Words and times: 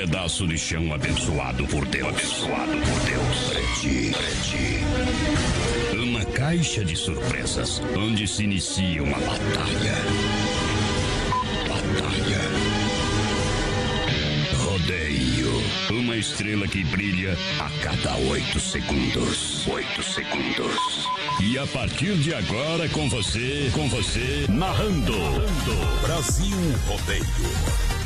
Pedaço 0.00 0.46
de 0.46 0.56
chão 0.56 0.94
abençoado 0.94 1.66
por 1.66 1.84
Deus. 1.84 2.08
Abençoado 2.08 2.72
por 2.72 3.00
Deus. 3.04 3.50
Preti. 3.50 4.12
Uma 5.92 6.24
caixa 6.24 6.82
de 6.82 6.96
surpresas 6.96 7.82
onde 7.94 8.26
se 8.26 8.44
inicia 8.44 9.02
uma 9.02 9.18
batalha. 9.18 9.94
Batalha. 11.68 12.40
Rodeio. 14.64 15.62
Uma 15.90 16.16
estrela 16.16 16.66
que 16.66 16.82
brilha 16.84 17.36
a 17.58 17.68
cada 17.84 18.16
oito 18.30 18.58
segundos. 18.58 19.66
Oito 19.66 20.02
segundos. 20.02 21.06
E 21.42 21.58
a 21.58 21.66
partir 21.66 22.16
de 22.16 22.32
agora, 22.32 22.88
com 22.88 23.06
você, 23.10 23.70
com 23.74 23.86
você, 23.90 24.46
narrando. 24.48 25.12
narrando. 25.12 26.00
Brasil 26.00 26.56
Rodeio. 26.88 28.00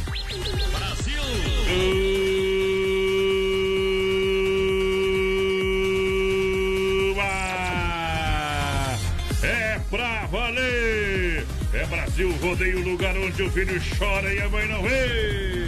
Uba! 7.10 7.34
É 9.42 9.80
pra 9.90 10.26
valer! 10.26 11.46
É 11.72 11.86
Brasil 11.86 12.30
Rodeio, 12.40 12.82
lugar 12.84 13.16
onde 13.16 13.42
o 13.42 13.50
filho 13.50 13.80
chora 13.98 14.32
e 14.32 14.40
a 14.40 14.48
mãe 14.48 14.68
não 14.68 14.82
vê! 14.82 15.64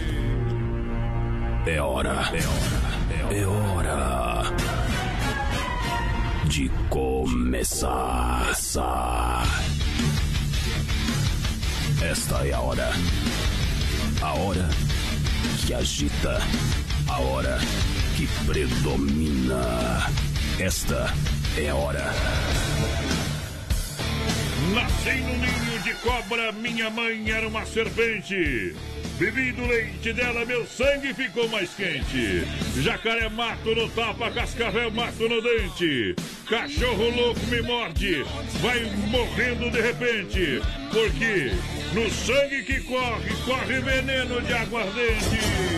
É 1.65 1.81
hora, 1.81 2.09
é 2.09 2.13
hora, 2.13 3.35
é 3.35 3.45
hora 3.45 4.55
de 6.45 6.69
começar. 6.89 8.53
Esta 12.01 12.47
é 12.47 12.53
a 12.53 12.59
hora. 12.61 12.89
A 14.21 14.33
hora 14.33 14.69
que 15.67 15.73
agita. 15.73 16.39
A 17.09 17.19
hora 17.19 17.59
que 18.15 18.25
predomina. 18.45 20.09
Esta 20.59 21.13
é 21.57 21.69
a 21.69 21.75
hora. 21.75 22.05
Nasci 24.73 25.21
num 25.21 25.37
ninho 25.37 25.79
de 25.81 25.93
cobra, 25.95 26.51
minha 26.51 26.89
mãe 26.89 27.31
era 27.31 27.47
uma 27.47 27.65
serpente. 27.65 28.75
Bebi 29.17 29.51
do 29.53 29.65
leite 29.65 30.11
dela, 30.11 30.45
meu 30.45 30.65
sangue 30.65 31.13
ficou 31.13 31.47
mais 31.47 31.69
quente. 31.73 32.43
Jacaré 32.81 33.29
mato 33.29 33.73
no 33.73 33.89
tapa, 33.89 34.29
cascavel 34.29 34.91
mato 34.91 35.27
no 35.29 35.41
dente. 35.41 36.15
Cachorro 36.47 37.09
louco 37.09 37.39
me 37.47 37.61
morde, 37.61 38.23
vai 38.61 38.83
morrendo 39.07 39.71
de 39.71 39.81
repente. 39.81 40.61
Porque 40.91 41.51
no 41.93 42.09
sangue 42.11 42.63
que 42.63 42.81
corre, 42.81 43.33
corre 43.45 43.79
veneno 43.79 44.41
de 44.41 44.53
aguardente. 44.53 45.77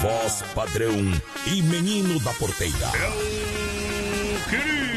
Voz 0.00 0.44
padrão 0.54 0.94
e 1.46 1.62
menino 1.62 2.20
da 2.20 2.32
porteira. 2.34 2.90
Eu 2.94 4.50
queria! 4.50 4.88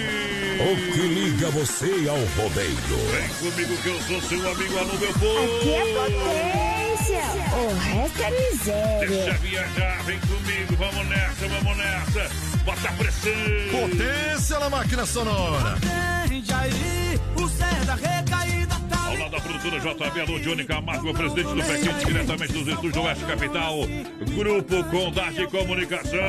O 0.61 0.75
que 0.93 1.01
liga 1.01 1.49
você 1.49 2.07
ao 2.07 2.19
rodeio? 2.43 2.77
Vem 3.11 3.51
comigo 3.51 3.77
que 3.81 3.87
eu 3.87 3.99
sou 4.01 4.21
seu 4.21 4.51
amigo 4.51 4.77
Alô, 4.77 4.93
meu 4.93 5.13
povo! 5.13 5.57
Aqui 5.57 5.73
é 5.73 5.93
potência, 5.95 7.23
o 7.57 7.73
resto 7.79 8.21
é 8.21 8.51
miséria. 8.51 9.07
Deixa 9.07 9.33
viajar, 9.39 10.03
vem 10.03 10.19
comigo, 10.19 10.75
vamos 10.77 11.07
nessa, 11.07 11.47
vamos 11.47 11.77
nessa! 11.77 12.29
Bota 12.63 12.89
a 12.89 12.91
pressão! 12.91 13.31
Potência 13.71 14.59
na 14.59 14.69
máquina 14.69 15.05
sonora! 15.07 15.79
aí, 16.53 17.19
o 17.35 17.47
recaída 17.95 18.60
tá 18.60 18.60
Ao 18.93 19.17
lado 19.17 19.31
da 19.31 19.39
produtora 19.39 19.79
JB, 19.79 20.21
alô, 20.21 20.39
Johnny 20.39 20.63
Camargo, 20.63 21.13
presidente 21.13 21.53
do 21.53 21.63
Pequente, 21.63 22.05
diretamente 22.05 22.53
dos 22.53 22.67
estúdios 22.67 22.93
do 22.93 23.01
Oeste 23.01 23.25
Capital, 23.25 23.79
Grupo 24.35 24.83
Condade 24.85 25.47
Comunicação. 25.47 26.19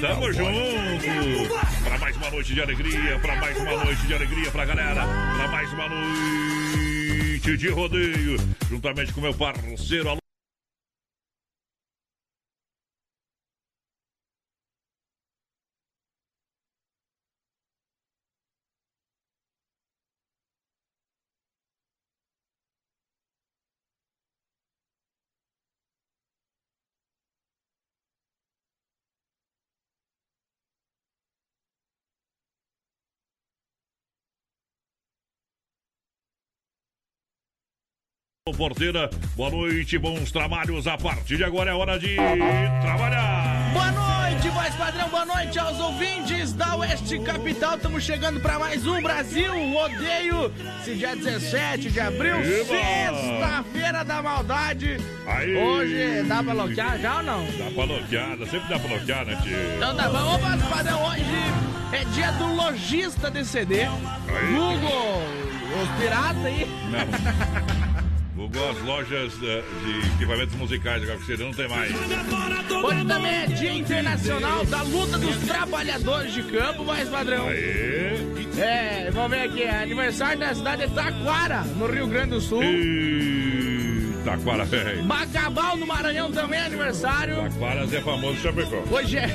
Tamo 0.00 0.32
junto! 0.32 1.84
Pra 1.84 1.98
mais 1.98 2.16
uma 2.16 2.30
noite 2.30 2.54
de 2.54 2.60
alegria, 2.62 3.18
pra 3.20 3.36
mais 3.36 3.56
uma 3.58 3.84
noite 3.84 4.06
de 4.06 4.14
alegria 4.14 4.50
pra 4.50 4.64
galera, 4.64 5.06
pra 5.36 5.48
mais 5.48 5.72
uma 5.72 5.88
noite 5.88 7.56
de 7.56 7.68
rodeio, 7.68 8.36
juntamente 8.68 9.12
com 9.12 9.20
meu 9.20 9.34
parceiro, 9.34 10.10
alô. 10.10 10.25
Porteira, 38.54 39.10
boa 39.34 39.50
noite, 39.50 39.98
bons 39.98 40.30
trabalhos. 40.30 40.86
A 40.86 40.96
partir 40.96 41.36
de 41.36 41.42
agora 41.42 41.72
é 41.72 41.74
hora 41.74 41.98
de 41.98 42.14
trabalhar. 42.80 43.72
Boa 43.72 43.90
noite, 43.90 44.48
voz 44.50 44.72
padrão, 44.76 45.08
boa 45.08 45.26
noite 45.26 45.58
aos 45.58 45.80
ouvintes 45.80 46.52
da 46.52 46.76
Oeste 46.76 47.18
Capital. 47.18 47.74
Estamos 47.74 48.04
chegando 48.04 48.38
para 48.38 48.56
mais 48.56 48.86
um 48.86 49.02
Brasil 49.02 49.52
Rodeio. 49.72 50.52
Esse 50.80 50.94
dia 50.94 51.16
17 51.16 51.90
de 51.90 51.98
abril, 51.98 52.36
sexta-feira 52.44 54.04
da 54.04 54.22
maldade. 54.22 54.96
Aí. 55.26 55.56
Hoje 55.56 56.22
dá 56.28 56.40
pra 56.40 56.52
loquear 56.52 57.00
já 57.00 57.16
ou 57.16 57.22
não? 57.24 57.46
Dá 57.46 57.70
pra 57.74 57.84
loquear, 57.84 58.38
sempre 58.48 58.68
dá 58.68 58.78
pra 58.78 58.96
loquear, 58.96 59.26
né, 59.26 59.40
tio? 59.42 59.56
Então 59.76 59.96
tá 59.96 60.08
bom, 60.08 60.34
ô 60.34 60.38
voz 60.38 60.62
padrão, 60.66 61.04
hoje 61.04 61.24
é 61.92 62.04
dia 62.14 62.30
do 62.30 62.54
lojista 62.54 63.28
de 63.28 63.44
CD. 63.44 63.86
Google, 63.86 65.22
os 65.82 66.00
piratas 66.00 66.46
aí. 66.46 66.64
Não. 66.92 67.85
Google 68.36 68.70
as 68.70 68.82
lojas 68.82 69.32
de 69.38 70.14
equipamentos 70.14 70.54
musicais, 70.56 71.02
agora 71.02 71.18
que 71.18 71.24
você 71.24 71.42
não 71.42 71.52
tem 71.52 71.66
mais. 71.68 71.90
Hoje 72.84 73.04
também 73.06 73.34
é 73.34 73.46
dia 73.46 73.72
internacional 73.72 74.62
da 74.66 74.82
luta 74.82 75.16
dos 75.16 75.36
trabalhadores 75.38 76.34
de 76.34 76.42
campo, 76.42 76.84
voz 76.84 77.08
padrão. 77.08 77.48
Aê! 77.48 78.36
É, 78.58 79.10
vamos 79.10 79.30
ver 79.30 79.40
aqui, 79.40 79.62
é 79.62 79.82
aniversário 79.82 80.38
da 80.38 80.54
cidade 80.54 80.86
de 80.86 80.94
Taquara, 80.94 81.62
no 81.62 81.86
Rio 81.86 82.06
Grande 82.06 82.30
do 82.30 82.40
Sul. 82.42 82.62
Taquara, 84.22 84.64
velho. 84.68 85.02
Bacabal, 85.04 85.78
no 85.78 85.86
Maranhão, 85.86 86.30
também 86.30 86.60
é 86.60 86.66
aniversário. 86.66 87.36
Taquaras 87.36 87.90
é 87.90 88.02
famoso 88.02 88.38
Chapecó. 88.42 88.82
Hoje 88.90 89.16
é... 89.16 89.28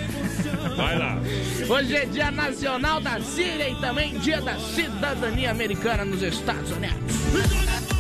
Vai 0.76 0.98
lá. 1.00 1.20
Hoje 1.68 1.96
é 1.96 2.06
dia 2.06 2.30
nacional 2.30 3.02
da 3.02 3.20
Síria 3.20 3.68
e 3.68 3.76
também 3.82 4.20
dia 4.20 4.40
da 4.42 4.60
cidadania 4.60 5.50
americana 5.50 6.06
nos 6.06 6.22
Estados 6.22 6.72
Unidos. 6.72 7.91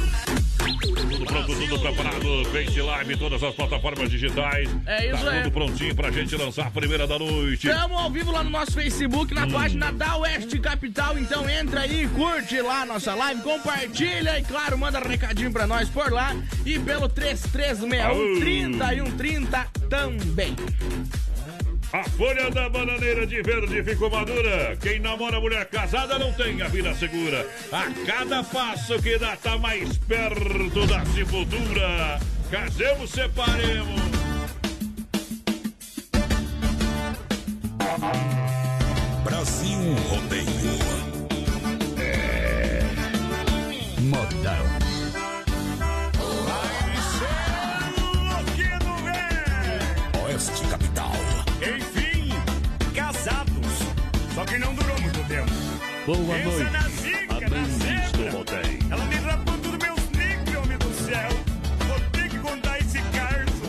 Pronto, 1.31 1.55
tudo 1.55 1.79
preparado. 1.79 2.45
Face 2.51 2.81
Live, 2.81 3.17
todas 3.17 3.41
as 3.41 3.55
plataformas 3.55 4.09
digitais. 4.09 4.69
É 4.85 5.07
isso 5.13 5.23
tá 5.23 5.31
aí. 5.31 5.43
tudo 5.43 5.53
prontinho 5.53 5.95
pra 5.95 6.11
gente 6.11 6.35
lançar 6.35 6.67
a 6.67 6.71
primeira 6.71 7.07
da 7.07 7.17
noite. 7.17 7.69
Estamos 7.69 7.97
ao 7.97 8.11
vivo 8.11 8.31
lá 8.31 8.43
no 8.43 8.49
nosso 8.49 8.73
Facebook, 8.73 9.33
na 9.33 9.47
página 9.47 9.93
da 9.93 10.17
Oeste 10.17 10.59
Capital. 10.59 11.17
Então 11.17 11.49
entra 11.49 11.81
aí, 11.81 12.05
curte 12.09 12.61
lá 12.61 12.81
a 12.81 12.85
nossa 12.85 13.15
live, 13.15 13.41
compartilha 13.41 14.39
e, 14.39 14.43
claro, 14.43 14.77
manda 14.77 14.99
recadinho 14.99 15.53
pra 15.53 15.65
nós 15.65 15.87
por 15.87 16.11
lá. 16.11 16.35
E 16.65 16.77
pelo 16.79 17.07
3361 17.07 18.39
30 18.41 18.93
e 18.93 18.97
130 18.97 19.67
também. 19.89 20.55
A 21.93 22.03
folha 22.05 22.49
da 22.49 22.69
bananeira 22.69 23.27
de 23.27 23.41
verde 23.41 23.83
ficou 23.83 24.09
madura. 24.09 24.77
Quem 24.79 24.97
namora 24.99 25.41
mulher 25.41 25.65
casada 25.65 26.17
não 26.17 26.31
tem 26.31 26.61
a 26.61 26.69
vida 26.69 26.95
segura. 26.95 27.45
A 27.69 27.91
cada 28.05 28.41
passo 28.45 28.97
que 29.01 29.17
dá, 29.17 29.35
tá 29.35 29.57
mais 29.57 29.97
perto 29.97 30.87
da 30.87 31.05
sepultura. 31.07 32.17
Casemos, 32.49 33.11
separemos. 33.11 34.01
Brasil 39.25 39.79
Rodeio. 40.09 40.79
É. 41.99 42.79
Modão. 43.99 44.80
Que 54.51 54.57
não 54.57 54.73
durou 54.75 54.99
muito 54.99 55.23
tempo. 55.29 55.49
Boa 56.05 56.35
Pensa 56.35 56.49
noite. 56.49 56.71
na 56.71 56.89
zica, 56.89 57.49
na 57.49 57.63
zebra. 57.79 58.61
Ela 58.89 59.05
me 59.05 59.15
rapou 59.15 59.57
tudo 59.59 59.77
meus 59.81 59.99
níqueis, 60.09 60.57
homem 60.57 60.77
do 60.77 60.93
céu. 61.05 61.29
Vou 61.87 61.99
ter 62.11 62.29
que 62.29 62.37
contar 62.39 62.79
esse 62.79 62.99
caso. 62.99 63.63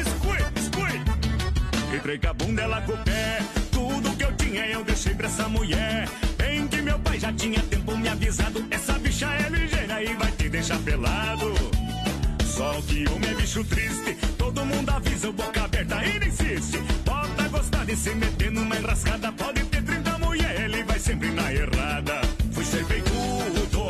Escute, 0.00 0.60
escute. 0.60 1.96
Entrei 1.96 2.18
com 2.18 2.28
a 2.28 2.34
bunda, 2.34 2.62
ela 2.62 2.80
com 2.82 2.92
o 2.92 2.98
pé. 2.98 3.38
Tudo 3.70 4.16
que 4.16 4.24
eu 4.24 4.32
tinha 4.32 4.66
eu 4.66 4.82
deixei 4.82 5.14
pra 5.14 5.28
essa 5.28 5.48
mulher. 5.48 6.08
Bem 6.36 6.66
que 6.66 6.82
meu 6.82 6.98
pai 6.98 7.20
já 7.20 7.32
tinha 7.32 7.62
tempo 7.62 7.96
me 7.96 8.08
avisado. 8.08 8.66
Essa 8.68 8.94
bicha 8.94 9.26
é 9.26 9.48
ligeira 9.48 10.02
e 10.02 10.12
vai 10.14 10.32
te 10.32 10.48
deixar 10.48 10.78
pelado. 10.80 11.54
Só 12.46 12.72
que 12.82 13.08
homem 13.10 13.30
é 13.30 13.34
bicho 13.34 13.62
triste. 13.62 14.16
Todo 14.36 14.66
mundo 14.66 14.90
avisa 14.90 15.30
boca 15.30 15.62
aberta 15.62 16.04
e 16.04 16.18
não 16.18 16.26
insiste. 16.26 16.82
Pode 17.04 17.48
gostar 17.48 17.86
de 17.86 17.94
se 17.94 18.10
meter 18.10 18.50
numa 18.50 18.76
enrascada. 18.76 19.30
Pode 19.30 19.69
ter 21.00 21.16
30 21.16 21.30
mulher, 21.30 21.30
ele 21.30 21.30
vai 21.30 21.30
sempre 21.30 21.30
na 21.30 21.52
errada. 21.52 22.20
Fui 22.52 22.64
ser 22.64 22.84
tudo, 22.86 23.88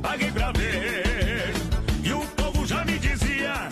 paguei 0.00 0.30
pra 0.30 0.52
ver. 0.52 1.52
E 2.04 2.12
o 2.12 2.20
povo 2.20 2.66
já 2.66 2.84
me 2.84 2.98
dizia: 2.98 3.68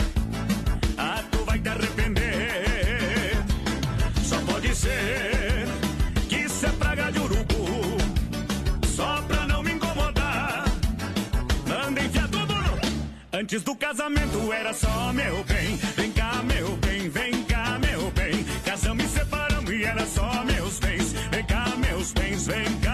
Ah, 0.98 1.22
tu 1.30 1.44
vai 1.44 1.58
te 1.58 1.68
arrepender. 1.68 3.36
Só 4.24 4.40
pode 4.40 4.74
ser 4.74 5.68
que 6.28 6.36
isso 6.36 6.66
é 6.66 6.72
praga 6.72 7.10
de 7.10 7.18
urubu. 7.18 7.96
Só 8.86 9.22
pra 9.22 9.46
não 9.46 9.62
me 9.62 9.72
incomodar. 9.72 10.64
Manda 11.66 12.00
enfiar 12.00 12.28
tudo. 12.28 12.54
Antes 13.32 13.62
do 13.62 13.74
casamento 13.76 14.52
era 14.52 14.74
só 14.74 15.12
meu 15.12 15.44
bem. 15.44 16.09
Cá, 22.12 22.20
meus 22.20 22.48
bens, 22.48 22.89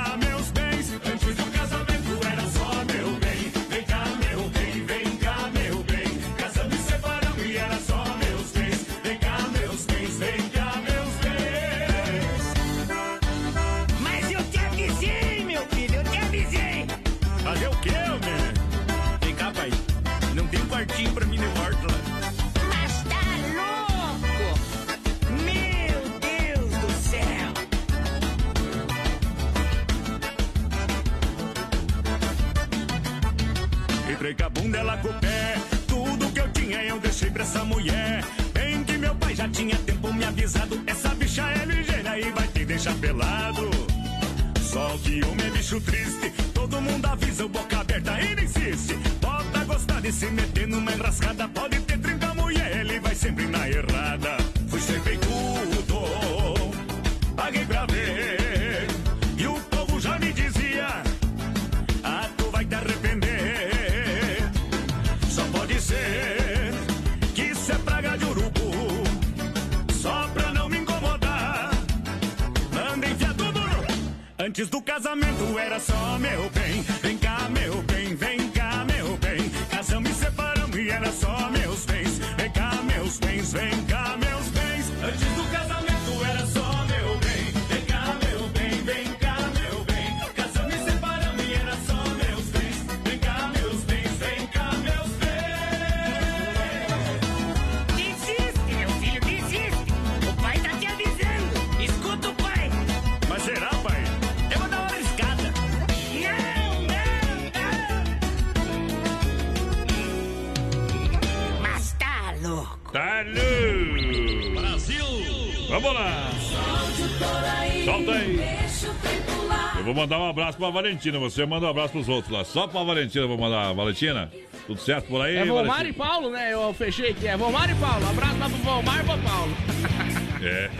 mandar 120.17 120.27
um 120.27 120.31
abraço 120.31 120.59
pra 120.59 120.71
Valentina. 120.71 121.19
Você 121.19 121.45
manda 121.47 121.67
um 121.67 121.71
abraço 121.71 121.93
pros 121.93 122.09
outros 122.09 122.33
lá. 122.33 122.45
Só 122.45 122.67
pra 122.67 122.83
Valentina 122.83 123.25
eu 123.25 123.29
vou 123.29 123.39
mandar. 123.39 123.73
Valentina, 123.73 124.31
tudo 124.67 124.81
certo 124.81 125.07
por 125.09 125.21
aí? 125.23 125.37
É 125.37 125.45
Valentina? 125.45 125.89
e 125.89 125.93
Paulo, 125.93 126.31
né? 126.31 126.53
Eu 126.53 126.73
fechei 126.75 127.11
aqui. 127.11 127.27
É 127.27 127.37
Volmar 127.37 127.71
e 127.71 127.75
Paulo. 127.75 128.09
Abraço 128.09 128.39
lá 128.39 128.49
pro 128.49 128.59
Volmar 128.59 129.01
e 129.01 129.05
pro 129.05 129.19
Paulo. 129.19 129.57
É, 130.43 130.71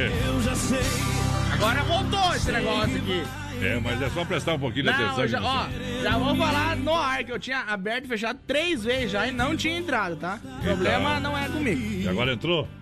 Agora 1.55 1.83
voltou 1.85 2.35
esse 2.35 2.53
negócio 2.53 2.95
aqui. 2.99 3.23
é, 3.63 3.81
mas 3.81 4.03
é 4.03 4.11
só 4.11 4.23
prestar 4.23 4.53
um 4.53 4.59
pouquinho 4.59 4.85
de 4.85 4.91
atenção. 4.91 5.21
eu 5.21 5.29
já, 5.29 5.41
ó, 5.43 5.67
já 6.03 6.19
vou 6.19 6.37
falar 6.37 6.77
no 6.77 6.95
ar 6.95 7.25
que 7.25 7.33
eu 7.33 7.39
tinha 7.39 7.61
aberto 7.63 8.05
e 8.05 8.09
fechado 8.09 8.39
três 8.47 8.85
vezes 8.85 9.13
já 9.13 9.27
e 9.27 9.31
não 9.33 9.57
tinha 9.57 9.79
entrado, 9.79 10.15
tá? 10.17 10.39
O 10.45 10.63
problema 10.63 11.19
não 11.19 11.37
é 11.37 11.49
comigo. 11.49 12.03
E 12.03 12.07
agora 12.07 12.35
entrou? 12.35 12.69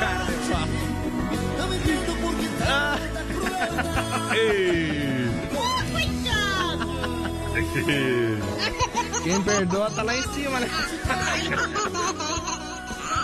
Cara, 0.00 0.26
Ei. 4.34 5.30
Quem 9.22 9.42
perdoa 9.42 9.90
tá 9.90 10.02
lá 10.02 10.16
em 10.16 10.22
cima, 10.22 10.60
né? 10.60 10.68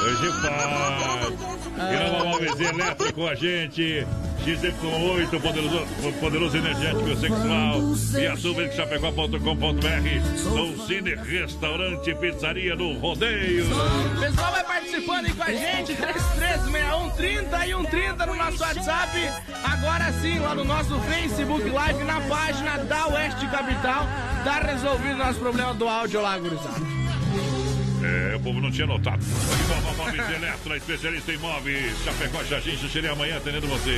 Hoje 0.02 0.32
faz. 0.42 1.56
E 1.76 2.18
na 2.18 2.24
Malvezinha 2.24 2.70
Elétrica 2.70 3.12
com 3.12 3.26
a 3.26 3.34
gente. 3.34 4.06
XY8, 4.46 5.40
poderoso, 5.40 5.84
poderoso 6.20 6.56
energético 6.56 7.16
sexual. 7.16 7.80
E 8.16 8.26
a 8.26 8.36
Chapecó.com.br. 8.70 10.86
Cine 10.86 11.16
Restaurante 11.16 12.14
Pizzaria 12.14 12.76
do 12.76 12.92
Rodeio. 12.98 13.66
O 13.66 14.20
pessoal 14.20 14.52
vai 14.52 14.62
participando 14.62 15.26
aí 15.26 15.32
com 15.32 15.42
a 15.42 15.52
gente, 15.52 15.96
3361 15.96 17.10
30 17.10 17.66
e 17.66 17.74
130 17.74 18.26
no 18.26 18.36
nosso 18.36 18.62
WhatsApp. 18.62 19.18
Agora 19.64 20.12
sim, 20.20 20.38
lá 20.38 20.54
no 20.54 20.64
nosso 20.64 20.96
Facebook 21.00 21.68
Live, 21.68 22.04
na 22.04 22.20
página 22.20 22.78
da 22.84 23.08
Oeste 23.08 23.48
Capital. 23.48 24.06
Tá 24.44 24.60
resolvido 24.60 25.16
nosso 25.16 25.40
problema 25.40 25.74
do 25.74 25.88
áudio 25.88 26.22
lá, 26.22 26.38
gurizada. 26.38 26.95
É, 28.06 28.36
o 28.36 28.40
povo 28.40 28.60
não 28.60 28.70
tinha 28.70 28.86
notado. 28.86 29.20
Nova 29.68 29.92
Móveis 29.96 30.30
Eletro, 30.30 30.76
especialista 30.76 31.32
em 31.32 31.38
móveis. 31.38 31.92
Chapecó, 32.04 32.44
Xaxim, 32.44 32.76
Xixiri, 32.76 33.08
amanhã 33.08 33.36
atendendo 33.36 33.66
você. 33.66 33.96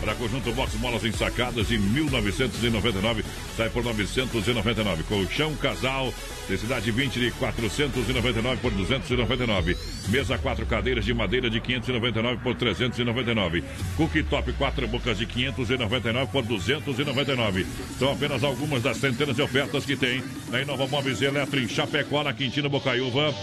Para 0.00 0.14
conjunto 0.14 0.52
box 0.52 0.74
molas 0.76 1.04
ensacadas 1.04 1.70
em 1.72 1.78
1999, 1.78 3.24
sai 3.56 3.68
por 3.70 3.82
999. 3.82 5.02
Colchão 5.04 5.54
casal, 5.56 6.14
densidade 6.48 6.90
20 6.90 7.18
de 7.18 7.30
499 7.32 8.60
por 8.60 8.70
299. 8.70 9.76
Mesa 10.08 10.38
quatro 10.38 10.64
cadeiras 10.64 11.04
de 11.04 11.12
madeira 11.12 11.50
de 11.50 11.60
599 11.60 12.40
por 12.42 12.54
399. 12.54 13.64
Cooktop 13.96 14.52
quatro 14.52 14.86
bocas 14.86 15.18
de 15.18 15.26
599 15.26 16.30
por 16.30 16.44
299. 16.44 17.66
São 17.98 18.12
apenas 18.12 18.44
algumas 18.44 18.82
das 18.82 18.98
centenas 18.98 19.34
de 19.34 19.42
ofertas 19.42 19.84
que 19.84 19.96
tem 19.96 20.22
na 20.50 20.62
Inova 20.62 20.86
Móveis 20.86 21.20
Eletro 21.20 21.58
em 21.58 21.68
Chapecó, 21.68 22.22
na 22.22 22.32
Quintino 22.32 22.68
Bocaiúva. 22.68 23.34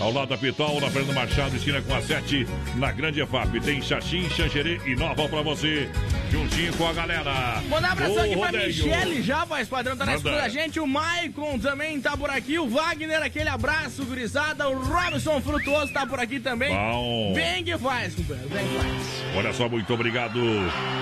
Ao 0.00 0.12
lado 0.12 0.28
da 0.28 0.36
Pitol, 0.36 0.80
na 0.80 0.90
Fernando 0.90 1.14
Machado, 1.14 1.56
esquina 1.56 1.80
com 1.80 1.94
a 1.94 2.02
7, 2.02 2.46
na 2.76 2.92
Grande 2.92 3.20
EFAP. 3.20 3.60
Tem 3.60 3.80
Xaxim, 3.80 4.28
Xanxerê 4.28 4.80
e 4.84 4.94
Nova 4.96 5.28
pra 5.28 5.40
você, 5.40 5.88
juntinho 6.30 6.72
com 6.74 6.86
a 6.86 6.92
galera. 6.92 7.62
Mandar 7.68 7.88
um 7.88 7.92
abração 7.92 8.22
aqui 8.22 8.36
pra. 8.36 8.52
Michele 8.52 9.22
já, 9.22 9.44
voz 9.44 9.68
padrão, 9.68 9.96
tá 9.96 10.04
na 10.04 10.16
escuta 10.16 10.36
da 10.36 10.48
gente. 10.48 10.80
O 10.80 10.86
Maicon 10.86 11.58
também 11.58 12.00
tá 12.00 12.16
por 12.16 12.28
aqui. 12.28 12.58
O 12.58 12.68
Wagner, 12.68 13.22
aquele 13.22 13.48
abraço, 13.48 14.04
gurizada. 14.04 14.68
O 14.68 14.78
Robson 14.78 15.40
Frutuoso 15.40 15.92
tá 15.92 16.06
por 16.06 16.18
aqui 16.18 16.40
também. 16.40 16.74
Bom. 16.74 17.32
Bem 17.34 17.62
que 17.64 17.78
faz, 17.78 18.14
companheiro. 18.14 18.48
Bem 18.50 18.66
que 18.66 18.74
faz. 18.74 19.36
Olha 19.36 19.52
só, 19.52 19.68
muito 19.68 19.92
obrigado. 19.94 20.40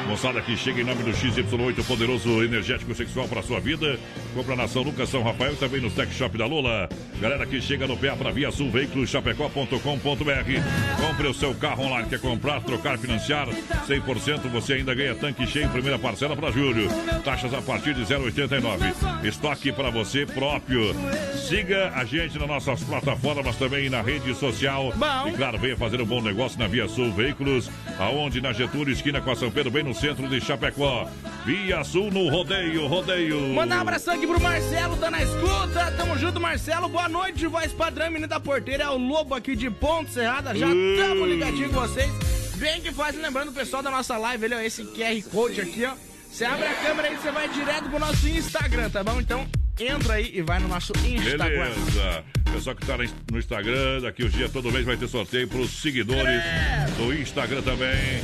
Moçada 0.06 0.40
que 0.42 0.56
chega 0.56 0.80
em 0.80 0.84
nome 0.84 1.02
do 1.02 1.10
XY8, 1.10 1.84
poderoso 1.86 2.42
energético 2.44 2.94
sexual 2.94 3.26
para 3.26 3.42
sua 3.42 3.58
vida. 3.60 3.98
Compra 4.34 4.56
na 4.56 4.66
São 4.66 4.82
Lucas, 4.82 5.08
São 5.08 5.22
Rafael 5.22 5.52
e 5.52 5.56
também 5.56 5.80
no 5.80 5.90
Tech 5.90 6.12
Shop 6.14 6.36
da 6.36 6.46
Lula. 6.46 6.88
Galera 7.20 7.46
que 7.46 7.60
chega 7.60 7.86
no 7.86 7.96
pé 7.96 8.10
para 8.16 8.30
Via 8.30 8.50
Sul 8.50 8.70
Veículos, 8.70 9.10
chapecó.com.br. 9.10 11.06
Compre 11.06 11.28
o 11.28 11.34
seu 11.34 11.54
carro 11.54 11.84
online. 11.84 12.08
Quer 12.08 12.20
comprar, 12.20 12.62
trocar, 12.62 12.98
financiar 12.98 13.46
100%. 13.86 14.50
Você 14.50 14.74
ainda 14.74 14.94
ganha 14.94 15.14
tanque 15.14 15.46
cheio 15.46 15.66
em 15.66 15.68
primeira 15.68 15.98
parcela 15.98 16.34
para 16.34 16.50
julho. 16.50 16.88
Taxas 17.24 17.52
a 17.52 17.60
partir 17.60 17.94
de 17.94 18.02
0,89. 18.02 19.24
Estoque 19.24 19.70
para 19.70 19.90
você 19.90 20.24
próprio. 20.24 20.94
Siga 21.34 21.92
a 21.94 22.04
gente 22.04 22.38
nas 22.38 22.48
nossas 22.48 22.82
plataformas 22.82 23.56
também 23.56 23.90
na 23.90 24.00
rede 24.00 24.34
social. 24.34 24.92
E 25.26 25.32
claro, 25.32 25.58
venha 25.58 25.76
fazer 25.76 26.00
um 26.00 26.06
bom 26.06 26.22
negócio 26.22 26.58
na 26.58 26.66
Via 26.66 26.88
Sul 26.88 27.12
Veículos, 27.12 27.70
aonde 27.98 28.40
na 28.40 28.52
Getúlio, 28.52 28.92
esquina 28.92 29.20
com 29.20 29.30
a 29.30 29.36
São 29.36 29.50
Pedro, 29.50 29.70
bem 29.70 29.82
no 29.82 29.94
centro 29.94 30.26
de 30.28 30.40
Chapecó. 30.40 31.06
Via 31.44 31.84
Sul 31.84 32.10
no 32.10 32.28
rodeio, 32.28 32.86
rodeio. 32.86 33.40
Mandar 33.54 33.78
um 33.78 33.80
abração 33.82 34.21
aqui 34.22 34.26
pro 34.26 34.40
Marcelo, 34.40 34.96
tá 34.96 35.10
na 35.10 35.20
escuta. 35.20 35.92
Tamo 35.96 36.16
junto, 36.16 36.40
Marcelo. 36.40 36.88
Boa 36.88 37.08
noite, 37.08 37.44
voz 37.48 37.72
padrão, 37.72 38.06
menino 38.06 38.28
da 38.28 38.38
porteira. 38.38 38.84
É 38.84 38.88
o 38.88 38.96
Lobo 38.96 39.34
aqui 39.34 39.56
de 39.56 39.68
Ponte 39.68 40.12
Serrada. 40.12 40.54
Já 40.54 40.68
tamo 40.68 41.26
ligadinho 41.26 41.70
com 41.70 41.80
vocês. 41.80 42.08
Bem 42.56 42.80
que 42.80 42.92
faz, 42.92 43.16
lembrando 43.16 43.48
o 43.48 43.52
pessoal 43.52 43.82
da 43.82 43.90
nossa 43.90 44.16
live, 44.16 44.44
ele, 44.44 44.54
ó, 44.54 44.60
esse 44.60 44.84
QR 44.84 45.20
Code 45.28 45.60
aqui, 45.60 45.84
ó. 45.84 45.94
Você 46.30 46.44
abre 46.44 46.66
a 46.66 46.74
câmera 46.74 47.08
aí, 47.08 47.16
você 47.16 47.32
vai 47.32 47.48
direto 47.48 47.88
pro 47.90 47.98
nosso 47.98 48.28
Instagram, 48.28 48.90
tá 48.90 49.02
bom? 49.02 49.20
Então, 49.20 49.44
entra 49.80 50.14
aí 50.14 50.30
e 50.32 50.40
vai 50.40 50.60
no 50.60 50.68
nosso 50.68 50.92
Instagram. 51.04 51.70
Beleza. 51.70 52.24
Pessoal 52.52 52.76
que 52.76 52.86
tá 52.86 52.96
no 53.30 53.38
Instagram, 53.38 54.00
daqui 54.02 54.22
os 54.24 54.32
dias, 54.32 54.50
todo 54.52 54.70
mês 54.70 54.84
vai 54.84 54.96
ter 54.96 55.08
sorteio 55.08 55.48
pros 55.48 55.70
seguidores 55.70 56.42
do 56.96 57.12
Instagram 57.14 57.62
também. 57.62 58.22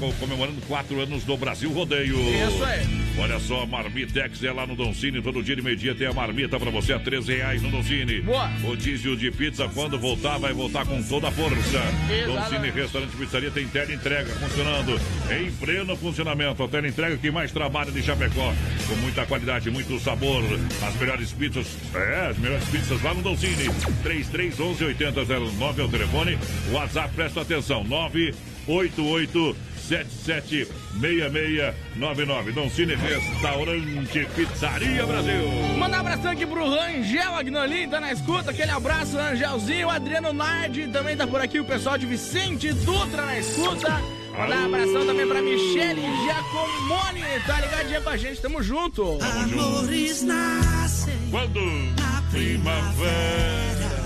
Co- 0.00 0.12
comemorando 0.18 0.60
quatro 0.62 1.00
anos 1.00 1.22
do 1.24 1.36
Brasil 1.36 1.70
Rodeio. 1.70 2.18
Isso 2.18 2.64
aí. 2.64 3.06
Olha 3.18 3.38
só, 3.38 3.64
Marmitex 3.66 4.42
é 4.42 4.50
lá 4.50 4.66
no 4.66 4.74
Doncini. 4.74 5.22
Todo 5.22 5.42
dia 5.42 5.54
de 5.54 5.62
meio-dia 5.62 5.94
tem 5.94 6.06
a 6.08 6.12
marmita 6.12 6.58
pra 6.58 6.70
você 6.70 6.92
a 6.92 6.98
13 6.98 7.36
reais 7.36 7.62
no 7.62 7.70
Doncini. 7.70 8.20
Boa. 8.22 8.50
O 8.64 8.74
diesel 8.76 9.14
de 9.16 9.30
pizza, 9.30 9.68
quando 9.68 9.98
voltar, 9.98 10.38
vai 10.38 10.52
voltar 10.52 10.84
com 10.86 11.00
toda 11.04 11.28
a 11.28 11.30
força. 11.30 11.80
Doncini 12.26 12.70
Restaurante 12.70 13.12
e 13.14 13.16
Pizzaria 13.16 13.50
tem 13.50 13.68
tela 13.68 13.92
entrega 13.92 14.26
funcionando 14.34 15.00
em 15.30 15.50
pleno 15.52 15.96
funcionamento. 15.96 16.62
A 16.64 16.68
tela 16.68 16.88
entrega 16.88 17.16
que 17.18 17.30
mais 17.30 17.52
trabalha 17.52 17.92
de 17.92 18.02
Chapecó. 18.02 18.52
Com 18.88 18.96
muita 18.96 19.24
qualidade, 19.26 19.70
muito 19.70 20.00
sabor. 20.00 20.42
As 20.82 20.94
melhores 20.96 21.32
pizzas, 21.32 21.66
é, 21.94 22.28
as 22.30 22.38
melhores 22.38 22.64
pizzas 22.68 23.00
lá 23.02 23.14
no 23.14 23.22
Doncini. 23.22 23.55
3311 24.02 24.84
8009 24.84 25.82
é 25.82 25.84
o 25.84 25.88
telefone. 25.88 26.38
WhatsApp, 26.70 27.14
presta 27.14 27.40
atenção. 27.40 27.82
988 27.84 29.56
776699. 29.86 32.52
Doncini 32.52 32.94
Restaurante 32.94 34.26
Pizzaria 34.34 35.06
Brasil. 35.06 35.48
Mandar 35.78 35.98
um 35.98 36.00
abração 36.00 36.32
aqui 36.32 36.44
pro 36.44 36.68
Rangel 36.68 37.34
Agnolim, 37.34 37.88
tá 37.88 38.00
na 38.00 38.12
escuta. 38.12 38.50
Aquele 38.50 38.72
abraço, 38.72 39.16
Rangelzinho. 39.16 39.86
O 39.86 39.90
Adriano 39.90 40.32
Nardi 40.32 40.88
também 40.88 41.16
tá 41.16 41.24
por 41.26 41.40
aqui. 41.40 41.60
O 41.60 41.64
pessoal 41.64 41.96
de 41.96 42.06
Vicente 42.06 42.72
Dutra 42.72 43.26
na 43.26 43.38
escuta. 43.38 44.00
Mandar 44.36 44.58
um 44.58 44.66
abração 44.66 45.06
também 45.06 45.26
pra 45.26 45.40
Michele 45.40 46.02
Giacomoni, 46.02 47.22
tá 47.46 47.58
ligadinha 47.60 48.00
com 48.02 48.10
a 48.10 48.16
gente. 48.18 48.38
Tamo 48.40 48.62
junto. 48.62 49.18
Amores 49.22 50.22
nascem 50.22 51.14
Quando 51.30 51.60
na 51.98 52.15
primavera 52.36 53.96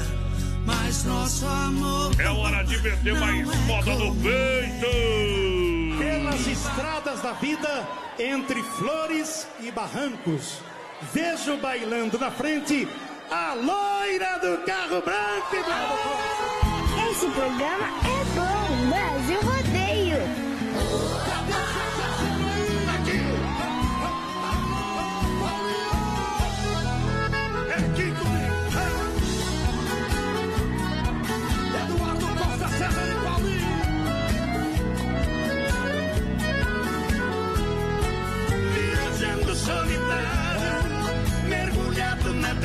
mas 0.64 1.04
nosso 1.04 1.46
amor 1.46 2.12
é 2.20 2.28
hora 2.28 2.62
de 2.62 2.80
meter 2.80 3.18
mais 3.18 3.46
moda 3.66 3.92
no 3.94 4.14
peito. 4.16 4.86
Pelas 5.98 6.46
estradas 6.46 7.20
da 7.22 7.32
vida, 7.32 7.88
entre 8.18 8.62
flores 8.62 9.48
e 9.58 9.72
barrancos, 9.72 10.60
vejo 11.12 11.56
bailando 11.56 12.18
na 12.18 12.30
frente 12.30 12.86
a 13.30 13.54
loira 13.54 14.38
do 14.38 14.64
carro 14.64 15.02
branco 15.02 15.56
e 15.56 15.62
branco. 15.64 17.10
Esse 17.10 17.26
programa 17.26 17.88
é 18.04 18.24
bom, 18.36 18.90
Brasil 18.90 19.40
Rodeio. 19.40 19.69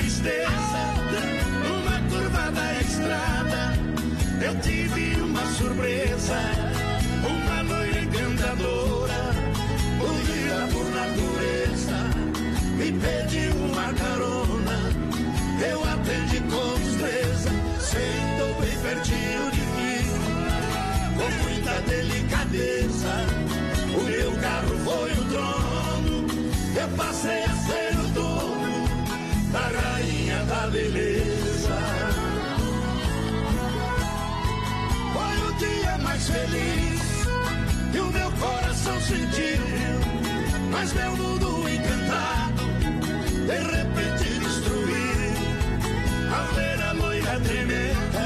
Tristeza, 0.06 0.82
numa 1.64 2.00
curva 2.10 2.52
da 2.52 2.80
estrada, 2.80 3.74
eu 4.40 4.54
tive 4.62 5.16
uma 5.20 5.44
surpresa, 5.54 6.38
uma 7.26 7.62
loira 7.64 8.02
encantadora, 8.02 9.34
bonita 9.98 10.68
por 10.72 10.86
natureza, 10.92 11.98
me 12.78 12.92
pediu 12.92 13.52
uma 13.56 13.92
carona, 13.96 14.78
eu 15.68 15.84
atendi 15.84 16.40
com 16.52 16.80
destreza, 16.82 17.50
sentou 17.80 18.62
bem 18.62 18.78
pertinho 18.84 19.50
de 19.50 19.62
mim, 19.74 20.06
com 21.18 21.30
muita 21.50 21.82
delicadeza. 21.82 23.26
O 23.98 24.04
meu 24.04 24.32
carro 24.40 24.78
foi 24.86 25.12
o 25.14 25.26
trono, 25.32 26.28
eu 26.80 26.90
passei 26.96 27.44
a 27.44 27.56
ser 27.56 28.00
o 28.00 28.08
dono 28.10 28.66
da 29.52 29.70
beleza. 30.76 31.80
Foi 35.14 35.36
o 35.48 35.52
dia 35.58 35.98
mais 36.00 36.28
feliz 36.28 37.02
que 37.92 38.00
o 38.00 38.12
meu 38.12 38.32
coração 38.32 39.00
sentiu, 39.00 39.64
mas 40.72 40.94
meu 40.94 41.16
mundo 41.16 41.70
encantado 41.70 42.64
de 43.50 43.60
repente 43.76 44.40
destruiu. 44.44 45.34
Ao 46.36 46.48
ver 46.56 46.82
a 46.84 46.92
loira 46.92 47.40
tremenda, 47.40 48.26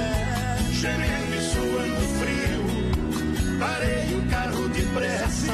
gemendo 0.71 1.35
e 1.37 1.41
suando 1.51 2.05
frio, 2.19 2.61
parei 3.59 4.15
o 4.17 4.21
carro 4.31 4.69
depressa 4.69 5.53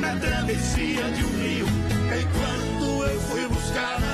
na 0.00 0.16
travessia 0.16 1.04
de 1.16 1.24
um 1.24 1.32
rio. 1.42 1.66
Enquanto 2.20 3.04
eu 3.10 3.20
fui 3.20 3.48
buscar 3.48 4.11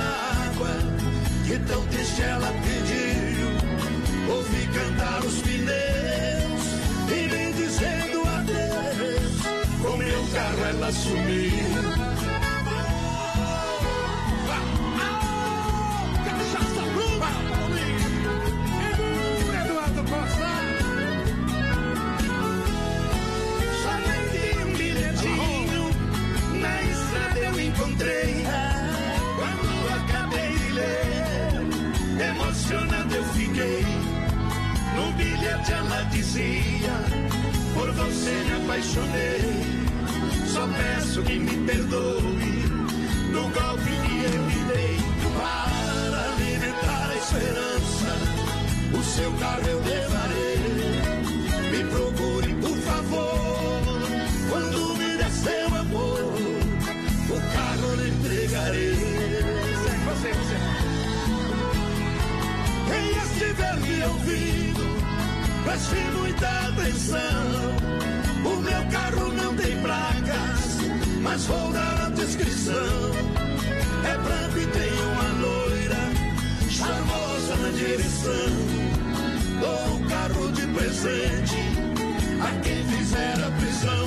que 1.49 1.57
tão 1.65 1.83
triste 1.87 2.21
ela 2.21 2.53
pediu, 2.61 4.35
ouvi 4.35 4.67
cantar 4.67 5.25
os 5.25 5.41
pneus 5.41 6.63
e 7.09 7.27
vem 7.27 7.51
dizendo 7.53 8.21
adeus. 8.27 9.83
O 9.83 9.97
meu 9.97 10.27
carro 10.31 10.63
é 10.63 10.87
assumir. 10.87 11.78
Bilhete 35.69 35.73
ela 35.73 36.03
dizia: 36.05 36.93
Por 37.73 37.91
você 37.91 38.31
me 38.31 38.63
apaixonei. 38.63 39.79
Só 40.47 40.67
peço 40.67 41.23
que 41.23 41.39
me 41.39 41.65
perdoe 41.65 42.63
do 43.31 43.41
golpe 43.41 43.91
que 44.05 44.23
eu 44.23 44.47
lhe 44.47 44.63
dei. 44.73 44.97
Para 45.37 46.33
alimentar 46.33 47.09
a 47.09 47.15
esperança, 47.15 48.11
o 48.97 49.03
seu 49.03 49.31
carro 49.33 49.67
eu 49.67 49.79
levarei. 49.83 50.38
Preste 65.79 65.95
muita 66.17 66.47
atenção. 66.47 67.41
O 68.43 68.55
meu 68.61 68.85
carro 68.91 69.33
não 69.33 69.55
tem 69.55 69.79
placas, 69.81 70.77
mas 71.21 71.45
vou 71.45 71.71
dar 71.71 72.05
a 72.05 72.09
descrição. 72.09 73.11
É 74.03 74.17
branco 74.17 74.57
e 74.57 74.65
tem 74.67 74.91
uma 74.91 75.41
loira, 75.41 76.69
charmosa 76.69 77.55
na 77.57 77.69
direção. 77.71 78.49
Dou 79.59 79.95
o 79.95 80.09
carro 80.09 80.51
de 80.51 80.67
presente 80.67 81.57
a 82.41 82.59
quem 82.61 82.83
fizer 82.85 83.33
a 83.45 83.51
prisão. 83.51 84.05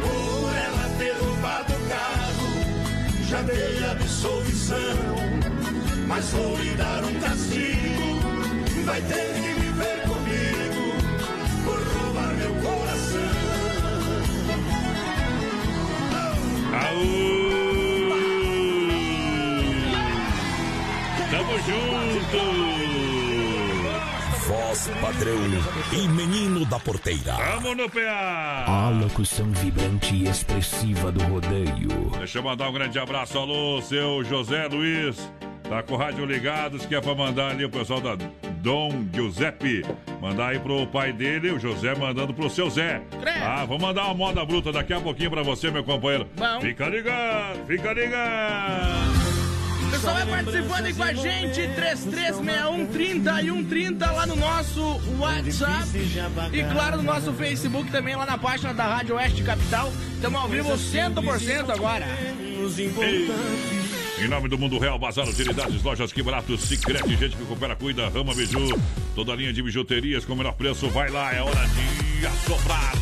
Por 0.00 0.56
ela 0.56 0.88
ter 0.98 1.14
roubado 1.24 1.72
o 1.72 1.88
carro, 1.88 3.24
já 3.28 3.42
dei 3.42 3.84
absolvição. 3.90 4.78
Mas 6.06 6.28
vou 6.30 6.56
lhe 6.58 6.74
dar 6.74 7.04
um 7.04 7.14
castigo, 7.20 8.84
vai 8.84 9.00
ter 9.02 9.42
que 9.42 9.49
Tamo 21.30 21.58
junto! 21.66 22.40
Voz 24.46 24.90
padrão 25.00 25.36
e 25.92 26.08
menino 26.08 26.64
da 26.66 26.78
porteira. 26.80 27.36
Tamo 27.36 27.74
no 27.74 27.88
PA! 27.88 28.64
A 28.66 28.90
locução 28.90 29.50
vibrante 29.52 30.14
e 30.14 30.28
expressiva 30.28 31.12
do 31.12 31.22
rodeio. 31.24 32.10
Deixa 32.18 32.38
eu 32.38 32.42
mandar 32.42 32.68
um 32.68 32.72
grande 32.72 32.98
abraço. 32.98 33.38
Alô, 33.38 33.80
seu 33.80 34.24
José 34.24 34.66
Luiz. 34.66 35.30
Tá 35.68 35.82
com 35.84 35.94
o 35.94 35.96
rádio 35.96 36.24
ligados, 36.24 36.84
que 36.84 36.96
é 36.96 37.00
pra 37.00 37.14
mandar 37.14 37.52
ali 37.52 37.64
o 37.64 37.70
pessoal 37.70 38.00
da 38.00 38.16
Dom 38.60 39.06
Giuseppe. 39.12 39.84
Mandar 40.20 40.48
aí 40.48 40.58
pro 40.58 40.86
pai 40.86 41.12
dele, 41.12 41.50
o 41.50 41.58
José, 41.58 41.94
mandando 41.94 42.32
pro 42.34 42.50
seu 42.50 42.68
Zé. 42.68 43.00
Ah, 43.42 43.64
vou 43.64 43.78
mandar 43.78 44.04
uma 44.04 44.14
moda 44.14 44.44
bruta 44.44 44.70
daqui 44.70 44.92
a 44.92 45.00
pouquinho 45.00 45.30
pra 45.30 45.42
você, 45.42 45.70
meu 45.70 45.82
companheiro. 45.82 46.28
Bom. 46.36 46.60
Fica 46.60 46.88
ligado, 46.88 47.66
fica 47.66 47.92
ligado. 47.92 49.30
O 49.86 49.90
pessoal 49.90 50.14
vai 50.14 50.26
participando 50.26 50.84
aí 50.84 50.94
com 50.94 51.02
a 51.02 51.12
gente, 51.12 51.68
336130 51.74 53.42
e 53.42 53.46
130 53.46 54.10
lá 54.12 54.26
no 54.26 54.36
nosso 54.36 55.00
WhatsApp. 55.18 55.88
E 56.52 56.62
claro, 56.72 56.98
no 56.98 57.02
nosso 57.02 57.32
Facebook 57.32 57.90
também, 57.90 58.14
lá 58.14 58.24
na 58.24 58.38
página 58.38 58.72
da 58.72 58.84
Rádio 58.84 59.16
Oeste 59.16 59.42
Capital. 59.42 59.92
Estamos 60.14 60.40
ao 60.40 60.48
vivo 60.48 60.70
100% 60.74 61.70
agora. 61.70 62.06
Em 64.22 64.28
nome 64.28 64.48
do 64.48 64.58
Mundo 64.58 64.78
Real, 64.78 64.98
Bazar 64.98 65.26
Utilidades, 65.26 65.82
Lojas 65.82 66.12
Que 66.12 66.22
Barato, 66.22 66.56
Secrete, 66.58 67.16
gente 67.16 67.36
que 67.36 67.44
coopera, 67.46 67.74
cuida, 67.74 68.06
Rama 68.10 68.34
Biju, 68.34 68.78
toda 69.14 69.32
a 69.32 69.36
linha 69.36 69.50
de 69.50 69.62
bijuterias 69.62 70.26
com 70.26 70.34
o 70.34 70.36
menor 70.36 70.52
preço, 70.52 70.90
vai 70.90 71.08
lá, 71.08 71.34
é 71.34 71.40
hora 71.40 71.66
de 71.68 72.09
assoprar. 72.26 72.92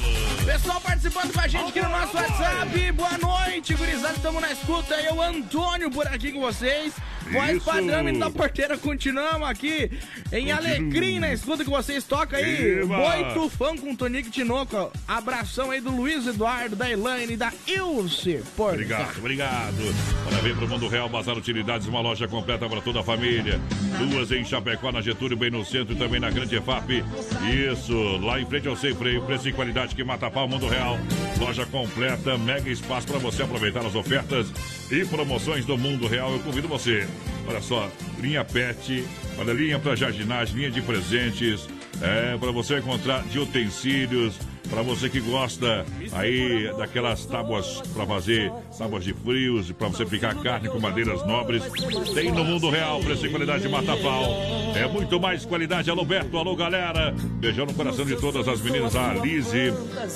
Pessoal 0.45 0.81
participando 0.81 1.33
com 1.33 1.41
a 1.41 1.49
gente 1.49 1.69
aqui 1.69 1.81
no 1.83 1.91
nosso 1.91 2.17
WhatsApp. 2.17 2.93
Boa 2.93 3.19
noite, 3.19 3.75
gurizada. 3.75 4.15
Estamos 4.15 4.41
na 4.41 4.53
escuta. 4.53 4.95
Eu, 4.95 5.21
Antônio, 5.21 5.91
por 5.91 6.07
aqui 6.07 6.33
com 6.33 6.41
vocês. 6.41 6.95
Voz 7.31 7.57
Isso. 7.57 7.65
padrão 7.65 8.03
menino 8.03 8.25
da 8.25 8.31
porteira. 8.31 8.79
Continuamos 8.79 9.47
aqui 9.49 9.91
em 10.33 10.51
alegria 10.51 11.21
na 11.21 11.33
escuta 11.33 11.65
que 11.65 11.71
vocês 11.71 12.05
tocam 12.05 12.39
aí. 12.39 12.81
Eba. 12.81 12.97
Boi 12.97 13.35
Tufão 13.35 13.77
com 13.77 13.95
Tonico 13.95 14.31
Tinoco. 14.31 14.91
Abração 15.07 15.71
aí 15.71 15.81
do 15.81 15.91
Luiz 15.91 16.27
Eduardo, 16.27 16.75
da 16.75 16.91
Elaine 16.91 17.35
e 17.35 17.37
da 17.37 17.53
Ilse. 17.67 18.43
Porta. 18.57 18.75
Obrigado, 18.75 19.19
obrigado. 19.19 19.95
Parabéns 20.25 20.57
pro 20.57 20.69
Mundo 20.69 20.89
Real, 20.89 21.09
Bazar 21.09 21.37
Utilidades, 21.37 21.87
uma 21.87 22.01
loja 22.01 22.27
completa 22.27 22.67
para 22.69 22.81
toda 22.81 23.01
a 23.01 23.05
família. 23.05 23.61
Duas 24.11 24.33
em 24.33 24.45
Chapecó, 24.45 24.91
na 24.91 25.03
Getúlio, 25.03 25.37
bem 25.37 25.51
no 25.51 25.65
centro 25.65 25.95
e 25.95 25.99
também 25.99 26.21
na 26.21 26.31
Grande 26.31 26.57
EFAP. 26.57 27.05
Isso, 27.73 27.93
lá 28.19 28.41
em 28.41 28.47
frente 28.47 28.69
ao 28.69 28.77
Sem 28.77 28.95
Preço 29.27 29.49
e 29.49 29.53
qualidade 29.53 29.95
que 29.95 30.05
mata 30.05 30.27
a 30.27 30.31
pau, 30.31 30.47
Mundo 30.47 30.69
Real. 30.69 30.99
Loja 31.39 31.65
completa, 31.67 32.37
mega 32.37 32.69
espaço 32.69 33.07
para 33.07 33.19
você 33.19 33.43
aproveitar 33.43 33.85
as 33.87 33.95
ofertas 33.95 34.53
e 34.91 35.05
promoções 35.07 35.65
do 35.65 35.79
Mundo 35.79 36.07
Real. 36.07 36.33
Eu 36.33 36.41
convido 36.41 36.69
você. 36.69 37.09
Olha 37.47 37.63
só, 37.63 37.91
linha 38.21 38.45
pet, 38.45 39.05
olha, 39.39 39.53
linha 39.53 39.79
para 39.79 39.97
jardinagem, 39.97 40.57
linha 40.57 40.71
de 40.71 40.83
presentes, 40.83 41.67
é, 42.03 42.37
para 42.37 42.53
você 42.53 42.79
encontrar 42.79 43.23
de 43.25 43.39
utensílios, 43.39 44.39
para 44.69 44.83
você 44.83 45.09
que 45.09 45.21
gosta 45.21 45.85
aí 46.13 46.71
daquelas 46.77 47.25
tábuas 47.25 47.81
para 47.95 48.07
fazer 48.07 48.53
tábuas 48.77 49.05
de 49.05 49.15
frios, 49.15 49.73
para 49.73 49.89
você 49.89 50.05
picar 50.05 50.37
carne 50.37 50.69
com 50.69 50.79
madeiras 50.79 51.27
nobres, 51.27 51.63
tem 52.15 52.31
no 52.31 52.45
mundo 52.45 52.69
real, 52.69 53.01
preço 53.01 53.27
e 53.27 53.31
qualidade 53.31 53.63
de 53.63 53.69
mata-pau. 53.69 54.25
É 54.75 54.87
muito 54.87 55.19
mais 55.19 55.45
qualidade. 55.45 55.91
Alô, 55.91 56.05
Beto, 56.05 56.37
alô, 56.37 56.55
galera. 56.55 57.15
Beijão 57.41 57.67
no 57.67 57.75
coração 57.75 58.05
de 58.05 58.17
todas 58.17 58.47
as 58.47 58.61
meninas, 58.61 58.95
a 58.95 59.15
Lise, 59.15 59.73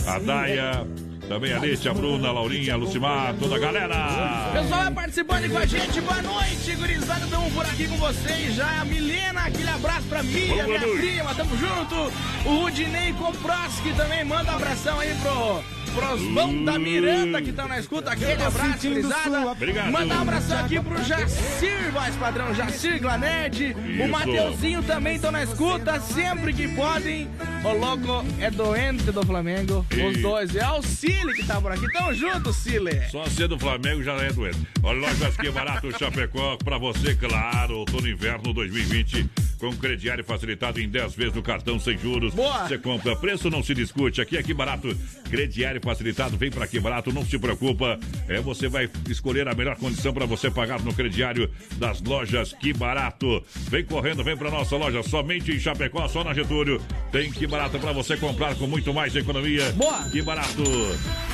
a 0.07 0.19
Daia, 0.19 0.87
também 1.33 1.53
a 1.55 1.59
Leite, 1.59 1.89
a 1.89 1.95
Bruna, 1.95 2.29
a 2.29 2.33
Laurinha, 2.33 2.75
a 2.75 2.77
Lucimar, 2.77 3.35
toda 3.41 3.57
a 3.57 3.59
galera. 3.59 4.51
Pessoal, 4.53 4.83
vai 4.83 4.93
participando 4.93 5.45
aí 5.45 5.49
com 5.49 5.59
a 5.59 5.65
gente. 5.65 6.01
Boa 6.03 6.21
noite, 6.21 6.77
gurizada. 6.77 7.25
Estamos 7.25 7.53
por 7.55 7.65
aqui 7.65 7.89
com 7.89 7.97
vocês 7.97 8.55
já. 8.55 8.83
A 8.83 8.85
Milena, 8.85 9.41
aquele 9.41 9.71
abraço 9.71 10.07
pra 10.09 10.21
a 10.21 10.23
minha 10.23 10.65
prima. 10.65 11.35
Tamo 11.35 11.57
junto. 11.57 12.13
O 12.45 12.63
Rudinei 12.63 13.15
Koproski 13.15 13.95
também 13.95 14.25
manda 14.25 14.53
um 14.53 14.57
abração 14.57 15.01
aí 15.01 15.15
pro. 15.23 15.82
Pros 15.95 16.23
bons 16.23 16.65
da 16.65 16.79
Miranda 16.79 17.43
que 17.43 17.51
estão 17.51 17.69
na 17.69 17.79
escuta, 17.79 18.13
aquele 18.13 18.43
abraço, 18.43 18.89
gurizada. 18.89 19.51
Obrigado. 19.51 19.93
Mandar 19.93 20.19
um 20.19 20.23
abração 20.23 20.59
aqui 20.59 20.81
pro 20.81 21.03
Jacir, 21.05 21.93
voz 21.93 22.15
padrão, 22.17 22.55
Jacir 22.55 23.01
Glaned. 23.01 23.77
O. 24.03 24.09
Mateuzinho 24.09 24.83
também 24.83 25.17
estão 25.17 25.31
na 25.31 25.43
escuta, 25.43 26.01
sempre 26.01 26.55
que 26.55 26.69
podem. 26.69 27.29
O 27.63 27.73
louco 27.75 28.25
é 28.41 28.51
doente 28.51 29.13
do 29.13 29.25
Flamengo. 29.25 29.87
Os 30.11 30.23
dois. 30.23 30.57
É 30.57 30.69
o 30.71 30.83
Cile 30.83 31.35
que 31.35 31.47
tá 31.47 31.61
por 31.61 31.71
aqui. 31.73 31.91
Tamo 31.93 32.15
junto, 32.15 32.53
Cile. 32.53 33.03
Só 33.11 33.25
ser 33.27 33.49
do 33.49 33.59
Flamengo 33.59 34.03
já 34.03 34.15
é 34.15 34.33
doente. 34.33 34.59
Olha, 34.83 35.01
lojas 35.01 35.37
que 35.37 35.51
barato 35.51 35.93
Chapecó, 35.99 36.57
pra 36.57 36.79
você, 36.79 37.15
claro, 37.15 37.79
outono 37.79 38.09
inverno 38.09 38.53
2020. 38.53 39.29
Com 39.59 39.77
crediário 39.77 40.25
facilitado 40.25 40.81
em 40.81 40.89
10 40.89 41.15
vezes 41.15 41.35
no 41.35 41.43
cartão 41.43 41.79
sem 41.79 41.97
juros. 41.97 42.35
Boa. 42.35 42.67
Você 42.67 42.79
compra, 42.79 43.15
preço 43.15 43.49
não 43.49 43.63
se 43.63 43.73
discute. 43.75 44.21
Aqui 44.21 44.37
é 44.37 44.43
que 44.43 44.53
barato. 44.53 44.97
Crediário 45.31 45.81
facilitado, 45.83 46.37
vem 46.37 46.51
pra 46.51 46.67
que 46.67 46.81
barato, 46.81 47.13
não 47.13 47.25
se 47.25 47.39
preocupa. 47.39 47.99
É, 48.29 48.41
você 48.41 48.69
vai 48.69 48.89
escolher 49.09 49.49
a 49.49 49.55
melhor 49.55 49.77
condição 49.77 50.13
para 50.13 50.27
você 50.27 50.51
pagar 50.51 50.81
no 50.81 50.95
crediário 50.95 51.51
das 51.77 52.01
lojas 52.01 52.53
Que 52.53 52.73
Barato. 52.73 53.43
Vem 53.69 53.85
correndo, 53.85 54.25
vem 54.25 54.37
pra 54.37 54.51
nossa 54.51 54.77
loja, 54.77 55.03
somente 55.03 55.53
em 55.53 55.59
Chapecó, 55.59 56.07
só 56.09 56.25
na 56.25 56.33
Getúlio. 56.33 56.81
Tem 57.11 57.31
Que 57.31 57.47
Barato 57.47 57.79
pra 57.79 57.93
você 57.93 58.17
comprar 58.17 58.55
com 58.55 58.67
muito 58.67 58.95
mais 58.95 59.15
economia. 59.15 59.73
Boa. 59.73 60.09
Que 60.11 60.23
Barato. 60.23 60.63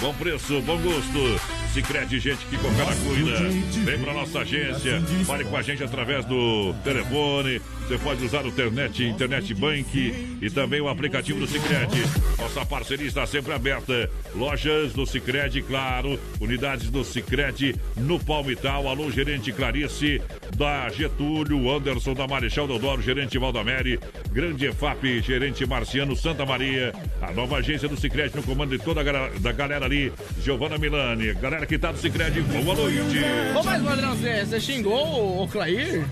Bom 0.01 0.15
preço, 0.15 0.61
bom 0.63 0.79
gosto. 0.81 1.41
Sicredi 1.73 2.19
gente 2.19 2.45
que 2.47 2.57
coopera, 2.57 2.95
cuida. 3.07 3.39
Vem 3.85 3.99
pra 3.99 4.15
nossa 4.15 4.41
agência. 4.41 5.01
Fale 5.27 5.45
com 5.45 5.57
a 5.57 5.63
gente 5.63 5.85
através 5.85 6.25
do 6.25 6.75
telefone. 6.83 7.61
Você 7.88 7.96
pode 7.96 8.22
usar 8.22 8.44
o 8.44 8.48
internet, 8.48 9.03
internet 9.03 9.55
bank 9.55 10.38
e 10.42 10.51
também 10.51 10.79
o 10.79 10.90
aplicativo 10.90 11.40
do 11.40 11.46
Sicredi. 11.46 12.03
Nossa 12.37 12.66
parceria 12.66 13.07
está 13.07 13.27
sempre 13.27 13.55
aberta. 13.55 14.11
Lojas 14.35 14.92
do 14.92 15.07
Sicredi, 15.07 15.62
claro. 15.62 16.20
Unidades 16.38 16.90
do 16.90 17.03
Sicredi 17.03 17.74
no 17.96 18.20
Palmital. 18.20 18.87
Alô, 18.88 19.11
gerente 19.11 19.51
Clarice 19.53 20.20
da 20.55 20.90
Getúlio, 20.90 21.74
Anderson 21.74 22.12
da 22.12 22.27
Marechal 22.27 22.66
Deodoro, 22.66 23.01
gerente 23.01 23.38
Valdamere, 23.38 23.98
Grande 24.31 24.66
EFAP, 24.66 25.22
gerente 25.22 25.64
Marciano 25.64 26.14
Santa 26.14 26.44
Maria. 26.44 26.92
A 27.22 27.33
nova 27.33 27.57
agência 27.57 27.88
do 27.88 27.98
Sicredi 27.98 28.37
no 28.37 28.42
comando 28.42 28.77
de 28.77 28.85
toda 28.85 29.01
a 29.01 29.05
galera, 29.05 29.33
da 29.40 29.53
galera 29.53 29.87
ali. 29.87 30.12
Giovana 30.42 30.77
Milani, 30.77 31.33
galera 31.33 31.64
que 31.64 31.79
tá 31.79 31.90
do 31.90 31.98
Cicred, 31.98 32.38
boa 32.42 32.77
noite. 32.77 33.18
Ô, 33.59 33.62
mas, 33.62 33.83
Padrão, 33.83 34.14
você 34.14 34.44
você 34.44 34.61
xingou 34.61 35.42
o 35.42 35.48
Clair? 35.48 36.05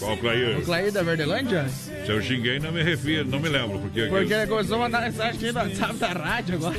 Qual 0.00 0.16
Clair? 0.16 0.58
O 0.58 0.62
Clair 0.62 0.90
da 0.90 1.04
Verdelândia? 1.20 1.68
Se 1.68 2.10
eu 2.10 2.22
xinguei, 2.22 2.58
não 2.58 2.72
me 2.72 2.82
refiro, 2.82 3.28
não 3.28 3.38
me 3.38 3.48
lembro. 3.48 3.78
Porque, 3.78 4.06
Porque 4.06 4.32
ele 4.32 4.46
começou 4.46 4.76
a 4.76 4.78
mandar 4.80 5.02
mensagem 5.02 5.34
aqui 5.34 5.52
no 5.52 5.58
WhatsApp 5.58 5.94
da 5.94 6.08
rádio 6.08 6.54
agora. 6.54 6.76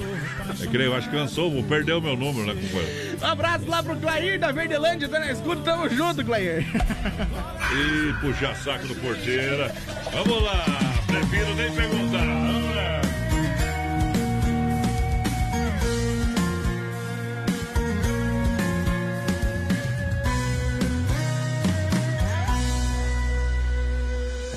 é 0.61 0.67
que 0.67 0.77
eu 0.77 0.95
acho 0.95 1.09
que 1.09 1.15
cansou, 1.15 1.63
perdeu 1.63 1.99
o 1.99 2.01
meu 2.01 2.17
número, 2.17 2.47
né, 2.47 2.59
companheiro? 2.59 3.17
Um 3.21 3.25
abraço 3.25 3.69
lá 3.69 3.83
pro 3.83 3.95
Clair 3.97 4.39
da 4.39 4.51
Verdelândia, 4.51 5.07
tá 5.07 5.19
na 5.19 5.31
escuta, 5.31 5.61
tamo 5.61 5.87
junto, 5.89 6.25
Clair. 6.25 6.65
E 7.71 8.13
puxar 8.19 8.55
saco 8.55 8.87
do 8.87 8.95
porteira. 8.95 9.71
Vamos 10.11 10.43
lá, 10.43 10.65
prefiro 11.07 11.53
nem 11.55 11.71
perguntar. 11.71 12.10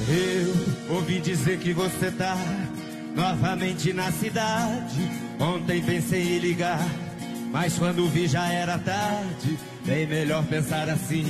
Eu 0.07 0.97
ouvi 0.97 1.19
dizer 1.19 1.59
que 1.59 1.73
você 1.73 2.11
tá 2.11 2.37
novamente 3.15 3.93
na 3.93 4.13
cidade. 4.13 5.11
Ontem 5.41 5.83
pensei 5.83 6.37
em 6.37 6.39
ligar, 6.41 6.87
mas 7.51 7.79
quando 7.79 8.09
vi 8.09 8.27
já 8.27 8.47
era 8.53 8.79
tarde. 8.79 9.59
Bem 9.87 10.07
melhor 10.07 10.45
pensar 10.45 10.89
assim 10.89 11.25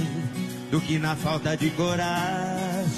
do 0.71 0.81
que 0.81 0.99
na 0.99 1.15
falta 1.15 1.57
de 1.57 1.71
coragem. 1.71 2.91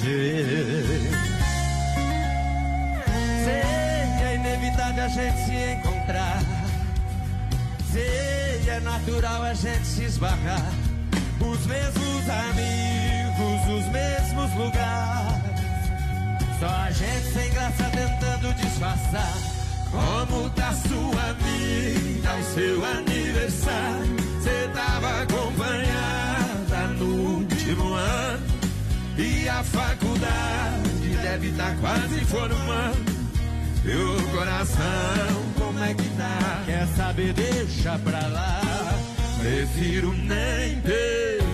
Sei, 3.44 3.62
é 4.24 4.34
inevitável 4.34 5.04
a 5.04 5.08
gente 5.08 5.44
se 5.44 5.72
encontrar. 5.72 6.42
Sei, 7.92 8.70
é 8.70 8.80
natural 8.80 9.42
a 9.42 9.54
gente 9.54 9.86
se 9.86 10.04
esbarrar. 10.04 10.72
Os 11.40 11.66
mesmos 11.66 12.30
amigos, 12.30 13.78
os 13.78 13.92
mesmos 13.92 14.54
lugares. 14.54 15.55
Só 16.58 16.66
a 16.66 16.90
gente 16.90 17.32
sem 17.32 17.50
graça 17.50 17.84
tentando 17.84 18.54
disfarçar. 18.54 19.32
Como 19.90 20.50
tá 20.50 20.72
sua 20.72 21.32
vida, 21.34 22.34
o 22.34 22.54
seu 22.54 22.84
aniversário? 22.84 24.16
Cê 24.42 24.68
tava 24.74 25.22
acompanhada 25.22 26.86
no 26.98 27.38
último 27.38 27.92
ano. 27.92 28.46
E 29.18 29.48
a 29.48 29.62
faculdade 29.62 31.16
deve 31.22 31.52
tá 31.52 31.74
quase 31.80 32.24
formando. 32.24 33.16
E 33.84 33.94
o 33.94 34.28
coração, 34.30 35.52
como 35.58 35.84
é 35.84 35.94
que 35.94 36.08
tá? 36.16 36.62
Quer 36.66 36.86
saber, 36.96 37.32
deixa 37.34 37.98
pra 37.98 38.26
lá. 38.28 38.60
Prefiro 39.40 40.12
nem 40.12 40.80
perguntar. 40.80 41.45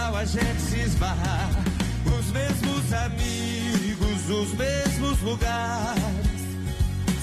Natural 0.00 0.16
a 0.16 0.24
gente 0.24 0.60
se 0.60 0.80
esbarrar. 0.80 1.50
Os 2.06 2.32
mesmos 2.32 2.92
amigos, 2.92 4.30
os 4.30 4.52
mesmos 4.54 5.20
lugares. 5.20 6.00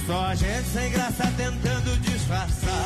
Só 0.05 0.27
a 0.27 0.35
gente 0.35 0.67
sem 0.69 0.91
graça 0.91 1.31
tentando 1.35 1.99
disfarçar. 2.01 2.85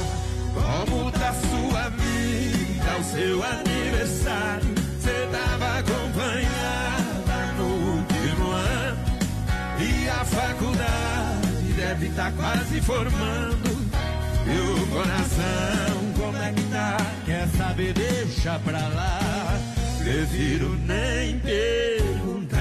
Como 0.54 1.12
tá 1.12 1.34
sua 1.34 1.90
vida, 1.90 2.98
o 3.00 3.04
seu 3.04 3.44
aniversário? 3.44 4.76
Cê 5.00 5.28
tava 5.32 5.80
acompanhada 5.80 7.54
no 7.58 7.66
último 7.98 8.52
ano. 8.52 8.98
E 9.80 10.10
a 10.10 10.26
faculdade 10.26 11.74
deve 11.76 12.10
tá 12.10 12.32
quase 12.32 12.82
formando. 12.82 13.82
E 14.48 14.82
o 14.82 14.88
coração, 14.88 16.14
como 16.18 16.38
é 16.38 16.52
que 16.52 16.64
tá? 16.64 16.98
Quer 17.26 17.48
saber, 17.50 17.94
deixa 17.94 18.60
pra 18.60 18.88
lá. 18.88 19.31
Prefiro 20.04 20.70
nem 20.88 21.40
perguntar. 21.40 22.60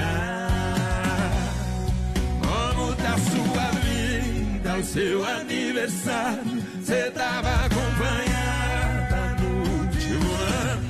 Como 2.43 2.95
tá 2.97 3.17
sua 3.19 3.71
vida, 3.81 4.77
o 4.77 4.85
seu 4.85 5.25
aniversário? 5.25 6.63
Cê 6.85 7.11
tava 7.11 7.49
acompanhada 7.67 9.37
no 9.41 9.49
último 9.81 10.33
ano. 10.69 10.89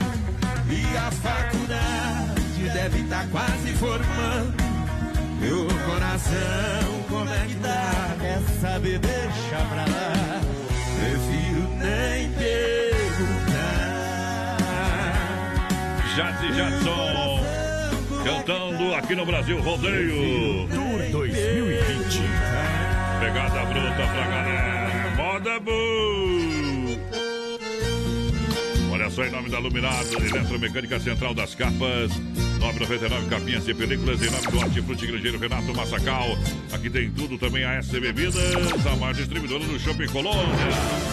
E 0.70 0.96
a 0.96 1.10
faculdade 1.10 2.70
deve 2.74 3.04
tá 3.04 3.26
quase 3.30 3.72
formando. 3.74 4.54
Meu 5.40 5.66
coração, 5.86 7.02
como 7.08 7.30
é 7.30 7.46
que 7.46 7.54
tá? 7.56 8.16
Quer 8.20 8.40
saber, 8.60 8.98
deixa 8.98 9.56
pra 9.70 9.84
lá. 9.86 10.40
Prefiro 10.96 11.68
nem 11.78 12.30
perguntar. 12.32 12.99
Jazzy 16.20 16.52
Jadson 16.52 17.40
cantando 18.22 18.94
aqui 18.94 19.14
no 19.14 19.24
Brasil 19.24 19.58
Rodeio. 19.62 20.68
Tour 20.68 21.10
2020. 21.12 22.20
Pegada 23.20 23.64
bruta 23.64 23.94
pra 23.94 24.26
galera. 24.26 25.16
Moda 25.16 25.60
boa. 25.60 27.00
Olha 28.92 29.08
só, 29.08 29.24
em 29.24 29.30
nome 29.30 29.48
da 29.48 29.58
Luminado, 29.60 30.22
Eletromecânica 30.22 31.00
Central 31.00 31.32
das 31.32 31.54
Capas. 31.54 32.10
999 32.58 33.30
capinhas 33.30 33.66
e 33.66 33.72
películas 33.72 34.22
em 34.22 34.30
nome 34.30 34.46
do 34.46 34.58
Hortifruti 34.58 35.06
Grangeiro 35.06 35.38
Renato 35.38 35.74
Massacal. 35.74 36.36
Aqui 36.70 36.90
tem 36.90 37.10
tudo 37.10 37.38
também 37.38 37.64
a 37.64 37.82
SC 37.82 37.98
Bebidas, 37.98 38.36
a 38.86 38.96
mais 38.96 39.16
distribuidora 39.16 39.64
do 39.64 39.80
Shopping 39.80 40.08
Colônia. 40.08 41.09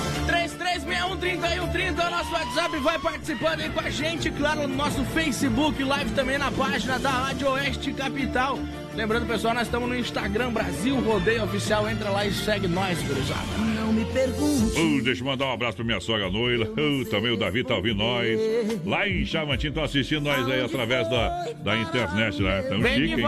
3361-3130 0.87 1.99
é 1.99 2.07
o 2.07 2.09
nosso 2.09 2.31
WhatsApp. 2.31 2.77
Vai 2.79 2.99
participando 2.99 3.59
aí 3.59 3.69
com 3.69 3.79
a 3.79 3.89
gente, 3.89 4.31
claro, 4.31 4.67
no 4.67 4.75
nosso 4.75 5.03
Facebook 5.05 5.83
Live 5.83 6.11
também 6.11 6.37
na 6.37 6.49
página 6.51 6.97
da 6.97 7.09
Rádio 7.09 7.49
Oeste 7.49 7.91
Capital. 7.93 8.57
Lembrando, 8.95 9.27
pessoal, 9.27 9.53
nós 9.53 9.67
estamos 9.67 9.87
no 9.87 9.95
Instagram 9.95 10.51
Brasil 10.51 10.99
Rodeio 11.01 11.43
Oficial. 11.43 11.89
Entra 11.89 12.09
lá 12.09 12.25
e 12.25 12.33
segue 12.33 12.67
nós, 12.67 12.99
gurizada. 13.03 13.45
Não 13.75 13.93
me 13.93 14.05
pergunte. 14.05 14.79
Uh, 14.79 15.03
deixa 15.03 15.21
eu 15.21 15.25
mandar 15.25 15.45
um 15.45 15.53
abraço 15.53 15.75
pra 15.75 15.85
minha 15.85 15.99
sogra 15.99 16.31
Noila. 16.31 16.65
Uh, 16.65 17.05
também 17.05 17.31
o 17.31 17.37
Davi 17.37 17.63
tá 17.63 17.75
ouvindo 17.75 17.97
nós. 17.97 18.39
Lá 18.85 19.07
em 19.07 19.25
Chavantinho 19.25 19.69
estão 19.69 19.83
assistindo 19.83 20.23
nós 20.23 20.49
aí 20.49 20.63
através 20.63 21.07
da, 21.09 21.45
da 21.63 21.77
internet, 21.77 22.41
né? 22.41 22.61
Tão 22.63 22.81
Vem 22.81 23.07
chique. 23.07 23.21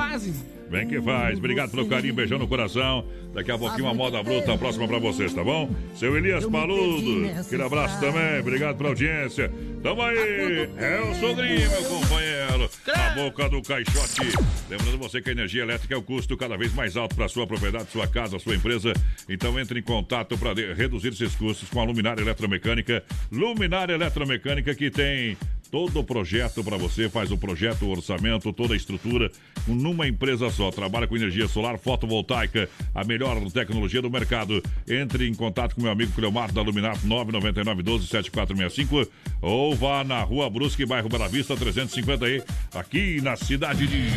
Vem 0.70 0.88
que 0.88 1.02
faz. 1.02 1.38
Obrigado 1.38 1.72
pelo 1.72 1.88
carinho, 1.88 2.14
beijão 2.14 2.38
no 2.38 2.48
coração. 2.48 3.06
Daqui 3.34 3.52
a 3.52 3.58
pouquinho 3.58 3.86
uma 3.86 3.94
moda 3.94 4.22
bruta 4.22 4.58
próxima 4.58 4.88
pra 4.88 5.00
vocês, 5.00 5.34
tá 5.34 5.44
bom? 5.44 5.70
Seu 5.96 6.16
Elias 6.18 6.46
Paludo, 6.46 7.28
aquele 7.40 7.64
abraço 7.64 8.00
também. 8.00 8.40
Obrigado 8.40 8.78
pela 8.78 8.90
audiência. 8.90 9.52
Tamo 9.82 10.02
aí. 10.02 10.70
É 10.78 11.02
o 11.02 11.16
Sodrinho, 11.16 11.70
meu 11.70 11.84
companheiro. 11.84 12.70
Na 12.88 13.10
boca 13.16 13.50
do 13.50 13.62
caixote. 13.62 14.22
Lembrando 14.70 14.98
você 14.98 15.22
que 15.22 15.30
a 15.30 15.32
energia 15.32 15.64
elétrica 15.64 15.94
é 15.94 15.98
o 15.98 16.02
custo 16.02 16.36
cada 16.38 16.58
vez 16.58 16.74
mais 16.74 16.98
alto 16.98 17.16
para 17.16 17.28
sua 17.28 17.48
propriedade, 17.48 17.92
sua 17.92 18.08
casa, 18.08 18.38
sua 18.40 18.56
empresa. 18.56 18.94
Então 19.28 19.60
entre 19.60 19.80
em 19.80 19.84
contato 19.84 20.38
para 20.38 20.54
reduzir 20.74 21.10
esses 21.10 21.36
custos 21.36 21.70
com 21.70 21.82
a 21.82 21.84
Luminária 21.84 22.22
Eletromecânica. 22.22 23.04
Luminária 23.32 23.94
Eletromecânica 23.94 24.76
que 24.76 24.92
tem 24.92 25.38
todo 25.72 26.00
o 26.00 26.04
projeto 26.04 26.64
para 26.64 26.78
você, 26.78 27.10
faz 27.10 27.32
o 27.32 27.38
projeto, 27.38 27.86
o 27.86 27.90
orçamento, 27.90 28.52
toda 28.52 28.74
a 28.74 28.78
estrutura 28.78 29.32
numa 29.68 30.08
empresa 30.08 30.50
só. 30.50 30.72
Trabalha 30.72 31.08
com 31.08 31.16
energia 31.16 31.48
solar 31.48 31.78
fotovoltaica, 31.78 32.70
a 32.94 33.04
melhor 33.04 33.40
tecnologia 33.52 34.02
do 34.02 34.10
mercado. 34.10 34.62
Entre 34.88 35.28
em 35.28 35.34
contato 35.34 35.76
com 35.76 35.82
meu 35.82 35.92
amigo 35.92 36.12
Cleomar 36.14 36.52
da 36.52 36.62
Luminato 36.62 37.06
999 37.06 37.84
12 37.84 38.08
7465 38.08 39.12
ou 39.42 39.76
vá 39.76 40.04
na 40.04 40.22
Rua 40.22 40.50
Brusque, 40.50 40.86
bairro 40.86 41.10
Bela 41.10 41.28
Vista 41.28 41.56
350 41.56 42.26
aí, 42.26 42.44
aqui 42.74 43.22
na 43.22 43.36
cidade 43.36 43.88
de 43.88 44.10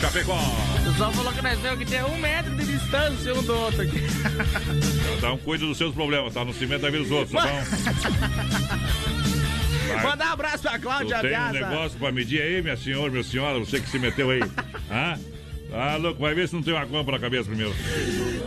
Chapecó. 0.00 0.38
O 0.80 0.84
pessoal 0.84 1.12
falou 1.12 1.32
que 1.32 1.42
nós 1.42 1.58
temos 1.60 1.78
que 1.78 1.84
ter 1.86 2.04
um 2.04 2.18
metro 2.18 2.56
de 2.56 2.64
distância 2.66 3.34
um 3.34 3.42
do 3.42 3.54
outro 3.54 3.82
aqui. 3.82 4.00
Cada 5.20 5.32
um 5.32 5.38
cuida 5.38 5.66
dos 5.66 5.76
seus 5.76 5.94
problemas, 5.94 6.34
tá? 6.34 6.44
No 6.44 6.52
cimento 6.52 6.82
da 6.82 6.90
vida 6.90 7.02
dos 7.02 7.12
outros, 7.12 7.32
tá 7.32 7.46
bom? 7.46 9.17
Mandar 10.02 10.28
um 10.28 10.32
abraço 10.32 10.62
pra 10.62 10.78
Cláudia 10.78 11.20
tem 11.20 11.38
um 11.38 11.52
negócio 11.52 11.98
pra 11.98 12.12
medir 12.12 12.40
aí, 12.42 12.62
minha 12.62 12.76
senhora, 12.76 13.10
minha 13.10 13.24
senhora, 13.24 13.58
você 13.58 13.80
que 13.80 13.88
se 13.88 13.98
meteu 13.98 14.30
aí. 14.30 14.40
Hã? 14.90 15.18
Ah, 15.72 15.96
louco, 15.96 16.20
vai 16.20 16.34
ver 16.34 16.48
se 16.48 16.54
não 16.54 16.62
tem 16.62 16.72
uma 16.72 16.86
compra 16.86 17.12
na 17.12 17.18
cabeça 17.18 17.44
primeiro. 17.44 17.74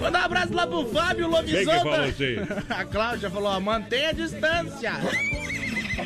Mandar 0.01 0.21
um 0.21 0.25
abraço 0.25 0.53
lá 0.53 0.65
pro 0.65 0.85
Fábio 0.87 1.29
Quem 1.43 1.65
que 1.65 1.65
falou 1.65 2.05
isso 2.07 2.23
aí? 2.23 2.37
A 2.69 2.85
Cláudia 2.85 3.29
falou, 3.29 3.51
ó, 3.51 3.59
mantenha 3.59 4.09
a 4.09 4.13
distância. 4.13 4.93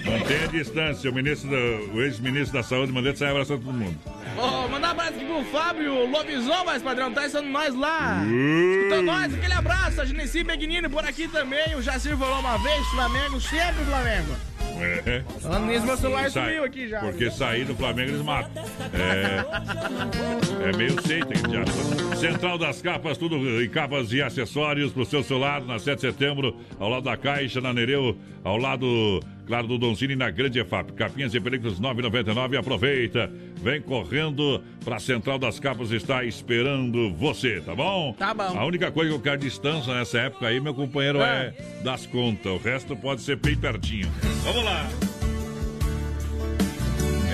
Mantenha 0.04 0.44
a 0.44 0.48
distância. 0.48 1.10
O, 1.10 1.14
ministro 1.14 1.50
o 1.94 2.02
ex-ministro 2.02 2.54
da 2.54 2.64
Saúde 2.64 2.92
mandou 2.92 3.16
sair 3.16 3.30
abraçando 3.30 3.64
todo 3.64 3.74
mundo. 3.74 3.98
Vou 4.36 4.70
mandar 4.70 4.90
um 4.90 4.92
abraço 4.92 5.14
aqui 5.14 5.26
pro 5.26 5.44
Fábio 5.46 6.10
Lobizom, 6.10 6.66
mas 6.66 6.84
padrão, 6.84 7.14
tá 7.14 7.26
estando 7.26 7.48
nós 7.50 7.74
lá. 7.74 8.22
Escuta 8.26 9.02
nós, 9.02 9.34
aquele 9.34 9.54
abraço. 9.54 10.02
A 10.02 10.06
Genesi 10.06 10.44
Begnini 10.44 10.90
por 10.90 11.06
aqui 11.06 11.28
também. 11.28 11.76
O 11.76 11.82
Jacir 11.82 12.18
falou 12.18 12.40
uma 12.40 12.58
vez, 12.58 12.86
Flamengo, 12.88 13.40
sempre 13.40 13.86
Flamengo. 13.86 14.36
É. 14.78 15.24
Falando 15.40 15.68
nisso, 15.68 15.86
meu 15.86 15.96
celular 15.96 16.30
Sai- 16.30 16.48
sumiu 16.48 16.64
aqui 16.66 16.90
já. 16.90 17.00
Porque 17.00 17.32
sair 17.32 17.64
do 17.64 17.74
Flamengo 17.76 18.12
eles 18.12 18.22
matam. 18.22 18.64
É, 18.94 20.70
é 20.70 20.78
meio 20.78 21.02
seita 21.02 21.28
que 21.34 21.52
já. 21.52 22.16
Central 22.18 22.58
das 22.58 22.82
Capas, 22.82 23.18
tudo 23.18 23.38
em 23.62 23.70
capas 23.70 24.12
e 24.12 24.22
acessórios 24.22 24.92
pro 24.92 25.06
seu 25.06 25.24
celular, 25.24 25.62
na 25.62 25.80
7 25.80 25.96
de 25.96 26.02
setembro, 26.02 26.58
ao 26.78 26.90
lado 26.90 27.04
da 27.04 27.16
Caixa, 27.16 27.62
na 27.62 27.74
Nereu, 27.74 28.18
ao 28.44 28.58
lado, 28.58 29.22
claro, 29.46 29.68
do 29.68 29.78
Doncini, 29.78 30.16
na 30.16 30.30
Grande 30.30 30.60
EFAP. 30.60 30.92
Capinhas 30.94 31.34
e 31.34 31.40
películas 31.40 31.80
9,99. 31.80 32.58
Aproveita. 32.58 33.32
Vem 33.62 33.82
correndo 33.82 34.62
pra 34.84 35.00
Central 35.00 35.40
das 35.40 35.60
Capas, 35.60 35.92
está 35.92 36.24
esperando 36.24 37.14
você, 37.14 37.62
tá 37.62 37.74
bom? 37.76 38.14
Tá 38.18 38.34
bom. 38.34 38.58
A 38.58 38.66
única 38.66 38.92
coisa 38.92 39.10
que 39.12 39.16
eu 39.16 39.22
quero 39.22 39.38
distância 39.40 39.94
nessa 39.94 40.20
época 40.20 40.48
aí, 40.48 40.60
meu 40.60 40.74
companheiro, 40.74 41.22
Ah. 41.22 41.28
é 41.28 41.54
das 41.84 42.06
contas. 42.06 42.52
O 42.52 42.58
resto 42.58 42.96
pode 42.96 43.22
ser 43.22 43.38
bem 43.38 43.56
pertinho. 43.56 44.12
Vamos 44.44 44.64
lá. 44.64 44.88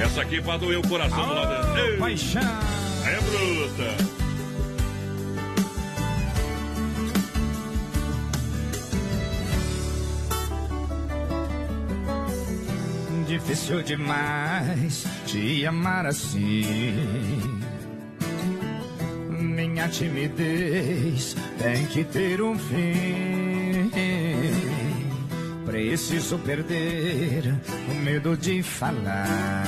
Essa 0.01 0.21
aqui 0.21 0.41
pra 0.41 0.57
doer 0.57 0.79
o 0.79 0.87
coração 0.87 1.27
do 1.27 1.33
lado. 1.33 1.77
Ei, 1.79 1.97
Paixão. 1.97 2.41
É 3.05 3.15
bruta. 3.19 4.10
Difícil 13.45 13.81
demais 13.81 15.05
te 15.25 15.65
amar 15.65 16.05
assim. 16.05 16.63
Minha 19.29 19.87
timidez 19.89 21.35
tem 21.57 21.85
que 21.87 22.03
ter 22.03 22.41
um 22.41 22.57
fim. 22.57 23.91
Preciso 25.65 26.37
perder 26.39 27.55
o 27.89 27.95
medo 27.95 28.37
de 28.37 28.61
falar. 28.61 29.63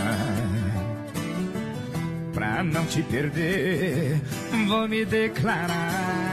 Pra 2.34 2.64
não 2.64 2.86
te 2.86 3.02
perder, 3.04 4.22
vou 4.68 4.88
me 4.88 5.04
declarar. 5.04 6.33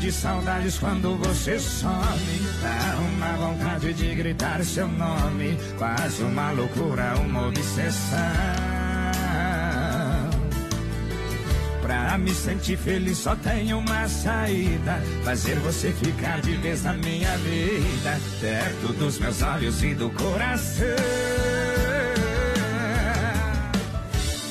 De 0.00 0.12
saudades 0.12 0.76
quando 0.76 1.16
você 1.16 1.58
some. 1.58 1.94
Dá 2.60 2.98
uma 2.98 3.36
vontade 3.36 3.94
de 3.94 4.14
gritar 4.14 4.62
seu 4.62 4.86
nome. 4.86 5.56
Quase 5.78 6.22
uma 6.22 6.50
loucura, 6.50 7.14
uma 7.20 7.46
obsessão. 7.46 8.18
Pra 11.80 12.18
me 12.18 12.34
sentir 12.34 12.76
feliz 12.76 13.18
só 13.18 13.34
tem 13.36 13.72
uma 13.72 14.06
saída. 14.08 15.00
Fazer 15.24 15.54
você 15.60 15.90
ficar 15.92 16.40
de 16.42 16.54
vez 16.56 16.82
na 16.82 16.92
minha 16.92 17.38
vida. 17.38 18.20
Perto 18.40 18.92
dos 18.94 19.18
meus 19.18 19.40
olhos 19.42 19.82
e 19.82 19.94
do 19.94 20.10
coração. 20.10 20.86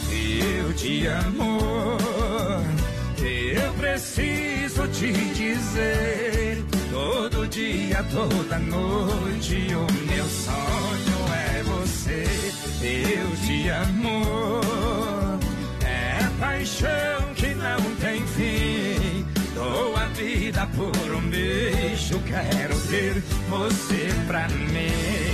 Eu 0.10 0.74
te 0.74 1.06
amo. 1.06 1.60
Eu 3.22 3.74
preciso 3.74 4.53
te 4.94 5.12
dizer. 5.12 6.64
Todo 6.92 7.48
dia, 7.48 8.04
toda 8.12 8.60
noite, 8.60 9.68
o 9.76 10.06
meu 10.08 10.26
sonho 10.26 11.34
é 11.34 11.64
você. 11.64 12.24
Eu 12.82 13.36
te 13.46 13.70
amo. 13.70 14.62
É 15.84 16.30
paixão 16.40 17.34
que 17.36 17.54
não 17.56 17.96
tem 18.02 18.26
fim. 18.28 19.26
Dou 19.54 19.96
a 19.96 20.06
vida 20.08 20.68
por 20.76 21.16
um 21.16 21.30
beijo. 21.30 22.20
Quero 22.26 22.80
ter 22.90 23.24
você 23.50 24.10
pra 24.28 24.48
mim. 24.50 25.33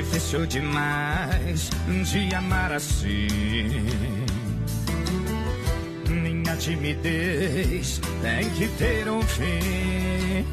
Difícil 0.00 0.46
demais 0.46 1.68
de 2.10 2.34
amar 2.34 2.72
assim. 2.72 3.28
Minha 6.08 6.56
timidez 6.56 8.00
tem 8.22 8.48
que 8.48 8.66
ter 8.78 9.06
um 9.10 9.20
fim. 9.20 10.46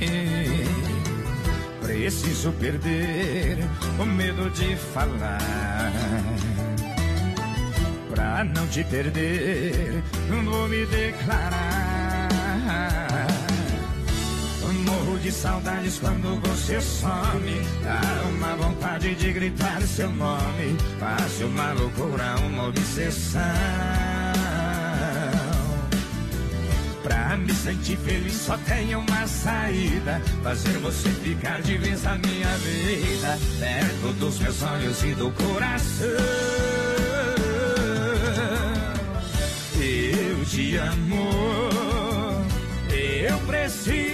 Preciso 1.82 2.52
perder 2.60 3.60
o 3.98 4.06
medo 4.06 4.50
de 4.50 4.76
falar. 4.76 5.94
Pra 8.10 8.44
não 8.44 8.68
te 8.68 8.84
perder, 8.84 10.04
vou 10.44 10.68
me 10.68 10.86
declarar. 10.88 11.97
De 15.28 15.34
saudades 15.34 16.00
quando 16.00 16.40
você 16.40 16.80
some. 16.80 17.62
Dá 17.84 18.00
uma 18.30 18.56
vontade 18.56 19.14
de 19.14 19.34
gritar 19.34 19.82
seu 19.82 20.10
nome. 20.10 20.78
Faz 21.02 21.42
uma 21.42 21.74
loucura, 21.74 22.38
uma 22.46 22.70
obsessão. 22.70 23.42
Pra 27.04 27.36
me 27.36 27.54
sentir 27.54 27.98
feliz 27.98 28.36
só 28.36 28.58
tem 28.60 28.96
uma 28.96 29.28
saída. 29.28 30.22
Fazer 30.42 30.78
você 30.78 31.10
ficar 31.10 31.62
de 31.62 31.78
vez 31.78 32.04
na 32.04 32.18
minha 32.20 32.58
vida. 32.60 33.38
Perto 33.60 34.14
dos 34.20 34.40
meus 34.40 34.64
olhos 34.64 35.04
e 35.04 35.14
do 35.14 35.30
coração. 35.32 36.08
Eu 39.76 40.46
te 40.46 40.78
amo. 40.78 41.30
Eu 42.90 43.38
preciso 43.40 44.07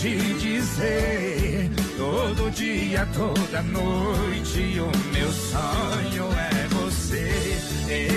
te 0.00 0.16
dizer. 0.38 1.70
Todo 1.98 2.50
dia, 2.52 3.06
toda 3.14 3.62
noite, 3.62 4.80
o 4.80 4.90
meu 5.12 5.30
sonho 5.30 6.28
é 6.32 6.68
você. 6.68 7.30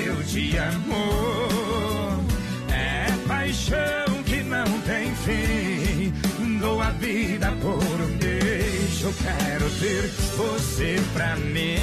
Eu 0.06 0.24
te 0.24 0.56
amo. 0.56 2.24
É 2.72 3.06
paixão 3.28 4.24
que 4.26 4.42
não 4.44 4.66
tem 4.88 5.14
fim. 5.26 6.14
Dou 6.62 6.82
a 6.82 6.92
vida 6.92 7.52
por 7.62 8.02
um 8.02 8.18
beijo. 8.18 9.14
Quero 9.22 9.70
ter 9.82 10.10
você 10.38 10.98
pra 11.14 11.36
mim. 11.36 11.80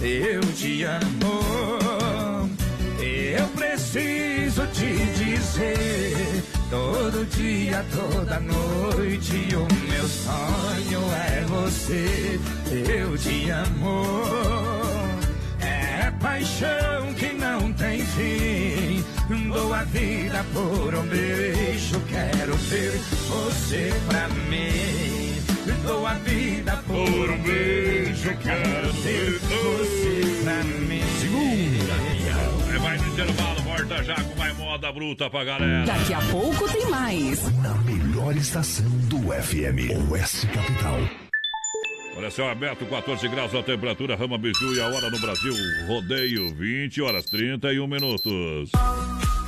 Eu 0.00 0.40
te 0.52 0.84
amo. 0.84 2.48
Eu 3.00 3.48
preciso 3.48 4.64
te 4.68 4.94
dizer. 5.18 5.89
Dia, 7.70 7.84
toda 7.94 8.40
noite, 8.40 9.54
o 9.54 9.68
meu 9.88 10.08
sonho 10.08 11.02
é 11.14 11.44
você. 11.46 12.40
Eu 12.68 13.16
te 13.16 13.48
amo. 13.48 14.12
É 15.60 16.10
paixão 16.20 17.14
que 17.16 17.32
não 17.34 17.72
tem 17.74 18.04
fim. 18.06 19.04
Dou 19.52 19.72
a 19.72 19.84
vida 19.84 20.44
por 20.52 20.92
um 20.96 21.06
beijo. 21.06 22.00
Quero 22.08 22.56
ter 22.68 22.90
você 23.28 23.92
pra 24.08 24.28
mim. 24.50 25.40
Dou 25.86 26.04
a 26.04 26.14
vida 26.14 26.76
por 26.88 27.30
um 27.30 27.38
beijo. 27.40 28.36
Quero 28.42 28.92
ter 28.94 29.38
você 29.38 30.42
pra 30.42 30.64
mim. 30.64 31.02
Segura. 31.20 32.80
Vai 32.80 32.98
no 32.98 33.06
intervalo, 33.06 33.62
volta 33.62 34.02
já 34.02 34.16
com 34.16 34.36
mais 34.36 34.56
moda 34.80 34.92
bruta 34.92 35.28
pra 35.28 35.44
galera. 35.44 35.84
Daqui 35.84 36.14
a 36.14 36.20
pouco 36.30 36.66
tem 36.72 36.90
mais. 36.90 37.42
Na 37.58 37.74
melhor 37.82 38.34
estação 38.34 38.88
do 39.08 39.18
FM, 39.30 40.10
Oeste 40.10 40.46
Capital. 40.46 40.98
Olha 42.16 42.30
só, 42.30 42.50
aberto 42.50 42.86
14 42.86 43.28
graus 43.28 43.54
a 43.54 43.62
temperatura, 43.62 44.16
Rama 44.16 44.38
Biju 44.38 44.74
e 44.74 44.80
a 44.80 44.86
hora 44.86 45.10
no 45.10 45.18
Brasil. 45.18 45.54
Rodeio 45.86 46.54
20 46.54 47.02
horas 47.02 47.26
31 47.26 47.86
minutos. 47.86 48.70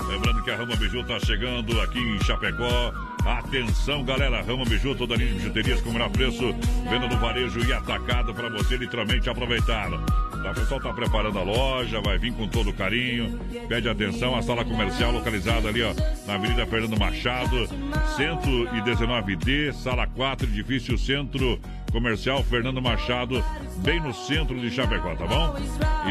Lembrando 0.07 0.45
que 0.45 0.51
a 0.51 0.57
Rama 0.57 0.77
Biju 0.77 1.03
tá 1.05 1.19
chegando 1.21 1.81
aqui 1.81 1.99
em 1.99 2.23
Chapecó. 2.25 2.93
Atenção, 3.25 4.05
galera, 4.05 4.43
Rama 4.43 4.65
Biju, 4.65 4.97
toda 4.97 5.15
linha 5.15 5.29
de 5.29 5.35
bijuterias 5.37 5.81
com 5.81 5.91
o 5.91 5.93
menor 5.93 6.11
preço, 6.11 6.53
venda 6.91 7.07
no 7.07 7.17
varejo 7.19 7.61
e 7.61 7.73
atacado 7.73 8.35
para 8.35 8.49
você 8.49 8.77
literalmente 8.77 9.31
aproveitar. 9.31 9.91
Tá, 9.91 10.51
o 10.51 10.55
pessoal 10.55 10.81
tá 10.81 10.93
preparando 10.93 11.39
a 11.39 11.43
loja, 11.43 12.01
vai 12.01 12.19
vir 12.19 12.33
com 12.33 12.49
todo 12.49 12.73
carinho. 12.73 13.39
Pede 13.69 13.89
atenção, 13.89 14.35
a 14.35 14.43
sala 14.43 14.65
comercial 14.65 15.13
localizada 15.13 15.69
ali, 15.69 15.83
ó, 15.83 15.95
na 16.27 16.35
Avenida 16.35 16.67
Fernando 16.67 16.99
Machado, 16.99 17.69
119D, 18.17 19.73
sala 19.73 20.05
4, 20.09 20.49
edifício 20.49 20.99
Centro 20.99 21.61
Comercial 21.93 22.43
Fernando 22.43 22.83
Machado, 22.83 23.45
bem 23.85 24.01
no 24.01 24.13
centro 24.13 24.59
de 24.59 24.69
Chapecó, 24.69 25.15
tá 25.15 25.27
bom? 25.27 25.55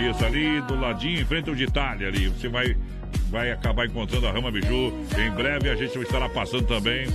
Isso, 0.09 0.23
ali 0.23 0.61
do 0.61 0.79
ladinho, 0.79 1.19
em 1.19 1.25
frente 1.25 1.49
ao 1.49 1.55
de 1.55 1.63
Itália 1.65 2.07
ali. 2.07 2.29
Você 2.29 2.47
vai 2.47 2.77
vai 3.29 3.51
acabar 3.51 3.85
encontrando 3.85 4.27
a 4.27 4.31
Rama 4.31 4.51
Biju. 4.51 4.93
Em 5.17 5.31
breve 5.31 5.69
a 5.69 5.75
gente 5.75 5.97
estará 5.99 6.27
passando 6.29 6.67
também 6.67 7.07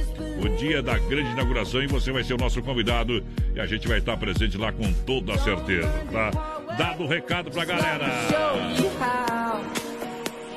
o 0.42 0.48
dia 0.56 0.82
da 0.82 0.98
grande 0.98 1.30
inauguração 1.30 1.82
e 1.82 1.87
você 1.87 2.11
vai 2.12 2.24
ser 2.24 2.35
o 2.35 2.38
nosso 2.38 2.62
convidado 2.62 3.24
e 3.54 3.61
a 3.61 3.66
gente 3.66 3.87
vai 3.87 3.98
estar 3.98 4.16
presente 4.16 4.56
lá 4.56 4.72
com 4.72 4.92
toda 4.92 5.37
certeza, 5.38 5.88
tá? 6.11 6.30
Dado 6.76 7.04
o 7.04 7.06
recado 7.06 7.50
pra 7.50 7.64
galera. 7.64 8.06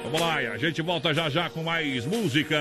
Vamos 0.04 0.22
lá, 0.22 0.38
a 0.38 0.58
gente 0.58 0.82
volta 0.82 1.14
já 1.14 1.30
já 1.30 1.50
com 1.50 1.64
mais 1.64 2.06
música. 2.06 2.60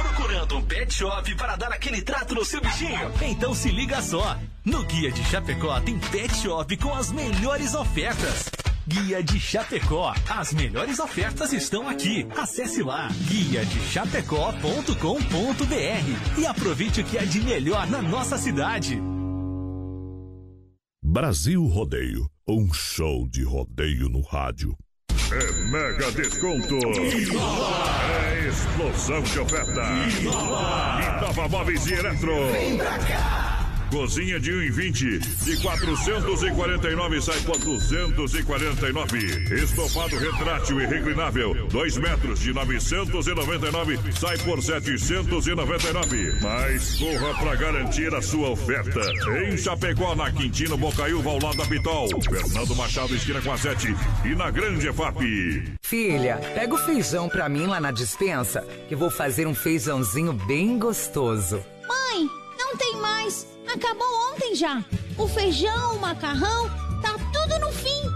Procurando 0.00 0.56
um 0.56 0.62
pet 0.62 0.94
shop 0.94 1.34
para 1.34 1.56
dar 1.56 1.72
aquele 1.72 2.00
trato 2.00 2.34
no 2.34 2.44
seu 2.44 2.60
bichinho? 2.60 3.12
Então 3.22 3.54
se 3.54 3.68
liga 3.68 4.00
só. 4.00 4.38
No 4.64 4.82
Guia 4.84 5.12
de 5.12 5.22
Chapecó 5.24 5.78
tem 5.80 5.98
pet 5.98 6.34
shop 6.36 6.76
com 6.78 6.94
as 6.94 7.12
melhores 7.12 7.74
ofertas. 7.74 8.63
Guia 8.86 9.22
de 9.22 9.40
Chapecó. 9.40 10.14
As 10.28 10.52
melhores 10.52 10.98
ofertas 10.98 11.52
estão 11.52 11.88
aqui. 11.88 12.26
Acesse 12.36 12.82
lá 12.82 13.08
guia 13.28 13.64
de 13.64 13.80
chapecó.com.br 13.80 16.38
e 16.38 16.46
aproveite 16.46 17.00
o 17.00 17.04
que 17.04 17.16
é 17.16 17.24
de 17.24 17.40
melhor 17.40 17.86
na 17.86 18.02
nossa 18.02 18.36
cidade. 18.36 19.00
Brasil 21.02 21.64
Rodeio, 21.64 22.28
um 22.48 22.72
show 22.72 23.26
de 23.28 23.44
rodeio 23.44 24.08
no 24.08 24.22
rádio. 24.22 24.76
É 25.32 25.52
mega 25.70 26.10
desconto. 26.12 26.76
É 26.76 28.48
explosão 28.48 29.22
de 29.22 29.38
oferta. 29.38 29.82
Inova 30.20 31.48
Móveis 31.48 31.86
e 31.86 31.94
Eletro. 31.94 32.32
Cozinha 33.94 34.40
de 34.40 34.50
1,20 34.50 35.20
de 35.44 35.56
449 35.62 37.22
sai 37.22 37.40
por 37.42 37.56
249. 37.58 39.18
Estofado 39.54 40.18
retrátil 40.18 40.80
e 40.80 40.86
reclinável, 40.86 41.54
2 41.68 41.98
metros 41.98 42.40
de 42.40 42.52
999 42.52 44.00
sai 44.18 44.36
por 44.38 44.60
799. 44.60 46.40
Mas 46.42 46.98
corra 46.98 47.34
para 47.34 47.54
garantir 47.54 48.12
a 48.12 48.20
sua 48.20 48.48
oferta. 48.50 49.00
Em 49.46 49.56
Chapecó, 49.56 50.16
na 50.16 50.28
Quintino 50.32 50.76
Bocaiúva, 50.76 51.30
ao 51.30 51.38
lado 51.40 51.58
da 51.58 51.64
Pitol. 51.64 52.08
Fernando 52.20 52.74
Machado, 52.74 53.14
esquina 53.14 53.40
com 53.40 53.52
a 53.52 53.56
7 53.56 53.94
e 54.24 54.34
na 54.34 54.50
Grande 54.50 54.88
EFAP. 54.88 55.72
Filha, 55.82 56.40
pega 56.52 56.74
o 56.74 56.78
feijão 56.78 57.28
pra 57.28 57.48
mim 57.48 57.66
lá 57.66 57.80
na 57.80 57.92
dispensa, 57.92 58.66
que 58.88 58.96
vou 58.96 59.08
fazer 59.08 59.46
um 59.46 59.54
feijãozinho 59.54 60.32
bem 60.32 60.80
gostoso. 60.80 61.64
Mãe, 61.86 62.28
não 62.58 62.76
tem 62.76 62.96
mais. 62.96 63.53
Acabou 63.72 64.32
ontem 64.32 64.54
já. 64.54 64.84
O 65.18 65.26
feijão, 65.28 65.96
o 65.96 66.00
macarrão, 66.00 66.68
tá 67.00 67.14
tudo 67.32 67.58
no 67.60 67.72
fim. 67.72 68.13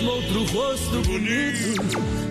Mesmo 0.00 0.12
outro 0.12 0.44
rosto 0.44 1.02
bonito 1.02 2.29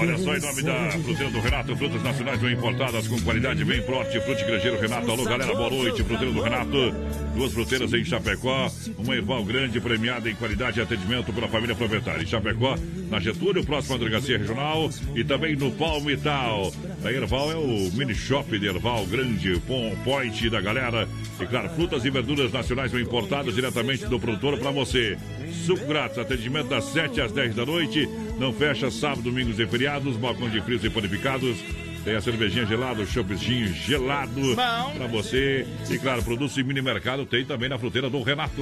Olha 0.00 0.18
só, 0.18 0.36
em 0.36 0.40
nome 0.40 0.62
da 0.62 0.90
Fruteira 0.90 1.30
do 1.30 1.40
Renato, 1.40 1.76
frutas 1.76 2.02
nacionais 2.02 2.40
bem 2.40 2.54
importadas 2.54 3.06
com 3.06 3.20
qualidade 3.20 3.64
bem 3.64 3.80
forte. 3.82 4.20
Frute 4.20 4.44
Grangeiro 4.44 4.80
Renato. 4.80 5.10
Alô, 5.12 5.24
galera, 5.24 5.54
boa 5.54 5.70
noite. 5.70 6.02
Fruteira 6.02 6.32
do 6.32 6.42
Renato. 6.42 6.92
Duas 7.36 7.52
fruteiras 7.52 7.92
em 7.92 8.04
Chapecó. 8.04 8.68
Uma 8.98 9.14
Erval 9.14 9.44
grande, 9.44 9.80
premiada 9.80 10.28
em 10.28 10.34
qualidade 10.34 10.80
e 10.80 10.82
atendimento 10.82 11.32
pela 11.32 11.46
família 11.46 11.76
proprietária. 11.76 12.22
Em 12.22 12.26
Chapecó, 12.26 12.76
na 13.08 13.20
Getúlio, 13.20 13.64
próxima 13.64 13.96
delegacia 13.96 14.38
regional. 14.38 14.90
E 15.14 15.22
também 15.22 15.54
no 15.54 15.70
Palmital. 15.70 16.72
A 17.04 17.12
Erval 17.12 17.52
é 17.52 17.56
o 17.56 17.92
mini 17.92 18.14
shop 18.14 18.58
de 18.58 18.66
Erval, 18.66 19.06
grande 19.06 19.60
point 20.04 20.50
da 20.50 20.60
galera. 20.60 21.08
E 21.40 21.46
claro, 21.46 21.70
frutas 21.70 22.04
e 22.04 22.10
verduras 22.10 22.52
nacionais 22.52 22.90
bem 22.90 23.02
importadas 23.02 23.54
diretamente 23.54 24.04
do 24.06 24.18
produtor 24.18 24.58
para 24.58 24.72
você. 24.72 25.16
Suco 25.64 25.86
grátis, 25.86 26.18
atendimento 26.18 26.68
das 26.68 26.84
7 26.86 27.20
às 27.20 27.30
10 27.30 27.54
da 27.54 27.64
noite. 27.64 28.08
Não 28.42 28.52
fecha 28.52 28.90
sábado, 28.90 29.22
domingos 29.22 29.60
e 29.60 29.66
feriados. 29.68 30.16
Balcão 30.16 30.50
de 30.50 30.60
frios 30.62 30.82
e 30.82 30.90
panificados. 30.90 31.58
Tem 32.04 32.16
a 32.16 32.20
cervejinha 32.20 32.66
gelada, 32.66 33.00
o 33.00 33.06
choppzinho 33.06 33.72
gelado 33.72 34.56
para 34.56 35.06
você. 35.06 35.64
E 35.88 35.96
claro, 35.96 36.24
produtos 36.24 36.52
de 36.52 36.64
mini 36.64 36.82
mercado 36.82 37.24
tem 37.24 37.44
também 37.44 37.68
na 37.68 37.78
fruteira 37.78 38.10
do 38.10 38.20
Renato. 38.20 38.60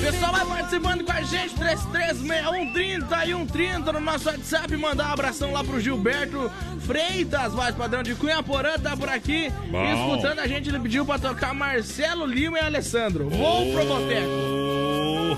Pessoal, 0.00 0.32
vai 0.32 0.44
participando 0.44 1.04
com 1.04 1.12
a 1.12 1.22
gente, 1.22 1.54
336130 1.54 3.24
e 3.24 3.28
130 3.28 3.92
no 3.92 4.00
nosso 4.00 4.28
WhatsApp. 4.28 4.76
Mandar 4.76 5.10
um 5.10 5.12
abração 5.12 5.52
lá 5.52 5.62
pro 5.62 5.78
Gilberto 5.78 6.50
Freitas, 6.80 7.52
voz 7.52 7.72
padrão 7.76 8.02
de 8.02 8.16
Cunha 8.16 8.42
Porã, 8.42 8.76
tá 8.80 8.96
por 8.96 9.08
aqui. 9.08 9.48
Bom. 9.70 9.84
Escutando 9.84 10.40
a 10.40 10.48
gente, 10.48 10.68
ele 10.68 10.80
pediu 10.80 11.06
pra 11.06 11.20
tocar 11.20 11.54
Marcelo 11.54 12.26
Lima 12.26 12.58
e 12.58 12.62
Alessandro. 12.62 13.28
Vou 13.30 13.72
pro 13.72 13.86
boteco. 13.86 14.28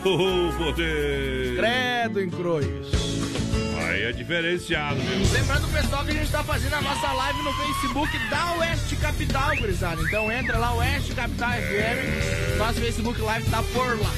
Oh, 0.02 0.64
poder. 0.64 1.56
Credo 1.56 2.22
em 2.22 2.30
Crois. 2.30 3.21
Aí 3.84 4.02
é 4.04 4.12
diferenciado, 4.12 4.96
viu? 5.00 5.32
Lembrando, 5.32 5.68
pessoal, 5.68 6.04
que 6.04 6.10
a 6.10 6.14
gente 6.14 6.30
tá 6.30 6.42
fazendo 6.44 6.74
a 6.74 6.80
nossa 6.80 7.12
live 7.12 7.42
no 7.42 7.52
Facebook 7.52 8.18
da 8.28 8.54
Oeste 8.56 8.96
Capital, 8.96 9.56
gurizada. 9.56 10.02
Então 10.02 10.30
entra 10.32 10.58
lá, 10.58 10.74
Oeste 10.74 11.14
Capital 11.14 11.50
FM. 11.50 12.58
Nosso 12.58 12.80
Facebook 12.80 13.20
Live 13.20 13.50
tá 13.50 13.62
por 13.72 14.00
lá. 14.00 14.12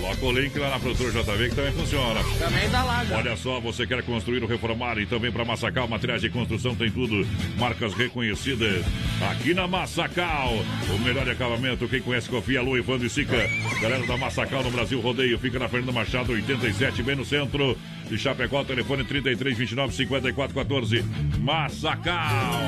Coloca 0.00 0.24
o 0.24 0.32
link 0.32 0.58
lá 0.58 0.70
na 0.70 0.78
produtora 0.78 1.12
JV 1.12 1.50
que 1.50 1.54
também 1.54 1.72
funciona. 1.72 2.20
Também 2.38 2.70
tá 2.70 2.82
lá, 2.82 3.04
já. 3.04 3.18
Olha 3.18 3.36
só, 3.36 3.60
você 3.60 3.86
quer 3.86 4.02
construir 4.02 4.42
ou 4.42 4.48
reformar 4.48 4.96
e 4.96 5.04
também 5.04 5.30
para 5.30 5.44
Massacal, 5.44 5.86
materiais 5.86 6.22
de 6.22 6.30
construção 6.30 6.74
tem 6.74 6.90
tudo. 6.90 7.26
Marcas 7.58 7.92
reconhecidas 7.92 8.82
aqui 9.30 9.52
na 9.52 9.66
Massacal. 9.66 10.54
O 10.88 10.98
melhor 11.00 11.28
acabamento, 11.28 11.86
quem 11.86 12.00
conhece, 12.00 12.30
confia. 12.30 12.60
Alô, 12.60 12.78
Evandro 12.78 13.06
e 13.06 13.10
Sica. 13.10 13.36
Galera 13.82 14.06
da 14.06 14.16
Massacal 14.16 14.62
no 14.62 14.70
Brasil 14.70 14.98
Rodeio. 15.00 15.38
Fica 15.38 15.58
na 15.58 15.68
Fernanda 15.68 15.92
Machado, 15.92 16.32
87, 16.32 17.02
bem 17.02 17.16
no 17.16 17.24
centro 17.24 17.76
de 18.10 18.18
Chapecó. 18.18 18.64
Telefone 18.64 19.04
33 19.04 19.56
29 19.56 19.94
54 19.94 20.54
14. 20.54 21.04
Massacal. 21.38 22.60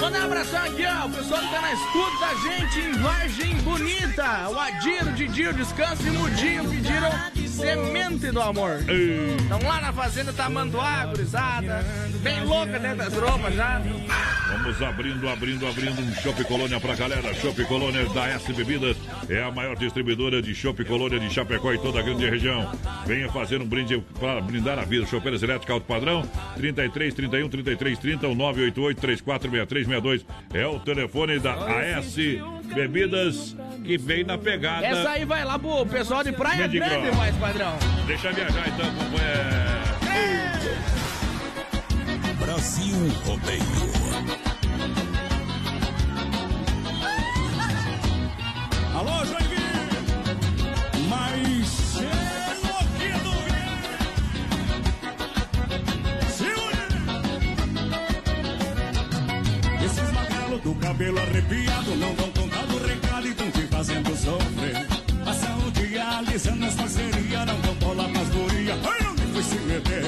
Mandar 0.00 0.20
um 0.20 0.24
abração 0.24 0.62
aqui, 0.64 0.84
ó. 0.86 1.06
O 1.06 1.10
pessoal 1.10 1.40
que 1.40 1.50
tá 1.50 1.60
na 1.60 1.72
escuta 1.72 2.20
da 2.20 2.34
gente 2.34 2.80
em 2.80 2.92
Vargem 3.02 3.54
Bonita. 3.56 4.48
O 4.48 4.58
Adiro, 4.58 5.12
Didio, 5.12 5.52
Descanso 5.52 6.06
e 6.06 6.10
Mudinho 6.10 6.68
pediram 6.68 7.10
semente 7.56 8.30
do 8.30 8.40
amor. 8.40 8.78
Estão 8.80 9.60
lá 9.62 9.80
na 9.80 9.92
fazenda 9.92 10.32
Tamanduá, 10.32 11.06
gurizada. 11.06 11.84
Bem 12.22 12.44
louca 12.44 12.78
dentro 12.78 12.98
das 12.98 13.14
roupas 13.14 13.54
já. 13.54 13.80
Vamos 14.48 14.82
abrindo, 14.82 15.28
abrindo, 15.28 15.66
abrindo 15.66 16.00
um 16.00 16.14
Chopp 16.14 16.44
Colônia 16.44 16.78
pra 16.78 16.94
galera. 16.94 17.34
Chopp 17.34 17.64
Colônia 17.64 18.06
da 18.10 18.28
S 18.28 18.52
Bebidas 18.52 18.96
é 19.28 19.42
a 19.42 19.50
maior 19.50 19.76
distribuidora 19.76 20.42
de 20.42 20.54
Chopp 20.54 20.84
Colônia 20.84 21.18
de 21.18 21.32
Chapecó 21.32 21.72
e 21.72 21.78
toda 21.78 22.00
a 22.00 22.02
grande 22.02 22.28
região. 22.28 22.70
Venha 23.06 23.28
fazer 23.30 23.60
um 23.60 23.66
brinde 23.66 24.02
para 24.20 24.40
brindar 24.40 24.78
a 24.78 24.84
vida. 24.84 25.06
Chopeiras 25.06 25.42
elétrica 25.42 25.72
alto 25.72 25.86
padrão 25.86 26.22
33 26.56 27.14
31 27.14 27.48
33 27.48 27.98
30 27.98 28.28
ou 28.28 28.34
988 28.34 29.00
3463 29.00 29.86
62 29.86 30.26
é 30.52 30.66
o 30.66 30.78
telefone 30.80 31.38
da 31.38 31.54
AS 31.54 32.16
Bebidas 32.74 33.56
que 33.84 33.96
vem 33.96 34.24
na 34.24 34.36
pegada. 34.36 34.86
Essa 34.86 35.10
aí 35.10 35.24
vai 35.24 35.44
lá 35.44 35.58
pro 35.58 35.86
pessoal 35.86 36.22
de 36.22 36.32
Praia 36.32 36.66
Grande 36.66 37.10
mais 37.16 37.34
padrão. 37.36 37.76
Deixa 38.06 38.32
viajar 38.32 38.68
então, 38.68 38.86
companheiro. 38.94 39.66
Brasil 42.38 42.96
Rodeio. 43.24 43.62
Alô, 48.94 49.24
Joinville! 49.24 49.55
Cabelo 60.86 61.18
arrepiado 61.18 61.96
não 61.96 62.14
dão 62.14 62.30
conta 62.30 62.64
do 62.66 62.86
recado 62.86 63.26
e 63.26 63.34
tão 63.34 63.50
te 63.50 63.62
fazendo 63.66 64.16
sofrer. 64.16 64.86
Passam 65.24 65.58
o 65.66 65.70
dia 65.72 66.18
alisando 66.18 66.64
as 66.64 66.74
parcerias, 66.74 67.46
não 67.46 67.60
dão 67.60 67.74
bola 67.74 68.08
pras 68.08 68.28
gurias. 68.28 68.78
Ai, 68.86 69.08
onde 69.10 69.22
foi 69.32 69.42
se 69.42 69.56
meter? 69.66 70.04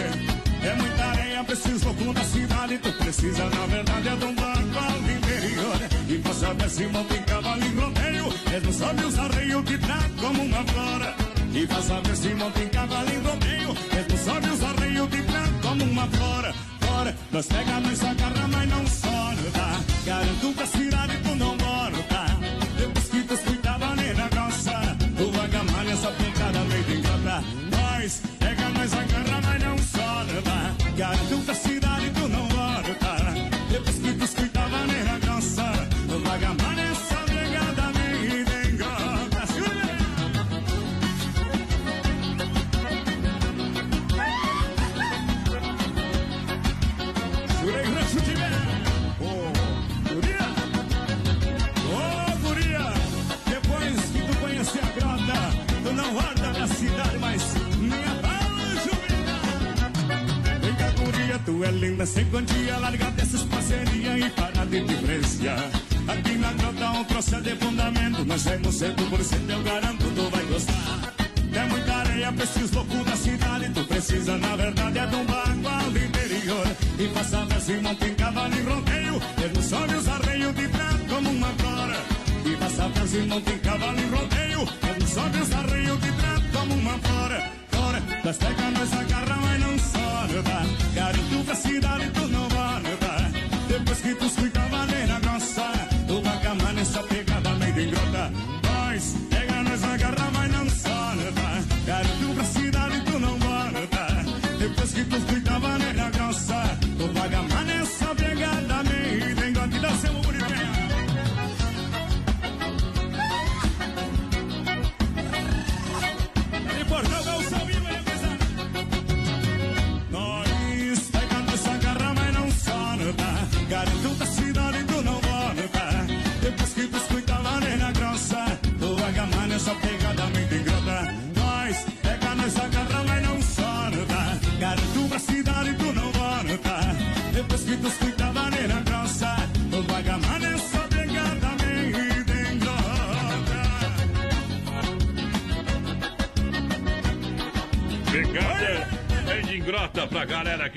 É 0.63 0.75
muita 0.77 1.05
areia, 1.05 1.43
preciso 1.43 1.85
louco 1.87 2.15
da 2.15 2.23
cidade. 2.23 2.79
Tu 2.79 2.93
precisa, 2.93 3.45
na 3.51 3.67
verdade, 3.67 4.09
é 4.09 4.17
de 4.17 4.25
um 4.25 4.35
banco 4.37 4.79
ao 4.79 4.99
interior. 4.99 5.77
E 6.09 6.19
pra 6.19 6.33
saber 6.33 6.71
se 6.71 6.87
monta 6.87 7.17
em 7.17 7.23
cavalo 7.25 7.65
em 7.65 7.75
rodeio, 7.75 8.27
mesmo 8.49 8.73
sabe 8.73 9.05
os 9.05 9.19
arreios 9.19 9.65
te 9.65 9.79
trata 9.79 10.11
como 10.21 10.43
uma 10.45 10.65
flora. 10.65 11.15
E 11.55 11.67
pra 11.67 11.83
saber 11.83 12.17
se 12.17 12.29
monta 12.37 12.61
em 12.63 12.69
cavalo 12.69 13.11
em 13.11 13.29
rodeio, 13.29 13.75
mesmo 13.93 14.19
sabe 14.25 14.49
os 14.49 14.63
arreios 14.63 15.11
te 15.11 15.23
trata 15.23 15.53
como 15.61 15.85
uma 15.85 16.07
flora. 16.07 16.68
Fora, 16.99 17.15
nós 17.31 17.47
pega, 17.47 17.79
nós 17.79 18.03
agarra, 18.03 18.49
mas 18.49 18.69
não 18.69 18.85
sorta. 18.89 19.67
Garanto 20.05 20.53
que 20.53 20.63
a 20.63 20.67
cidade 20.67 21.17
tu 21.23 21.35
não 21.37 21.57
morta. 21.57 22.21
Depois 22.77 23.05
que 23.05 23.23
tu 23.23 23.35
escuta 23.35 23.79
maneira 23.79 24.29
grossa, 24.29 24.97
tu 25.17 25.31
vai 25.31 25.49
gamar 25.49 25.87
essa 25.87 26.11
pegada 26.11 26.59
meio 26.65 26.99
ingrata. 26.99 27.45
Nós 27.71 28.23
pega, 28.41 28.69
nós 28.71 28.93
agarra, 28.93 29.41
mas 29.47 29.63
não 29.63 29.79
sorta. 29.79 30.91
Garanto 30.97 31.28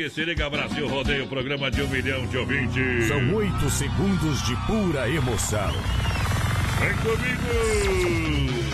que 0.02 0.10
se 0.10 0.26
liga 0.26 0.50
Brasil 0.50 0.88
Rodeio, 0.88 1.28
programa 1.28 1.70
de 1.70 1.84
um 1.84 1.88
milhão 1.88 2.26
de 2.26 2.36
ouvintes. 2.36 3.08
São 3.08 3.36
oito 3.36 3.70
segundos 3.70 4.42
de 4.48 4.56
pura 4.66 5.08
emoção. 5.08 5.72
Vem 6.80 6.96
comigo! 6.96 8.72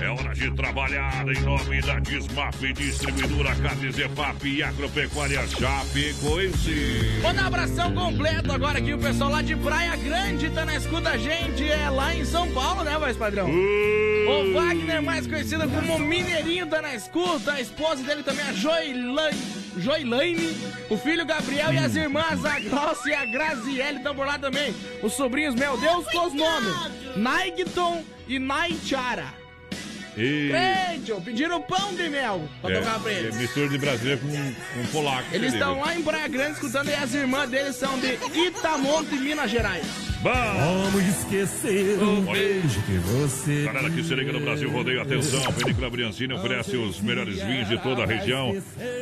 É 0.00 0.08
hora 0.08 0.32
de 0.32 0.48
trabalhar 0.52 1.26
em 1.28 1.40
nome 1.40 1.80
da 1.80 1.98
Desmaf, 1.98 2.72
distribuidora 2.72 3.54
Carnes 3.56 3.98
EFAP 3.98 4.44
e 4.44 4.62
Agropecuária 4.62 5.44
Chapecoense. 5.48 7.20
Manda 7.20 7.42
um 7.42 7.46
abração 7.46 7.92
completo 7.92 8.52
agora 8.52 8.78
aqui, 8.78 8.94
o 8.94 8.98
pessoal 8.98 9.30
lá 9.30 9.42
de 9.42 9.56
Praia 9.56 9.96
Grande 9.96 10.50
tá 10.50 10.64
na 10.64 10.76
escuta 10.76 11.10
a 11.10 11.16
gente, 11.16 11.68
é 11.68 11.90
lá 11.90 12.14
em 12.14 12.24
São 12.24 12.48
Paulo, 12.52 12.84
né, 12.84 12.96
voz 12.96 13.16
padrão? 13.16 13.50
O 13.50 14.52
Wagner, 14.52 15.02
mais 15.02 15.26
conhecido 15.26 15.68
como 15.68 15.98
Mineirinho, 15.98 16.66
tá 16.66 16.80
na 16.80 16.94
escuta, 16.94 17.54
a 17.54 17.60
esposa 17.60 18.02
dele 18.04 18.22
também, 18.22 18.44
a 18.46 18.52
Joilane, 18.52 19.36
Joilane, 19.84 20.56
o 20.88 20.96
filho 20.96 21.26
Gabriel 21.26 21.74
e 21.74 21.76
as 21.76 21.94
irmãs, 21.94 22.42
a 22.42 22.58
Glaucia 22.58 23.12
e 23.12 23.14
a 23.14 23.26
Graziele 23.26 23.98
estão 23.98 24.14
por 24.14 24.26
lá 24.26 24.38
também. 24.38 24.74
Os 25.02 25.12
sobrinhos, 25.12 25.54
meu 25.54 25.76
Deus, 25.76 26.06
com 26.06 26.26
os 26.26 26.32
nomes, 26.32 27.16
Naigton 27.16 28.02
e 28.26 28.38
Naichara. 28.38 29.26
E... 30.16 30.48
Credo, 30.48 31.20
pediram 31.20 31.60
pão 31.60 31.94
de 31.94 32.08
mel 32.08 32.48
pra 32.62 32.74
tocar 32.74 32.98
pra 32.98 33.12
é, 33.12 33.18
eles. 33.18 33.36
é 33.36 33.38
mistura 33.38 33.68
de 33.68 33.76
brasileiro 33.76 34.20
com, 34.22 34.30
com 34.30 34.86
polaco. 34.90 35.28
Eles 35.34 35.52
estão 35.52 35.78
lá 35.78 35.94
em 35.94 36.02
Praia 36.02 36.28
Grande 36.28 36.52
escutando 36.52 36.88
e 36.88 36.94
as 36.94 37.12
irmãs 37.12 37.50
deles 37.50 37.76
são 37.76 37.98
de 37.98 38.18
Itamonte, 38.38 39.14
Minas 39.16 39.50
Gerais. 39.50 39.84
Como 40.24 41.00
esquecer 41.00 42.02
o 42.02 42.22
beijo 42.22 42.80
que 42.86 42.96
você. 42.96 43.64
Galera 43.64 43.90
que 43.90 44.02
se 44.02 44.14
liga 44.14 44.32
no 44.32 44.40
Brasil 44.40 44.70
Rodeio, 44.70 45.02
atenção, 45.02 45.46
a 45.46 45.50
Vinícola 45.50 45.90
Briancini 45.90 46.32
oferece 46.32 46.78
os 46.78 46.98
melhores 46.98 47.42
vinhos 47.42 47.68
de 47.68 47.76
toda 47.82 48.04
a 48.04 48.06
região. 48.06 48.56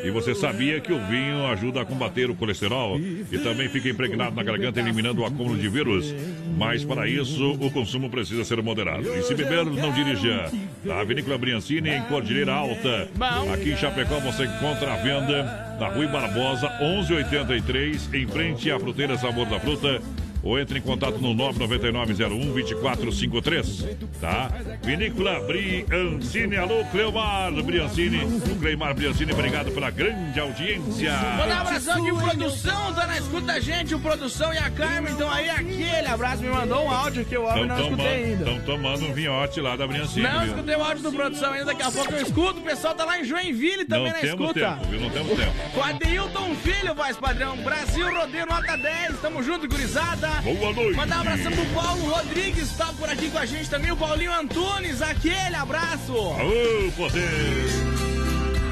E 0.04 0.10
você 0.10 0.34
sabia 0.34 0.80
que 0.80 0.92
o 0.92 0.98
vinho 1.06 1.46
ajuda 1.46 1.82
a 1.82 1.84
combater 1.84 2.28
o 2.28 2.34
colesterol 2.34 2.98
e 2.98 3.38
também 3.38 3.68
fica 3.68 3.88
impregnado 3.88 4.34
na 4.34 4.42
garganta, 4.42 4.80
eliminando 4.80 5.22
o 5.22 5.24
acúmulo 5.24 5.56
de 5.56 5.68
vírus. 5.68 6.12
Mas 6.58 6.84
para 6.84 7.06
isso, 7.06 7.52
o 7.52 7.70
consumo 7.70 8.10
precisa 8.10 8.44
ser 8.44 8.60
moderado. 8.60 9.08
E 9.14 9.22
se 9.22 9.32
beber, 9.32 9.64
não 9.64 9.92
dirija. 9.92 10.50
A 10.90 11.04
Vinícola 11.04 11.38
Briancini 11.38 11.90
em 11.90 12.02
Cordilheira 12.02 12.52
Alta. 12.52 13.08
Aqui 13.54 13.70
em 13.70 13.76
Chapecó 13.76 14.18
você 14.18 14.42
encontra 14.42 14.92
a 14.92 14.96
venda 14.96 15.76
na 15.78 15.86
Rui 15.86 16.08
Barbosa, 16.08 16.68
1183, 16.80 18.12
em 18.12 18.26
frente 18.26 18.72
à 18.72 18.80
fruteira 18.80 19.16
Sabor 19.16 19.46
da 19.46 19.60
Fruta 19.60 20.02
ou 20.42 20.58
entre 20.58 20.78
em 20.78 20.82
contato 20.82 21.18
no 21.18 21.34
999-01-2453, 21.34 23.96
tá? 24.20 24.50
Vinícola 24.82 25.40
Briancini, 25.40 26.56
alô 26.56 26.84
Cleomar 26.90 27.52
Briancini, 27.62 28.24
o 28.24 28.56
Cleomar 28.58 28.94
Briancini, 28.94 29.32
obrigado 29.32 29.70
pela 29.72 29.90
grande 29.90 30.38
audiência. 30.40 31.12
Manda 31.38 31.54
um 31.54 31.58
abração 31.60 32.02
o 32.02 32.22
Produção 32.22 32.94
tá 32.94 33.06
na 33.06 33.18
escuta 33.18 33.46
da 33.46 33.60
gente, 33.60 33.94
o 33.94 34.00
Produção 34.00 34.52
e 34.52 34.58
a 34.58 34.70
Carmen, 34.70 35.12
então 35.12 35.30
aí 35.30 35.48
aquele 35.48 36.06
abraço, 36.06 36.42
me 36.42 36.48
mandou 36.48 36.84
um 36.84 36.90
áudio 36.90 37.24
que 37.24 37.36
o 37.36 37.44
homem 37.44 37.66
não 37.66 37.80
escutei 37.80 38.06
ainda. 38.06 38.44
Estão 38.50 38.60
tomando 38.60 39.04
um 39.06 39.12
vinhote 39.12 39.60
lá 39.60 39.76
da 39.76 39.86
Briancini, 39.86 40.22
Não 40.22 40.40
viu? 40.40 40.48
escutei 40.48 40.76
o 40.76 40.82
áudio 40.82 41.02
do 41.04 41.12
Produção 41.12 41.52
ainda, 41.52 41.66
daqui 41.66 41.82
a 41.82 41.90
pouco 41.90 42.12
eu 42.12 42.22
escuto, 42.22 42.60
o 42.60 42.62
pessoal 42.62 42.94
tá 42.94 43.04
lá 43.04 43.20
em 43.20 43.24
Joinville 43.24 43.84
também 43.84 44.06
Não 44.06 44.12
na 44.14 44.20
temos 44.20 44.40
escuta. 44.40 44.60
tempo, 44.76 44.86
viu? 44.90 45.00
Não 45.00 45.10
temos 45.10 45.38
tempo. 45.38 45.52
Com 45.74 45.82
Adeilton 45.82 46.54
Filho, 46.62 46.94
voz 46.94 47.16
padrão. 47.16 47.56
Brasil 47.58 48.12
Rodeio 48.14 48.46
nota 48.46 48.76
10. 48.76 49.20
Tamo 49.20 49.42
junto, 49.42 49.68
gurizada. 49.68 50.31
Boa 50.40 50.72
noite. 50.72 50.96
Mandar 50.96 51.18
um 51.18 51.20
abração 51.20 51.52
pro 51.52 51.64
Paulo 51.66 52.04
Rodrigues, 52.10 52.76
tá 52.76 52.92
por 52.98 53.08
aqui 53.08 53.30
com 53.30 53.38
a 53.38 53.46
gente 53.46 53.68
também. 53.68 53.90
O 53.92 53.96
Paulinho 53.96 54.32
Antunes, 54.32 55.02
aquele 55.02 55.54
abraço. 55.54 56.12
Alô, 56.12 56.92
poder. 56.96 57.92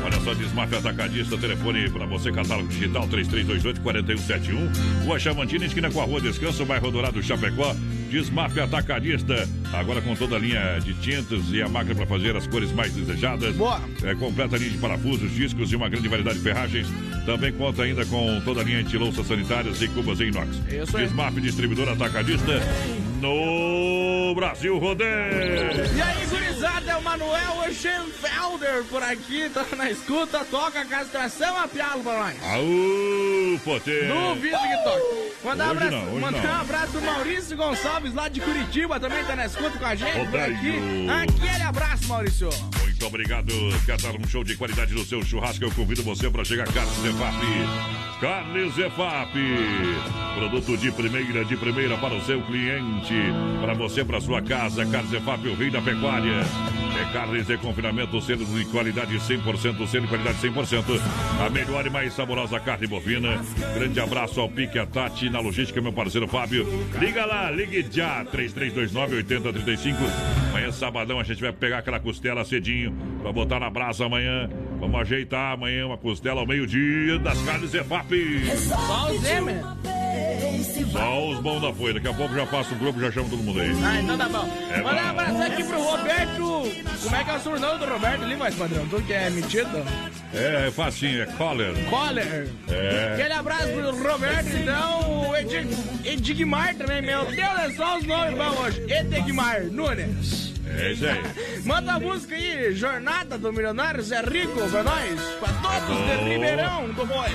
Olha 0.02 0.18
só, 0.20 0.34
Desmafia 0.34 0.78
Atacadista, 0.78 1.36
telefone 1.36 1.90
para 1.90 2.06
você, 2.06 2.32
catálogo 2.32 2.68
digital 2.68 3.06
3328-4171. 3.08 5.04
Rua 5.04 5.18
Chamantina, 5.18 5.66
esquina 5.66 5.90
com 5.90 6.00
a 6.00 6.04
Rua 6.04 6.20
Descanso, 6.20 6.64
bairro 6.64 6.90
Dourado, 6.90 7.22
Chapecó. 7.22 7.76
Desmafia 8.10 8.64
Atacadista, 8.64 9.48
agora 9.72 10.02
com 10.02 10.16
toda 10.16 10.34
a 10.34 10.38
linha 10.38 10.80
de 10.80 10.94
tintas 10.94 11.50
e 11.52 11.62
a 11.62 11.68
máquina 11.68 11.94
para 11.94 12.06
fazer 12.06 12.34
as 12.34 12.46
cores 12.46 12.72
mais 12.72 12.92
desejadas. 12.92 13.54
Boa! 13.54 13.80
É, 14.02 14.14
completa 14.16 14.56
linha 14.56 14.70
de 14.70 14.78
parafusos, 14.78 15.32
discos 15.32 15.70
e 15.70 15.76
uma 15.76 15.88
grande 15.88 16.08
variedade 16.08 16.38
de 16.38 16.42
ferragens. 16.42 16.88
Também 17.24 17.52
conta 17.52 17.84
ainda 17.84 18.04
com 18.06 18.40
toda 18.44 18.62
a 18.62 18.64
linha 18.64 18.82
de 18.82 18.98
louças 18.98 19.26
sanitárias 19.26 19.80
e 19.80 19.86
cubas 19.88 20.20
em 20.20 20.28
inox. 20.28 20.48
Isso 20.68 20.96
aí. 20.96 21.04
Desmaf 21.04 21.40
Distribuidor 21.40 21.88
Atacadista 21.88 22.60
no 23.20 24.34
Brasil 24.34 24.78
Rodeio. 24.78 25.08
E 25.96 26.02
aí, 26.02 26.26
gurizada, 26.26 26.90
é 26.90 26.96
o 26.96 27.02
Manuel 27.02 27.72
Schenfelder 27.72 28.84
por 28.88 29.02
aqui, 29.02 29.48
tá 29.50 29.64
na 29.76 29.90
escuta, 29.90 30.44
toca 30.50 30.80
a 30.80 30.84
castração 30.84 31.56
a 31.58 31.68
pialo 31.68 32.02
pra 32.02 32.18
nós. 32.18 32.36
Aú, 32.42 33.60
potê. 33.64 34.08
Duvido 34.08 34.58
que 34.58 34.76
toque. 34.84 35.30
Mandar 35.44 35.68
um 35.68 35.70
abraço, 35.70 35.90
não, 35.92 36.20
mandar 36.20 36.42
não. 36.42 36.50
um 36.50 36.60
abraço 36.60 36.92
pro 36.92 37.02
Maurício 37.02 37.56
Gonçalves 37.56 38.14
lá 38.14 38.28
de 38.28 38.40
Curitiba, 38.40 38.98
também 39.00 39.24
tá 39.24 39.36
na 39.36 39.46
escuta 39.46 39.78
com 39.78 39.86
a 39.86 39.94
gente 39.94 40.12
por 40.12 40.24
Rodeio. 40.26 40.54
aqui. 40.56 41.06
Aquele 41.22 41.62
abraço, 41.62 42.08
Maurício. 42.08 42.48
Muito 43.00 43.14
obrigado. 43.14 43.50
Dar 44.02 44.14
um 44.14 44.28
show 44.28 44.44
de 44.44 44.54
qualidade 44.56 44.92
no 44.92 45.02
seu 45.06 45.24
churrasco? 45.24 45.64
Eu 45.64 45.70
convido 45.70 46.02
você 46.02 46.28
para 46.28 46.44
chegar 46.44 46.68
a 46.68 46.72
Carnes 46.72 46.94
Zefap. 46.96 47.36
Carnes 48.20 48.74
Zefap. 48.74 49.32
Produto 50.34 50.76
de 50.76 50.92
primeira, 50.92 51.42
de 51.42 51.56
primeira 51.56 51.96
para 51.96 52.14
o 52.14 52.22
seu 52.26 52.42
cliente. 52.42 53.14
Para 53.58 53.72
você, 53.72 54.04
para 54.04 54.20
sua 54.20 54.42
casa. 54.42 54.84
Carnes 54.84 55.12
Zefap, 55.12 55.48
o 55.48 55.54
rei 55.54 55.70
da 55.70 55.80
pecuária. 55.80 56.44
É 57.00 57.12
carnes 57.14 57.46
de 57.46 57.56
confinamento, 57.56 58.20
selo 58.20 58.44
de 58.44 58.66
qualidade 58.66 59.16
100%, 59.16 59.86
selo 59.86 60.02
de 60.02 60.08
qualidade 60.08 60.38
100%. 60.38 61.00
A 61.46 61.48
melhor 61.48 61.86
e 61.86 61.90
mais 61.90 62.12
saborosa 62.12 62.60
carne 62.60 62.86
bovina. 62.86 63.42
Grande 63.74 63.98
abraço 63.98 64.38
ao 64.38 64.50
Pique, 64.50 64.78
a 64.78 64.84
Tati, 64.84 65.30
na 65.30 65.40
logística, 65.40 65.80
meu 65.80 65.94
parceiro 65.94 66.28
Fábio. 66.28 66.66
Liga 66.98 67.24
lá, 67.24 67.50
ligue 67.50 67.86
já, 67.90 68.26
3329-8035. 68.26 69.96
Amanhã, 70.50 70.70
sabadão, 70.70 71.18
a 71.18 71.22
gente 71.22 71.40
vai 71.40 71.52
pegar 71.52 71.78
aquela 71.78 71.98
costela 71.98 72.44
cedinho 72.44 72.89
pra 73.22 73.32
botar 73.32 73.60
na 73.60 73.70
brasa 73.70 74.06
amanhã. 74.06 74.48
Vamos 74.78 74.98
ajeitar 75.02 75.52
amanhã 75.52 75.86
uma 75.86 75.98
costela 75.98 76.40
ao 76.40 76.46
meio-dia 76.46 77.18
das 77.18 77.38
carnes 77.42 77.70
Zefap. 77.70 78.08
Só 78.56 79.10
o 79.12 79.18
Zé, 79.18 79.40
man. 79.40 79.76
Só 80.90 81.28
os 81.28 81.38
bons 81.40 81.60
da 81.60 81.72
folha. 81.72 81.94
Daqui 81.94 82.08
a 82.08 82.14
pouco 82.14 82.34
já 82.34 82.46
faço 82.46 82.74
o 82.74 82.78
grupo 82.78 82.98
e 82.98 83.02
já 83.02 83.12
chamo 83.12 83.28
todo 83.28 83.42
mundo 83.42 83.60
aí. 83.60 83.70
Ah, 83.84 84.00
então 84.00 84.16
tá 84.16 84.28
bom. 84.28 84.48
É 84.72 84.82
Mandar 84.82 85.04
um 85.04 85.08
abraço 85.10 85.42
aqui 85.42 85.64
pro 85.64 85.82
Roberto. 85.82 86.40
Como 87.02 87.16
é 87.16 87.24
que 87.24 87.30
é 87.30 87.34
o 87.36 87.40
sobrenome 87.40 87.78
do 87.78 87.86
Roberto 87.92 88.22
ali, 88.24 88.36
mais 88.36 88.54
padrão? 88.54 88.86
Tu 88.88 89.02
que 89.02 89.12
é 89.12 89.30
metido? 89.30 89.84
É, 90.34 90.66
é 90.68 90.70
facinho, 90.70 91.22
é 91.22 91.26
Coller. 91.26 91.72
Coller. 91.90 92.48
É. 92.68 93.12
Aquele 93.14 93.32
abraço 93.34 93.68
pro 93.68 94.12
Roberto, 94.12 94.48
então. 94.56 95.28
O 95.30 95.36
Edig- 95.36 95.76
Edigmar 96.04 96.74
também, 96.74 97.02
meu 97.02 97.24
Deus, 97.26 97.38
é 97.38 97.70
só 97.76 97.98
os 97.98 98.04
nomes 98.06 98.34
bons 98.36 98.58
hoje. 98.60 98.82
Edigmar 98.90 99.62
Nunes. 99.64 100.49
É 100.78 100.92
isso 100.92 101.06
aí. 101.06 101.22
Manda 101.64 101.94
a 101.94 102.00
música 102.00 102.34
aí, 102.34 102.74
Jornada 102.74 103.36
do 103.36 103.52
Milionário 103.52 104.02
Zé 104.02 104.20
Rico, 104.20 104.68
pra 104.68 104.82
nós, 104.82 105.20
pra 105.38 105.52
todos 105.54 105.96
de 105.96 106.28
Ribeirão 106.28 106.88
do 106.88 107.06
Boi. 107.06 107.30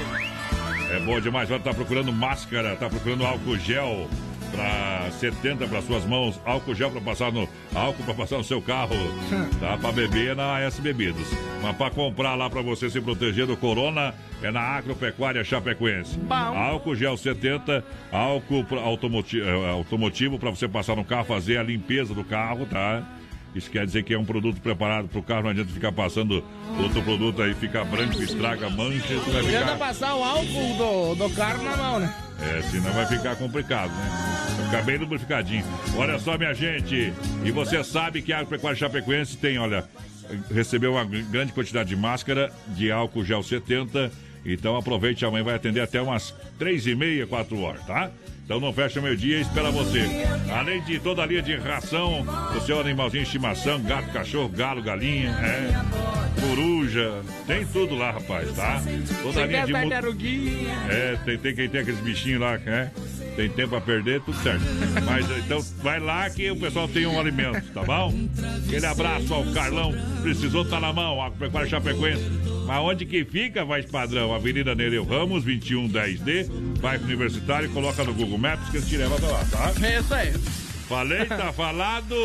É 0.92 1.00
bom 1.00 1.20
demais. 1.20 1.50
Vai 1.50 1.58
estar 1.58 1.74
procurando 1.74 2.14
máscara, 2.14 2.76
tá 2.76 2.90
procurando 2.90 3.26
álcool 3.26 3.58
gel 3.58 4.08
para 4.56 5.12
70 5.12 5.68
para 5.68 5.82
suas 5.82 6.06
mãos, 6.06 6.40
álcool 6.46 6.76
gel 6.76 6.92
para 6.92 7.02
passar 7.02 7.32
no 7.32 7.50
álcool 7.74 8.04
para 8.04 8.14
passar 8.14 8.38
no 8.38 8.44
seu 8.44 8.62
carro, 8.62 8.96
tá? 9.60 9.78
Para 9.78 9.92
beber 9.92 10.32
é 10.32 10.36
na 10.36 10.62
S 10.62 10.82
Bebidas. 10.82 11.28
Mas 11.62 11.76
para 11.76 11.92
comprar 11.92 12.36
lá 12.36 12.50
para 12.50 12.62
você 12.62 12.90
se 12.90 13.02
proteger 13.02 13.46
do 13.46 13.58
corona 13.58 14.14
é 14.42 14.52
na 14.52 14.62
Agropecuária 14.62 15.44
Chapecoense. 15.44 16.18
Bom. 16.20 16.36
Álcool 16.36 16.96
gel 16.96 17.18
70, 17.18 17.84
álcool 18.12 18.66
automotivo 19.68 20.40
para 20.40 20.52
você 20.52 20.68
passar 20.68 20.96
no 20.96 21.04
carro, 21.04 21.26
fazer 21.26 21.58
a 21.58 21.64
limpeza 21.64 22.14
do 22.14 22.24
carro, 22.24 22.66
tá? 22.66 23.04
Isso 23.56 23.72
quer 23.72 23.86
dizer 23.86 24.04
que 24.04 24.14
é 24.14 24.20
um 24.20 24.26
produto 24.26 24.60
preparado 24.60 25.08
para 25.08 25.18
o 25.18 25.24
carro, 25.24 25.44
não 25.44 25.50
adianta 25.52 25.72
ficar 25.72 25.94
passando 25.94 26.44
outro 26.78 27.02
produto 27.02 27.42
aí, 27.42 27.54
fica 27.54 27.86
branco, 27.86 28.22
estraga, 28.22 28.70
mancha, 28.70 29.16
vai 29.32 29.44
Tenta 29.44 29.60
ficar... 29.60 29.78
passar 29.78 30.16
o 30.16 30.24
álcool 30.24 30.78
do, 30.78 31.16
do 31.16 31.30
carro 31.34 31.64
na 31.64 31.78
mão, 31.78 32.00
né? 32.02 32.14
É, 32.42 32.62
senão 32.64 32.92
vai 32.92 33.06
ficar 33.06 33.38
complicado, 33.38 33.92
né? 33.92 34.56
Vai 34.58 34.66
ficar 34.66 34.82
bem 34.84 34.98
lubrificadinho. 34.98 35.64
Olha 35.96 36.20
só, 36.20 36.38
minha 36.38 36.54
gente, 36.54 37.14
e 37.46 37.52
você 37.52 37.82
sabe 37.82 38.22
que 38.22 38.34
a 38.34 38.40
Agropecuária 38.40 38.78
Chapecoense 38.78 39.38
tem, 39.38 39.58
olha, 39.58 39.86
recebeu 40.54 40.92
uma 40.92 41.06
grande 41.06 41.54
quantidade 41.54 41.88
de 41.88 41.96
máscara, 41.96 42.52
de 42.68 42.92
álcool 42.92 43.24
gel 43.24 43.42
70, 43.42 44.12
então 44.46 44.76
aproveite, 44.76 45.26
amanhã 45.26 45.46
vai 45.46 45.56
atender 45.56 45.80
até 45.80 46.02
umas 46.02 46.36
três 46.60 46.86
e 46.86 46.94
meia, 46.94 47.26
quatro 47.26 47.58
horas, 47.62 47.86
tá? 47.86 48.12
Então 48.46 48.60
não 48.60 48.72
fecha 48.72 49.02
meio-dia 49.02 49.40
e 49.40 49.42
espera 49.42 49.72
você. 49.72 50.06
Além 50.56 50.80
de 50.84 51.00
toda 51.00 51.24
a 51.24 51.26
linha 51.26 51.42
de 51.42 51.56
ração, 51.56 52.24
o 52.56 52.62
seu 52.62 52.80
animalzinho 52.80 53.24
de 53.24 53.28
estimação, 53.28 53.82
gato, 53.82 54.12
cachorro, 54.12 54.50
galo, 54.50 54.84
galinha, 54.84 55.32
é, 55.32 56.42
coruja, 56.48 57.24
tem 57.48 57.66
tudo 57.66 57.96
lá, 57.96 58.12
rapaz, 58.12 58.52
tá? 58.54 58.84
Toda 59.24 59.42
a 59.42 59.48
linha 59.48 59.66
de... 59.66 59.74
é, 60.92 61.18
tem, 61.26 61.38
tem 61.40 61.56
quem 61.56 61.70
tem 61.70 61.82
aqueles 61.82 62.00
bichinhos 62.02 62.40
lá, 62.40 62.60
né? 62.60 62.92
Tem 63.36 63.50
tempo 63.50 63.76
a 63.76 63.82
perder, 63.82 64.22
tudo 64.22 64.38
certo. 64.38 64.64
Mas 65.04 65.26
então 65.40 65.60
vai 65.82 66.00
lá 66.00 66.30
que 66.30 66.50
o 66.52 66.56
pessoal 66.56 66.88
tem 66.88 67.08
um 67.08 67.20
alimento, 67.20 67.74
tá 67.74 67.84
bom? 67.84 68.14
Aquele 68.68 68.86
abraço 68.86 69.34
ao 69.34 69.44
Carlão, 69.54 69.92
precisou 70.22 70.64
tá 70.64 70.80
na 70.80 70.94
mão, 70.94 71.20
Agropecuária 71.20 71.68
Chapecoense. 71.68 72.55
Mas 72.66 72.80
onde 72.80 73.06
que 73.06 73.24
fica, 73.24 73.64
vai 73.64 73.84
padrão? 73.84 74.34
Avenida 74.34 74.74
Nereu 74.74 75.06
Ramos, 75.06 75.46
2110D, 75.46 76.50
bairro 76.82 77.04
Universitário, 77.04 77.70
coloca 77.70 78.04
no 78.04 78.14
Google 78.14 78.38
Maps 78.38 78.70
que 78.70 78.78
ele 78.78 78.86
te 78.86 78.98
leva 78.98 79.16
pra 79.18 79.28
lá, 79.30 79.46
tá? 79.46 79.74
É 79.86 80.00
isso 80.00 80.14
aí. 80.14 80.34
Falei, 80.88 81.26
tá 81.26 81.52
falado, 81.54 82.16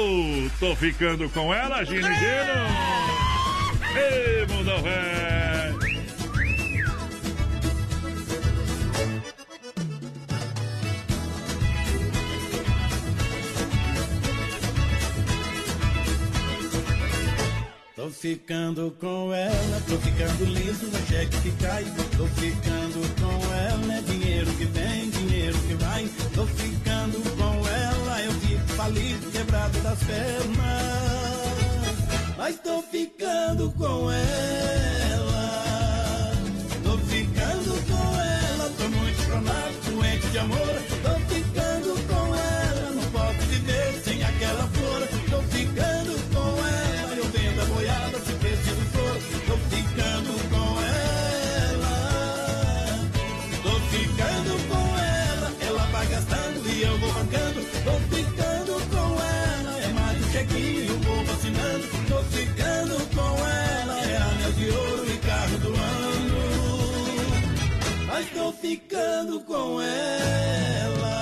tô 0.59 0.75
ficando 0.77 1.29
com 1.31 1.53
ela, 1.53 1.85
Gino 1.85 2.03
Gino. 2.03 2.11
Ei, 3.97 4.47
mundão 4.47 4.83
velho. 4.83 5.40
Tô 18.11 18.15
ficando 18.15 18.91
com 18.99 19.33
ela, 19.33 19.83
tô 19.87 19.97
ficando 19.99 20.45
liso, 20.45 20.87
no 20.87 20.99
cheque 21.07 21.41
que 21.43 21.53
cai. 21.63 21.85
Tô 22.17 22.27
ficando 22.27 23.01
com 23.21 23.55
ela, 23.55 23.95
é 23.95 24.01
dinheiro 24.01 24.51
que 24.55 24.65
vem, 24.65 25.11
dinheiro 25.11 25.57
que 25.57 25.75
vai. 25.75 26.11
Tô 26.35 26.45
ficando 26.45 27.21
com 27.37 27.69
ela, 27.69 28.23
eu 28.23 28.33
fico 28.33 28.67
falido, 28.71 29.31
quebrado 29.31 29.79
das 29.83 29.99
pernas. 30.01 30.57
Mas 32.37 32.59
tô 32.59 32.83
ficando 32.83 33.71
com 33.79 34.11
ela. 34.11 35.31
Tô 36.83 36.99
ficando 36.99 37.87
com 37.87 38.21
ela, 38.21 38.73
tô 38.77 38.89
muito 38.89 39.23
chonado, 39.23 39.95
doente 39.95 40.27
de 40.27 40.39
amor. 40.41 40.83
Tô 41.05 41.20
ficando 68.61 69.41
com 69.41 69.81
ela. 69.81 71.21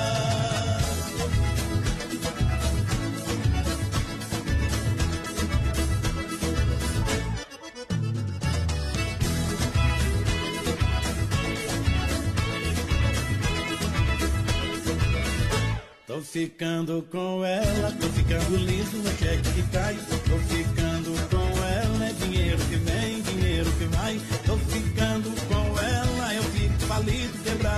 Tô 16.06 16.20
ficando 16.20 17.06
com 17.10 17.44
ela, 17.44 17.92
tô 18.00 18.08
ficando 18.08 18.56
liso 18.56 18.96
no 18.96 19.10
cheque 19.16 19.52
que 19.54 19.62
cai. 19.70 19.94
Tô 19.94 20.38
ficando 20.52 21.28
com 21.30 21.64
ela, 21.64 22.06
é 22.06 22.12
dinheiro 22.14 22.58
que 22.64 22.76
vem, 22.76 23.22
dinheiro 23.22 23.70
que 23.78 23.84
vai. 23.96 24.20
Tô 24.44 24.56
ficando 24.56 24.97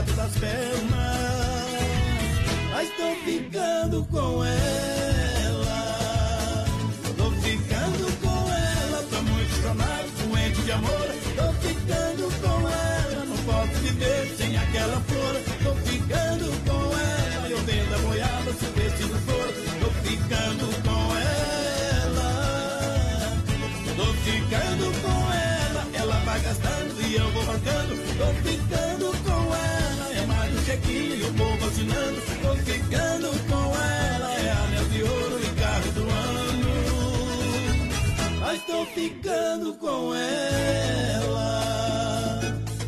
quebrado 0.00 0.12
das 0.12 0.32
pernas. 0.38 0.80
Mas 2.72 2.88
tô 2.96 3.14
ficando 3.24 4.04
com 4.06 4.44
ela. 4.44 5.84
Tô 7.16 7.30
ficando 7.42 8.20
com 8.20 8.52
ela. 8.52 9.02
Tô 9.10 9.22
muito 9.22 9.62
chonado, 9.62 10.28
doente 10.28 10.62
de 10.62 10.72
amor. 10.72 11.08
Tô 11.36 11.52
ficando 11.66 12.30
com 12.40 12.68
ela. 12.68 13.24
Não 13.26 13.36
posso 13.38 13.74
viver 13.80 14.34
sem 14.36 14.56
aquela 14.56 15.00
flor. 15.00 15.34
Tô 15.62 15.74
ficando 15.90 16.50
com 16.64 16.98
ela. 16.98 17.48
Eu 17.48 17.58
vendo 17.58 17.94
a 17.94 17.98
boiada 17.98 18.52
se 18.52 18.64
o 18.64 18.72
vestido 18.72 19.18
for. 19.26 19.52
Tô 19.80 19.90
ficando 20.08 20.66
com 20.82 21.16
ela. 21.16 22.28
Tô 23.96 24.06
ficando 24.24 24.92
com 25.02 25.32
ela. 25.32 25.86
Ela 25.94 26.16
vai 26.24 26.40
gastando 26.40 27.02
e 27.06 27.16
eu 27.16 27.30
vou 27.32 27.44
bancando. 27.44 27.96
Tô 28.18 28.48
ficando. 28.48 28.89
Tô 38.80 38.86
ficando 38.86 39.74
com 39.74 40.14
ela. 40.14 41.60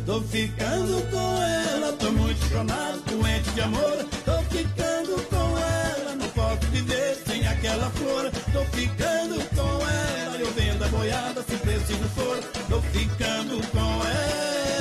Tô 0.05 0.21
ficando 0.21 1.01
com 1.11 1.43
ela, 1.43 1.93
tô 1.93 2.11
muito 2.11 2.43
chonado, 2.49 2.99
doente 3.05 3.49
de 3.51 3.61
amor. 3.61 4.05
Tô 4.25 4.41
ficando 4.49 5.21
com 5.29 5.57
ela, 5.57 6.15
não 6.15 6.27
posso 6.29 6.65
viver 6.71 7.15
sem 7.27 7.47
aquela 7.47 7.91
flor. 7.91 8.31
Tô 8.51 8.65
ficando 8.75 9.35
com 9.55 9.87
ela, 9.87 10.35
eu 10.39 10.51
vendo 10.53 10.83
a 10.83 10.87
boiada 10.87 11.43
se 11.43 11.55
preciso 11.57 12.09
for. 12.15 12.39
Tô 12.69 12.81
ficando 12.81 13.61
com 13.67 14.01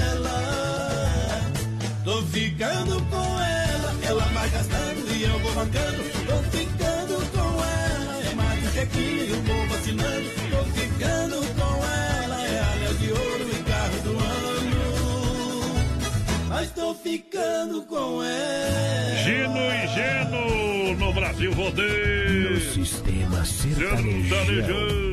ela. 0.06 0.40
Tô 2.04 2.22
ficando 2.22 3.02
com 3.10 3.40
ela, 3.40 3.94
ela 4.02 4.24
vai 4.32 4.48
gastando 4.48 5.14
e 5.14 5.24
eu 5.24 5.38
vou 5.40 5.50
arrancando. 5.50 6.02
Tô 6.26 6.38
ficando 6.56 7.30
com 7.32 7.62
ela, 7.64 8.18
é 8.30 8.34
mais 8.34 8.66
um 8.66 8.72
chequinho 8.72 9.26
e 9.26 9.32
o 9.32 9.42
tô 16.92 16.94
ficando 16.94 17.82
com 17.82 18.22
ela. 18.22 19.16
Gino 19.24 19.58
e 19.58 19.86
Geno 19.88 20.94
no 20.98 21.12
Brasil 21.12 21.52
Rodeio. 21.52 22.50
No 22.50 22.60
sistema 22.60 23.44
sertanejão. 23.44 24.28
Sertanejão. 24.28 25.12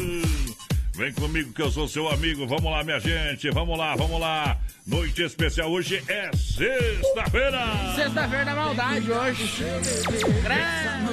Vem 0.95 1.13
comigo 1.13 1.53
que 1.53 1.61
eu 1.61 1.71
sou 1.71 1.87
seu 1.87 2.09
amigo. 2.09 2.45
Vamos 2.45 2.69
lá, 2.69 2.83
minha 2.83 2.99
gente. 2.99 3.49
Vamos 3.51 3.77
lá, 3.77 3.95
vamos 3.95 4.19
lá. 4.19 4.57
Noite 4.89 5.21
especial 5.21 5.69
hoje 5.69 6.01
é 6.07 6.31
sexta-feira. 6.35 7.63
Sexta-feira 7.95 8.45
da 8.45 8.55
maldade 8.55 9.11
hoje. 9.11 9.63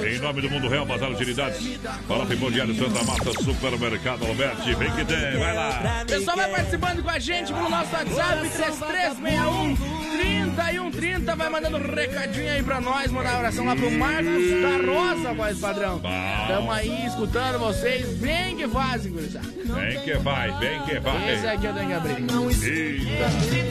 Em 0.03 0.17
nome 0.17 0.41
do 0.41 0.49
Mundo 0.49 0.67
Real, 0.67 0.83
Bazar 0.83 1.11
Utilidades. 1.11 1.77
Fala 2.07 2.25
Pipão 2.25 2.49
Diário 2.49 2.73
Santa 2.73 3.03
Mata, 3.03 3.31
Supermercado 3.43 4.25
Alberti. 4.25 4.73
Vem 4.73 4.91
que 4.93 5.05
tem, 5.05 5.37
vai 5.37 5.53
lá. 5.53 6.03
Pessoal 6.07 6.35
vai 6.35 6.49
participando 6.49 7.03
com 7.03 7.09
a 7.11 7.19
gente 7.19 7.53
pelo 7.53 7.69
nosso 7.69 7.93
WhatsApp 7.93 8.49
3361 8.49 9.75
3130. 10.17 11.35
Vai 11.35 11.49
mandando 11.49 11.77
um 11.77 11.95
recadinho 11.95 12.51
aí 12.51 12.63
pra 12.63 12.81
nós. 12.81 13.11
Mandar 13.11 13.35
um 13.35 13.39
oração 13.39 13.65
lá 13.65 13.75
pro 13.75 13.91
Marcos 13.91 14.61
da 14.61 14.91
Rosa, 14.91 15.33
voz 15.35 15.59
padrão. 15.59 16.01
Tamo 16.47 16.71
aí 16.71 17.05
escutando 17.05 17.59
vocês. 17.59 18.07
Bem 18.17 18.57
que 18.57 18.67
fazem, 18.67 19.11
gurizada. 19.11 19.47
Vem 19.47 20.01
que 20.01 20.17
vai, 20.17 20.51
vem 20.59 20.81
que 20.81 20.99
vai. 20.99 21.33
Esse 21.33 21.45
aqui 21.45 21.65
eu 21.65 21.73
tenho 21.75 21.87
que 21.87 21.93
abrir. 21.93 22.25
Eita. 22.63 23.66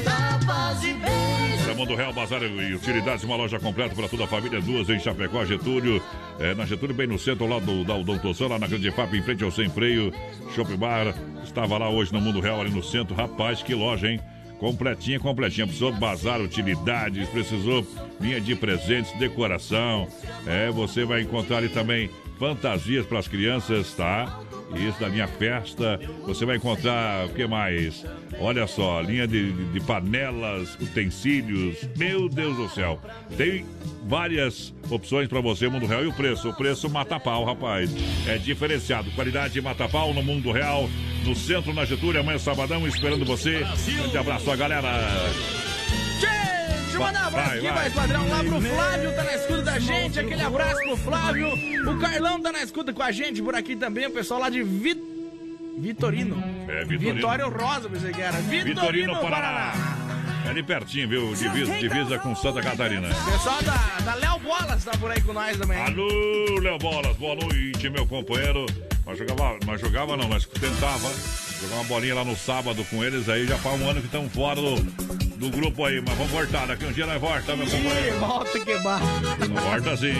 Mundo 1.76 1.94
Real 1.94 2.12
Bazar 2.12 2.42
e 2.42 2.74
Utilidades, 2.74 3.22
uma 3.22 3.36
loja 3.36 3.60
completa 3.60 3.94
para 3.94 4.08
toda 4.08 4.24
a 4.24 4.26
família, 4.26 4.60
duas 4.60 4.88
em 4.88 4.98
Chapecó, 4.98 5.44
Getúlio, 5.44 6.02
é, 6.40 6.54
na 6.54 6.64
Getúlio, 6.64 6.96
bem 6.96 7.06
no 7.06 7.18
centro, 7.18 7.46
lá 7.46 7.60
do, 7.60 7.84
da 7.84 7.94
Sam, 8.34 8.48
lá 8.48 8.58
na 8.58 8.66
Grande 8.66 8.90
FAP, 8.90 9.14
em 9.14 9.22
frente 9.22 9.44
ao 9.44 9.50
Sem 9.50 9.68
Freio, 9.68 10.10
Shopping 10.54 10.76
Bar, 10.76 11.14
estava 11.44 11.76
lá 11.76 11.88
hoje 11.90 12.12
no 12.12 12.20
Mundo 12.20 12.40
Real, 12.40 12.60
ali 12.60 12.70
no 12.70 12.82
centro, 12.82 13.14
rapaz, 13.14 13.62
que 13.62 13.74
loja, 13.74 14.10
hein? 14.10 14.20
Completinha, 14.58 15.20
completinha. 15.20 15.66
Precisou 15.66 15.92
bazar, 15.92 16.40
utilidades, 16.40 17.28
precisou 17.28 17.86
linha 18.20 18.40
de 18.40 18.54
presentes, 18.54 19.12
decoração. 19.18 20.08
É, 20.46 20.70
você 20.70 21.04
vai 21.04 21.22
encontrar 21.22 21.58
ali 21.58 21.68
também 21.68 22.08
fantasias 22.38 23.06
para 23.06 23.18
as 23.18 23.28
crianças, 23.28 23.92
tá? 23.94 24.40
Isso 24.74 24.98
da 24.98 25.08
linha 25.08 25.28
festa. 25.28 26.00
Você 26.26 26.44
vai 26.44 26.56
encontrar 26.56 27.26
o 27.26 27.28
que 27.30 27.46
mais? 27.46 28.04
Olha 28.40 28.66
só, 28.66 29.00
linha 29.00 29.26
de, 29.26 29.52
de- 29.52 29.80
panelas, 29.80 30.74
utensílios. 30.80 31.76
Meu 31.96 32.28
Deus 32.28 32.56
do 32.56 32.68
céu. 32.68 33.00
Tem 33.36 33.64
várias 34.06 34.74
opções 34.90 35.28
para 35.28 35.40
você, 35.40 35.68
Mundo 35.68 35.86
Real. 35.86 36.02
E 36.04 36.08
o 36.08 36.12
preço? 36.12 36.48
O 36.50 36.54
preço 36.54 36.90
mata 36.90 37.18
pau, 37.20 37.44
rapaz. 37.44 37.90
É 38.26 38.36
diferenciado. 38.38 39.10
Qualidade 39.12 39.60
mata 39.60 39.88
pau 39.88 40.12
no 40.12 40.22
Mundo 40.22 40.50
Real. 40.50 40.88
No 41.24 41.34
centro, 41.34 41.72
na 41.72 41.84
Getúlio, 41.84 42.20
amanhã 42.20 42.38
sabadão, 42.38 42.86
esperando 42.86 43.24
você. 43.24 43.64
Grande 43.98 44.18
abraço 44.18 44.45
a 44.50 44.56
galera. 44.56 44.88
Deixa 46.20 46.94
eu 46.94 47.00
mandar 47.00 47.24
um 47.24 47.26
abraço 47.26 47.48
Vai, 47.48 47.58
aqui, 47.58 47.66
vai. 47.66 47.74
mais 47.74 47.92
padrão, 47.92 48.28
lá 48.28 48.38
pro 48.44 48.60
Flávio, 48.60 49.14
tá 49.14 49.24
na 49.24 49.34
escuta 49.34 49.62
da 49.62 49.78
gente. 49.78 50.20
Aquele 50.20 50.42
abraço 50.42 50.80
pro 50.82 50.96
Flávio. 50.96 51.48
O 51.90 51.98
Carlão 51.98 52.40
tá 52.40 52.52
na 52.52 52.62
escuta 52.62 52.92
com 52.92 53.02
a 53.02 53.12
gente 53.12 53.42
por 53.42 53.54
aqui 53.54 53.76
também. 53.76 54.06
O 54.06 54.10
pessoal 54.10 54.40
lá 54.40 54.48
de 54.48 54.62
Vit... 54.62 55.00
Vitorino. 55.78 56.42
É, 56.68 56.84
Vitorino. 56.84 57.14
Vitório 57.16 57.50
Rosa, 57.50 57.88
pensei 57.88 58.12
que 58.12 58.22
era. 58.22 58.38
Vitorino, 58.38 58.74
Vitorino, 58.74 59.12
Paraná. 59.20 59.72
Paraná. 59.72 59.96
É 60.46 60.48
ali 60.48 60.62
pertinho, 60.62 61.08
viu? 61.08 61.34
Divisa, 61.34 61.74
divisa 61.74 62.18
com 62.18 62.34
Santa 62.36 62.62
Catarina. 62.62 63.08
Pessoal 63.08 63.60
da, 63.62 64.00
da 64.04 64.14
Léo 64.14 64.38
Bolas 64.38 64.84
tá 64.84 64.92
por 64.92 65.10
aí 65.10 65.20
com 65.20 65.32
nós 65.32 65.56
também. 65.58 65.78
Alô, 65.78 66.60
Léo 66.60 66.78
Bolas, 66.78 67.16
boa 67.16 67.34
noite, 67.34 67.90
meu 67.90 68.06
companheiro. 68.06 68.64
Mas 69.04 69.18
jogava, 69.18 69.58
mas 69.66 69.80
jogava 69.80 70.16
não, 70.16 70.28
mas 70.28 70.46
tentava 70.46 71.10
jogar 71.60 71.76
uma 71.76 71.84
bolinha 71.84 72.14
lá 72.14 72.24
no 72.24 72.36
sábado 72.36 72.84
com 72.90 73.02
eles 73.04 73.28
aí, 73.28 73.46
já 73.46 73.56
faz 73.58 73.80
um 73.80 73.88
ano 73.88 74.00
que 74.00 74.06
estão 74.06 74.28
fora 74.28 74.60
do, 74.60 74.74
do 75.36 75.50
grupo 75.50 75.84
aí, 75.84 76.02
mas 76.06 76.16
vamos 76.16 76.32
voltar, 76.32 76.66
daqui 76.66 76.84
um 76.84 76.92
dia 76.92 77.06
nós 77.06 77.20
volta, 77.20 77.56
meu 77.56 77.66
companheiro. 77.66 78.18
Volta 78.18 78.58
que 78.60 78.78
barra. 78.78 79.06
Volta 79.62 79.96
sim. 79.96 80.12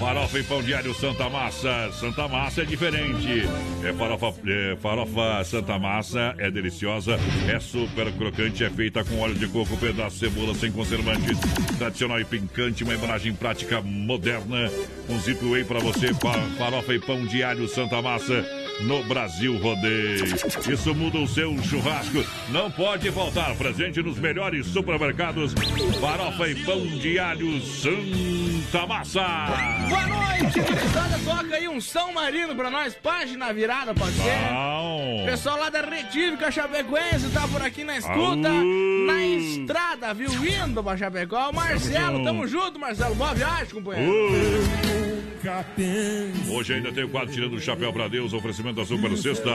Farofa 0.00 0.38
e 0.38 0.42
pão 0.42 0.62
diário 0.62 0.94
Santa 0.94 1.28
Massa. 1.28 1.90
Santa 2.00 2.26
Massa 2.26 2.62
é 2.62 2.64
diferente. 2.64 3.42
É 3.84 3.92
farofa, 3.92 4.34
é 4.46 4.76
farofa 4.80 5.44
Santa 5.44 5.78
Massa, 5.78 6.34
é 6.38 6.50
deliciosa, 6.50 7.18
é 7.48 7.60
super 7.60 8.10
crocante, 8.12 8.64
é 8.64 8.70
feita 8.70 9.04
com 9.04 9.20
óleo 9.20 9.34
de 9.34 9.46
coco, 9.48 9.76
pedaço 9.76 10.14
de 10.18 10.20
cebola 10.30 10.54
sem 10.54 10.72
conservantes, 10.72 11.38
tradicional 11.78 12.18
e 12.20 12.24
picante, 12.24 12.82
uma 12.84 12.94
embalagem 12.94 13.34
prática 13.34 13.80
moderna, 13.82 14.70
um 15.08 15.20
zip 15.20 15.44
whey 15.44 15.64
para 15.64 15.80
você, 15.80 16.12
fa- 16.14 16.40
farofa 16.58 16.94
e 16.94 16.98
pão 16.98 17.24
diário 17.26 17.68
Santa 17.68 18.00
Massa. 18.02 18.44
No 18.82 19.02
Brasil 19.04 19.56
Rodeio. 19.58 20.24
Isso 20.72 20.94
muda 20.94 21.18
o 21.18 21.28
seu 21.28 21.56
churrasco. 21.62 22.24
Não 22.48 22.70
pode 22.70 23.10
faltar. 23.12 23.54
Presente 23.56 24.02
nos 24.02 24.18
melhores 24.18 24.66
supermercados. 24.66 25.52
Farofa 26.00 26.48
e 26.48 26.54
pão 26.64 26.80
de 26.86 27.18
alho 27.18 27.60
Santa 27.60 28.86
Massa. 28.86 29.20
Boa 29.88 30.06
noite, 30.06 30.60
gurizada. 30.60 31.18
Toca 31.24 31.56
aí 31.56 31.68
um 31.68 31.80
São 31.80 32.12
Marino 32.14 32.54
pra 32.54 32.70
nós. 32.70 32.94
Página 32.94 33.52
virada, 33.52 33.92
pode 33.94 34.14
ser? 34.14 34.48
Bom. 34.50 35.24
Pessoal 35.26 35.58
lá 35.58 35.68
da 35.68 35.82
Retífica 35.82 36.50
Chapecoense 36.50 37.28
tá 37.32 37.46
por 37.46 37.60
aqui 37.62 37.84
na 37.84 37.98
escuta, 37.98 38.48
Aú. 38.48 39.06
na 39.06 39.22
estrada, 39.26 40.14
viu? 40.14 40.30
Indo 40.30 40.82
pra 40.82 40.96
Chapecó. 40.96 41.52
Marcelo, 41.52 42.24
tamo 42.24 42.46
junto, 42.46 42.78
Marcelo. 42.78 43.14
Boa 43.14 43.34
viagem, 43.34 43.66
companheiro. 43.74 45.09
Hoje 46.50 46.74
ainda 46.74 46.92
tem 46.92 47.04
o 47.04 47.08
quadro 47.08 47.32
Tirando 47.32 47.54
o 47.54 47.60
Chapéu 47.60 47.92
pra 47.92 48.08
Deus, 48.08 48.32
oferecimento 48.32 48.76
da 48.76 48.84
Super 48.84 49.16
Sexta. 49.16 49.50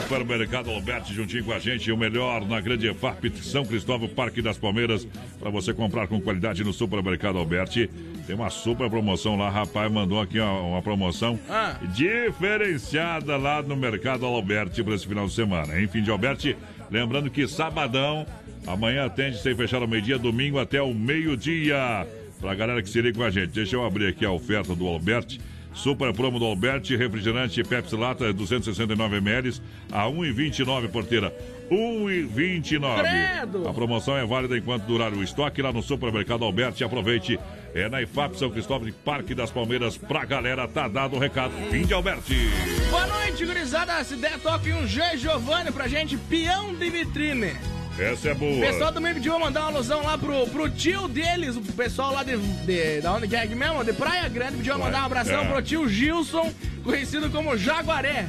Supermercado 0.00 0.70
Alberti 0.70 1.12
juntinho 1.14 1.44
com 1.44 1.52
a 1.52 1.58
gente, 1.58 1.90
o 1.90 1.96
melhor 1.96 2.46
na 2.46 2.60
grande 2.60 2.88
EFAP 2.88 3.30
São 3.42 3.64
Cristóvão, 3.64 4.08
Parque 4.08 4.40
das 4.40 4.56
Palmeiras, 4.58 5.06
para 5.38 5.50
você 5.50 5.72
comprar 5.74 6.06
com 6.06 6.20
qualidade 6.20 6.62
no 6.64 6.72
Supermercado 6.72 7.38
Alberti. 7.38 7.90
Tem 8.26 8.34
uma 8.36 8.50
super 8.50 8.88
promoção 8.90 9.36
lá, 9.36 9.50
rapaz, 9.50 9.90
mandou 9.90 10.20
aqui 10.20 10.38
ó, 10.40 10.68
uma 10.68 10.82
promoção 10.82 11.38
Ah. 11.48 11.76
diferenciada 11.94 13.36
lá 13.36 13.62
no 13.62 13.76
Mercado 13.76 14.26
Alberti 14.26 14.82
para 14.82 14.94
esse 14.94 15.06
final 15.06 15.26
de 15.26 15.32
semana. 15.32 15.80
Enfim, 15.80 16.02
de 16.02 16.10
Alberti, 16.10 16.56
lembrando 16.90 17.30
que 17.30 17.46
sabadão, 17.46 18.26
amanhã 18.66 19.06
atende 19.06 19.40
sem 19.40 19.54
fechar 19.54 19.80
ao 19.82 19.88
meio-dia, 19.88 20.18
domingo 20.18 20.58
até 20.58 20.80
o 20.82 20.92
meio-dia. 20.92 22.06
Pra 22.40 22.54
galera 22.54 22.82
que 22.82 22.88
se 22.88 23.00
liga 23.00 23.18
com 23.18 23.24
a 23.24 23.30
gente. 23.30 23.48
Deixa 23.48 23.76
eu 23.76 23.84
abrir 23.84 24.06
aqui 24.06 24.24
a 24.24 24.30
oferta 24.30 24.74
do 24.74 24.86
Alberti. 24.86 25.40
Super 25.76 26.10
promo 26.14 26.38
do 26.38 26.46
Alberti, 26.46 26.96
refrigerante 26.96 27.62
Pepsi 27.62 27.94
Lata 27.96 28.32
269 28.32 29.16
ml 29.16 29.60
a 29.92 30.04
1,29 30.06 30.88
porteira. 30.88 31.30
1,29. 31.70 33.00
Credo! 33.00 33.68
A 33.68 33.74
promoção 33.74 34.16
é 34.16 34.24
válida 34.24 34.56
enquanto 34.56 34.84
durar 34.84 35.12
o 35.12 35.22
estoque 35.22 35.60
lá 35.60 35.72
no 35.72 35.82
Supermercado 35.82 36.44
Alberti. 36.44 36.82
Aproveite. 36.82 37.38
É 37.74 37.90
na 37.90 38.00
IFAP 38.00 38.38
São 38.38 38.50
Cristóvão, 38.50 38.90
Parque 39.04 39.34
das 39.34 39.50
Palmeiras. 39.50 39.98
Pra 39.98 40.24
galera, 40.24 40.66
tá 40.66 40.88
dado 40.88 41.16
o 41.16 41.18
recado. 41.18 41.52
Fim 41.70 41.84
de 41.84 41.92
Alberti. 41.92 42.48
Boa 42.88 43.06
noite, 43.06 43.44
gurizada. 43.44 44.02
Se 44.02 44.16
der, 44.16 44.38
toque 44.38 44.72
um 44.72 44.86
G. 44.86 45.18
Giovanni 45.18 45.70
pra 45.70 45.86
gente, 45.86 46.16
peão 46.16 46.74
de 46.74 46.88
vitrine. 46.88 47.52
Essa 47.98 48.28
é 48.30 48.34
boa. 48.34 48.56
O 48.56 48.60
pessoal 48.60 48.92
também 48.92 49.14
pediu 49.14 49.32
pra 49.34 49.44
mandar 49.46 49.60
uma 49.62 49.70
alusão 49.70 50.02
lá 50.02 50.18
pro, 50.18 50.46
pro 50.48 50.68
tio 50.70 51.08
deles, 51.08 51.56
o 51.56 51.60
pessoal 51.62 52.12
lá 52.12 52.22
de, 52.22 52.36
de. 52.36 53.00
Da 53.00 53.12
onde 53.14 53.26
que 53.26 53.34
é 53.36 53.42
aqui 53.42 53.54
mesmo? 53.54 53.82
De 53.84 53.92
Praia 53.94 54.28
Grande, 54.28 54.58
pediu 54.58 54.74
pra 54.74 54.84
mandar 54.84 55.02
um 55.02 55.06
abração 55.06 55.40
É. 55.40 55.44
pro 55.46 55.62
tio 55.62 55.88
Gilson, 55.88 56.52
conhecido 56.84 57.30
como 57.30 57.56
Jaguaré, 57.56 58.26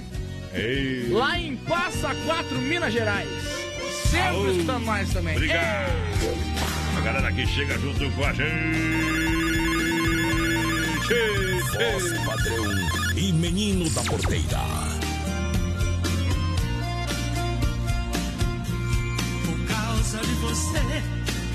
Ei. 0.53 1.09
lá 1.11 1.37
em 1.37 1.55
Passa 1.57 2.15
Quatro, 2.25 2.57
Minas 2.59 2.93
Gerais. 2.93 3.27
Sempre 4.09 4.27
Aô. 4.29 4.51
escutando 4.51 4.85
nós 4.85 5.09
também. 5.11 5.35
Obrigado. 5.35 5.91
A 6.97 7.01
galera 7.01 7.31
que 7.33 7.45
chega 7.45 7.77
junto 7.77 8.09
com 8.11 8.23
a 8.25 8.31
gente. 8.33 8.47
Voz 11.73 12.25
padrão 12.25 12.65
e 13.15 13.31
menino 13.33 13.89
da 13.91 14.01
porteira. 14.03 14.59
Você, 20.57 21.03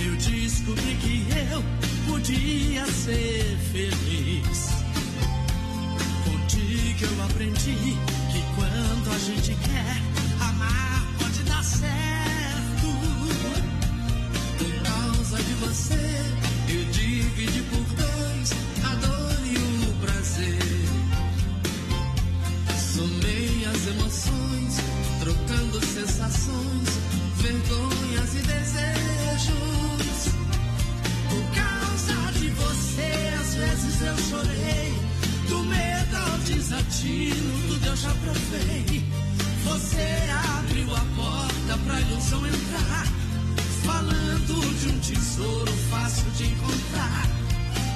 eu 0.05 0.17
descobri 0.17 0.95
que 0.97 1.27
eu 1.51 1.63
podia 2.07 2.87
ser 2.87 3.59
feliz. 3.73 4.69
Contigo 6.25 7.05
eu 7.05 7.25
aprendi 7.25 7.97
que 8.31 8.43
quando 8.55 9.13
a 9.13 9.19
gente 9.19 9.55
quer 9.57 9.97
amar, 10.41 11.07
pode 11.19 11.43
dar 11.43 11.65
certo. 11.65 12.87
Por 14.59 14.73
causa 14.83 15.43
de 15.43 15.55
você, 15.55 16.05
eu 16.69 16.85
dividi 16.93 17.63
por 17.63 17.85
dois 17.97 18.53
a 18.85 18.95
dor 18.95 19.39
e 19.45 19.57
o 19.89 19.93
prazer. 20.01 20.59
Somei 22.95 23.65
as 23.65 23.87
emoções, 23.89 24.77
trocando 25.19 25.85
sensações, 25.87 26.89
vergonhas 27.39 28.35
e 28.35 28.39
desejos. 28.39 28.92
Chorei. 34.43 34.93
Do 35.49 35.59
medo 35.65 36.17
ao 36.17 36.39
desatino, 36.39 37.69
tudo 37.69 37.87
eu 37.87 37.97
já 37.97 38.11
provei. 38.11 39.05
Você 39.65 40.19
abriu 40.59 40.95
a 40.95 41.05
porta 41.17 41.79
pra 41.85 42.01
ilusão 42.01 42.47
entrar. 42.47 43.07
Falando 43.85 44.81
de 44.81 44.89
um 44.89 44.99
tesouro 45.01 45.73
fácil 45.91 46.31
de 46.37 46.45
encontrar. 46.45 47.27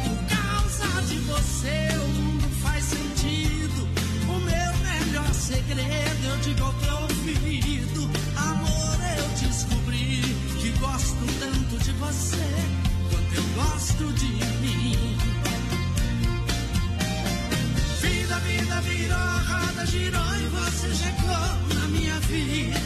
Por 0.05 0.19
causa 0.37 1.03
de 1.03 1.19
você, 1.19 1.89
o 1.97 2.09
mundo 2.09 2.49
faz 2.63 2.85
sentido. 2.85 3.89
O 4.29 4.39
meu 4.41 4.77
melhor 4.83 5.35
segredo 5.35 6.25
eu 6.25 6.37
digo 6.39 6.65
ao 6.65 6.73
teu 6.75 6.95
ouvido. 6.95 8.11
Amor, 8.37 8.99
eu 9.19 9.49
descobri 9.49 10.23
que 10.61 10.71
gosto 10.81 11.27
tanto 11.41 11.85
de 11.85 11.93
você 11.93 12.87
quanto 13.11 13.35
eu 13.35 13.45
gosto 13.55 14.13
de 14.15 14.56
Vida, 18.59 18.81
virou, 18.81 19.19
a 19.19 19.39
roda 19.51 19.87
girou 19.87 20.35
e 20.35 20.47
você 20.49 20.95
chegou 20.95 21.75
na 21.75 21.89
minha 21.89 22.19
vida. 22.21 22.81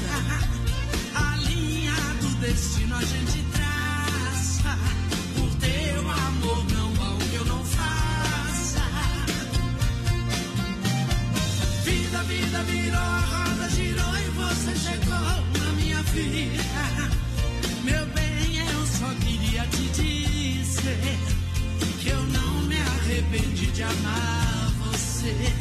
A 1.14 1.36
linha 1.36 1.94
do 2.20 2.28
destino 2.40 2.96
a 2.96 3.04
gente 3.04 3.44
traça. 3.52 4.76
Por 5.36 5.48
teu 5.60 6.10
amor 6.10 6.64
não 6.72 7.04
há 7.04 7.14
o 7.14 7.18
que 7.18 7.36
eu 7.36 7.44
não 7.44 7.64
faça. 7.64 8.82
Vida, 11.84 12.22
vida 12.24 12.62
virou, 12.64 13.20
roda 13.30 13.70
girou 13.70 14.16
e 14.18 14.30
você 14.40 14.76
chegou 14.76 15.62
na 15.62 15.72
minha 15.76 16.02
vida. 16.02 17.10
Meu 17.84 18.06
bem, 18.06 18.58
eu 18.58 18.86
só 18.86 19.08
queria 19.24 19.64
te 19.68 19.88
dizer 20.02 21.18
que 22.00 22.08
eu 22.08 22.22
não 22.24 22.62
me 22.62 22.76
arrependi 22.76 23.66
de 23.66 23.82
amar 23.84 24.72
você. 24.78 25.59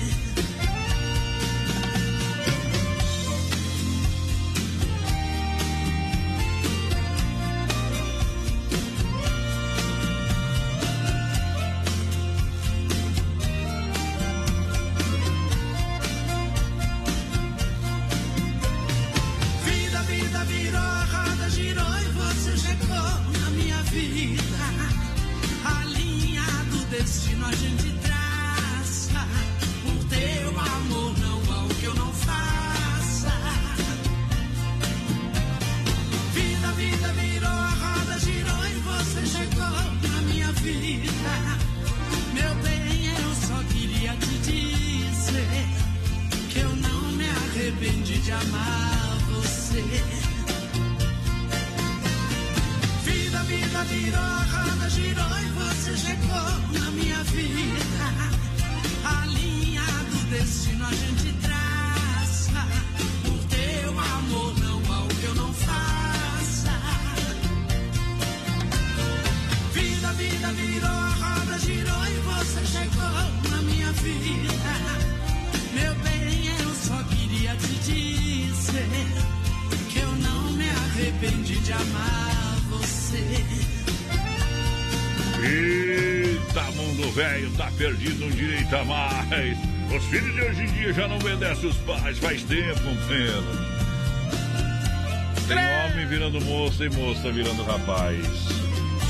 Moça 96.80 96.86
e 96.86 96.90
moça 96.90 97.32
virando 97.32 97.64
rapaz. 97.64 98.26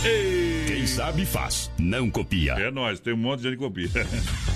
Ei. 0.04 0.66
Quem 0.66 0.88
sabe 0.88 1.26
faz, 1.26 1.70
não 1.78 2.10
copia. 2.10 2.54
É 2.54 2.72
nóis, 2.72 3.00
tem 3.00 3.14
um 3.14 3.18
monte 3.18 3.42
de 3.42 3.50
gente 3.50 3.58
que 3.58 3.64
copia. 3.64 3.90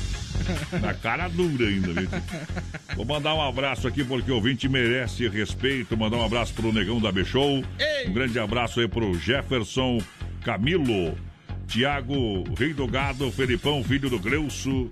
Na 0.82 0.93
cara 0.95 1.28
dura 1.28 1.68
ainda, 1.68 1.93
viu? 1.93 2.09
Vou 2.95 3.05
mandar 3.05 3.36
um 3.36 3.41
abraço 3.41 3.88
aqui 3.88 4.03
porque 4.03 4.32
o 4.32 4.36
ouvinte 4.36 4.68
merece 4.68 5.28
respeito. 5.28 5.95
Mandar 5.95 6.18
um 6.18 6.26
abraço 6.26 6.53
pro 6.53 6.74
Negão 6.74 6.99
da 6.99 7.11
B-Show. 7.11 7.64
Um 8.07 8.14
grande 8.14 8.39
abraço 8.39 8.80
aí 8.80 8.88
pro 8.88 9.14
Jefferson 9.18 9.99
Camilo, 10.43 11.16
Tiago 11.68 12.43
Rei 12.57 12.74
do 12.74 12.88
Gado, 12.88 13.32
Felipão, 13.32 13.84
filho 13.84 14.09
do 14.09 14.20
Greuço. 14.20 14.89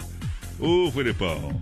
Ô, 0.59 0.91
Felipão. 0.91 1.59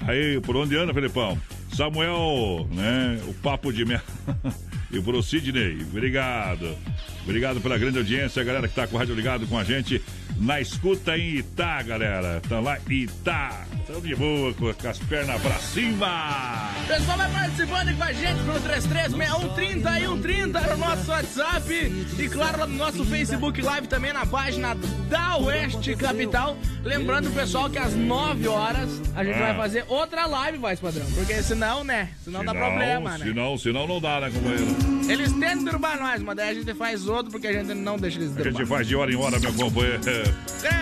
Aí, 0.00 0.40
por 0.40 0.56
onde 0.56 0.76
anda, 0.76 0.92
Felipão? 0.92 1.40
Samuel, 1.72 2.66
né? 2.72 3.20
O 3.28 3.34
papo 3.34 3.72
de 3.72 3.84
mel. 3.84 4.00
e 4.90 5.00
pro 5.00 5.22
Sidney, 5.22 5.82
obrigado. 5.90 6.76
Obrigado 7.24 7.60
pela 7.60 7.76
grande 7.76 7.98
audiência, 7.98 8.40
a 8.40 8.44
galera 8.44 8.68
que 8.68 8.74
tá 8.74 8.86
com 8.86 8.96
o 8.96 8.98
rádio 8.98 9.14
ligado 9.14 9.46
com 9.46 9.58
a 9.58 9.64
gente 9.64 10.00
na 10.36 10.60
escuta 10.60 11.16
em 11.16 11.36
Itá, 11.36 11.82
galera. 11.82 12.40
Estão 12.42 12.60
lá 12.60 12.78
Itá. 12.88 13.66
Estão 13.86 14.00
de 14.00 14.16
boa, 14.16 14.52
com, 14.54 14.68
as 14.88 14.98
pernas 14.98 15.40
pra 15.40 15.54
cima. 15.60 16.72
Pessoal, 16.88 17.18
vai 17.18 17.30
participando 17.30 17.96
com 17.96 18.02
a 18.02 18.12
gente 18.12 18.40
no 18.42 18.60
336130 18.60 20.00
e 20.00 20.06
130 20.06 20.60
no 20.60 20.76
nosso 20.76 21.08
WhatsApp. 21.12 21.92
E 22.18 22.28
claro, 22.28 22.58
lá 22.60 22.66
no 22.66 22.74
nosso 22.74 23.04
Facebook 23.04 23.62
Live 23.62 23.86
também 23.86 24.12
na 24.12 24.26
página 24.26 24.76
da 25.08 25.36
Oeste 25.36 25.94
Capital. 25.94 26.56
Lembrando, 26.82 27.30
pessoal, 27.30 27.70
que 27.70 27.78
às 27.78 27.94
9 27.94 28.48
horas 28.48 28.88
a 29.14 29.22
gente 29.24 29.36
Ah. 29.36 29.46
vai 29.52 29.56
fazer 29.56 29.84
outra 29.88 30.26
live, 30.26 30.58
voz 30.58 30.80
padrão. 30.80 31.06
Porque 31.14 31.40
senão, 31.42 31.84
né? 31.84 32.08
Senão 32.24 32.44
dá 32.44 32.52
problema, 32.52 33.16
né? 33.18 33.24
Senão, 33.24 33.56
senão 33.56 33.86
não 33.86 34.00
dá, 34.00 34.20
né, 34.20 34.30
companheiro? 34.32 34.66
Eles 35.08 35.32
tentam 35.32 35.62
derrubar 35.64 35.96
nós, 36.00 36.20
mas 36.22 36.34
daí 36.36 36.48
a 36.50 36.54
gente 36.54 36.74
faz 36.74 37.06
outro 37.06 37.30
porque 37.30 37.46
a 37.46 37.52
gente 37.52 37.72
não 37.74 37.96
deixa 37.96 38.18
eles 38.18 38.32
A 38.32 38.34
derrubar. 38.34 38.58
gente 38.58 38.68
faz 38.68 38.86
de 38.88 38.96
hora 38.96 39.12
em 39.12 39.16
hora, 39.16 39.38
meu 39.38 39.52
companheiro. 39.52 40.00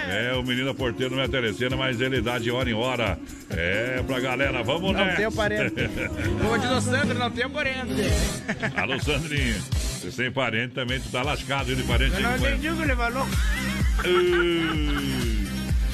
É, 0.08 0.32
o 0.34 0.42
menino 0.42 0.74
porteiro 0.74 1.14
não 1.14 1.22
é 1.22 1.28
telecena, 1.28 1.76
mas 1.76 2.00
ele 2.00 2.22
dá 2.22 2.38
de 2.38 2.50
hora 2.50 2.70
em 2.70 2.72
hora. 2.74 2.93
É, 3.50 4.02
pra 4.06 4.20
galera, 4.20 4.62
vamos 4.62 4.92
Não 4.92 5.04
nessa. 5.04 5.16
tem 5.16 5.26
o 5.26 5.32
parente. 5.32 5.74
Como 6.42 6.58
diz 6.58 6.70
o 6.70 6.80
Sandro, 6.80 7.18
não 7.18 7.30
tem 7.30 7.46
o 7.46 7.50
parente. 7.50 7.94
Alô, 8.76 8.98
Sandrinho. 9.00 9.60
Você 9.60 10.10
sem 10.10 10.30
parente 10.30 10.74
também, 10.74 11.00
tu 11.00 11.08
tá 11.10 11.22
lascado, 11.22 11.74
de 11.74 11.82
parente. 11.82 12.14
Eu 12.14 12.22
não 12.22 12.36
entendi 12.36 12.68
o 12.70 12.76
que 12.76 12.82
ele 12.82 12.96
falou. 12.96 13.26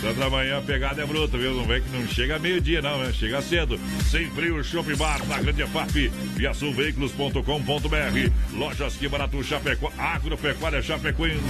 Sandra, 0.01 0.26
amanhã 0.26 0.59
a 0.59 0.62
pegada 0.62 1.03
é 1.03 1.07
bruta, 1.07 1.36
viu? 1.36 1.55
Não 1.55 1.64
vem 1.64 1.82
que 1.82 1.90
não 1.90 2.07
chega 2.09 2.38
meio-dia, 2.38 2.80
não, 2.80 2.98
né? 3.05 3.12
Chega 3.12 3.42
cedo. 3.42 3.78
Sem 4.11 4.30
frio, 4.30 4.64
Shopping 4.64 4.96
Bar, 4.96 5.22
na 5.26 5.38
Grande 5.42 5.62
FAP, 5.66 6.11
viaçulveículos.com.br. 6.36 8.30
Lojas 8.57 8.94
que 8.96 9.07
barato 9.09 9.42
Chapecó, 9.44 9.92
Agropecuária 9.98 10.80
Chapecoense. 10.80 11.40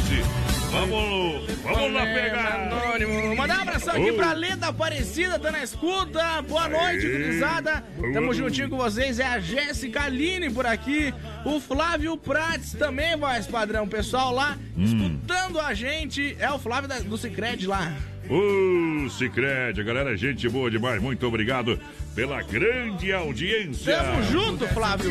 Vamos, 0.72 1.46
vamos 1.62 1.92
lá 1.92 2.02
pegar. 2.06 2.54
Anônimo. 2.72 3.36
Mandar 3.36 3.58
um 3.58 3.62
abração 3.62 3.94
aqui 3.94 4.12
pra 4.12 4.32
Leda 4.32 4.66
Aparecida, 4.68 5.38
tá 5.38 5.52
na 5.52 5.62
escuta. 5.62 6.42
Boa 6.42 6.68
noite, 6.68 7.06
gurizada. 7.08 7.84
Tamo 8.12 8.34
juntinho 8.34 8.68
com 8.68 8.76
vocês. 8.76 9.20
É 9.20 9.26
a 9.26 9.38
Jéssica 9.38 10.02
Aline 10.02 10.50
por 10.50 10.66
aqui. 10.66 11.14
O 11.44 11.60
Flávio 11.60 12.16
Prates 12.16 12.72
também, 12.72 13.16
voz 13.16 13.46
padrão. 13.46 13.86
Pessoal 13.86 14.32
lá 14.34 14.58
Hum. 14.76 14.84
escutando 14.84 15.60
a 15.60 15.72
gente. 15.72 16.36
É 16.40 16.50
o 16.50 16.58
Flávio 16.58 16.88
da- 16.88 16.98
do 16.98 17.16
Cicred 17.16 17.66
lá. 17.68 17.92
O 18.30 19.10
Cicred, 19.10 19.82
galera, 19.82 20.16
gente 20.16 20.48
boa 20.48 20.70
demais. 20.70 21.02
Muito 21.02 21.26
obrigado 21.26 21.76
pela 22.14 22.40
grande 22.42 23.12
audiência. 23.12 23.96
Tamo 23.96 24.22
junto, 24.22 24.68
Flávio. 24.68 25.10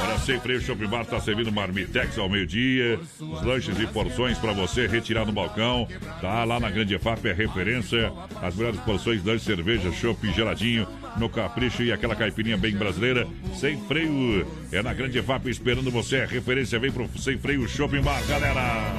Olha, 0.00 0.18
Sem 0.20 0.38
Freio 0.38 0.60
Shopping 0.60 0.86
Bar 0.86 1.02
está 1.02 1.18
servindo 1.18 1.50
marmitex 1.50 2.16
ao 2.16 2.28
meio-dia. 2.28 3.00
Os 3.18 3.42
lanches 3.42 3.76
e 3.80 3.86
porções 3.88 4.38
para 4.38 4.52
você 4.52 4.86
retirar 4.86 5.24
no 5.24 5.32
balcão. 5.32 5.88
Tá 6.20 6.44
lá 6.44 6.60
na 6.60 6.70
Grande 6.70 6.96
FAP, 7.00 7.26
é 7.26 7.32
referência. 7.32 8.12
As 8.40 8.54
melhores 8.54 8.78
porções, 8.80 9.24
lanche, 9.24 9.44
cerveja, 9.44 9.90
chopp 9.90 10.30
geladinho, 10.32 10.86
no 11.16 11.28
capricho 11.28 11.82
e 11.82 11.92
aquela 11.92 12.14
caipirinha 12.14 12.56
bem 12.56 12.76
brasileira. 12.76 13.26
Sem 13.56 13.76
Freio 13.88 14.46
é 14.70 14.80
na 14.82 14.94
Grande 14.94 15.20
FAP 15.20 15.46
esperando 15.46 15.90
você. 15.90 16.18
É 16.18 16.26
referência, 16.26 16.78
vem 16.78 16.92
pro 16.92 17.08
Sem 17.18 17.36
Freio 17.38 17.66
Shopping 17.66 18.02
Bar, 18.02 18.24
galera. 18.28 18.94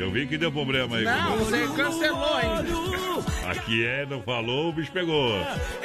Eu 0.00 0.10
vi 0.10 0.26
que 0.26 0.38
deu 0.38 0.50
problema 0.50 0.96
aí. 0.96 1.04
Não, 1.04 1.36
você 1.36 1.68
cancelou 1.76 2.34
ainda. 2.34 2.70
Aqui 3.50 3.84
é, 3.84 4.06
não 4.06 4.22
falou, 4.22 4.70
o 4.70 4.72
bicho 4.72 4.90
pegou. 4.90 5.34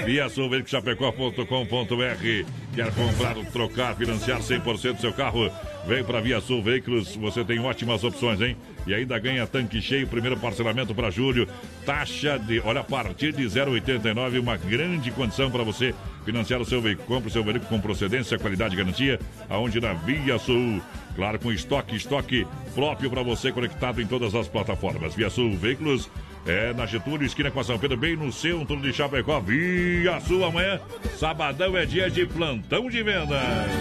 Via 0.05 0.29
sulveiculoschapecó.com.br 0.29 2.45
Quer 2.73 2.93
comprar, 2.93 3.35
trocar, 3.51 3.95
financiar 3.95 4.39
100% 4.39 4.95
do 4.95 5.01
seu 5.01 5.13
carro? 5.13 5.51
Vem 5.87 6.03
para 6.03 6.19
Via 6.19 6.41
Sul 6.41 6.63
Veículos, 6.63 7.15
você 7.15 7.43
tem 7.43 7.59
ótimas 7.59 8.03
opções, 8.03 8.41
hein? 8.41 8.57
E 8.87 8.93
ainda 8.93 9.17
ganha 9.19 9.45
tanque 9.47 9.81
cheio, 9.81 10.07
primeiro 10.07 10.37
parcelamento 10.37 10.93
para 10.93 11.09
julho. 11.09 11.47
Taxa 11.85 12.37
de, 12.37 12.59
olha, 12.59 12.81
a 12.81 12.83
partir 12.83 13.33
de 13.33 13.43
0,89, 13.43 14.39
uma 14.39 14.57
grande 14.57 15.11
condição 15.11 15.49
para 15.51 15.63
você 15.63 15.93
financiar 16.25 16.61
o 16.61 16.65
seu 16.65 16.81
veículo. 16.81 17.07
Compre 17.07 17.29
o 17.29 17.31
seu 17.31 17.43
veículo 17.43 17.67
com 17.67 17.79
procedência, 17.79 18.37
qualidade 18.37 18.75
e 18.75 18.77
garantia, 18.77 19.19
aonde 19.49 19.79
na 19.79 19.93
Via 19.93 20.37
Sul. 20.37 20.81
Claro, 21.15 21.39
com 21.39 21.51
estoque, 21.51 21.95
estoque 21.95 22.45
próprio 22.73 23.09
para 23.09 23.23
você 23.23 23.51
conectado 23.51 24.01
em 24.01 24.07
todas 24.07 24.35
as 24.35 24.47
plataformas. 24.47 25.15
Via 25.15 25.29
Sul 25.29 25.55
Veículos 25.55 26.09
é 26.45 26.73
na 26.73 26.85
Getúlio, 26.85 27.25
esquina 27.25 27.49
com 27.49 27.59
a 27.59 27.63
São 27.63 27.79
Pedro, 27.79 27.97
bem 27.97 28.15
no 28.15 28.31
centro 28.31 28.79
de 28.79 28.93
Chapecó. 28.93 29.39
Via 29.39 30.19
Sul 30.21 30.45
amanhã, 30.45 30.79
sabadão 31.17 31.75
é 31.75 31.85
dia 31.85 32.09
de 32.09 32.25
plantão 32.25 32.89
de 32.89 33.01
venda. 33.01 33.39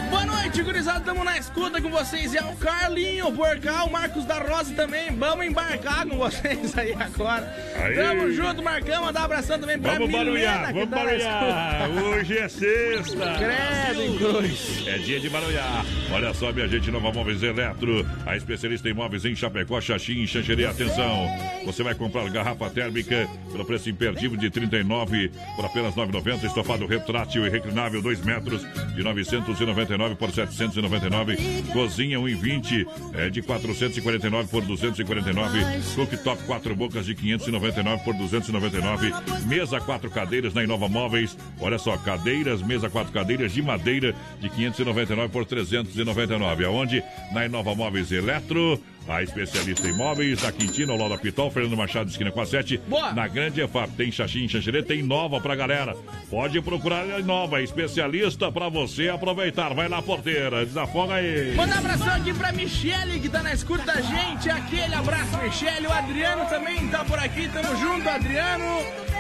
Boa 0.09 0.25
noite, 0.25 0.63
gurizada. 0.63 1.01
Tamo 1.01 1.23
na 1.23 1.37
escuta 1.37 1.81
com 1.81 1.91
vocês. 1.91 2.35
É 2.35 2.43
o 2.43 2.57
Carlinho, 2.57 3.29
o 3.29 3.33
Porcal, 3.33 3.87
o 3.87 3.93
Marcos 3.93 4.25
da 4.25 4.39
Rosa 4.39 4.75
também. 4.75 5.15
Vamos 5.17 5.47
embarcar 5.47 6.07
com 6.07 6.17
vocês 6.17 6.77
aí 6.79 6.95
agora. 6.95 7.55
Aí. 7.77 7.95
Tamo 7.95 8.33
junto, 8.33 8.63
Marcão. 8.63 9.05
Mandar 9.05 9.21
um 9.21 9.25
abração 9.25 9.59
também 9.59 9.79
pra 9.79 9.93
Vamos 9.95 10.09
Milena, 10.09 10.25
barulhar, 10.25 10.73
vamos 10.73 10.91
tá 10.91 10.97
barulhar. 10.97 11.91
Hoje 11.91 12.39
é 12.39 12.49
sexta. 12.49 13.35
Credo 13.39 14.19
cruz. 14.19 14.85
É 14.87 14.99
dia 14.99 15.21
de 15.21 15.29
barulhar. 15.29 15.85
Olha 16.11 16.33
só, 16.33 16.51
minha 16.53 16.67
gente, 16.67 16.91
Nova 16.91 17.13
Móveis 17.13 17.43
Eletro, 17.43 18.07
a 18.25 18.37
especialista 18.37 18.89
em 18.89 18.95
móveis 18.95 19.25
em 19.25 19.37
Chapecó, 19.37 19.81
Xaxim 19.81 20.23
e 20.23 20.27
Xanxerê. 20.27 20.65
Atenção, 20.65 21.29
você 21.67 21.83
vai 21.83 21.95
comprar 21.95 22.29
garrafa 22.31 22.54
térmica 22.73 23.29
pelo 23.51 23.65
preço 23.65 23.91
imperdível 23.91 24.39
de 24.39 24.51
39 24.51 25.31
por 25.57 25.65
apenas 25.65 25.95
9,90. 25.95 26.45
Estofado 26.45 26.87
retrátil 26.87 27.47
e 27.47 27.51
reclinável 27.51 28.03
2 28.03 28.25
metros 28.25 28.63
de 28.95 29.03
999 29.03 30.15
por 30.17 30.31
799. 30.31 31.37
Cozinha 31.73 32.19
1,20 32.19 32.87
é 33.15 33.31
de 33.31 33.43
449 33.43 34.49
por 34.49 34.63
249. 34.65 35.59
Cooktop 35.95 36.43
4 36.45 36.77
bocas 36.77 37.07
de 37.07 37.15
599 37.15 38.05
por 38.05 38.15
299. 38.15 39.13
Mesa 39.47 39.81
4 39.81 40.11
cadeiras 40.11 40.55
na 40.55 40.65
Inova 40.65 40.89
Móveis. 40.89 41.37
Olha 41.61 41.79
só, 41.79 41.97
cadeiras, 41.97 42.63
mesa 42.63 42.91
4 42.91 43.13
cadeiras 43.13 43.53
de 43.53 43.63
madeira 43.63 44.15
de 44.41 44.49
599 44.49 45.29
por 45.33 45.45
399. 45.45 46.65
Aonde? 46.65 47.03
Na 47.33 47.45
Inova 47.47 47.75
Móveis 47.75 48.11
Eletro. 48.13 48.81
A 49.07 49.23
especialista 49.23 49.87
em 49.87 49.93
móveis, 49.93 50.41
da 50.41 50.49
lado 50.95 51.11
da 51.11 51.19
Pitol, 51.19 51.51
Fernando 51.51 51.77
Machado, 51.77 52.11
esquina 52.11 52.31
com 52.31 52.41
a 52.41 52.47
7. 52.47 52.81
Na 53.15 53.29
Grande 53.29 53.61
EFAP, 53.61 53.91
tem 53.97 54.11
Xaxim, 54.11 54.49
Xanxerê, 54.49 54.83
tem 54.83 55.03
Nova 55.03 55.41
pra 55.41 55.55
galera. 55.55 55.95
Pode 56.31 56.61
procurar 56.63 57.03
a 57.03 57.19
Nova, 57.19 57.61
especialista 57.61 58.51
pra 58.51 58.69
você 58.71 59.09
aproveitar. 59.09 59.75
Vai 59.75 59.89
lá, 59.89 60.01
porteira, 60.01 60.65
desafoga 60.65 61.15
aí. 61.15 61.55
Manda 61.55 61.75
um 61.75 61.79
abração 61.79 62.15
aqui 62.15 62.33
pra 62.33 62.53
Michele, 62.53 63.21
que 63.21 63.29
tá 63.29 63.43
na 63.43 63.53
escuta 63.53 63.85
da 63.85 64.01
gente. 64.01 64.49
Aquele 64.49 64.95
abraço, 64.95 65.37
Michele. 65.37 65.87
O 65.87 65.93
Adriano 65.93 66.47
também 66.47 66.89
tá 66.89 67.05
por 67.05 67.19
aqui. 67.19 67.49
Tamo 67.49 67.77
junto, 67.77 68.09
Adriano. 68.09 68.65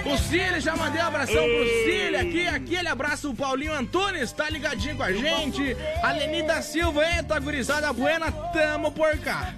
O 0.07 0.18
Cílio, 0.18 0.61
já 0.61 0.76
mandei 0.76 1.01
um 1.03 1.07
abração 1.07 1.45
pro 1.45 1.68
Cílio 1.85 2.20
aqui. 2.20 2.47
Aquele 2.47 2.89
abraço, 2.89 3.30
o 3.30 3.35
Paulinho 3.35 3.72
Antunes, 3.72 4.32
tá 4.32 4.49
ligadinho 4.49 4.97
com 4.97 5.03
a 5.03 5.12
gente. 5.12 5.76
A 6.03 6.12
Leni 6.12 6.43
da 6.43 6.62
Silva, 6.62 7.03
eita, 7.16 7.39
gurizada 7.39 7.93
buena, 7.93 8.30
tamo 8.30 8.91
por 8.91 9.16
cá. 9.18 9.53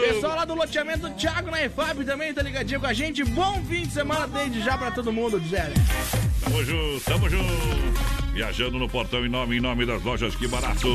Pessoal 0.00 0.36
lá 0.36 0.44
do 0.44 0.54
loteamento 0.54 1.08
do 1.08 1.14
Thiago 1.14 1.50
na 1.50 1.62
EFAP 1.62 2.04
também 2.04 2.32
tá 2.32 2.42
ligadinho 2.42 2.80
com 2.80 2.86
a 2.86 2.92
gente. 2.92 3.24
Bom 3.24 3.62
fim 3.64 3.82
de 3.82 3.92
semana 3.92 4.26
desde 4.28 4.60
já 4.62 4.78
pra 4.78 4.90
todo 4.90 5.12
mundo, 5.12 5.40
Gisele. 5.40 5.74
Tamo 6.40 6.64
junto, 6.64 7.04
tamo 7.04 7.28
junto. 7.28 8.14
Viajando 8.32 8.78
no 8.80 8.88
portão 8.88 9.24
em 9.24 9.28
nome, 9.28 9.56
em 9.56 9.60
nome 9.60 9.86
das 9.86 10.02
lojas 10.02 10.34
Que 10.34 10.48
Barato. 10.48 10.88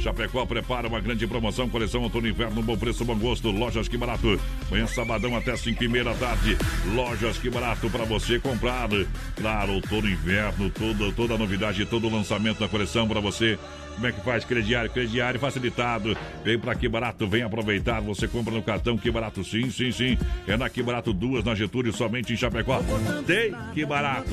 Chapecó 0.00 0.46
prepara 0.46 0.88
uma 0.88 0.98
grande 0.98 1.26
promoção, 1.26 1.68
coleção 1.68 2.02
outono 2.02 2.26
inverno, 2.26 2.62
bom 2.62 2.76
preço, 2.76 3.04
bom 3.04 3.16
gosto. 3.16 3.50
Lojas 3.50 3.86
Que 3.86 3.98
Barato. 3.98 4.40
Manhã 4.70 4.86
sabadão 4.86 5.36
até 5.36 5.54
5 5.56 5.84
e 5.84 5.88
meia 5.88 6.04
da 6.04 6.14
tarde. 6.14 6.56
Lojas 6.94 7.36
Que 7.36 7.50
Barato 7.50 7.88
para 7.90 8.04
você 8.04 8.38
comprar. 8.38 8.88
Claro, 9.36 9.74
outono 9.74 10.08
inverno, 10.08 10.70
toda, 10.70 11.12
toda 11.12 11.34
a 11.34 11.38
novidade, 11.38 11.84
todo 11.84 12.08
o 12.08 12.10
lançamento 12.10 12.60
da 12.60 12.68
coleção 12.68 13.06
para 13.06 13.20
você. 13.20 13.58
Como 14.00 14.08
é 14.08 14.12
que 14.12 14.20
faz? 14.22 14.46
Crediário, 14.46 14.88
crediário 14.90 15.38
facilitado. 15.38 16.16
Vem 16.42 16.58
pra 16.58 16.74
Que 16.74 16.88
Barato, 16.88 17.28
vem 17.28 17.42
aproveitar. 17.42 18.00
Você 18.00 18.26
compra 18.26 18.50
no 18.54 18.62
cartão 18.62 18.96
Que 18.96 19.10
Barato, 19.10 19.44
sim, 19.44 19.70
sim, 19.70 19.92
sim. 19.92 20.16
É 20.48 20.56
na 20.56 20.70
Que 20.70 20.82
Barato, 20.82 21.12
duas 21.12 21.44
na 21.44 21.54
Getúlio, 21.54 21.92
somente 21.92 22.32
em 22.32 22.36
Chapecó. 22.36 22.80
Tem 23.26 23.54
Que 23.74 23.84
Barato. 23.84 24.30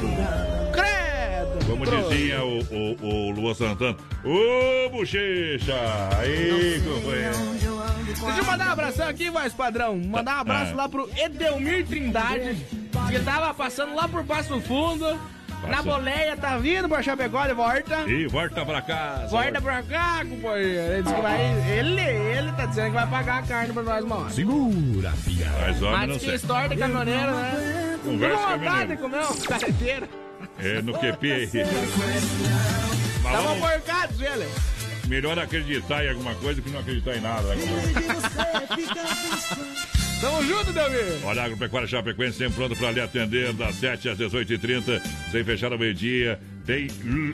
Credo! 0.72 1.66
Como 1.66 1.84
dizia 1.86 2.42
o, 2.46 2.60
o, 2.62 3.06
o 3.28 3.32
Luan 3.32 3.54
Santana, 3.54 3.98
ô 4.24 4.90
bochecha! 4.90 5.76
Aí, 6.18 6.82
companheiro. 6.82 7.38
Deixa 8.06 8.40
eu 8.40 8.46
mandar 8.46 8.68
um 8.70 8.72
abração 8.72 9.08
aqui, 9.10 9.30
voz 9.30 9.54
padrão. 9.54 9.98
Mandar 9.98 10.38
um 10.38 10.40
abraço 10.40 10.72
Ah. 10.72 10.78
lá 10.78 10.90
pro 10.90 11.10
Edelmir 11.18 11.86
Trindade, 11.86 12.56
que 13.12 13.20
tava 13.20 13.54
passando 13.54 13.94
lá 13.96 14.08
por 14.08 14.24
Passo 14.24 14.62
Fundo. 14.62 15.06
Na 15.66 15.82
boleia, 15.82 16.36
tá 16.38 16.58
vindo 16.58 16.88
pra 16.88 17.02
Chapecó 17.02 17.46
de 17.48 17.54
volta. 17.54 18.02
E 18.08 18.28
volta 18.28 18.66
pra 18.66 18.82
casa. 18.82 19.28
Volta 19.28 19.62
pra 19.62 19.82
cá, 19.84 20.24
companheiro. 20.28 20.94
Ele, 20.94 21.04
que 21.04 21.22
vai, 21.22 21.42
ele, 21.78 22.02
ele 22.02 22.52
tá 22.54 22.66
dizendo 22.68 22.88
que 22.88 22.94
vai 22.94 23.08
pagar 23.08 23.40
a 23.40 23.42
carne 23.44 23.74
pra 23.74 23.84
nós, 23.84 24.06
mano. 24.06 24.30
Segura, 24.30 25.12
filha. 25.14 25.52
Mas 25.60 25.82
homem 25.82 25.98
Mas 25.98 26.10
não 26.10 26.18
que 26.20 26.26
sei. 26.26 26.36
história 26.36 26.70
de 26.70 26.78
caminhoneiro, 26.78 27.32
né? 27.32 28.00
Conversa 28.04 28.38
com 28.38 28.58
vontade 28.60 28.88
de 28.88 28.98
comer 28.98 29.20
um 29.26 29.36
carreteiro. 29.42 30.10
É 30.60 30.82
no 30.82 30.94
QP. 30.94 31.50
Tava 33.24 33.42
vamos- 33.42 33.60
porcado, 33.60 34.14
ele. 34.24 34.48
melhor 35.08 35.38
acreditar 35.40 36.06
em 36.06 36.10
alguma 36.10 36.34
coisa 36.36 36.62
que 36.62 36.70
não 36.70 36.80
acreditar 36.80 37.16
em 37.16 37.22
nada. 37.22 37.56
né? 37.56 37.56
Tamo 40.20 40.44
junto, 40.44 40.74
Delmir. 40.74 41.20
Olha, 41.24 41.44
a 41.44 41.46
Agropecuária 41.46 41.88
Chapecoense 41.88 42.38
sempre 42.40 42.56
pronto 42.56 42.76
para 42.76 42.92
lhe 42.92 43.00
atender 43.00 43.54
das 43.54 43.76
7 43.76 44.10
às 44.10 44.18
18h30, 44.18 45.00
sem 45.32 45.44
fechar 45.44 45.72
ao 45.72 45.78
meio-dia. 45.78 46.40
Tem, 46.66 46.88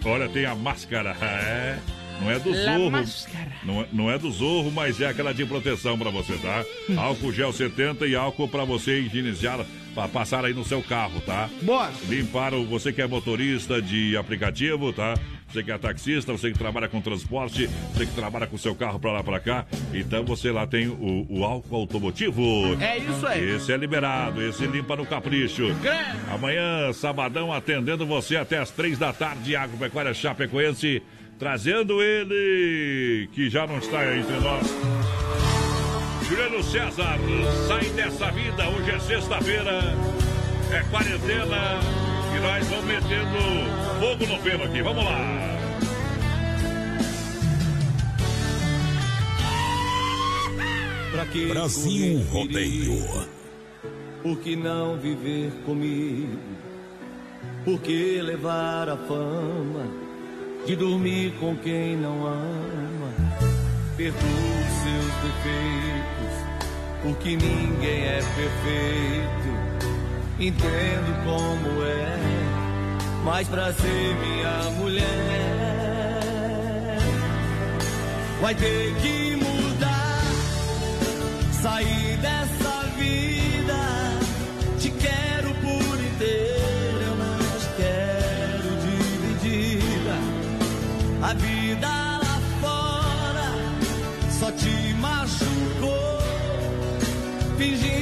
olha, 0.03 0.27
tem 0.27 0.45
a 0.45 0.53
máscara. 0.55 1.15
É, 1.23 1.79
não 2.21 2.29
é 2.31 2.37
do 2.39 2.51
La 2.51 2.77
zorro. 2.77 2.91
máscara. 2.91 3.51
Não 3.63 3.81
é, 3.81 3.87
não 3.91 4.11
é 4.11 4.19
do 4.19 4.29
zorro, 4.31 4.71
mas 4.71 5.01
é 5.01 5.07
aquela 5.07 5.33
de 5.33 5.45
proteção 5.45 5.97
para 5.97 6.11
você, 6.11 6.33
tá? 6.37 6.63
álcool 6.95 7.33
gel 7.33 7.51
70 7.51 8.05
e 8.05 8.15
álcool 8.15 8.47
para 8.47 8.63
você 8.63 8.99
higienizar, 8.99 9.65
para 9.95 10.07
passar 10.07 10.45
aí 10.45 10.53
no 10.53 10.63
seu 10.63 10.81
carro, 10.83 11.19
tá? 11.21 11.49
Boa. 11.63 11.91
Limpar 12.07 12.53
o 12.53 12.65
você 12.65 12.93
que 12.93 13.01
é 13.01 13.07
motorista 13.07 13.81
de 13.81 14.15
aplicativo, 14.15 14.93
tá? 14.93 15.15
Você 15.53 15.61
que 15.61 15.71
é 15.71 15.77
taxista, 15.77 16.31
você 16.31 16.51
que 16.51 16.57
trabalha 16.57 16.87
com 16.87 16.99
transporte, 16.99 17.69
você 17.93 18.07
que 18.07 18.15
trabalha 18.15 18.47
com 18.47 18.57
seu 18.57 18.73
carro 18.73 18.99
pra 18.99 19.11
lá 19.11 19.23
pra 19.23 19.39
cá, 19.39 19.67
então 19.93 20.25
você 20.25 20.51
lá 20.51 20.65
tem 20.65 20.87
o, 20.87 21.27
o 21.29 21.43
álcool 21.43 21.75
automotivo. 21.75 22.41
É 22.81 22.97
isso 22.97 23.27
aí. 23.27 23.51
Esse 23.51 23.71
é 23.71 23.77
liberado, 23.77 24.41
esse 24.41 24.65
limpa 24.65 24.95
no 24.95 25.05
capricho. 25.05 25.67
Amanhã, 26.33 26.91
sabadão, 26.91 27.53
atendendo 27.53 28.03
você 28.03 28.35
até 28.35 28.57
as 28.57 28.71
três 28.71 28.97
da 28.97 29.13
tarde, 29.13 29.55
Agropecuária 29.55 30.11
Chapecoense, 30.11 31.03
trazendo 31.37 32.01
ele, 32.01 33.29
que 33.31 33.47
já 33.47 33.67
não 33.67 33.77
está 33.77 34.03
entre 34.17 34.39
nós. 34.39 34.67
Juliano 36.27 36.63
César, 36.63 37.19
sai 37.67 37.85
dessa 37.91 38.31
vida, 38.31 38.69
hoje 38.69 38.89
é 38.89 38.99
sexta-feira, 38.99 39.81
é 40.71 40.81
quarentena 40.89 42.12
e 42.35 42.39
nós 42.39 42.67
vamos 42.67 42.85
metendo 42.85 43.37
fogo 43.99 44.33
no 44.33 44.39
pelo 44.43 44.63
aqui, 44.63 44.81
vamos 44.81 45.03
lá. 45.03 45.53
pra 51.13 51.25
que 51.27 51.45
Brasil 51.45 52.23
Rodeio. 52.31 53.27
Por 54.23 54.39
que 54.39 54.55
não 54.55 54.97
viver 54.97 55.51
comigo? 55.63 56.39
Por 57.63 57.79
que 57.81 58.19
levar 58.21 58.89
a 58.89 58.97
fama 58.97 59.85
de 60.65 60.75
dormir 60.75 61.33
com 61.39 61.55
quem 61.57 61.95
não 61.95 62.25
ama? 62.25 63.13
Perdoo 63.95 64.19
seus 64.81 65.13
defeitos, 65.21 66.35
porque 67.03 67.37
ninguém 67.37 68.05
é 68.05 68.19
perfeito. 68.35 69.62
Entendo 70.45 71.23
como 71.23 71.83
é, 71.85 72.17
mas 73.23 73.47
pra 73.47 73.71
ser 73.71 74.15
minha 74.15 74.71
mulher 74.77 75.05
vai 78.41 78.53
ter 78.53 78.93
que 78.95 79.37
mudar, 79.37 80.21
sair 81.61 82.17
dessa 82.17 82.83
vida. 82.97 83.79
Te 84.79 84.91
quero 84.91 85.53
por 85.61 85.97
inteiro, 85.97 86.99
eu 87.03 87.15
não 87.15 87.37
te 87.37 87.67
quero 87.77 88.67
dividida. 88.83 90.17
A 91.21 91.33
vida 91.35 91.87
lá 91.87 92.41
fora 92.59 93.47
só 94.29 94.51
te 94.51 94.93
machucou, 94.95 96.19
fingindo 97.57 97.92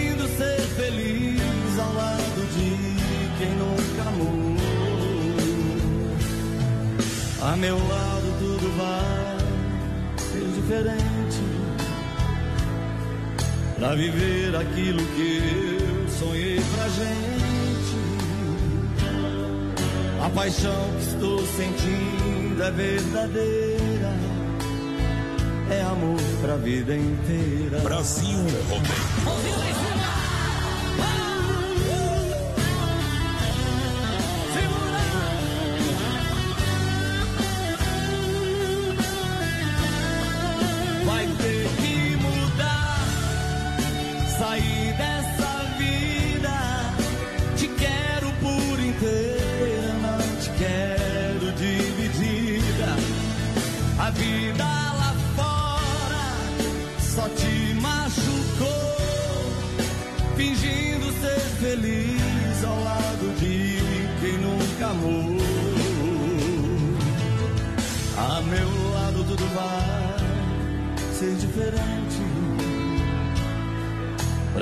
A 7.51 7.55
meu 7.57 7.75
lado 7.75 8.39
tudo 8.39 8.77
vai 8.77 9.37
ser 10.17 10.45
diferente 10.55 11.41
pra 13.77 13.93
viver 13.93 14.55
aquilo 14.55 15.05
que 15.05 15.41
eu 15.83 16.07
sonhei 16.09 16.61
pra 16.73 16.87
gente. 16.87 17.97
A 20.23 20.29
paixão 20.29 20.91
que 20.97 21.03
estou 21.07 21.45
sentindo 21.45 22.63
é 22.63 22.71
verdadeira. 22.71 24.13
É 25.71 25.81
amor 25.81 26.21
pra 26.41 26.55
vida 26.55 26.95
inteira. 26.95 27.81
Brasil 27.81 28.39
Rodeio. 28.69 29.90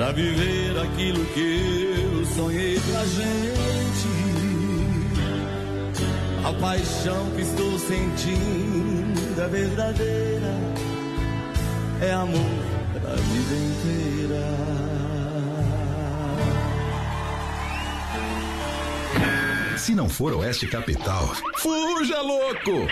Pra 0.00 0.12
viver 0.12 0.78
aquilo 0.78 1.22
que 1.26 1.92
eu 1.94 2.24
sonhei 2.24 2.80
pra 2.80 3.04
gente. 3.04 4.08
A 6.42 6.54
paixão 6.54 7.30
que 7.32 7.42
estou 7.42 7.78
sentindo 7.78 9.42
é 9.42 9.46
verdadeira. 9.46 10.54
É 12.00 12.12
amor 12.12 12.40
pra 12.94 13.14
vida 13.14 13.54
inteira. 13.54 14.40
Se 19.76 19.94
não 19.94 20.08
for 20.08 20.32
Oeste 20.32 20.66
Capital, 20.66 21.28
fuja 21.58 22.22
louco! 22.22 22.88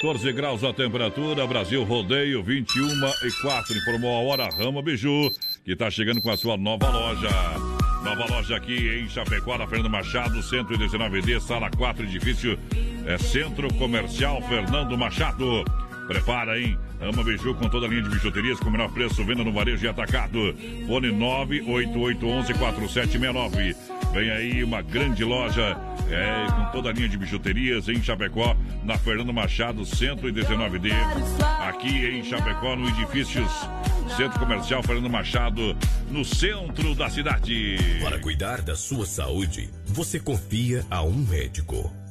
14 0.00 0.32
graus 0.32 0.62
a 0.62 0.72
temperatura, 0.72 1.44
Brasil 1.44 1.82
Rodeio 1.82 2.40
21 2.40 2.86
e 3.24 3.32
4. 3.42 3.76
Informou 3.78 4.16
a 4.16 4.22
hora 4.22 4.48
Rama 4.48 4.80
Biju, 4.80 5.28
que 5.64 5.72
está 5.72 5.90
chegando 5.90 6.22
com 6.22 6.30
a 6.30 6.36
sua 6.36 6.56
nova 6.56 6.88
loja. 6.88 7.28
Nova 8.04 8.24
loja 8.32 8.56
aqui 8.56 9.00
em 9.00 9.08
Chapecó, 9.08 9.58
na 9.58 9.66
Fernando 9.66 9.90
Machado, 9.90 10.38
119D, 10.38 11.40
sala 11.40 11.68
4, 11.76 12.04
edifício 12.04 12.56
é 13.06 13.18
Centro 13.18 13.74
Comercial 13.74 14.40
Fernando 14.42 14.96
Machado. 14.96 15.64
Prepara, 16.06 16.60
hein? 16.60 16.78
Ama 17.00 17.22
Biju 17.22 17.54
com 17.54 17.68
toda 17.68 17.86
a 17.86 17.88
linha 17.88 18.02
de 18.02 18.10
bijuterias 18.10 18.58
com 18.58 18.68
o 18.68 18.72
menor 18.72 18.90
preço, 18.90 19.24
venda 19.24 19.44
no 19.44 19.52
varejo 19.52 19.84
e 19.84 19.88
atacado. 19.88 20.52
Fone 20.86 21.08
988114769. 21.08 23.76
Vem 24.12 24.30
aí 24.30 24.64
uma 24.64 24.82
grande 24.82 25.22
loja 25.22 25.76
é, 26.10 26.46
com 26.50 26.64
toda 26.72 26.90
a 26.90 26.92
linha 26.92 27.08
de 27.08 27.16
bijuterias 27.16 27.88
em 27.88 28.02
Chapecó, 28.02 28.56
na 28.82 28.98
Fernando 28.98 29.32
Machado, 29.32 29.82
119D. 29.82 30.90
Aqui 31.68 31.88
em 31.88 32.24
Chapecó, 32.24 32.74
no 32.74 32.88
edifícios 32.88 33.48
Centro 34.16 34.40
Comercial 34.40 34.82
Fernando 34.82 35.10
Machado, 35.10 35.76
no 36.10 36.24
centro 36.24 36.94
da 36.94 37.10
cidade. 37.10 37.76
Para 38.02 38.18
cuidar 38.18 38.62
da 38.62 38.74
sua 38.74 39.04
saúde, 39.06 39.70
você 39.86 40.18
confia 40.18 40.84
a 40.90 41.02
um 41.02 41.12
médico. 41.12 41.92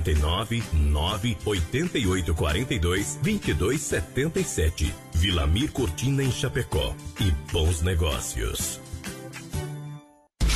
49 0.00 0.62
9 0.72 1.36
88 1.44 2.34
42 2.34 3.18
22 3.22 3.80
77. 3.80 4.94
Vilamir 5.14 5.70
Cortina 5.72 6.22
em 6.22 6.30
Chapecó. 6.30 6.94
E 7.20 7.30
bons 7.52 7.82
negócios. 7.82 8.80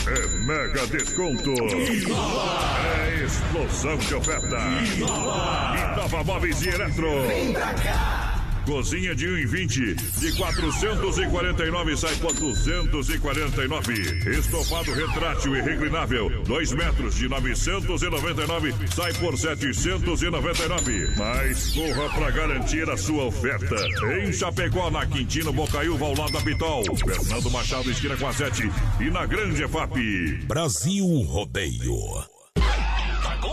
É 0.07 0.27
mega 0.45 0.87
desconto. 0.87 1.51
É 1.51 3.25
explosão 3.25 3.97
de 3.99 4.15
oferta. 4.15 4.59
Inova 4.97 6.25
Móveis 6.25 6.63
e 6.63 6.69
Eletro. 6.69 7.27
Vem 7.27 7.53
pra 7.53 7.75
cá. 7.75 8.24
Cozinha 8.65 9.15
de 9.15 9.27
1,20 9.27 10.21
de 10.21 10.33
449 10.37 11.97
sai 11.97 12.15
por 12.17 12.33
249. 12.33 13.93
Estofado 14.39 14.93
retrátil 14.93 15.57
e 15.57 15.61
reclinável, 15.61 16.43
2 16.45 16.73
metros 16.73 17.15
de 17.17 17.29
999 17.29 18.75
sai 18.95 19.13
por 19.15 19.37
799. 19.39 21.15
Mas 21.17 21.75
corra 21.75 22.09
para 22.11 22.31
garantir 22.31 22.89
a 22.89 22.97
sua 22.97 23.25
oferta. 23.25 23.77
Em 24.19 24.33
Chapecó, 24.33 24.91
na 24.91 25.07
Quintino 25.07 25.53
Bocaiúva, 25.53 26.07
ao 26.07 26.17
lado 26.17 26.33
da 26.33 26.41
Pitol. 26.41 26.85
Fernando 26.97 27.51
Machado, 27.51 27.91
esquina 27.91 28.17
com 28.17 28.27
a 28.27 28.33
7 28.33 28.71
e 29.01 29.11
na 29.11 29.27
Grande 29.27 29.63
EFAP. 29.63 30.47
Brasil 30.47 31.07
Rodeio. 31.23 32.34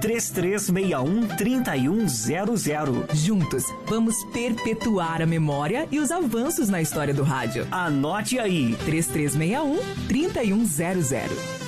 3361 0.00 1.28
3100. 1.36 3.06
Juntos, 3.14 3.64
vamos 3.86 4.14
perpetuar 4.32 5.22
a 5.22 5.26
memória 5.26 5.88
e 5.90 5.98
os 5.98 6.10
avanços 6.10 6.68
na 6.68 6.80
história 6.80 7.14
do 7.14 7.22
rádio. 7.22 7.66
Anote 7.70 8.38
aí: 8.38 8.76
3361 8.84 9.78
3100. 10.06 11.67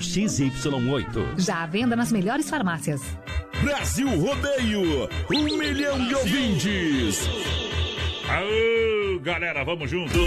XY8. 0.00 1.38
Já 1.38 1.62
à 1.62 1.66
venda 1.66 1.94
nas 1.94 2.10
melhores 2.10 2.48
farmácias. 2.50 3.00
Brasil 3.62 4.08
Rodeio, 4.18 5.08
um 5.30 5.56
milhão 5.56 6.06
de 6.08 6.14
ouvintes. 6.14 7.28
Aô, 8.28 9.20
galera, 9.20 9.64
vamos 9.64 9.90
juntos. 9.90 10.20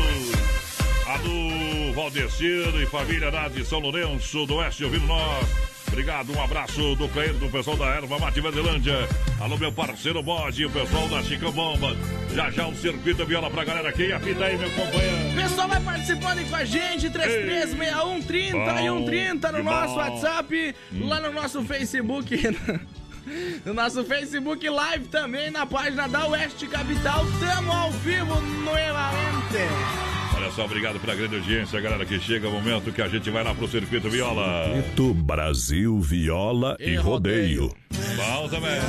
Alô, 1.07 1.93
Valdecir 1.93 2.75
e 2.81 2.85
família 2.85 3.29
lá 3.29 3.47
de 3.47 3.65
São 3.65 3.79
Lourenço 3.79 4.45
do 4.45 4.55
Oeste 4.55 4.85
ouvindo 4.85 5.07
nós. 5.07 5.72
Obrigado, 5.93 6.35
um 6.35 6.41
abraço 6.41 6.95
do 6.95 7.07
Cleir, 7.07 7.35
do 7.35 7.47
pessoal 7.51 7.77
da 7.77 7.85
Erva 7.85 8.17
Mate 8.17 8.41
Verdelândia. 8.41 9.07
Alô, 9.39 9.55
meu 9.59 9.71
parceiro 9.71 10.23
Bode, 10.23 10.65
o 10.65 10.69
pessoal 10.71 11.07
da 11.07 11.21
Chica 11.21 11.51
Bomba. 11.51 11.95
Já 12.33 12.49
já 12.49 12.67
o 12.67 12.75
circuito 12.75 13.23
viola 13.27 13.47
pra 13.51 13.63
galera 13.63 13.89
aqui. 13.89 14.11
Apita 14.11 14.45
aí, 14.45 14.57
meu 14.57 14.71
companheiro. 14.71 15.35
Pessoal, 15.35 15.67
vai 15.67 15.79
participando 15.79 16.39
aí 16.39 16.45
com 16.45 16.55
a 16.55 16.65
gente. 16.65 17.11
3361 17.11 18.21
30 18.23 18.57
e 18.57 18.83
130 18.85 19.51
no 19.51 19.63
nosso 19.63 19.95
WhatsApp. 19.95 20.75
Hum. 20.91 21.07
Lá 21.07 21.21
no 21.21 21.31
nosso 21.31 21.61
Facebook. 21.61 22.57
no 23.63 23.73
nosso 23.75 24.03
Facebook 24.03 24.67
Live 24.67 25.05
também, 25.09 25.51
na 25.51 25.67
página 25.67 26.07
da 26.07 26.25
Oeste 26.25 26.65
Capital. 26.65 27.23
Tamo 27.39 27.71
ao 27.71 27.91
vivo 27.91 28.41
novamente. 28.41 30.12
Olha 30.43 30.51
só, 30.51 30.65
obrigado 30.65 30.99
pela 30.99 31.15
grande 31.15 31.35
audiência, 31.35 31.79
galera, 31.79 32.05
que 32.05 32.19
chega 32.19 32.49
o 32.49 32.51
momento 32.51 32.91
que 32.91 33.01
a 33.01 33.07
gente 33.07 33.29
vai 33.29 33.45
lá 33.45 33.55
pro 33.55 33.65
Circuito 33.65 34.09
Viola. 34.09 34.65
Circuito 34.73 35.13
Brasil 35.13 36.01
Viola 36.01 36.75
e, 36.81 36.89
e 36.89 36.95
rodeio. 36.97 37.67
rodeio. 37.67 38.17
Bom 38.17 38.49
também. 38.49 38.81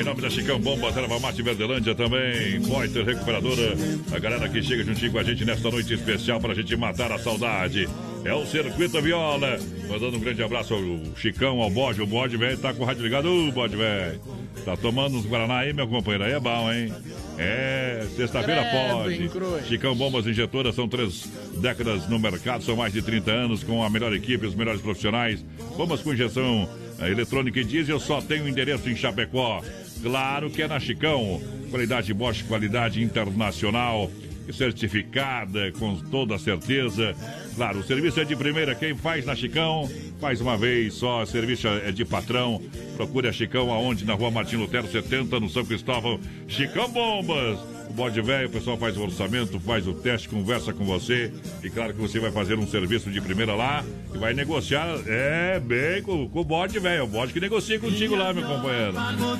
Em 0.00 0.02
nome 0.02 0.20
da 0.20 0.28
Chicão 0.28 0.58
Bomba, 0.58 0.88
Erva 0.88 1.20
Mate 1.20 1.40
Verdelândia 1.40 1.94
também, 1.94 2.60
Poiter 2.62 3.04
Recuperadora, 3.04 3.74
a 4.10 4.18
galera 4.18 4.48
que 4.48 4.60
chega 4.60 4.82
juntinho 4.82 5.12
com 5.12 5.18
a 5.18 5.22
gente 5.22 5.44
nesta 5.44 5.70
noite 5.70 5.94
especial 5.94 6.40
pra 6.40 6.52
gente 6.52 6.76
matar 6.76 7.12
a 7.12 7.18
saudade. 7.18 7.88
É 8.28 8.34
o 8.34 8.44
Circuito 8.44 9.00
Viola. 9.00 9.58
Mandando 9.88 10.18
um 10.18 10.20
grande 10.20 10.42
abraço 10.42 10.74
ao 10.74 11.16
Chicão, 11.16 11.62
ao 11.62 11.70
Bode. 11.70 12.02
O 12.02 12.06
Bode, 12.06 12.36
velho, 12.36 12.58
tá 12.58 12.74
com 12.74 12.82
o 12.82 12.84
rádio 12.84 13.02
ligado. 13.02 13.26
Ô, 13.26 13.50
Bode, 13.50 13.74
velho. 13.74 14.20
Tá 14.66 14.76
tomando 14.76 15.16
uns 15.16 15.24
Guaraná 15.24 15.60
aí, 15.60 15.72
meu 15.72 15.88
companheiro. 15.88 16.24
Aí 16.24 16.32
é 16.32 16.38
bom, 16.38 16.70
hein? 16.70 16.92
É, 17.38 18.06
sexta-feira 18.14 18.66
pode. 18.66 19.66
Chicão 19.66 19.96
Bombas 19.96 20.26
Injetoras 20.26 20.74
são 20.74 20.86
três 20.86 21.26
décadas 21.56 22.06
no 22.06 22.18
mercado, 22.18 22.62
são 22.62 22.76
mais 22.76 22.92
de 22.92 23.00
30 23.00 23.30
anos 23.30 23.64
com 23.64 23.82
a 23.82 23.88
melhor 23.88 24.12
equipe, 24.12 24.44
os 24.44 24.54
melhores 24.54 24.82
profissionais. 24.82 25.42
Bombas 25.74 26.02
com 26.02 26.12
injeção 26.12 26.68
eletrônica 27.00 27.58
e 27.58 27.64
diesel 27.64 27.98
só 27.98 28.20
tem 28.20 28.42
o 28.42 28.44
um 28.44 28.48
endereço 28.48 28.90
em 28.90 28.94
Chapecó. 28.94 29.62
Claro 30.02 30.50
que 30.50 30.60
é 30.60 30.68
na 30.68 30.78
Chicão. 30.78 31.40
Qualidade 31.70 32.12
Bosch, 32.12 32.42
qualidade 32.42 33.02
internacional 33.02 34.10
certificada 34.52 35.72
com 35.78 35.96
toda 35.96 36.38
certeza. 36.38 37.14
Claro, 37.58 37.80
o 37.80 37.82
serviço 37.82 38.20
é 38.20 38.24
de 38.24 38.36
primeira. 38.36 38.72
Quem 38.72 38.94
faz 38.94 39.26
na 39.26 39.34
Chicão, 39.34 39.90
faz 40.20 40.40
uma 40.40 40.56
vez 40.56 40.94
só. 40.94 41.26
Serviço 41.26 41.66
é 41.66 41.90
de 41.90 42.04
patrão. 42.04 42.62
Procure 42.96 43.26
a 43.26 43.32
Chicão 43.32 43.72
aonde? 43.72 44.04
Na 44.04 44.14
rua 44.14 44.30
Martin 44.30 44.54
Lutero 44.54 44.88
70, 44.88 45.40
no 45.40 45.50
São 45.50 45.64
Cristóvão. 45.64 46.20
Chicão 46.46 46.88
Bombas. 46.88 47.58
O 47.90 47.92
bode 47.92 48.20
velho, 48.20 48.46
o 48.46 48.52
pessoal 48.52 48.76
faz 48.76 48.96
o 48.96 49.02
orçamento, 49.02 49.58
faz 49.58 49.88
o 49.88 49.92
teste, 49.92 50.28
conversa 50.28 50.72
com 50.72 50.84
você. 50.84 51.32
E 51.60 51.68
claro 51.68 51.92
que 51.92 52.00
você 52.00 52.20
vai 52.20 52.30
fazer 52.30 52.56
um 52.56 52.66
serviço 52.66 53.10
de 53.10 53.20
primeira 53.20 53.56
lá 53.56 53.84
e 54.14 54.18
vai 54.18 54.34
negociar, 54.34 54.86
é, 55.08 55.58
bem 55.58 56.00
com, 56.02 56.28
com 56.28 56.40
o 56.40 56.44
bode 56.44 56.78
velho. 56.78 57.04
O 57.04 57.06
bode 57.08 57.32
que 57.32 57.40
negocia 57.40 57.80
contigo 57.80 58.14
lá, 58.14 58.32
meu 58.32 58.46
companheiro. 58.46 58.94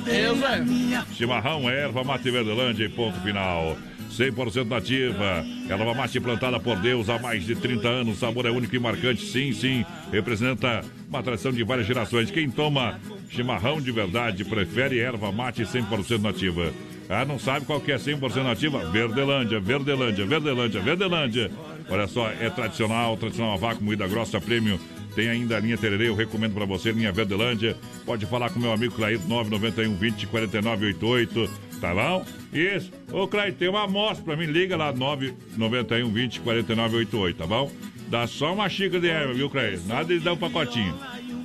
Eu, 0.07 0.35
velho. 0.35 0.65
Chimarrão, 1.13 1.69
erva, 1.69 2.03
mate 2.03 2.29
Verdelândia 2.29 2.83
e 2.83 2.89
ponto 2.89 3.17
final. 3.21 3.77
100% 4.09 4.67
nativa. 4.67 5.45
Erva 5.69 5.93
mate 5.93 6.19
plantada 6.19 6.59
por 6.59 6.77
Deus 6.77 7.09
há 7.09 7.19
mais 7.19 7.45
de 7.45 7.55
30 7.55 7.87
anos. 7.87 8.17
O 8.17 8.19
sabor 8.19 8.45
é 8.45 8.51
único 8.51 8.75
e 8.75 8.79
marcante. 8.79 9.25
Sim, 9.25 9.53
sim. 9.53 9.85
Representa 10.11 10.83
uma 11.07 11.23
tradição 11.23 11.51
de 11.51 11.63
várias 11.63 11.87
gerações. 11.87 12.31
Quem 12.31 12.49
toma 12.49 12.99
chimarrão 13.29 13.79
de 13.79 13.91
verdade 13.91 14.43
prefere 14.43 14.99
erva 14.99 15.31
mate 15.31 15.63
100% 15.63 16.21
nativa. 16.21 16.73
Ah, 17.09 17.25
não 17.25 17.39
sabe 17.39 17.65
qual 17.65 17.81
que 17.81 17.91
é 17.91 17.97
100% 17.97 18.43
nativa? 18.43 18.85
Verdelândia, 18.91 19.59
Verdelândia, 19.59 20.25
Verdelândia, 20.25 20.79
Verdelândia. 20.79 21.51
Olha 21.89 22.05
só, 22.05 22.29
é 22.29 22.49
tradicional, 22.51 23.17
tradicional 23.17 23.53
a 23.53 23.57
vácuo, 23.57 23.83
moída 23.83 24.07
grossa, 24.07 24.39
prêmio. 24.39 24.79
Tem 25.15 25.27
ainda 25.27 25.57
a 25.57 25.59
linha 25.59 25.75
Tererê, 25.75 26.07
eu 26.07 26.15
recomendo 26.15 26.53
para 26.53 26.65
você, 26.65 26.91
linha 26.91 27.11
Verdelândia. 27.11 27.75
Pode 28.05 28.27
falar 28.27 28.51
com 28.51 28.59
meu 28.59 28.71
amigo 28.71 28.93
Clair, 28.93 29.19
991 29.27 29.95
20 29.95 30.27
49 30.27 30.85
88. 30.85 31.68
Tá 31.79 31.93
bom? 31.93 32.25
Isso. 32.51 32.91
Ô, 33.11 33.27
Clay, 33.27 33.51
tem 33.51 33.69
uma 33.69 33.83
amostra 33.83 34.23
pra 34.23 34.35
mim. 34.35 34.45
Liga 34.45 34.75
lá, 34.75 34.91
991 34.91 36.11
20 36.11 36.39
49 36.41 36.97
88, 36.97 37.37
tá 37.37 37.47
bom? 37.47 37.71
Dá 38.07 38.27
só 38.27 38.53
uma 38.53 38.67
xícara 38.67 38.99
de 38.99 39.07
erva, 39.07 39.33
viu, 39.33 39.49
Clay? 39.49 39.79
Nada 39.85 40.05
de 40.05 40.19
dar 40.19 40.33
um 40.33 40.37
pacotinho. 40.37 40.93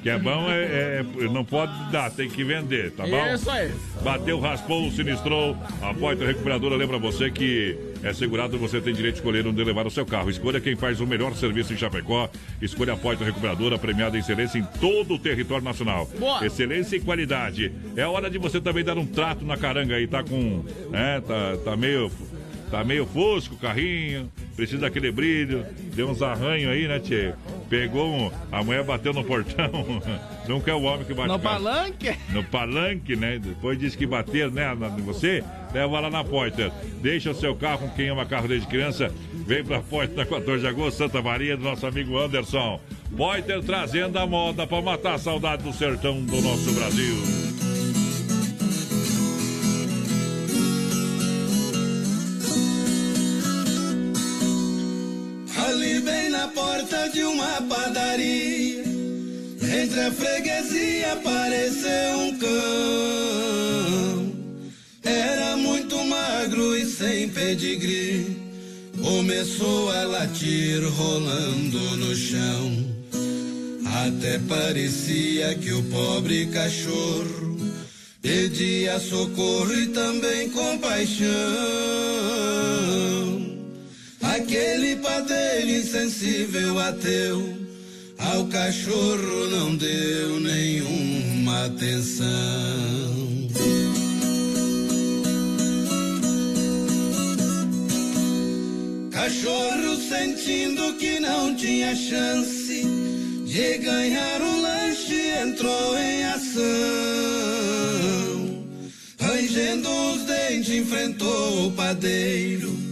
Que 0.04 0.10
é 0.10 0.18
bom, 0.18 0.50
é, 0.50 1.02
é, 1.18 1.24
não 1.32 1.42
pode 1.42 1.72
dar, 1.90 2.10
tem 2.10 2.28
que 2.28 2.44
vender, 2.44 2.90
tá 2.90 3.06
bom? 3.06 3.26
Isso 3.34 3.50
aí. 3.50 3.72
Bateu, 4.02 4.38
raspou, 4.38 4.90
sinistrou. 4.90 5.56
A 5.80 5.94
Poitra 5.94 6.26
Recuperadora 6.26 6.76
lembra 6.76 6.98
você 6.98 7.30
que 7.30 7.74
é 8.02 8.12
segurado, 8.12 8.58
você 8.58 8.82
tem 8.82 8.92
direito 8.92 9.14
de 9.14 9.20
escolher 9.20 9.46
onde 9.46 9.64
levar 9.64 9.86
o 9.86 9.90
seu 9.90 10.04
carro. 10.04 10.28
Escolha 10.28 10.60
quem 10.60 10.76
faz 10.76 11.00
o 11.00 11.06
melhor 11.06 11.34
serviço 11.34 11.72
em 11.72 11.78
Chapecó. 11.78 12.28
Escolha 12.60 12.92
a 12.92 12.96
Poitra 12.98 13.24
Recuperadora, 13.24 13.78
premiada 13.78 14.18
em 14.18 14.20
excelência 14.20 14.58
em 14.58 14.64
todo 14.78 15.14
o 15.14 15.18
território 15.18 15.64
nacional. 15.64 16.06
Boa. 16.18 16.44
Excelência 16.44 16.96
e 16.96 17.00
qualidade. 17.00 17.72
É 17.96 18.06
hora 18.06 18.28
de 18.28 18.36
você 18.36 18.60
também 18.60 18.84
dar 18.84 18.98
um 18.98 19.06
trato 19.06 19.42
na 19.42 19.56
caranga 19.56 19.94
aí, 19.96 20.06
tá 20.06 20.22
com. 20.22 20.66
É, 20.92 21.22
tá, 21.22 21.56
tá 21.64 21.76
meio. 21.78 22.12
Tá 22.70 22.82
meio 22.82 23.06
fosco 23.06 23.54
o 23.54 23.58
carrinho, 23.58 24.28
precisa 24.56 24.80
daquele 24.80 25.12
brilho, 25.12 25.64
deu 25.94 26.08
uns 26.08 26.20
arranhos 26.22 26.72
aí, 26.72 26.88
né, 26.88 26.98
Tchê? 26.98 27.32
Pegou 27.68 28.08
um, 28.08 28.30
a 28.52 28.62
mulher 28.62 28.84
bateu 28.84 29.12
no 29.12 29.24
portão. 29.24 29.70
Nunca 30.48 30.70
é 30.70 30.74
o 30.74 30.82
homem 30.82 31.04
que 31.04 31.14
bate 31.14 31.28
No 31.28 31.38
palanque? 31.38 32.14
No 32.30 32.44
palanque, 32.44 33.16
né? 33.16 33.38
Depois 33.38 33.78
disse 33.78 33.96
que 33.96 34.06
bater 34.06 34.50
né, 34.50 34.72
em 34.96 35.02
você, 35.02 35.42
leva 35.72 36.00
lá 36.00 36.10
na 36.10 36.22
porta. 36.22 36.72
Deixa 37.00 37.30
o 37.30 37.34
seu 37.34 37.54
carro 37.54 37.88
com 37.88 37.90
quem 37.90 38.08
ama 38.08 38.26
carro 38.26 38.48
desde 38.48 38.66
criança. 38.66 39.10
Vem 39.32 39.64
pra 39.64 39.80
porta 39.80 40.14
na 40.14 40.26
14 40.26 40.60
de 40.60 40.68
agosto, 40.68 40.98
Santa 40.98 41.22
Maria, 41.22 41.56
do 41.56 41.64
nosso 41.64 41.86
amigo 41.86 42.18
Anderson. 42.18 42.80
Poiter 43.16 43.62
trazendo 43.62 44.18
a 44.18 44.26
moda 44.26 44.66
para 44.66 44.82
matar 44.82 45.14
a 45.14 45.18
saudade 45.18 45.62
do 45.62 45.72
sertão 45.72 46.20
do 46.22 46.40
nosso 46.40 46.72
Brasil. 46.72 47.53
Na 56.44 56.48
porta 56.48 57.08
de 57.08 57.22
uma 57.22 57.62
padaria, 57.62 58.84
entre 59.62 60.00
a 60.00 60.12
freguesia 60.12 61.14
apareceu 61.14 62.18
um 62.18 62.38
cão. 62.38 64.32
Era 65.02 65.56
muito 65.56 65.96
magro 66.04 66.76
e 66.76 66.84
sem 66.84 67.30
pedigree, 67.30 68.36
começou 69.02 69.90
a 69.90 70.04
latir 70.04 70.86
rolando 70.86 71.96
no 71.96 72.14
chão. 72.14 72.92
Até 74.06 74.38
parecia 74.40 75.54
que 75.54 75.72
o 75.72 75.82
pobre 75.84 76.46
cachorro 76.48 77.56
pedia 78.20 79.00
socorro 79.00 79.72
e 79.72 79.86
também 79.86 80.50
compaixão. 80.50 81.24
Aquele 84.34 84.96
padeiro 84.96 85.70
insensível 85.70 86.76
ateu 86.80 87.56
ao 88.18 88.44
cachorro 88.46 89.46
não 89.48 89.76
deu 89.76 90.40
nenhuma 90.40 91.66
atenção. 91.66 92.26
Cachorro 99.12 99.96
sentindo 100.08 100.94
que 100.94 101.20
não 101.20 101.54
tinha 101.54 101.94
chance 101.94 102.82
de 103.46 103.78
ganhar 103.78 104.42
o 104.42 104.62
lanche, 104.62 105.28
entrou 105.44 105.96
em 105.96 106.24
ação. 106.24 106.64
Rangendo 109.20 109.88
os 109.88 110.22
dentes, 110.24 110.74
enfrentou 110.74 111.68
o 111.68 111.72
padeiro 111.72 112.83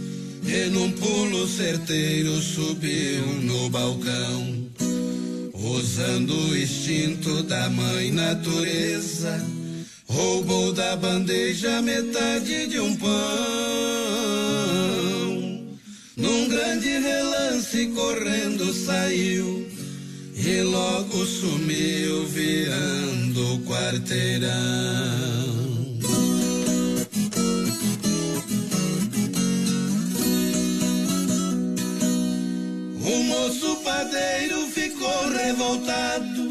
e 0.45 0.69
num 0.69 0.91
pulo 0.91 1.47
certeiro 1.47 2.41
subiu 2.41 3.25
no 3.41 3.69
balcão. 3.69 4.69
Usando 5.53 6.35
o 6.35 6.57
instinto 6.57 7.43
da 7.43 7.69
mãe 7.69 8.11
natureza, 8.11 9.41
roubou 10.07 10.73
da 10.73 10.95
bandeja 10.95 11.81
metade 11.81 12.67
de 12.67 12.79
um 12.79 12.95
pão. 12.95 13.13
Num 16.17 16.47
grande 16.49 16.89
relance 16.89 17.87
correndo 17.87 18.73
saiu 18.73 19.67
e 20.35 20.61
logo 20.61 21.25
sumiu 21.25 22.25
virando 22.27 23.59
quarteirão. 23.65 25.62
O 33.13 33.23
moço 33.25 33.75
padeiro 33.83 34.65
ficou 34.69 35.29
revoltado, 35.29 36.49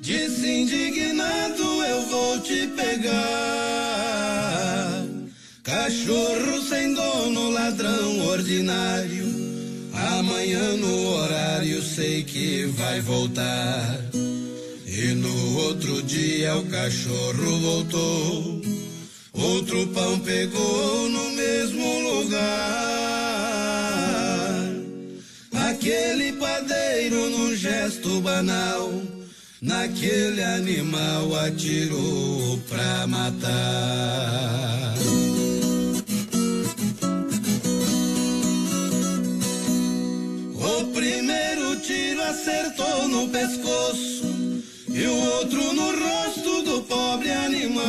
disse 0.00 0.46
indignado: 0.46 1.84
Eu 1.84 2.02
vou 2.02 2.38
te 2.38 2.68
pegar. 2.68 3.10
Cachorro 5.64 6.62
sem 6.68 6.94
dono, 6.94 7.50
ladrão 7.50 8.24
ordinário. 8.28 9.26
Amanhã 9.92 10.76
no 10.76 11.08
horário 11.16 11.82
sei 11.82 12.22
que 12.22 12.66
vai 12.66 13.00
voltar. 13.00 13.98
E 14.86 15.14
no 15.14 15.58
outro 15.58 16.04
dia 16.04 16.56
o 16.56 16.66
cachorro 16.66 17.58
voltou. 17.58 18.62
Outro 19.32 19.88
pão 19.88 20.20
pegou 20.20 21.08
no 21.08 21.30
mesmo 21.30 21.98
lugar. 22.10 22.99
Aquele 25.80 26.32
padeiro 26.32 27.30
num 27.30 27.56
gesto 27.56 28.20
banal, 28.20 28.92
naquele 29.62 30.42
animal 30.42 31.34
atirou 31.36 32.58
pra 32.68 33.06
matar. 33.06 33.48
O 40.54 40.84
primeiro 40.92 41.76
tiro 41.76 42.22
acertou 42.24 43.08
no 43.08 43.26
pescoço 43.30 44.62
e 44.86 45.06
o 45.06 45.16
outro 45.16 45.72
no 45.72 45.92
rosto 45.98 46.62
do 46.62 46.82
pobre 46.82 47.30
animal, 47.30 47.80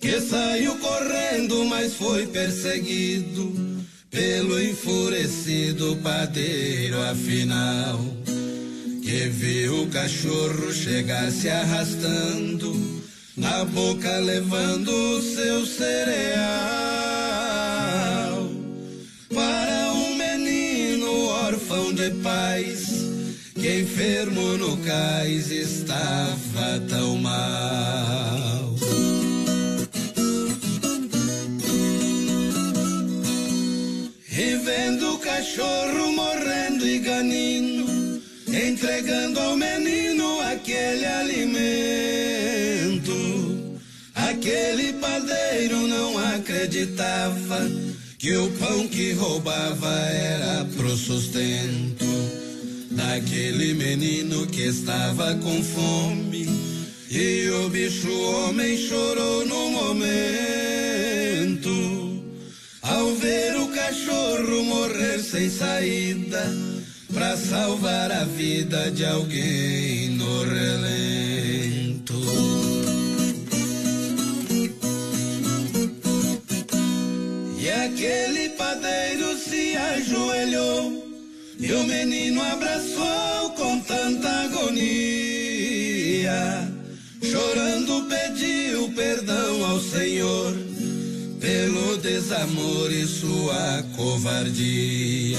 que 0.00 0.20
saiu 0.20 0.76
correndo, 0.78 1.64
mas 1.66 1.94
foi 1.94 2.26
perseguido 2.26 3.75
pelo 4.10 4.60
enfurecido 4.60 5.96
padeiro 5.96 7.02
afinal, 7.02 7.98
que 9.02 9.28
viu 9.28 9.82
o 9.82 9.86
cachorro 9.88 10.72
chegar 10.72 11.30
se 11.30 11.48
arrastando, 11.48 13.02
na 13.36 13.64
boca 13.64 14.18
levando 14.18 14.88
o 14.88 15.22
seu 15.22 15.66
cereal. 15.66 16.46
Para 19.34 19.92
um 19.92 20.16
menino 20.16 21.26
órfão 21.26 21.92
de 21.92 22.10
pais, 22.22 22.86
que 23.54 23.80
enfermo 23.80 24.56
no 24.56 24.76
cais 24.78 25.50
estava 25.50 26.80
tão 26.88 27.16
mal. 27.18 28.05
Padeiro 45.56 45.88
não 45.88 46.18
acreditava 46.18 47.66
que 48.18 48.36
o 48.36 48.50
pão 48.52 48.86
que 48.88 49.12
roubava 49.12 49.90
era 49.90 50.66
pro 50.76 50.94
sustento 50.94 52.04
daquele 52.90 53.72
menino 53.72 54.46
que 54.48 54.60
estava 54.62 55.34
com 55.36 55.62
fome. 55.62 56.46
E 57.10 57.48
o 57.48 57.70
bicho 57.70 58.12
homem 58.12 58.76
chorou 58.76 59.46
no 59.46 59.70
momento. 59.70 60.10
Ao 62.82 63.14
ver 63.14 63.56
o 63.56 63.68
cachorro 63.68 64.62
morrer 64.64 65.20
sem 65.20 65.48
saída, 65.48 66.54
pra 67.14 67.34
salvar 67.36 68.12
a 68.12 68.24
vida 68.24 68.90
de 68.90 69.06
alguém 69.06 70.10
no 70.10 70.44
relento. 70.44 71.35
Aquele 78.06 78.50
padeiro 78.50 79.36
se 79.36 79.76
ajoelhou, 79.76 81.04
e 81.58 81.72
o 81.72 81.82
menino 81.84 82.40
abraçou 82.42 83.50
com 83.56 83.80
tanta 83.80 84.28
agonia. 84.44 84.76
Chorando 87.22 88.06
pediu 88.08 88.92
perdão 88.94 89.64
ao 89.64 89.80
Senhor 89.80 90.54
pelo 91.40 91.96
desamor 91.98 92.92
e 92.92 93.04
sua 93.06 93.82
covardia. 93.96 95.38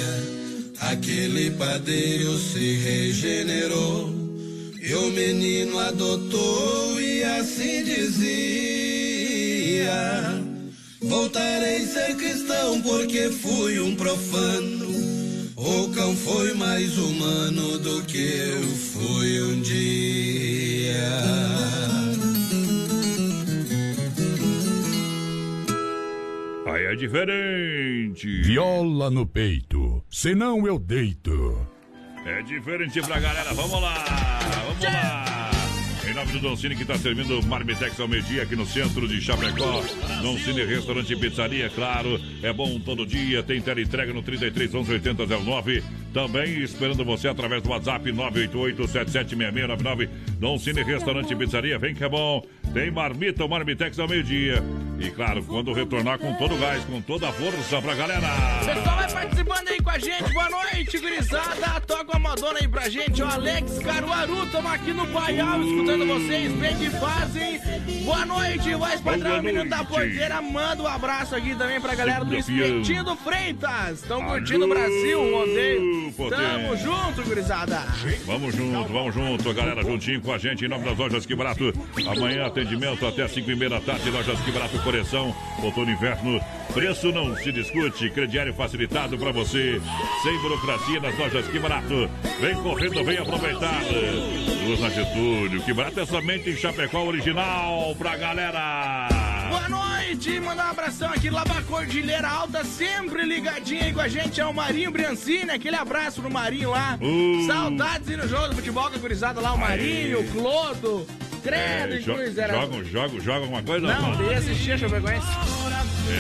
Aquele 0.80 1.52
padeiro 1.52 2.38
se 2.38 2.76
regenerou 2.77 4.14
e 4.81 4.94
o 4.94 5.10
menino 5.11 5.80
adotou 5.80 6.99
e 6.99 7.23
assim 7.23 7.84
dizia: 7.84 8.48
Voltarei 11.02 11.84
a 11.84 11.88
ser 11.88 12.15
cristão 12.15 12.82
porque 12.82 13.30
fui 13.30 13.80
um 13.80 13.95
profano. 13.95 14.88
O 15.56 15.91
cão 15.94 16.15
foi 16.15 16.53
mais 16.53 16.98
humano 16.98 17.78
do 17.80 18.03
que 18.03 18.18
eu 18.18 18.64
fui 18.64 19.41
um 19.44 19.61
dia. 19.61 20.98
Aí 26.65 26.86
é 26.86 26.95
diferente. 26.95 28.41
Viola 28.41 29.10
no 29.10 29.26
peito, 29.26 30.03
senão 30.10 30.65
eu 30.68 30.80
deito. 30.80 31.68
É 32.26 32.41
diferente 32.41 33.02
pra 33.02 33.19
galera. 33.19 33.53
Vamos 33.53 33.82
lá, 33.82 34.03
vamos 34.68 34.84
lá. 34.84 35.57
Nome 36.18 36.31
do 36.31 36.39
Doncini 36.39 36.76
que 36.76 36.81
está 36.81 36.98
servindo 36.98 37.45
Marmitex 37.45 37.99
ao 37.99 38.07
meio-dia 38.07 38.41
aqui 38.41 38.56
no 38.56 38.65
centro 38.65 39.07
de 39.07 39.22
Chapecó. 39.22 39.84
Doncini 40.19 40.65
Restaurante 40.65 41.14
e 41.14 41.15
Pizzaria, 41.15 41.69
claro. 41.69 42.19
É 42.41 42.52
bom 42.52 42.80
todo 42.80 43.06
dia. 43.06 43.44
Tem 43.44 43.60
entrega 43.60 44.11
no 44.11 44.23
33 44.23 44.73
11 44.73 44.94
80 44.94 45.27
09. 45.27 45.84
Também 46.11 46.64
esperando 46.64 47.06
você 47.06 47.27
através 47.27 47.61
do 47.61 47.69
WhatsApp 47.69 48.11
988 48.11 48.88
776699. 48.88 50.10
Doncini 50.39 50.81
Restaurante 50.81 51.31
e 51.31 51.35
Pizzaria. 51.35 51.77
Vem 51.77 51.94
que 51.94 52.03
é 52.03 52.10
bom. 52.10 52.44
Tem 52.73 52.89
marmita, 52.89 53.45
o 53.45 53.49
Marmitex 53.49 53.99
ao 53.99 54.07
meio-dia. 54.07 54.64
E 54.99 55.11
claro, 55.11 55.44
quando 55.44 55.73
retornar 55.73 56.18
com 56.18 56.34
todo 56.34 56.56
o 56.56 56.57
gás, 56.57 56.84
com 56.85 56.99
toda 57.02 57.30
a 57.30 57.31
força 57.31 57.80
pra 57.81 57.94
galera. 57.94 58.27
Pessoal, 58.65 58.95
vai 58.95 59.11
participando 59.11 59.68
aí 59.68 59.81
com 59.81 59.89
a 59.91 59.99
gente. 59.99 60.34
Boa 60.34 60.49
noite, 60.49 60.98
gurizada. 60.98 61.80
Toca 61.81 62.18
uma 62.18 62.35
dona 62.35 62.60
aí 62.60 62.68
pra 62.68 62.89
gente. 62.89 63.22
O 63.22 63.27
Alex 63.27 63.80
Caruaru, 63.80 64.48
tamo 64.48 64.68
aqui 64.68 64.94
no 64.94 65.06
Paial 65.07 65.61
escutando 65.61 66.07
vocês. 66.08 66.52
Bem 66.54 66.76
que 66.78 66.90
fazem. 66.90 67.60
Boa 68.04 68.26
noite, 68.26 68.74
voz 68.74 69.02
padrão, 69.02 69.42
menino 69.42 69.70
da 69.70 69.84
porteira. 69.84 70.42
Manda 70.42 70.84
um 70.84 70.88
abraço 70.88 71.36
aqui 71.36 71.54
também 71.56 71.80
pra 71.82 71.94
galera 71.94 72.24
do. 72.24 72.36
Espetinho 72.36 73.04
Freitas. 73.18 74.00
Estão 74.02 74.24
curtindo 74.24 74.66
o 74.66 74.70
Brasil, 74.70 75.22
o 75.22 75.40
rodeio. 75.40 76.14
Tamo 76.30 76.78
junto, 76.78 77.24
gurizada. 77.24 77.84
Vamos 78.26 78.56
junto, 78.56 78.94
vamos 78.94 79.14
junto, 79.14 79.54
galera, 79.54 79.84
juntinho 79.84 80.22
com 80.22 80.32
a 80.32 80.38
gente, 80.38 80.66
em 80.66 80.68
nome 80.68 80.86
das 80.86 80.98
lojas 80.98 81.26
Que 81.26 81.36
Barato. 81.36 81.74
Amanhã, 82.10 82.46
atendimento 82.46 83.06
até 83.06 83.28
5 83.28 83.52
e 83.52 83.56
meia 83.56 83.72
da 83.72 83.82
tarde, 83.82 84.10
lojas 84.10 84.40
Que 84.42 84.52
Barato, 84.52 84.80
correção, 84.80 85.36
outono 85.62 85.92
inverno. 85.92 86.40
Preço 86.74 87.12
não 87.12 87.36
se 87.36 87.52
discute, 87.52 88.10
crediário 88.10 88.54
facilitado 88.54 89.18
pra 89.18 89.32
você, 89.32 89.82
sem 90.24 90.42
burocracia 90.42 91.00
nas 91.00 91.18
lojas 91.18 91.48
Que 91.48 91.60
Barato. 91.60 92.10
Vem 92.40 92.56
correndo, 92.56 93.04
vem 93.04 93.18
aproveitar. 93.18 93.82
Luz 94.66 94.80
na 94.80 94.90
Getúlio, 94.90 95.62
Que 95.64 95.74
Barato 95.74 95.97
é 95.99 96.06
somente 96.06 96.49
em 96.49 96.56
Chapecó 96.56 97.03
original 97.03 97.95
pra 97.98 98.15
galera. 98.15 99.07
Boa 99.49 99.69
noite, 99.69 100.40
mandar 100.40 100.68
um 100.68 100.72
abração 100.72 101.10
aqui 101.11 101.30
lá 101.30 101.44
pra 101.44 101.61
Cordilheira 101.64 102.28
Alta, 102.28 102.64
sempre 102.64 103.24
ligadinho 103.24 103.84
aí 103.84 103.94
com 103.94 104.02
a 104.02 104.07
gente, 104.07 104.40
é 104.40 104.45
o 104.45 104.53
Marinho 104.53 104.91
Briancini, 104.91 105.52
aquele 105.52 105.76
abraço 105.76 106.22
pro 106.22 106.32
Marinho 106.32 106.72
lá. 106.72 106.98
Uh. 107.02 107.48
Saudades 107.48 108.10
aí 108.10 108.18
no 108.18 108.28
jogo 108.28 108.49
do 108.49 108.56
futebol 108.56 108.90
com 108.90 108.95
a 108.95 108.99
gurizada 108.99 109.40
lá, 109.40 109.53
o 109.53 109.57
Marinho, 109.57 110.19
o 110.22 110.28
Clodo, 110.32 111.07
credo, 111.44 111.94
É, 111.94 111.98
e 111.98 112.02
jo 112.02 112.11
era. 112.41 112.53
joga, 112.53 112.84
joga, 112.84 113.19
joga 113.19 113.40
alguma 113.40 113.64
coisa? 113.64 113.88
Não, 113.88 114.15
dei 114.18 114.34
assistir 114.36 114.74
a 114.74 114.78
Chapecoense. 114.78 115.28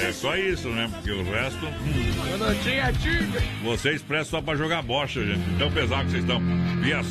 É 0.05 0.11
só 0.11 0.35
isso, 0.35 0.67
né? 0.67 0.89
Porque 0.91 1.11
o 1.11 1.23
resto. 1.23 1.65
hum, 1.65 2.11
Quando 2.37 2.61
tinha 2.61 2.91
tiga. 2.91 3.41
Vocês 3.63 4.01
prestam 4.01 4.39
só 4.39 4.45
pra 4.45 4.53
jogar 4.55 4.81
bocha, 4.81 5.25
gente. 5.25 5.57
Tão 5.57 5.71
pesado 5.71 6.03
que 6.05 6.11
vocês 6.11 6.23
estão. 6.23 6.41
Via 6.81 7.01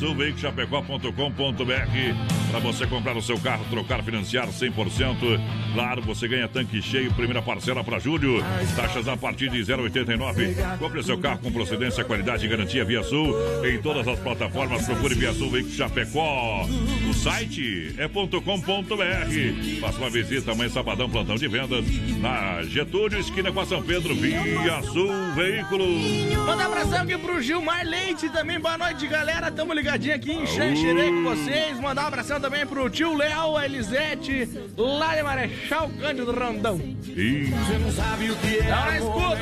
Pra 2.49 2.59
você 2.59 2.87
comprar 2.87 3.15
o 3.15 3.21
seu 3.21 3.37
carro, 3.39 3.65
trocar, 3.69 4.03
financiar 4.03 4.47
100%. 4.47 5.39
Claro, 5.73 6.01
você 6.01 6.27
ganha 6.27 6.47
tanque 6.47 6.81
cheio, 6.81 7.13
primeira 7.13 7.41
parcela 7.41 7.83
pra 7.83 7.99
julho. 7.99 8.43
Taxas 8.75 9.07
a 9.07 9.17
partir 9.17 9.49
de 9.49 9.59
0,89. 9.59 10.77
Compre 10.79 11.03
seu 11.03 11.17
carro 11.17 11.39
com 11.39 11.51
procedência, 11.51 12.03
qualidade 12.03 12.45
e 12.45 12.49
garantia 12.49 12.85
Via 12.85 13.03
Sul. 13.03 13.35
Em 13.65 13.81
todas 13.81 14.07
as 14.07 14.17
plataformas, 14.19 14.85
procure 14.85 15.15
Via 15.15 15.33
Sul 15.33 15.51
Veículo 15.51 15.75
Chapecó. 15.75 16.65
O 17.09 17.13
site 17.13 17.93
é 17.97 18.07
.com.br. 18.07 19.79
Faça 19.81 19.97
uma 19.97 20.09
visita 20.09 20.51
amanhã, 20.53 20.69
sabadão, 20.69 21.09
plantão 21.09 21.35
de 21.35 21.47
vendas. 21.47 21.85
Na 22.19 22.63
Getúlio, 22.63 23.19
esquina 23.19 23.51
com 23.51 23.59
a 23.59 23.65
São 23.65 23.83
Pedro, 23.83 24.15
Via 24.15 24.81
Sul 24.83 25.11
Veículos. 25.35 26.01
Manda 26.45 26.63
um 26.63 26.71
abração 26.71 27.01
aqui 27.01 27.17
pro 27.17 27.41
Gilmar 27.41 27.85
Leite 27.85 28.29
também. 28.29 28.59
Boa 28.59 28.77
noite, 28.77 29.05
galera. 29.07 29.51
Tamo 29.51 29.73
ligadinho 29.73 30.15
aqui 30.15 30.31
em 30.31 30.45
Xanxerê 30.45 31.09
com 31.11 31.23
vocês. 31.23 31.79
Mandar 31.79 32.05
um 32.05 32.07
abração 32.07 32.36
também 32.39 32.65
pro 32.65 32.89
tio 32.89 33.15
Léo, 33.15 33.57
a 33.57 33.65
Elisete, 33.65 34.49
lá 34.77 35.15
de 35.15 35.23
Marechal 35.23 35.89
Cândido 35.99 36.31
Rondão. 36.31 36.79
E 37.05 37.45
Você 37.45 37.77
não 37.77 37.91
sabe 37.91 38.29
o 38.31 38.35
que 38.35 38.57
é. 38.57 38.69
Não, 38.69 38.95
escuta, 38.95 39.37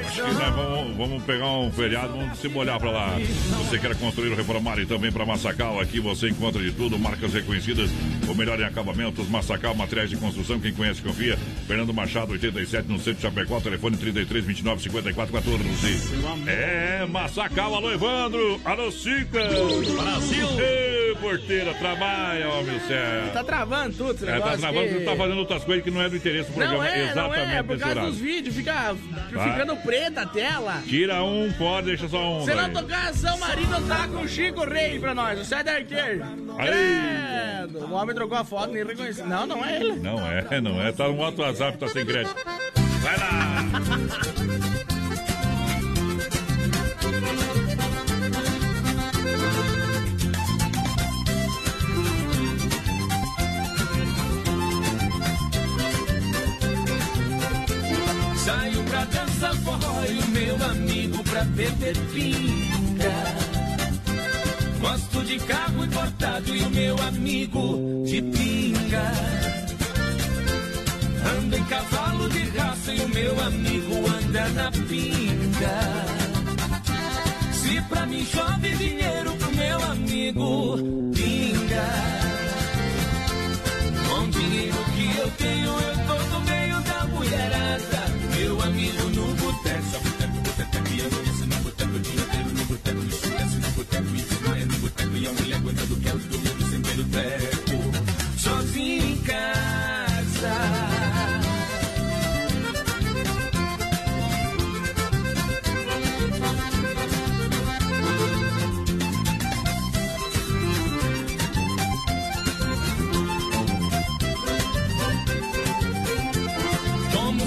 Acho 0.00 0.24
que 0.24 0.32
nós 0.32 0.54
vamos, 0.54 0.96
vamos 0.96 1.22
pegar 1.24 1.46
um 1.46 1.70
feriado, 1.70 2.12
vamos 2.12 2.38
se 2.38 2.48
molhar 2.48 2.78
pra 2.78 2.90
lá. 2.90 3.16
Se 3.18 3.54
você 3.64 3.78
quer 3.78 3.96
construir 3.96 4.30
ou 4.30 4.36
reformar 4.36 4.78
e 4.78 4.86
também 4.86 5.12
pra 5.12 5.24
Massacal, 5.24 5.80
aqui 5.80 6.00
você 6.00 6.28
encontra 6.28 6.62
de 6.62 6.72
tudo, 6.72 6.98
marcas 6.98 7.32
reconhecidas, 7.32 7.90
o 8.28 8.34
melhor 8.34 8.58
em 8.60 8.64
acabamentos, 8.64 9.28
Massacal, 9.28 9.74
materiais 9.74 10.10
de 10.10 10.16
construção, 10.16 10.58
quem 10.60 10.72
conhece 10.72 11.00
confia. 11.02 11.38
Fernando 11.66 11.94
Machado, 11.94 12.32
87, 12.32 12.88
no 12.88 12.98
centro 12.98 13.14
de 13.14 13.22
Chapecó, 13.22 13.60
telefone 13.60 13.96
33 13.96 14.44
29 14.44 14.82
54 14.82 15.32
14. 15.32 15.60
É, 16.46 17.06
Massacal, 17.06 17.74
alô 17.74 17.90
Evandro, 17.92 18.60
alô 18.64 18.90
Cica. 18.90 19.40
Brasil. 19.40 20.46
Ê, 20.58 21.14
porteira, 21.20 21.74
trabalha, 21.80 22.48
homem 22.50 22.78
do 22.78 22.86
céu. 22.86 23.32
Tá 23.32 23.42
travando 23.44 23.96
tudo 23.96 24.12
esse 24.12 24.28
É, 24.28 24.38
tá 24.38 24.56
travando, 24.56 24.88
que- 24.88 24.94
você 24.94 25.04
tá 25.04 25.16
fazendo 25.16 25.38
outras 25.38 25.64
coisas 25.64 25.84
que 25.84 25.90
não 25.90 26.00
é 26.02 26.08
do 26.08 26.16
interesse 26.16 26.50
do 26.50 26.54
programa. 26.54 26.76
Não 26.78 26.84
é, 26.84 26.96
não 26.98 27.10
Exatamente 27.10 27.54
é, 27.56 27.62
por 27.62 27.78
causa 27.78 27.92
horário. 27.94 28.10
dos 28.10 28.20
vídeos, 28.20 28.54
fica 28.54 28.96
Vai. 29.32 29.52
ficando 29.52 29.76
preta 29.76 30.20
a 30.22 30.26
tela. 30.26 30.82
Tira 30.86 31.22
um, 31.24 31.52
pode, 31.58 31.86
deixa 31.88 32.08
só 32.08 32.38
um. 32.38 32.44
Se 32.44 32.54
não 32.54 32.70
tocar 32.70 33.12
São 33.14 33.38
Marino, 33.38 33.80
tá 33.88 34.06
com 34.08 34.18
o 34.22 34.28
Chico 34.28 34.64
Rei 34.64 34.98
pra 35.00 35.14
nós, 35.14 35.40
o 35.40 35.44
César 35.44 35.70
Arqueiro. 35.72 36.24
Credo, 36.56 37.78
o 37.86 37.92
homem 37.92 38.14
trocou 38.14 38.36
a 38.38 38.44
foto, 38.44 38.72
nem 38.72 38.84
reconheci. 38.84 39.22
Não, 39.22 39.46
não 39.46 39.64
é 39.64 39.76
ele. 39.76 39.96
Não 39.98 40.18
é, 40.26 40.60
não 40.60 40.80
é. 40.82 40.92
Tá 40.92 41.08
no 41.08 41.16
outro 41.18 41.42
WhatsApp, 41.42 41.78
tá 41.78 41.88
sem 41.88 42.04
crédito. 42.04 42.34
Vai 43.02 43.16
lá! 43.16 44.59
pra 61.40 61.44
beber 61.44 61.96
pinga. 62.12 63.14
Gosto 64.80 65.24
de 65.24 65.38
carro 65.40 65.84
importado 65.84 66.54
e 66.54 66.62
o 66.62 66.70
meu 66.70 66.96
amigo 67.02 68.04
de 68.04 68.22
pinga. 68.22 69.12
Ando 71.38 71.56
em 71.56 71.64
cavalo 71.64 72.28
de 72.28 72.42
raça 72.58 72.92
e 72.92 73.00
o 73.00 73.08
meu 73.08 73.40
amigo 73.40 73.94
anda 74.08 74.48
na 74.50 74.70
pinga. 74.70 75.80
Se 77.52 77.80
pra 77.82 78.06
mim 78.06 78.24
chove 78.24 78.70
dinheiro 78.76 79.32
pro 79.36 79.54
meu 79.54 79.82
amigo 79.84 80.78
pinga. 81.14 81.88
Com 84.08 84.30
dinheiro 84.30 84.76
que 84.94 85.18
eu 85.18 85.30
tenho, 85.38 85.68
eu 85.68 85.99
boteco, 93.80 94.14
isso 94.14 94.44
não 94.44 94.54
é 94.54 94.64
no 94.64 94.78
boteco, 94.78 95.16
e 95.16 95.26
a 95.26 95.32
mulher 95.32 95.56
aguentando 95.56 95.96
quero 95.96 96.18
dormindo 96.18 96.70
sem 96.70 96.82
ter 96.82 97.00
o 97.00 97.04
teco. 97.04 98.38
Sozinho 98.38 99.06
em 99.06 99.16
casa. 99.18 101.00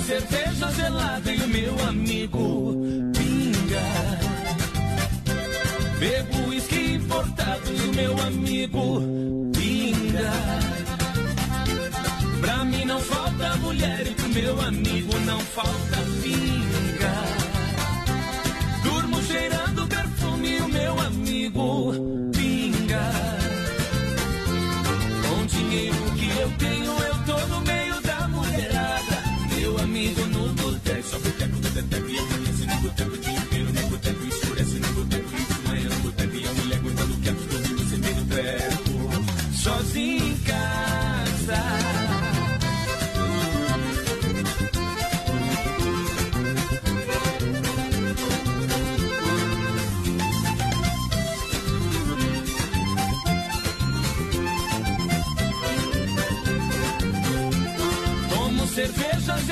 Cerveja 0.05 0.69
gelada 0.73 1.33
e 1.33 1.41
o 1.41 1.47
meu 1.47 1.85
amigo 1.87 2.62
Bebo 6.03 6.49
uísque 6.49 6.95
importado 6.95 7.71
meu 7.95 8.13
amigo 8.23 9.01
pinga. 9.53 10.33
Pra 12.41 12.65
mim 12.65 12.83
não 12.83 12.99
falta 12.99 13.55
mulher 13.59 14.07
e 14.07 14.11
pro 14.11 14.27
meu 14.27 14.59
amigo 14.59 15.17
não 15.19 15.39
falta 15.39 15.92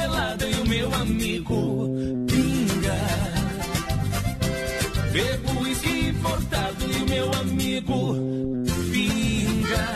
gelada 0.01 0.47
e 0.47 0.53
o 0.55 0.67
meu 0.67 0.93
amigo 0.95 1.89
pinga. 2.27 2.99
Bebo 5.13 5.61
uísque 5.61 6.09
importado 6.09 6.85
e 6.91 7.03
o 7.03 7.09
meu 7.09 7.31
amigo 7.33 8.15
pinga. 8.91 9.87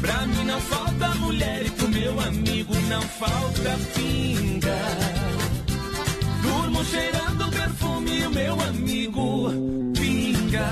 Pra 0.00 0.26
mim 0.26 0.44
não 0.44 0.60
falta 0.60 1.08
mulher 1.16 1.66
e 1.66 1.70
pro 1.70 1.88
meu 1.88 2.20
amigo 2.20 2.74
não 2.88 3.02
falta 3.02 3.78
pinga. 3.94 4.78
Durmo 6.42 6.84
cheirando 6.84 7.50
perfume 7.50 8.20
e 8.20 8.26
o 8.26 8.30
meu 8.30 8.60
amigo 8.60 9.50
pinga. 9.98 10.70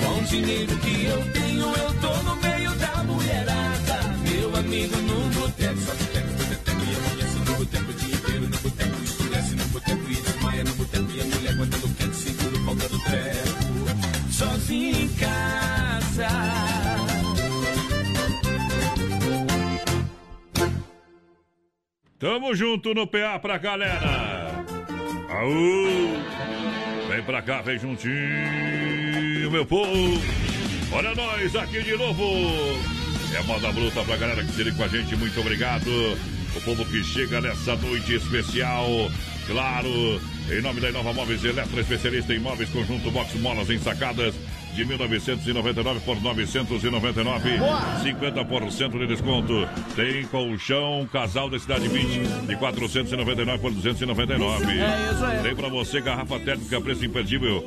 Com 0.00 0.18
o 0.18 0.24
dinheiro 0.24 0.76
que 0.78 1.04
eu 1.04 1.32
tenho, 1.32 1.66
eu 1.66 1.94
tô 2.00 2.22
no 2.24 2.36
meio 2.36 2.61
Tamo 22.22 22.54
junto 22.54 22.94
no 22.94 23.04
PA 23.04 23.36
pra 23.40 23.58
galera. 23.58 24.64
Aú! 25.28 26.14
Vem 27.08 27.20
pra 27.24 27.42
cá, 27.42 27.62
vem 27.62 27.76
juntinho, 27.76 29.50
meu 29.50 29.66
povo. 29.66 30.22
Olha 30.92 31.16
nós 31.16 31.56
aqui 31.56 31.82
de 31.82 31.96
novo. 31.96 32.22
É 33.36 33.42
moda 33.42 33.72
bruta 33.72 34.04
pra 34.04 34.16
galera 34.16 34.44
que 34.44 34.62
liga 34.62 34.76
com 34.76 34.84
a 34.84 34.86
gente. 34.86 35.16
Muito 35.16 35.40
obrigado. 35.40 35.90
O 36.54 36.60
povo 36.64 36.84
que 36.84 37.02
chega 37.02 37.40
nessa 37.40 37.74
noite 37.74 38.14
especial. 38.14 38.86
Claro, 39.48 40.20
em 40.48 40.62
nome 40.62 40.80
da 40.80 40.90
Inova 40.90 41.12
Móveis 41.12 41.44
Eletro, 41.44 41.80
especialista 41.80 42.32
em 42.32 42.38
móveis, 42.38 42.70
conjunto 42.70 43.10
box 43.10 43.34
molas 43.40 43.68
ensacadas 43.68 44.32
de 44.74 44.84
1999 44.84 46.00
por 46.00 46.20
999. 46.20 47.58
Boa. 47.58 47.80
50% 48.02 48.98
de 48.98 49.06
desconto. 49.06 49.68
Tem 49.94 50.24
colchão 50.24 51.08
casal 51.12 51.48
da 51.50 51.58
Cidade 51.58 51.88
20 51.88 52.46
de 52.46 52.56
499 52.56 53.58
por 53.58 53.72
299. 53.72 54.64
É 54.64 55.12
isso 55.12 55.24
aí. 55.24 55.42
Tem 55.42 55.54
pra 55.54 55.68
você 55.68 56.00
garrafa 56.00 56.38
térmica 56.40 56.80
preço 56.80 57.04
imperdível, 57.04 57.64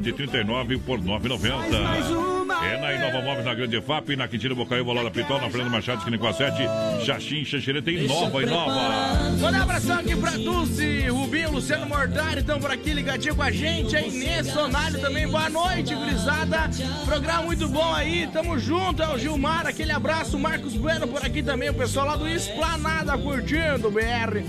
de 0.00 0.12
39 0.12 0.78
por 0.78 1.02
990. 1.02 2.35
É 2.66 2.78
na 2.78 2.92
Inova 2.92 3.22
Móveis, 3.22 3.44
na 3.44 3.54
Grande 3.54 3.80
FAP, 3.80 4.16
na 4.16 4.26
Quintino 4.26 4.56
Bocaiúva, 4.56 4.92
lá 4.92 5.04
da 5.04 5.10
Pitol, 5.10 5.40
na 5.40 5.48
Fernanda 5.48 5.70
Machado, 5.70 5.98
esquina 5.98 6.18
com 6.18 6.26
a 6.26 6.32
7, 6.32 6.56
Xaxim, 7.04 7.44
Xanxerê, 7.44 7.80
tem 7.80 8.06
nova 8.06 8.42
e 8.42 8.46
nova. 8.46 9.30
Manda 9.40 9.58
um 9.58 9.62
abração 9.62 9.98
aqui 10.00 10.16
pra 10.16 10.32
Dulce, 10.32 11.06
Rubinho, 11.08 11.52
Luciano 11.52 11.86
Mortari, 11.86 12.40
estão 12.40 12.58
por 12.58 12.70
aqui 12.70 12.92
ligadinho 12.92 13.36
com 13.36 13.42
a 13.42 13.50
gente. 13.52 13.96
A 13.96 14.00
Inês 14.00 14.48
Sonário 14.48 15.00
também, 15.00 15.28
boa 15.28 15.48
noite, 15.48 15.94
gurizada. 15.94 16.68
Programa 17.04 17.42
muito 17.42 17.68
bom 17.68 17.94
aí, 17.94 18.28
tamo 18.32 18.58
junto. 18.58 19.02
É 19.02 19.08
o 19.08 19.18
Gilmar, 19.18 19.66
aquele 19.66 19.92
abraço. 19.92 20.38
Marcos 20.38 20.74
Bueno 20.74 21.06
por 21.06 21.24
aqui 21.24 21.42
também, 21.42 21.70
o 21.70 21.74
pessoal 21.74 22.06
lá 22.06 22.16
do 22.16 22.28
Esplanada 22.28 23.16
curtindo 23.16 23.88
o 23.88 23.90
BR. 23.90 24.42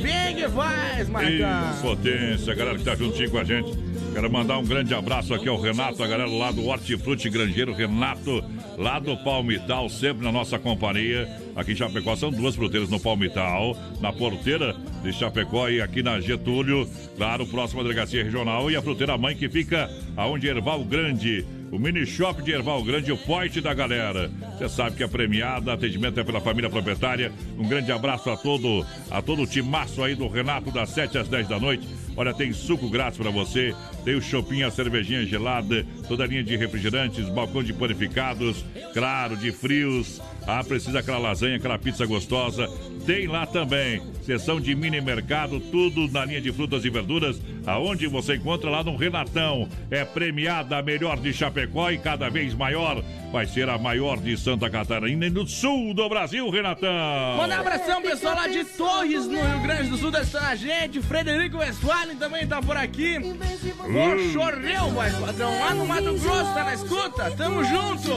Bem 0.00 0.36
que 0.36 0.48
faz, 0.48 1.08
Marcão. 1.08 1.74
potência, 1.82 2.54
galera 2.54 2.78
que 2.78 2.84
tá 2.84 2.94
juntinho 2.94 3.30
com 3.30 3.38
a 3.38 3.44
gente. 3.44 3.93
Quero 4.14 4.30
mandar 4.30 4.58
um 4.58 4.64
grande 4.64 4.94
abraço 4.94 5.34
aqui 5.34 5.48
ao 5.48 5.60
Renato, 5.60 6.00
a 6.00 6.06
galera 6.06 6.30
lá 6.30 6.52
do 6.52 6.64
Hortifruti 6.64 7.28
Grangeiro, 7.28 7.74
Renato, 7.74 8.44
lá 8.78 9.00
do 9.00 9.16
Palmital, 9.16 9.88
sempre 9.88 10.24
na 10.24 10.30
nossa 10.30 10.56
companhia. 10.56 11.28
Aqui 11.56 11.72
em 11.72 11.74
Chapecó 11.74 12.14
são 12.14 12.30
duas 12.30 12.54
fruteiras 12.54 12.88
no 12.88 13.00
Palmital, 13.00 13.76
na 14.00 14.12
porteira 14.12 14.76
de 15.02 15.12
Chapecó 15.12 15.68
e 15.68 15.82
aqui 15.82 16.00
na 16.00 16.20
Getúlio, 16.20 16.88
claro, 17.16 17.44
próxima 17.44 17.82
delegacia 17.82 18.22
regional. 18.22 18.70
E 18.70 18.76
a 18.76 18.82
fruteira 18.82 19.18
mãe 19.18 19.34
que 19.34 19.48
fica 19.48 19.90
aonde 20.16 20.46
Erval 20.46 20.84
Grande. 20.84 21.44
O 21.72 21.78
mini 21.78 22.06
shop 22.06 22.40
de 22.40 22.52
Erval 22.52 22.84
Grande, 22.84 23.10
o 23.10 23.16
forte 23.16 23.60
da 23.60 23.74
galera. 23.74 24.30
Você 24.56 24.68
sabe 24.68 24.94
que 24.94 25.02
é 25.02 25.08
premiada, 25.08 25.72
atendimento 25.72 26.20
é 26.20 26.22
pela 26.22 26.40
família 26.40 26.70
proprietária. 26.70 27.32
Um 27.58 27.66
grande 27.66 27.90
abraço 27.90 28.30
a 28.30 28.36
todo, 28.36 28.86
a 29.10 29.20
todo 29.20 29.42
o 29.42 29.46
timaço 29.46 30.04
aí 30.04 30.14
do 30.14 30.28
Renato, 30.28 30.70
das 30.70 30.90
7 30.90 31.18
às 31.18 31.26
10 31.26 31.48
da 31.48 31.58
noite. 31.58 31.84
Olha, 32.16 32.32
tem 32.32 32.52
suco 32.52 32.88
grátis 32.88 33.18
para 33.18 33.30
você, 33.30 33.74
tem 34.04 34.14
o 34.14 34.22
shopping, 34.22 34.62
a 34.62 34.70
cervejinha 34.70 35.26
gelada, 35.26 35.84
toda 36.06 36.24
a 36.24 36.26
linha 36.26 36.44
de 36.44 36.56
refrigerantes, 36.56 37.28
balcão 37.28 37.62
de 37.62 37.72
panificados, 37.72 38.64
claro, 38.92 39.36
de 39.36 39.50
frios. 39.50 40.20
Ah, 40.46 40.62
precisa 40.62 41.00
aquela 41.00 41.18
lasanha, 41.18 41.56
aquela 41.56 41.78
pizza 41.78 42.06
gostosa. 42.06 42.68
Tem 43.06 43.26
lá 43.26 43.44
também, 43.44 44.02
seção 44.22 44.58
de 44.58 44.74
mini 44.74 44.98
mercado, 44.98 45.60
tudo 45.60 46.08
na 46.10 46.24
linha 46.24 46.40
de 46.40 46.50
frutas 46.50 46.84
e 46.86 46.90
verduras, 46.90 47.38
aonde 47.66 48.06
você 48.06 48.36
encontra 48.36 48.70
lá 48.70 48.82
no 48.82 48.96
Renatão. 48.96 49.68
É 49.90 50.04
premiada 50.06 50.78
a 50.78 50.82
melhor 50.82 51.18
de 51.18 51.32
Chapecó 51.32 51.90
e 51.90 51.98
cada 51.98 52.30
vez 52.30 52.54
maior. 52.54 53.04
Vai 53.30 53.46
ser 53.46 53.68
a 53.68 53.76
maior 53.76 54.18
de 54.18 54.36
Santa 54.36 54.70
Catarina 54.70 55.26
e 55.26 55.30
no 55.30 55.46
sul 55.46 55.92
do 55.92 56.08
Brasil, 56.08 56.48
Renatão. 56.48 57.36
Manda 57.36 57.56
um 57.56 57.60
abração, 57.60 58.00
pessoal 58.00 58.36
lá 58.36 58.48
de 58.48 58.64
Torres, 58.64 59.26
no 59.26 59.40
Rio 59.40 59.60
Grande 59.60 59.90
do 59.90 59.96
Sul, 59.98 60.10
tá 60.10 60.18
assistindo 60.18 60.44
a 60.44 60.54
gente. 60.54 61.02
Frederico 61.02 61.58
Westphalen 61.58 62.16
também 62.16 62.46
tá 62.46 62.62
por 62.62 62.76
aqui. 62.76 63.18
O 63.18 64.32
Chorreu, 64.32 64.90
vai, 64.92 65.10
padrão, 65.10 65.58
lá 65.58 65.74
no 65.74 65.86
Mato 65.86 66.14
Grosso, 66.14 66.54
tá 66.54 66.64
na 66.64 66.74
escuta? 66.74 67.30
Tamo 67.32 67.64
junto. 67.64 68.12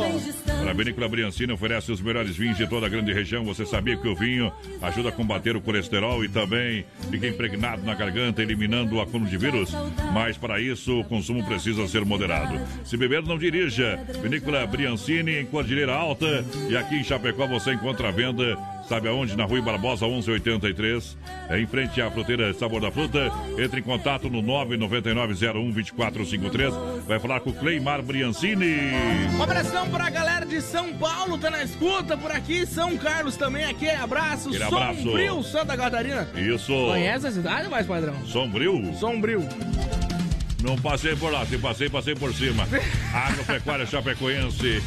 A 0.69 0.73
Vinícola 0.73 1.09
Briancini 1.09 1.51
oferece 1.51 1.91
os 1.91 1.99
melhores 1.99 2.35
vinhos 2.35 2.57
de 2.57 2.67
toda 2.67 2.85
a 2.85 2.89
grande 2.89 3.11
região. 3.11 3.43
Você 3.45 3.65
sabia 3.65 3.97
que 3.97 4.07
o 4.07 4.15
vinho 4.15 4.51
ajuda 4.81 5.09
a 5.09 5.11
combater 5.11 5.55
o 5.55 5.61
colesterol 5.61 6.23
e 6.23 6.29
também 6.29 6.85
fica 7.09 7.27
impregnado 7.27 7.83
na 7.83 7.93
garganta, 7.93 8.41
eliminando 8.41 8.95
o 8.95 9.01
acúmulo 9.01 9.29
de 9.29 9.37
vírus? 9.37 9.71
Mas 10.13 10.37
para 10.37 10.59
isso, 10.59 10.99
o 10.99 11.03
consumo 11.03 11.43
precisa 11.45 11.87
ser 11.87 12.05
moderado. 12.05 12.59
Se 12.83 12.97
beber, 12.97 13.23
não 13.23 13.37
dirija. 13.37 13.99
Vinícola 14.21 14.65
Briancini, 14.65 15.39
em 15.39 15.45
Cordilheira 15.45 15.93
Alta. 15.93 16.45
E 16.69 16.77
aqui 16.77 16.95
em 16.95 17.03
Chapecó 17.03 17.47
você 17.47 17.73
encontra 17.73 18.09
a 18.09 18.11
venda 18.11 18.57
Sabe 18.87 19.09
aonde? 19.09 19.35
Na 19.35 19.43
Rua 19.43 19.61
Barbosa 19.61 20.07
1183, 20.07 21.17
é 21.49 21.59
em 21.59 21.67
frente 21.67 22.01
à 22.01 22.09
fruteira 22.09 22.53
Sabor 22.53 22.79
da 22.79 22.89
Fruta. 22.89 23.29
Entre 23.57 23.81
em 23.81 23.83
contato 23.83 24.29
no 24.29 24.41
999012453. 24.43 27.01
Vai 27.05 27.19
falar 27.19 27.41
com 27.41 27.49
o 27.49 27.53
Cleimar 27.53 28.01
Briancini. 28.01 28.77
Um 29.37 29.43
abração 29.43 29.89
pra 29.89 30.09
galera 30.09 30.45
de 30.45 30.61
São 30.61 30.93
Paulo, 30.93 31.37
tá 31.37 31.49
na 31.49 31.61
escuta 31.63 32.17
por 32.17 32.31
aqui. 32.31 32.65
São 32.65 32.97
Carlos 32.97 33.35
também, 33.35 33.65
aquele 33.65 33.91
abraço. 33.91 34.47
Aquele 34.47 34.63
abraço. 34.63 35.03
Sombrio, 35.03 35.43
Santa 35.43 35.75
Catarina. 35.75 36.25
Isso. 36.35 36.71
Conhece 36.71 37.27
a 37.27 37.31
cidade, 37.31 37.67
mais 37.67 37.85
padrão? 37.85 38.15
Sombrio? 38.25 38.93
Sombrio. 38.95 39.45
Não 40.63 40.75
passei 40.75 41.15
por 41.15 41.31
lá, 41.31 41.45
se 41.45 41.57
passei, 41.57 41.89
passei 41.89 42.15
por 42.15 42.33
cima. 42.33 42.67
Agropecuária 43.13 43.85
Chapecoense. 43.85 44.81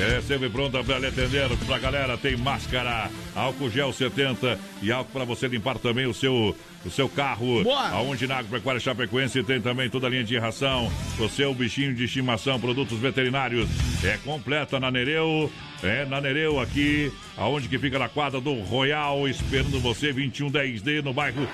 É 0.00 0.20
sempre 0.20 0.48
pronta 0.48 0.82
para 0.82 0.98
lhe 0.98 1.06
atender. 1.06 1.48
Pra 1.66 1.78
galera, 1.78 2.16
tem 2.16 2.36
máscara, 2.36 3.10
álcool 3.34 3.70
gel 3.70 3.92
70 3.92 4.58
e 4.82 4.90
álcool 4.90 5.12
para 5.12 5.24
você 5.24 5.46
limpar 5.46 5.78
também 5.78 6.06
o 6.06 6.14
seu, 6.14 6.56
o 6.84 6.90
seu 6.90 7.08
carro. 7.08 7.62
Boa. 7.62 7.88
Aonde 7.90 8.26
na 8.26 8.38
Agropecuária 8.38 8.80
Chapecoense 8.80 9.42
tem 9.44 9.60
também 9.60 9.88
toda 9.88 10.08
a 10.08 10.10
linha 10.10 10.24
de 10.24 10.36
ração. 10.36 10.90
O 11.18 11.28
seu 11.28 11.54
bichinho 11.54 11.94
de 11.94 12.04
estimação, 12.04 12.60
produtos 12.60 12.98
veterinários. 12.98 13.68
É 14.02 14.18
completa 14.18 14.80
na 14.80 14.90
Nereu. 14.90 15.50
É 15.82 16.04
na 16.04 16.20
Nereu 16.20 16.58
aqui, 16.60 17.12
aonde 17.38 17.68
que 17.68 17.78
fica 17.78 17.98
na 17.98 18.08
quadra 18.08 18.40
do 18.40 18.52
Royal, 18.62 19.28
esperando 19.28 19.78
você, 19.80 20.12
2110D, 20.12 21.02
no 21.02 21.12
bairro 21.12 21.46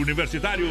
Universitário. 0.00 0.66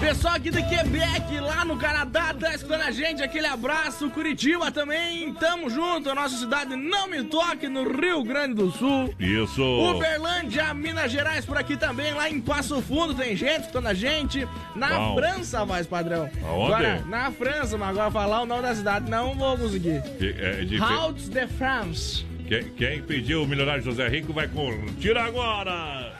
Pessoal 0.00 0.34
aqui 0.34 0.50
do 0.50 0.58
Quebec, 0.68 1.40
lá 1.40 1.64
no 1.64 1.76
Canadá, 1.76 2.34
tá 2.38 2.54
escutando 2.54 2.82
a 2.82 2.90
gente. 2.90 3.22
Aquele 3.22 3.46
abraço. 3.46 4.10
Curitiba 4.10 4.70
também, 4.70 5.32
tamo 5.34 5.70
junto. 5.70 6.10
A 6.10 6.14
nossa 6.14 6.36
cidade 6.36 6.76
não 6.76 7.08
me 7.08 7.24
toque 7.24 7.68
no 7.68 7.84
Rio 7.98 8.22
Grande 8.22 8.54
do 8.54 8.70
Sul. 8.70 9.14
Isso. 9.18 9.62
Uberlândia, 9.62 10.72
Minas 10.74 11.10
Gerais, 11.10 11.44
por 11.44 11.56
aqui 11.56 11.76
também. 11.76 12.12
Lá 12.12 12.28
em 12.28 12.40
Passo 12.40 12.80
Fundo 12.82 13.14
tem 13.14 13.34
gente 13.36 13.60
escutando 13.60 13.86
a 13.86 13.94
gente. 13.94 14.46
Na 14.74 14.88
Bom. 14.98 15.16
França, 15.16 15.64
voz 15.64 15.86
padrão. 15.86 16.28
Aonde? 16.44 16.72
Agora, 16.74 17.04
na 17.08 17.30
França, 17.30 17.78
mas 17.78 17.88
agora 17.90 18.10
falar 18.10 18.42
o 18.42 18.46
nome 18.46 18.62
da 18.62 18.74
cidade 18.74 19.10
não 19.10 19.34
vou 19.34 19.56
conseguir. 19.56 20.02
Que- 20.18 20.34
é 20.38 20.64
de- 20.64 20.76
Hauts 20.78 21.28
de 21.28 21.46
France. 21.46 22.26
Quem, 22.46 22.62
quem 22.74 23.02
pediu 23.02 23.42
o 23.42 23.46
milionário 23.46 23.82
José 23.82 24.06
Rico 24.08 24.32
vai 24.32 24.46
curtir 24.46 25.16
agora. 25.16 26.12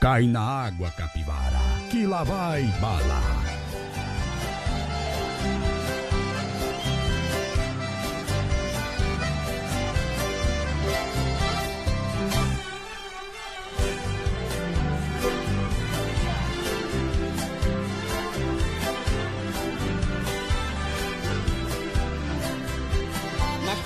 Cai 0.00 0.22
na 0.22 0.40
água, 0.40 0.90
capivara, 0.92 1.58
que 1.90 2.06
lá 2.06 2.24
vai 2.24 2.62
bala. 2.80 3.40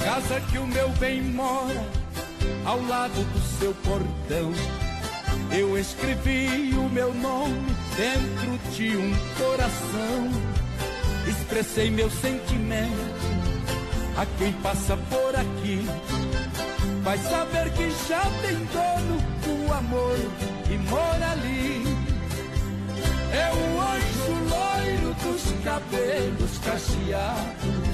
Casa 0.04 0.38
que 0.50 0.58
o 0.58 0.66
meu 0.66 0.90
bem 1.00 1.22
mora, 1.22 1.82
ao 2.66 2.80
lado 2.82 3.24
do 3.32 3.58
seu 3.58 3.72
portão, 3.76 4.52
eu 5.50 5.78
escrevi 5.78 6.74
o 6.76 6.90
meu 6.90 7.12
nome 7.14 7.74
dentro 7.96 8.70
de 8.72 8.96
um 8.98 9.14
coração. 9.38 10.30
expressei 11.26 11.90
meu 11.90 12.10
sentimento 12.10 13.24
a 14.18 14.26
quem 14.38 14.52
passa 14.54 14.94
por 15.08 15.34
aqui. 15.34 15.86
Vai 17.02 17.16
saber 17.18 17.72
que 17.72 17.90
já 18.06 18.22
tem 18.42 18.58
dono 18.74 19.66
o 19.66 19.72
amor 19.72 20.16
que 20.64 20.76
mora 20.90 21.30
ali. 21.30 21.82
É 23.32 23.50
o 23.52 23.80
anjo 23.80 24.34
loiro 24.50 25.14
dos 25.14 25.64
cabelos 25.64 26.58
cacheados. 26.58 27.93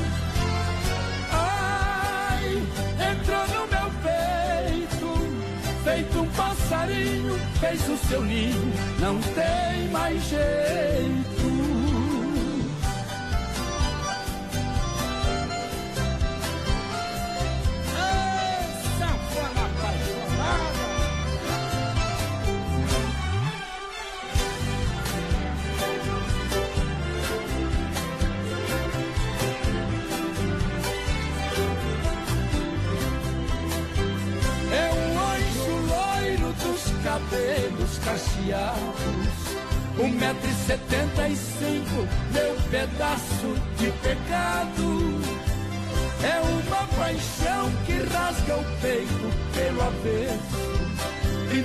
Entrou 3.11 3.47
no 3.47 3.67
meu 3.67 3.91
peito, 4.01 5.09
feito 5.83 6.19
um 6.19 6.27
passarinho, 6.27 7.39
fez 7.59 7.89
o 7.89 7.97
seu 8.07 8.21
ninho, 8.21 8.73
não 8.99 9.19
tem 9.19 9.89
mais 9.91 10.23
jeito. 10.23 11.50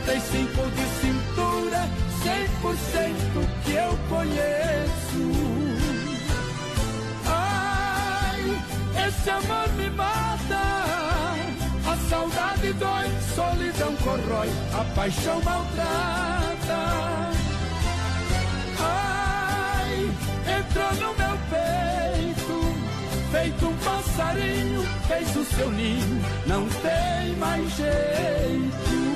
35 0.06 0.70
de 0.70 0.84
cintura, 1.00 1.88
100% 2.22 3.48
que 3.64 3.72
eu 3.72 3.98
conheço. 4.08 5.32
Ai, 7.26 8.62
esse 9.08 9.30
amor 9.30 9.68
me 9.76 9.90
mata. 9.90 10.62
A 11.90 11.96
saudade 12.08 12.72
dói, 12.74 13.10
solidão 13.34 13.96
corrói, 13.96 14.48
a 14.78 14.84
paixão 14.94 15.42
maltrata. 15.42 16.86
Ai, 18.78 20.10
entrou 20.56 20.92
no 20.94 21.14
meu 21.18 21.36
peito, 21.50 22.56
feito 23.32 23.66
um 23.66 23.76
passarinho, 23.78 24.86
fez 25.08 25.36
o 25.36 25.44
seu 25.44 25.70
ninho, 25.72 26.22
não 26.46 26.64
tem 26.68 27.36
mais 27.38 27.74
jeito. 27.74 29.15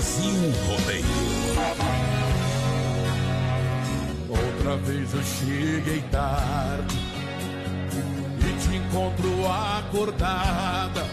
Brasil 0.00 0.50
Rodeio. 0.66 1.04
Outra 4.30 4.76
vez 4.78 5.12
eu 5.12 5.22
cheguei 5.22 6.02
tarde 6.10 6.96
e 8.38 8.60
te 8.62 8.76
encontro 8.76 9.28
acordada 9.46 11.06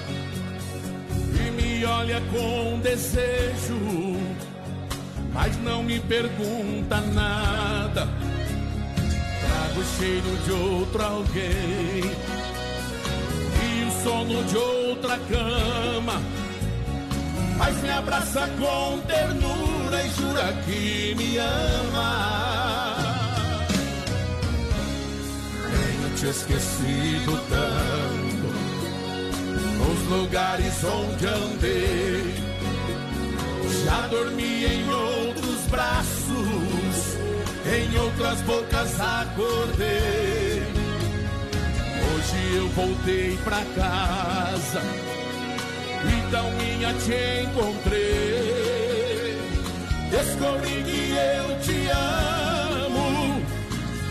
e 1.34 1.51
me 1.51 1.84
olha 1.84 2.22
com 2.31 2.80
desejo, 2.80 3.77
mas 5.34 5.57
não 5.57 5.84
me 5.84 5.99
pergunta 5.99 7.01
nada. 7.01 8.07
Trago 9.41 9.81
o 9.81 9.97
cheiro 9.97 10.38
de 10.45 10.51
outro 10.51 11.03
alguém 11.03 12.09
e 13.65 13.84
o 13.84 14.01
sono 14.01 14.45
de 14.45 14.55
outra 14.55 15.19
cama. 15.30 16.46
Mas 17.57 17.81
me 17.81 17.89
abraça 17.89 18.47
com 18.59 18.99
ternura 19.01 20.03
e 20.03 20.09
jura 20.11 20.53
que 20.65 21.15
me 21.17 21.38
ama. 21.38 22.95
Tenho 25.71 26.15
te 26.15 26.27
esquecido 26.27 27.39
tanto 27.49 28.47
nos 29.77 30.03
lugares 30.09 30.84
onde 30.84 31.25
andei. 31.25 32.35
Já 33.84 34.07
dormi 34.07 34.65
em 34.65 34.89
outros 34.89 35.67
braços, 35.69 37.17
em 37.65 37.97
outras 37.97 38.41
bocas 38.41 38.99
acordei. 38.99 40.61
Hoje 42.05 42.55
eu 42.55 42.69
voltei 42.69 43.38
pra 43.43 43.63
casa 43.75 45.16
então 46.09 46.51
minha 46.51 46.93
te 46.93 47.43
encontrei. 47.43 49.38
Descobri 50.09 50.84
que 50.84 51.11
eu 51.11 51.59
te 51.61 51.89
amo 51.89 53.41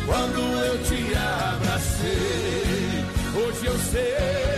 quando 0.06 0.40
eu 0.40 0.78
te 0.84 1.14
abracei. 1.14 3.04
Hoje 3.34 3.66
eu 3.66 3.78
sei. 3.78 4.55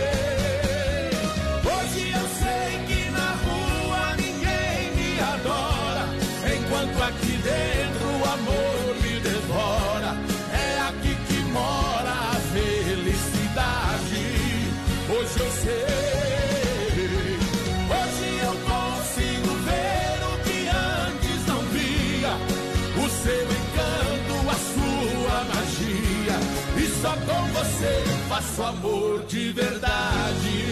Faço 28.39 28.63
amor 28.63 29.25
de 29.25 29.51
verdade. 29.51 30.63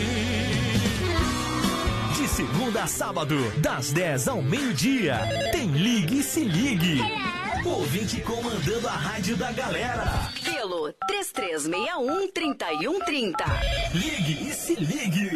De 2.15 2.27
segunda 2.29 2.83
a 2.83 2.87
sábado, 2.87 3.35
das 3.57 3.91
10 3.91 4.29
ao 4.29 4.41
meio-dia, 4.41 5.19
tem 5.51 5.67
Ligue 5.71 6.19
e 6.19 6.23
Se 6.23 6.45
Ligue. 6.45 7.01
Ouvinte 7.65 8.21
comandando 8.21 8.87
a 8.87 8.93
rádio 8.93 9.35
da 9.35 9.51
galera. 9.51 10.31
Pelo 10.43 10.93
3361-3130. 11.11 13.35
Ligue 13.93 14.49
e 14.49 14.53
Se 14.53 14.75
Ligue. 14.75 15.29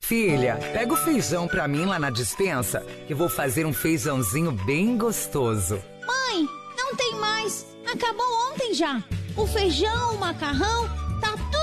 Filha, 0.02 0.58
pega 0.74 0.94
o 0.94 0.98
feijão 0.98 1.48
pra 1.48 1.68
mim 1.68 1.86
lá 1.86 2.00
na 2.00 2.10
dispensa, 2.10 2.80
que 3.06 3.14
vou 3.14 3.30
fazer 3.30 3.68
um 3.68 3.74
feijãozinho 3.74 4.52
bem 4.52 4.98
gostoso. 4.98 5.80
Mãe, 6.08 6.50
não 6.76 6.96
tem 6.96 7.14
mais. 7.20 7.68
Acabou 7.86 8.26
ontem 8.52 8.74
já. 8.74 9.04
O 9.38 9.46
feijão, 9.46 10.16
o 10.16 10.20
macarrão, 10.20 10.90
tá 11.22 11.38
tudo 11.52 11.57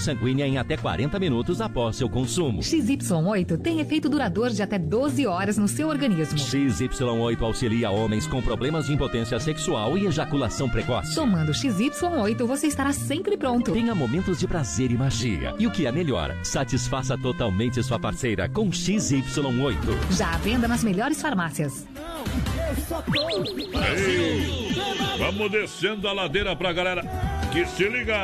sanguínea 0.00 0.46
em 0.46 0.58
até 0.58 0.76
40 0.76 1.18
minutos 1.18 1.60
após 1.60 1.96
seu 1.96 2.08
consumo. 2.08 2.60
XY8 2.60 3.58
tem 3.60 3.80
efeito 3.80 4.08
duradouro 4.08 4.52
de 4.52 4.62
até 4.62 4.78
12 4.78 5.26
horas 5.26 5.58
no 5.58 5.68
seu 5.68 5.88
organismo. 5.88 6.38
XY8 6.38 7.42
auxilia 7.42 7.90
homens 7.90 8.26
com 8.26 8.42
problemas 8.42 8.86
de 8.86 8.92
impotência 8.92 9.38
sexual 9.38 9.96
e 9.96 10.06
ejaculação 10.06 10.68
precoce. 10.68 11.14
Tomando 11.14 11.52
XY8, 11.52 12.44
você 12.46 12.66
estará 12.66 12.92
sempre 12.92 13.36
pronto. 13.36 13.72
Tenha 13.72 13.94
momentos 13.94 14.38
de 14.38 14.46
prazer 14.46 14.90
e 14.90 14.96
magia. 14.96 15.54
E 15.58 15.66
o 15.66 15.70
que 15.70 15.86
é 15.86 15.92
melhor, 15.92 16.34
satisfaça 16.42 17.16
totalmente 17.16 17.82
sua 17.82 17.98
parceira 17.98 18.48
com 18.48 18.70
XY8. 18.70 19.76
Já 20.10 20.34
à 20.34 20.38
venda 20.38 20.68
nas 20.68 20.82
melhores 20.82 21.20
farmácias. 21.20 21.86
Ei, 23.96 24.74
vamos 25.18 25.50
descendo 25.50 26.08
a 26.08 26.12
ladeira 26.12 26.54
pra 26.56 26.72
galera 26.72 27.02
que 27.52 27.64
se 27.66 27.88
liga. 27.88 28.14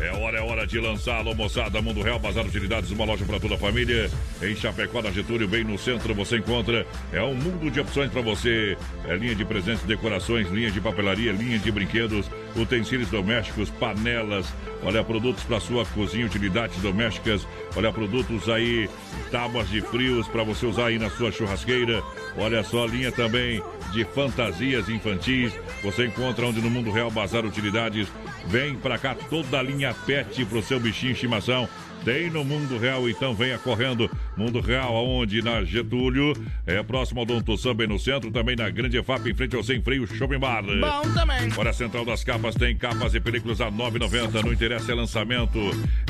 É 0.00 0.10
hora, 0.12 0.38
é 0.38 0.40
hora 0.40 0.66
de 0.66 0.80
lançá-lo, 0.80 1.34
moçada. 1.34 1.82
Mundo 1.82 2.00
Real, 2.00 2.18
Bazar 2.18 2.46
Utilidades, 2.46 2.90
uma 2.90 3.04
loja 3.04 3.24
para 3.26 3.38
toda 3.38 3.54
a 3.54 3.58
família. 3.58 4.10
Em 4.42 4.56
Chapecó, 4.56 5.02
na 5.02 5.10
Getúlio, 5.10 5.46
bem 5.46 5.62
no 5.62 5.76
centro, 5.76 6.14
você 6.14 6.38
encontra. 6.38 6.86
É 7.12 7.22
um 7.22 7.34
mundo 7.34 7.70
de 7.70 7.80
opções 7.80 8.10
para 8.10 8.22
você. 8.22 8.78
É 9.06 9.14
linha 9.14 9.34
de 9.34 9.44
presentes, 9.44 9.82
decorações, 9.82 10.50
linha 10.50 10.70
de 10.70 10.80
papelaria, 10.80 11.32
linha 11.32 11.58
de 11.58 11.70
brinquedos, 11.70 12.30
utensílios 12.56 13.08
domésticos, 13.10 13.70
panelas. 13.70 14.46
Olha, 14.82 15.04
produtos 15.04 15.44
para 15.44 15.60
sua 15.60 15.84
cozinha, 15.86 16.26
utilidades 16.26 16.80
domésticas. 16.80 17.46
Olha, 17.76 17.92
produtos 17.92 18.48
aí, 18.48 18.88
tábuas 19.30 19.68
de 19.68 19.80
frios 19.80 20.26
para 20.28 20.42
você 20.42 20.66
usar 20.66 20.86
aí 20.86 20.98
na 20.98 21.10
sua 21.10 21.30
churrasqueira. 21.30 22.02
Olha 22.36 22.62
só, 22.64 22.86
linha 22.86 23.12
também 23.12 23.62
de 23.92 24.04
fantasias 24.04 24.88
infantis. 24.88 25.52
Você 25.82 26.06
encontra 26.06 26.46
onde 26.46 26.60
no 26.60 26.70
Mundo 26.70 26.90
Real 26.90 27.10
Bazar 27.10 27.44
Utilidades. 27.44 28.08
Vem 28.46 28.74
pra 28.76 28.98
cá 28.98 29.14
toda 29.14 29.58
a 29.58 29.62
linha 29.62 29.94
pet 30.06 30.44
pro 30.46 30.62
seu 30.62 30.80
bichinho 30.80 31.12
de 31.12 31.16
estimação. 31.16 31.68
Tem 32.04 32.30
no 32.30 32.42
Mundo 32.42 32.78
Real, 32.78 33.08
então 33.08 33.34
venha 33.34 33.58
correndo. 33.58 34.10
Mundo 34.40 34.58
Real, 34.60 34.96
aonde? 34.96 35.42
Na 35.42 35.62
Getúlio, 35.62 36.32
é 36.66 36.82
próximo 36.82 37.20
ao 37.20 37.26
Dom 37.26 37.42
Tussam, 37.42 37.74
bem 37.74 37.86
no 37.86 37.98
centro, 37.98 38.30
também 38.30 38.56
na 38.56 38.70
Grande 38.70 38.96
EFAP, 38.96 39.28
em 39.28 39.34
frente 39.34 39.54
ao 39.54 39.62
Sem 39.62 39.82
Freio 39.82 40.06
Shopping 40.06 40.38
Bar. 40.38 40.62
Bom 40.62 41.12
também. 41.12 41.50
Olha, 41.58 41.68
a 41.68 41.74
Central 41.74 42.06
das 42.06 42.24
Capas 42.24 42.54
tem 42.54 42.74
capas 42.74 43.14
e 43.14 43.20
películas 43.20 43.60
a 43.60 43.70
9,90. 43.70 44.42
Não 44.42 44.52
interessa, 44.52 44.92
é 44.92 44.94
lançamento. 44.94 45.58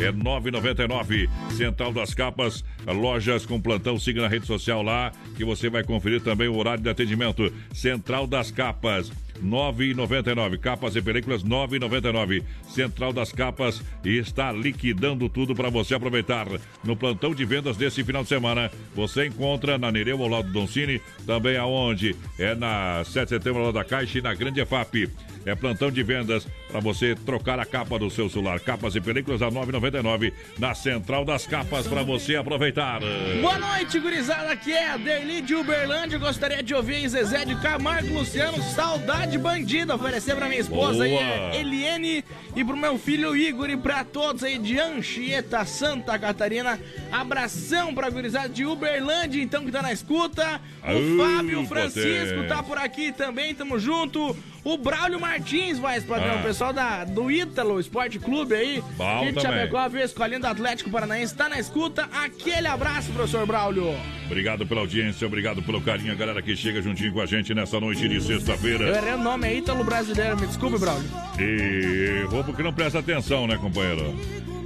É 0.00 0.12
9,99. 0.12 1.28
Central 1.56 1.92
das 1.92 2.14
Capas, 2.14 2.64
lojas 2.86 3.44
com 3.44 3.60
plantão. 3.60 3.98
Siga 3.98 4.22
na 4.22 4.28
rede 4.28 4.46
social 4.46 4.80
lá, 4.80 5.10
que 5.36 5.44
você 5.44 5.68
vai 5.68 5.82
conferir 5.82 6.20
também 6.20 6.46
o 6.46 6.56
horário 6.56 6.84
de 6.84 6.88
atendimento. 6.88 7.52
Central 7.72 8.28
das 8.28 8.52
Capas. 8.52 9.10
9,99. 9.42 10.58
Capas 10.58 10.94
e 10.96 11.02
películas 11.02 11.42
9,99. 11.42 12.42
Central 12.68 13.12
das 13.12 13.32
Capas 13.32 13.82
está 14.04 14.52
liquidando 14.52 15.28
tudo 15.28 15.54
para 15.54 15.70
você 15.70 15.94
aproveitar. 15.94 16.46
No 16.84 16.96
plantão 16.96 17.34
de 17.34 17.44
vendas 17.44 17.76
desse 17.76 18.04
final 18.04 18.19
de 18.22 18.28
semana, 18.28 18.70
você 18.94 19.26
encontra 19.26 19.78
na 19.78 19.90
Nereu 19.90 20.22
ao 20.22 20.28
lado 20.28 20.48
do 20.48 20.52
Doncini, 20.52 21.00
também 21.26 21.56
aonde? 21.56 22.16
É 22.38 22.54
na 22.54 23.02
7 23.04 23.24
de 23.24 23.28
setembro 23.30 23.62
lado 23.62 23.74
da 23.74 23.84
Caixa 23.84 24.18
e 24.18 24.22
na 24.22 24.34
Grande 24.34 24.60
EFAP. 24.60 25.08
É 25.44 25.54
plantão 25.54 25.90
de 25.90 26.02
vendas 26.02 26.46
para 26.70 26.80
você 26.80 27.14
trocar 27.14 27.58
a 27.58 27.64
capa 27.64 27.98
do 27.98 28.10
seu 28.10 28.28
celular. 28.28 28.60
Capas 28.60 28.94
e 28.94 29.00
películas 29.00 29.40
a 29.42 29.50
9,99 29.50 30.32
na 30.58 30.74
Central 30.74 31.24
das 31.24 31.46
Capas 31.46 31.86
para 31.86 32.02
você 32.02 32.36
aproveitar. 32.36 33.00
Boa 33.40 33.58
noite, 33.58 33.98
gurizada. 33.98 34.50
Aqui 34.50 34.72
é 34.72 34.90
a 34.90 34.96
Derli 34.96 35.40
de 35.40 35.54
Uberlândia. 35.54 36.18
Gostaria 36.18 36.62
de 36.62 36.74
ouvir 36.74 37.08
Zezé 37.08 37.44
de 37.44 37.56
Camargo 37.56 38.12
Luciano, 38.12 38.62
Saudade 38.62 39.38
Bandida. 39.38 39.94
Oferecer 39.94 40.36
pra 40.36 40.48
minha 40.48 40.60
esposa 40.60 41.04
aí, 41.04 41.14
é 41.14 41.60
Eliene, 41.60 42.24
e 42.54 42.64
pro 42.64 42.76
meu 42.76 42.98
filho 42.98 43.36
Igor 43.36 43.70
e 43.70 43.76
pra 43.76 44.04
todos 44.04 44.44
aí 44.44 44.58
de 44.58 44.78
Anchieta, 44.78 45.64
Santa 45.64 46.18
Catarina. 46.18 46.78
Abração 47.10 47.94
pra 47.94 48.10
gurizada 48.10 48.48
de 48.48 48.64
Uberlândia, 48.64 49.42
então, 49.42 49.64
que 49.64 49.72
tá 49.72 49.82
na 49.82 49.92
escuta. 49.92 50.60
O 50.82 50.86
Aú, 50.86 51.18
Fábio 51.18 51.66
Francisco 51.66 52.34
potente. 52.34 52.48
tá 52.48 52.62
por 52.62 52.78
aqui 52.78 53.12
também, 53.12 53.54
tamo 53.54 53.78
junto. 53.78 54.36
O 54.62 54.76
Braulio 54.76 55.18
Martins, 55.18 55.78
vai, 55.78 56.00
padrão, 56.02 56.34
Ah. 56.34 56.40
o 56.40 56.42
pessoal 56.42 56.72
da, 56.72 57.04
do 57.04 57.30
Ítalo 57.30 57.80
Esporte 57.80 58.18
Clube 58.18 58.54
aí. 58.54 58.82
Bom 58.96 59.20
que 59.26 59.32
de. 59.32 59.40
Chapecó, 59.40 59.88
viu? 59.88 60.00
Escolinha 60.02 60.38
do 60.38 60.46
Atlético 60.46 60.90
Paranaense, 60.90 61.34
tá 61.34 61.48
na 61.48 61.58
escuta. 61.58 62.08
Aquele 62.12 62.66
abraço, 62.66 63.10
professor 63.12 63.46
Braulio. 63.46 63.94
Obrigado 64.26 64.66
pela 64.66 64.80
audiência, 64.82 65.26
obrigado 65.26 65.62
pelo 65.62 65.80
carinho, 65.80 66.12
a 66.12 66.14
galera 66.14 66.40
que 66.42 66.54
chega 66.54 66.80
juntinho 66.82 67.12
com 67.12 67.20
a 67.20 67.26
gente 67.26 67.52
nessa 67.54 67.80
noite 67.80 68.06
de 68.08 68.16
Eu 68.16 68.20
sexta-feira. 68.20 68.96
errei 68.96 69.14
o 69.14 69.18
nome, 69.18 69.48
é 69.48 69.54
Ítalo 69.54 69.82
Brasileiro, 69.82 70.38
me 70.38 70.46
desculpe, 70.46 70.78
Braulio. 70.78 71.08
E 71.38 72.24
roubo 72.28 72.52
que 72.54 72.62
não 72.62 72.72
presta 72.72 72.98
atenção, 73.00 73.46
né, 73.46 73.56
companheiro? 73.56 74.14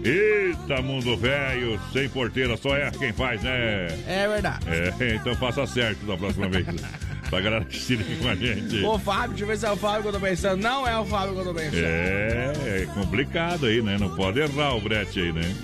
Eita, 0.05 0.83
mundo 0.83 1.17
velho, 1.17 1.81
sem 1.93 2.09
porteira, 2.11 2.57
só 2.59 2.77
é 2.77 2.91
quem 2.91 3.13
faz, 3.13 3.43
né? 3.43 3.87
É 4.07 4.29
verdade. 4.29 4.67
É, 4.69 5.15
então 5.15 5.35
faça 5.37 5.67
certo 5.67 6.05
da 6.05 6.17
próxima 6.17 6.49
vez. 6.49 6.67
pra 7.35 7.41
galera 7.41 7.65
que 7.65 7.77
se 7.77 7.97
liga 7.97 8.23
com 8.23 8.29
a 8.29 8.35
gente. 8.37 8.85
Ô, 8.85 8.99
Fábio, 8.99 9.31
deixa 9.31 9.45
eu 9.45 9.49
ver 9.49 9.59
se 9.59 9.67
é 9.67 9.71
o 9.71 9.77
Fábio 9.77 10.03
que 10.03 10.09
eu 10.09 10.13
tô 10.13 10.21
pensando. 10.21 10.63
Não 10.63 10.87
é 10.87 10.97
o 10.99 11.05
Fábio 11.05 11.35
que 11.35 11.41
eu 11.41 11.45
tô 11.45 11.55
pensando. 11.55 11.85
É, 11.85 12.53
é 12.83 12.87
complicado 12.95 13.67
aí, 13.67 13.83
né? 13.83 13.97
Não 13.99 14.15
pode 14.15 14.39
errar 14.39 14.77
o 14.77 14.81
brete 14.81 15.21
aí, 15.21 15.33
né? 15.33 15.55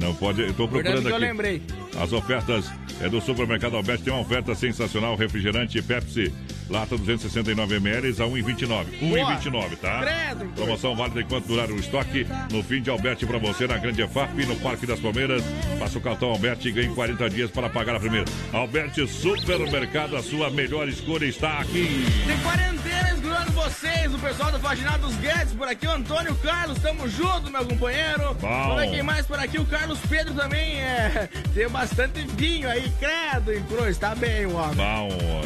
Não 0.00 0.14
pode. 0.14 0.42
Eu 0.42 0.52
tô 0.54 0.66
Verdade 0.66 1.00
procurando 1.00 1.02
que 1.06 1.10
eu 1.10 1.16
aqui. 1.16 1.24
lembrei. 1.24 1.62
As 2.00 2.12
ofertas 2.12 2.70
é 3.00 3.08
do 3.08 3.20
Supermercado 3.20 3.76
Alberto. 3.76 4.04
Tem 4.04 4.12
uma 4.12 4.22
oferta 4.22 4.54
sensacional: 4.54 5.16
refrigerante 5.16 5.80
Pepsi, 5.80 6.32
lata 6.68 6.96
269 6.96 7.76
ml 7.76 8.08
a 8.08 8.26
1,29. 8.26 8.84
1,29, 9.00 9.76
tá? 9.76 10.00
Credo. 10.02 10.44
Promoção 10.54 10.94
válida 10.94 11.20
enquanto 11.22 11.46
durar 11.46 11.70
o 11.70 11.76
estoque. 11.76 12.26
No 12.52 12.62
fim 12.62 12.82
de 12.82 12.90
Alberti 12.90 13.24
pra 13.26 13.38
você 13.38 13.66
na 13.66 13.78
Grande 13.78 14.02
EFAP, 14.02 14.44
no 14.46 14.56
Parque 14.56 14.86
das 14.86 15.00
Palmeiras. 15.00 15.42
Faça 15.78 15.98
o 15.98 16.00
cartão 16.00 16.30
Alberti 16.30 16.68
e 16.68 16.72
ganhe 16.72 16.94
40 16.94 17.30
dias 17.30 17.50
para 17.50 17.68
pagar 17.70 17.96
a 17.96 18.00
primeira. 18.00 18.26
Alberti 18.52 19.06
Supermercado, 19.08 20.16
a 20.16 20.22
sua 20.22 20.50
melhor 20.50 20.88
escolha 20.88 21.24
está 21.26 21.58
aqui. 21.60 21.82
De 22.26 22.42
quarentena, 22.42 22.95
você 23.44 23.66
vocês, 23.86 24.14
o 24.14 24.18
pessoal 24.18 24.50
do 24.52 24.58
Faginado 24.58 25.06
dos 25.06 25.16
Guedes 25.16 25.52
por 25.52 25.68
aqui, 25.68 25.86
o 25.86 25.90
Antônio 25.90 26.34
Carlos, 26.36 26.78
tamo 26.78 27.08
junto, 27.08 27.50
meu 27.50 27.64
companheiro. 27.64 28.34
Bom. 28.40 28.48
Olha 28.48 28.88
quem 28.88 29.02
mais 29.02 29.26
por 29.26 29.38
aqui, 29.38 29.58
o 29.58 29.66
Carlos 29.66 29.98
Pedro 30.08 30.34
também 30.34 30.80
é. 30.80 31.28
Tem 31.52 31.68
bastante 31.68 32.26
vinho 32.36 32.68
aí, 32.68 32.90
credo, 32.98 33.52
em 33.52 33.62
cruz, 33.64 33.98
tá 33.98 34.14
bem, 34.14 34.46
o 34.46 34.54
homem. 34.56 34.76
Bom. 34.76 35.42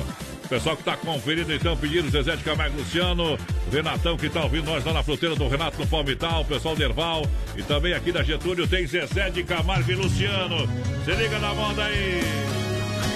Pessoal 0.48 0.76
que 0.76 0.82
tá 0.82 0.96
conferindo, 0.96 1.54
então, 1.54 1.76
pedindo 1.76 2.10
Zezé 2.10 2.36
de 2.36 2.42
Camargo 2.42 2.76
Luciano, 2.76 3.38
Renatão 3.70 4.16
que 4.16 4.28
tá 4.28 4.42
ouvindo 4.42 4.66
nós 4.66 4.84
lá 4.84 4.92
na 4.92 5.02
fruteira 5.02 5.36
do 5.36 5.48
Renato 5.48 5.78
no 5.78 5.86
Palmital, 5.86 6.44
pessoal 6.44 6.74
Derval 6.74 7.24
e 7.56 7.62
também 7.62 7.94
aqui 7.94 8.10
da 8.10 8.22
Getúlio 8.22 8.66
tem 8.66 8.86
Zezé 8.86 9.30
de 9.30 9.44
Camargo 9.44 9.90
e 9.90 9.94
Luciano. 9.94 10.68
Se 11.04 11.12
liga 11.12 11.38
na 11.38 11.54
moda 11.54 11.84
aí. 11.84 12.20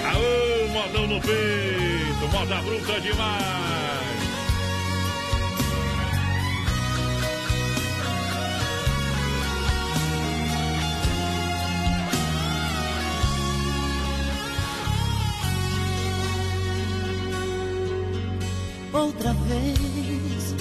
Aô, 0.05 0.69
modão 0.69 1.07
no 1.09 1.21
peito, 1.21 2.29
moda 2.33 2.57
bruta 2.63 3.01
demais. 3.01 3.55
Outra 18.95 19.33
vez. 19.33 20.55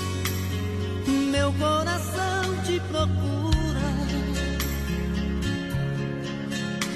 Meu 1.32 1.54
coração 1.54 2.64
te 2.66 2.80
procura. 2.92 3.88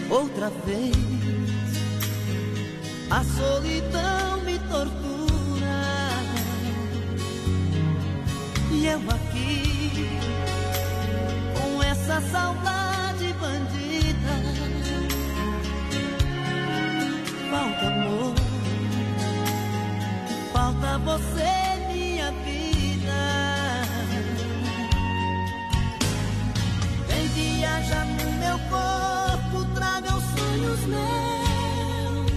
Outra 0.10 0.50
vez. 0.66 0.98
A 3.10 3.24
solidão 3.24 4.42
me 4.44 4.60
tortura. 4.60 5.78
E 8.72 8.86
eu 8.86 9.00
aqui, 9.00 10.10
com 11.54 11.84
essa 11.84 12.22
saudade 12.22 13.34
bandida. 13.40 14.34
Falta 17.50 17.97
você, 21.00 21.52
minha 21.88 22.32
vida. 22.32 23.14
Vem 27.08 27.28
viajar 27.28 28.06
no 28.06 28.32
meu 28.34 28.60
corpo, 28.70 29.66
traga 29.76 30.16
os 30.16 30.24
sonhos 30.24 30.80
meus. 30.86 32.32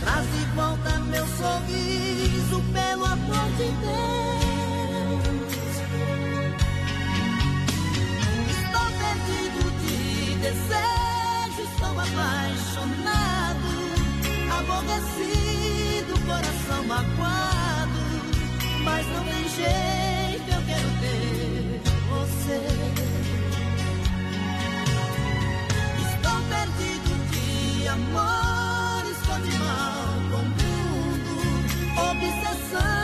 Traz 0.00 0.26
de 0.26 0.44
volta 0.56 0.98
meu 1.00 1.26
sorriso 1.26 2.62
pelo 2.72 3.04
amor 3.04 3.50
de 3.56 3.70
Deus. 3.82 4.02
Estou 8.50 8.86
perdido 8.98 9.70
de 9.80 10.34
desejo, 10.40 11.62
estou 11.62 12.00
apaixonado 12.00 12.71
aborrecido, 14.58 16.12
coração 16.26 16.84
magoado, 16.86 18.00
mas 18.84 19.06
não 19.08 19.24
tem 19.24 19.48
jeito, 19.48 20.48
eu 20.48 20.62
quero 20.66 20.90
ter 21.00 21.80
você. 22.10 22.60
Estou 26.08 26.38
perdido 26.48 27.12
de 27.30 27.88
amor, 27.88 29.02
estou 29.10 29.38
de 29.40 29.52
mal 29.58 30.12
com 30.30 30.42
o 30.42 30.48
mundo, 30.60 31.34
obsessão, 32.10 33.01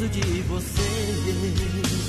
preciso 0.00 0.08
de 0.08 0.42
você. 0.42 1.99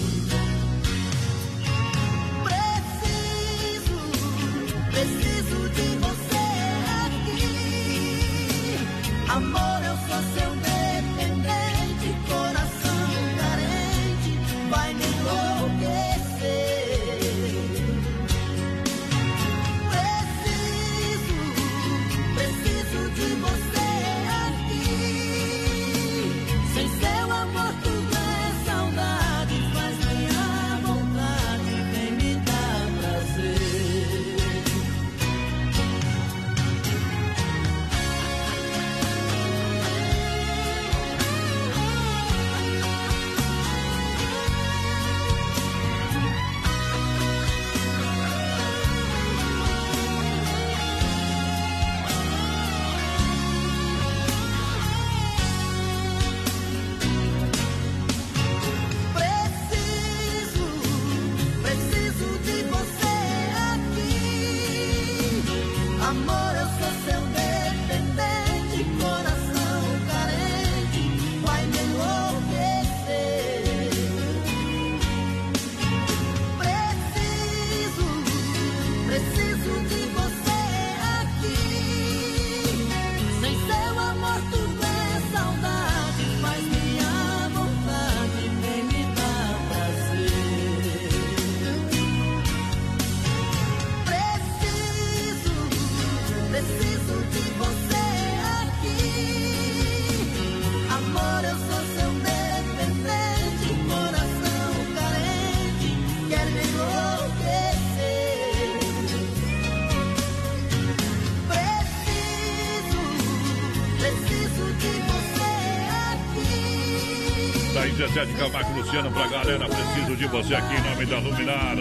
17 118.13 118.33
Camargo 118.33 118.73
Luciano 118.77 119.09
pra 119.09 119.25
galera, 119.25 119.65
preciso 119.69 120.17
de 120.17 120.27
você 120.27 120.53
aqui 120.53 120.75
em 120.75 120.81
nome 120.81 121.05
da 121.05 121.17
Luminar. 121.19 121.77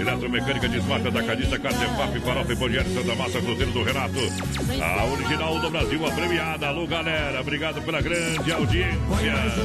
Eletromecânica 0.00 0.68
Desmarca 0.68 1.10
da 1.10 1.20
Cadista, 1.24 1.58
Cartefap, 1.58 2.20
Farofa 2.20 2.52
e 2.52 2.56
Podieri, 2.56 2.94
Santa 2.94 3.16
Massa, 3.16 3.40
Cruzeiro 3.40 3.72
do 3.72 3.82
Renato. 3.82 4.20
A 4.80 5.04
original 5.06 5.58
do 5.58 5.68
Brasil, 5.70 6.06
a 6.06 6.12
premiada. 6.12 6.68
Alô, 6.68 6.86
galera, 6.86 7.40
obrigado 7.40 7.82
pela 7.82 8.00
grande 8.00 8.52
audiência. 8.52 9.00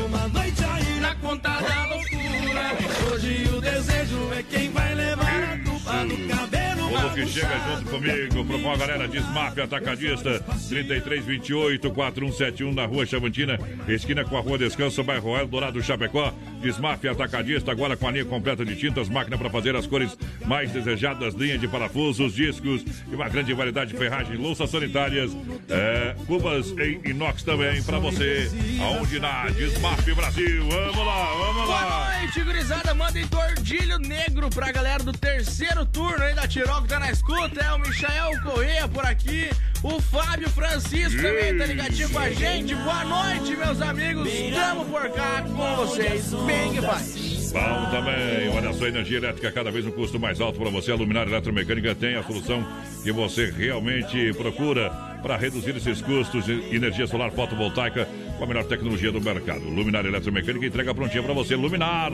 Uma 0.07 0.27
noite 0.29 0.63
aí 0.63 0.99
na 0.99 1.13
conta 1.15 1.49
da 1.49 1.85
loucura. 1.85 2.75
Hoje 3.13 3.47
o 3.55 3.61
desejo 3.61 4.33
é 4.33 4.41
quem 4.41 4.71
vai 4.71 4.95
levar 4.95 5.43
a 5.43 5.59
culpa 5.59 6.05
do 6.05 6.27
cabelo. 6.27 6.89
Povo 6.89 7.13
que 7.13 7.27
chega 7.27 7.55
junto 7.67 7.87
comigo, 7.91 8.43
propõe 8.45 8.73
a 8.73 8.77
galera 8.77 9.07
Desmaf 9.07 9.61
Atacadista, 9.61 10.43
3328-4171 10.71 12.73
na 12.73 12.87
rua 12.87 13.05
Chavantina, 13.05 13.59
esquina 13.95 14.23
com 14.23 14.37
a 14.37 14.41
rua 14.41 14.57
Descanso, 14.57 15.03
bairro 15.03 15.37
Eldorado, 15.37 15.81
Chapecó. 15.81 16.33
Desmaf 16.61 17.07
Atacadista, 17.07 17.71
agora 17.71 17.95
com 17.95 18.07
a 18.07 18.11
linha 18.11 18.25
completa 18.25 18.65
de 18.65 18.75
tintas, 18.75 19.07
máquina 19.07 19.37
para 19.37 19.49
fazer 19.49 19.75
as 19.75 19.87
cores 19.87 20.17
mais 20.45 20.71
desejadas, 20.71 21.33
linha 21.33 21.57
de 21.57 21.67
parafusos, 21.67 22.33
discos 22.33 22.83
e 23.09 23.15
uma 23.15 23.29
grande 23.29 23.53
variedade 23.53 23.93
de 23.93 23.97
ferragem, 23.97 24.35
louças 24.35 24.69
sanitárias, 24.69 25.31
é, 25.69 26.15
cubas 26.27 26.71
em 26.71 26.99
inox 27.09 27.43
também 27.43 27.81
para 27.83 27.97
você, 27.97 28.49
aonde 28.81 29.19
na 29.19 29.45
Desmaf 29.51 30.13
Brasil. 30.13 30.67
Vamos 30.69 31.05
lá, 31.05 31.25
vamos 31.33 31.69
lá. 31.69 31.81
Boa 31.81 32.19
noite, 32.19 32.43
gurizada. 32.43 32.93
Mandem 32.93 33.25
tordilho 33.27 33.97
negro 33.99 34.49
pra 34.49 34.71
galera 34.71 35.01
do 35.03 35.13
terceiro 35.13 35.85
turno 35.85 36.21
aí 36.21 36.35
da 36.35 36.47
Tirol 36.47 36.81
que 36.81 36.89
tá 36.89 36.99
na 36.99 37.11
escuta. 37.11 37.61
É 37.61 37.73
o 37.73 37.79
Michael 37.79 38.41
Correia 38.43 38.87
por 38.87 39.05
aqui. 39.05 39.49
O 39.81 40.01
Fábio 40.01 40.49
Francisco 40.49 41.21
também 41.21 41.57
tá 41.57 41.65
ligadinho 41.65 42.09
com 42.09 42.19
a 42.19 42.29
gente. 42.29 42.75
Boa 42.75 43.05
noite, 43.05 43.55
meus 43.55 43.81
amigos. 43.81 44.27
Estamos 44.27 44.87
por 44.89 45.09
cá 45.11 45.41
com 45.41 45.75
vocês. 45.77 46.33
Bem 46.45 46.73
que 46.73 46.81
vai. 46.81 47.01
Bom 47.01 47.89
também, 47.89 48.49
olha 48.49 48.73
só, 48.73 48.85
energia 48.87 49.17
elétrica 49.17 49.51
cada 49.51 49.71
vez 49.71 49.85
um 49.85 49.91
custo 49.91 50.19
mais 50.19 50.41
alto 50.41 50.59
para 50.59 50.69
você. 50.69 50.91
A 50.91 50.95
Luminária 50.95 51.29
Eletromecânica 51.29 51.95
tem 51.95 52.15
a 52.15 52.23
solução 52.23 52.63
que 53.01 53.11
você 53.11 53.51
realmente 53.51 54.33
procura 54.33 54.89
para 55.23 55.37
reduzir 55.37 55.75
esses 55.77 56.01
custos. 56.01 56.49
Energia 56.49 57.07
solar 57.07 57.31
fotovoltaica 57.31 58.05
com 58.37 58.43
a 58.43 58.47
melhor 58.47 58.65
tecnologia 58.65 59.13
do 59.13 59.21
mercado. 59.21 59.61
Luminária 59.61 60.09
Eletromecânica 60.09 60.65
entrega 60.65 60.93
prontinha 60.93 61.23
para 61.23 61.33
você. 61.33 61.55
Luminar, 61.55 62.11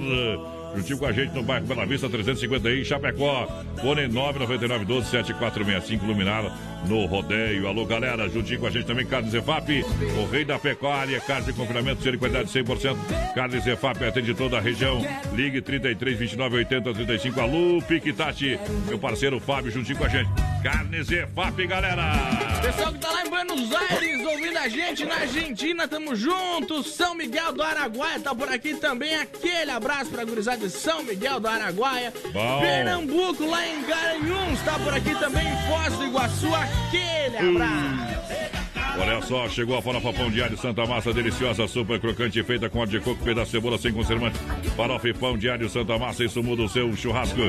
juntinho 0.75 0.97
com 0.97 1.05
a 1.05 1.11
gente 1.11 1.33
no 1.33 1.43
bairro 1.43 1.65
Bela 1.65 1.85
Vista 1.85 2.09
350 2.09 2.67
aí, 2.67 2.83
Chapecó. 2.83 3.47
Fone 3.81 4.07
999127465 4.09 6.05
Luminar 6.05 6.43
no 6.87 7.05
rodeio. 7.05 7.67
Alô, 7.67 7.85
galera, 7.85 8.29
juntinho 8.29 8.59
com 8.59 8.67
a 8.67 8.69
gente 8.69 8.85
também, 8.85 9.05
Carnes 9.05 9.31
Zefap, 9.31 9.83
o 10.21 10.25
rei 10.31 10.45
da 10.45 10.59
pecuária, 10.59 11.19
carne 11.21 11.47
de 11.47 11.53
confinamento, 11.53 12.01
ser 12.01 12.11
de 12.11 12.17
qualidade 12.17 12.49
100%. 12.49 12.95
Carnes 13.33 13.63
Zefap 13.63 14.03
atende 14.03 14.33
toda 14.33 14.57
a 14.57 14.61
região. 14.61 14.99
Ligue 15.33 15.61
33 15.61 16.17
29 16.17 16.57
80 16.57 16.93
35. 16.93 17.41
Alô, 17.41 17.81
Piquitati, 17.81 18.59
meu 18.87 18.99
parceiro 18.99 19.39
Fábio, 19.39 19.71
juntinho 19.71 19.97
com 19.97 20.05
a 20.05 20.09
gente. 20.09 20.54
Carnes 20.65 21.05
Zefap, 21.05 21.67
galera. 21.67 22.11
Pessoal 22.59 22.91
que 22.91 22.97
tá 22.97 23.11
lá 23.11 23.23
em 23.23 23.29
Buenos 23.29 23.71
Aires 23.71 24.25
ouvindo 24.25 24.57
a 24.57 24.67
gente 24.67 25.05
na 25.05 25.17
Argentina, 25.17 25.87
tamo 25.87 26.15
junto. 26.15 26.81
São 26.81 27.13
Miguel 27.13 27.53
do 27.53 27.61
Araguaia 27.61 28.19
tá 28.19 28.33
por 28.33 28.51
aqui 28.51 28.73
também. 28.73 29.15
Aquele 29.15 29.69
abraço 29.69 30.09
pra 30.09 30.23
gurizada 30.23 30.65
de 30.65 30.71
São 30.71 31.03
Miguel 31.03 31.39
do 31.39 31.47
Araguaia. 31.47 32.11
Bom. 32.33 32.61
Pernambuco, 32.61 33.45
lá 33.45 33.63
em 33.67 33.83
Garanhuns, 33.83 34.59
tá 34.63 34.79
por 34.79 34.91
aqui 34.91 35.13
também. 35.19 35.45
Foz 35.67 35.95
do 35.99 36.05
Iguaçu, 36.07 36.47
aquele 36.55 37.37
abraço. 37.37 38.54
Olha 38.97 39.21
só, 39.21 39.47
chegou 39.49 39.77
a 39.77 39.81
farofa 39.81 40.13
pão 40.13 40.29
diário 40.29 40.57
Santa 40.57 40.85
Massa, 40.85 41.13
deliciosa, 41.13 41.67
super 41.67 41.99
crocante, 41.99 42.41
feita 42.43 42.69
com 42.69 42.79
óleo 42.79 42.91
de 42.91 42.99
coco, 42.99 43.23
pedaço 43.23 43.47
de 43.47 43.51
cebola 43.51 43.77
sem 43.77 43.91
conservante. 43.91 44.39
Farofa 44.75 45.09
e 45.09 45.13
pão 45.13 45.37
diário 45.37 45.69
Santa 45.69 45.97
Massa, 45.97 46.23
isso 46.23 46.41
muda 46.41 46.63
o 46.63 46.69
seu 46.69 46.95
churrasco. 46.95 47.41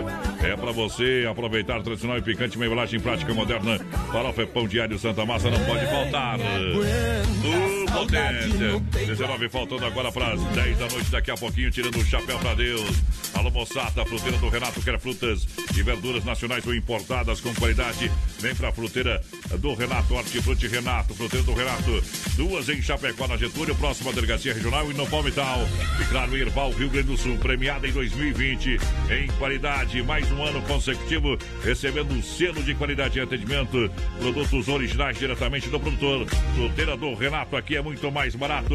É 0.43 0.57
pra 0.57 0.73
você 0.73 1.27
aproveitar 1.31 1.83
tradicional 1.83 2.19
e 2.19 2.23
picante, 2.23 2.57
uma 2.57 2.67
embalagem 2.67 2.99
prática 3.01 3.33
moderna. 3.33 3.79
Farofa 4.13 4.43
e 4.43 4.47
pão 4.47 4.67
diário 4.67 4.99
Santa 4.99 5.25
Massa 5.25 5.51
não 5.51 5.65
pode 5.65 5.87
faltar. 5.87 6.39
O 6.39 7.86
potência. 7.97 9.07
19 9.07 9.49
faltando 9.49 9.87
agora 9.87 10.13
para 10.13 10.35
as 10.35 10.43
10 10.43 10.79
da 10.79 10.89
noite, 10.89 11.11
daqui 11.11 11.31
a 11.31 11.37
pouquinho, 11.37 11.71
tirando 11.71 11.97
o 11.97 12.05
chapéu 12.05 12.39
pra 12.39 12.55
Deus. 12.55 13.03
Alô, 13.35 13.51
moçada, 13.51 14.05
fruteira 14.05 14.39
do 14.39 14.49
Renato 14.49 14.81
quer 14.83 14.99
frutas 14.99 15.47
e 15.77 15.83
verduras 15.83 16.25
nacionais 16.25 16.67
ou 16.67 16.75
importadas 16.75 17.41
com 17.41 17.55
qualidade. 17.55 18.11
Vem 18.41 18.55
pra 18.55 18.73
fruteira 18.73 19.21
do 19.59 19.75
Renato, 19.75 20.15
Hortifruti 20.15 20.67
Renato, 20.67 21.15
fruteira 21.15 21.45
do 21.45 21.55
Renato. 21.55 22.03
Duas 22.37 22.69
em 22.69 22.81
Chapecó, 22.83 23.27
na 23.27 23.37
Getúlio, 23.37 23.75
próxima 23.75 24.13
delegacia 24.13 24.53
regional 24.53 24.91
e 24.91 24.95
no 24.95 25.07
Palmital. 25.07 25.61
E 26.01 26.05
claro, 26.07 26.37
Irval, 26.37 26.71
Rio 26.73 26.91
Grande 26.91 27.09
do 27.09 27.17
Sul, 27.17 27.37
premiada 27.39 27.87
em 27.87 27.93
2020 27.93 28.79
em 29.11 29.27
qualidade. 29.39 30.03
Mais 30.03 30.31
um 30.33 30.43
ano 30.43 30.61
consecutivo, 30.63 31.39
recebendo 31.63 32.13
o 32.13 32.23
selo 32.23 32.63
de 32.63 32.75
qualidade 32.75 33.19
e 33.19 33.23
atendimento. 33.23 33.91
Produtos 34.19 34.69
originais 34.69 35.19
diretamente 35.19 35.69
do 35.69 35.81
produtor. 35.81 36.27
Fruteira 36.55 36.97
do 36.97 37.15
Renato, 37.15 37.57
aqui 37.57 37.77
é 37.77 37.83
muito 37.87 38.11
mais 38.11 38.35
barato. 38.35 38.75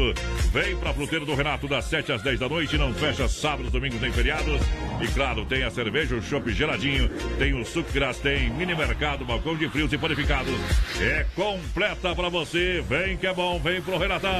Vem 0.52 0.74
pra 0.74 0.94
fruteira 0.94 1.26
do 1.26 1.34
Renato, 1.34 1.68
das 1.68 1.84
7 1.84 2.12
às 2.12 2.22
10 2.22 2.40
da 2.40 2.48
noite. 2.48 2.78
Não 2.78 2.94
fecha 2.94 3.28
sábados, 3.28 3.70
domingos 3.70 4.00
nem 4.00 4.10
feriados. 4.10 4.58
E 5.02 5.06
claro, 5.08 5.44
tem 5.44 5.64
a 5.64 5.70
cerveja, 5.70 6.16
o 6.16 6.22
chopp 6.22 6.50
geladinho, 6.50 7.10
tem 7.38 7.52
o 7.52 7.62
suco 7.62 7.92
gras, 7.92 8.16
tem 8.16 8.48
mini 8.48 8.74
mercado, 8.74 9.22
balcão 9.22 9.54
de 9.54 9.68
frios 9.68 9.92
e 9.92 9.98
panificados. 9.98 10.54
É 10.98 11.26
completa 11.36 12.14
pra 12.14 12.30
você. 12.30 12.82
Vem 12.88 13.18
que 13.18 13.26
é 13.26 13.34
bom, 13.34 13.60
vem 13.60 13.82
pro 13.82 13.98
Renatão. 13.98 14.32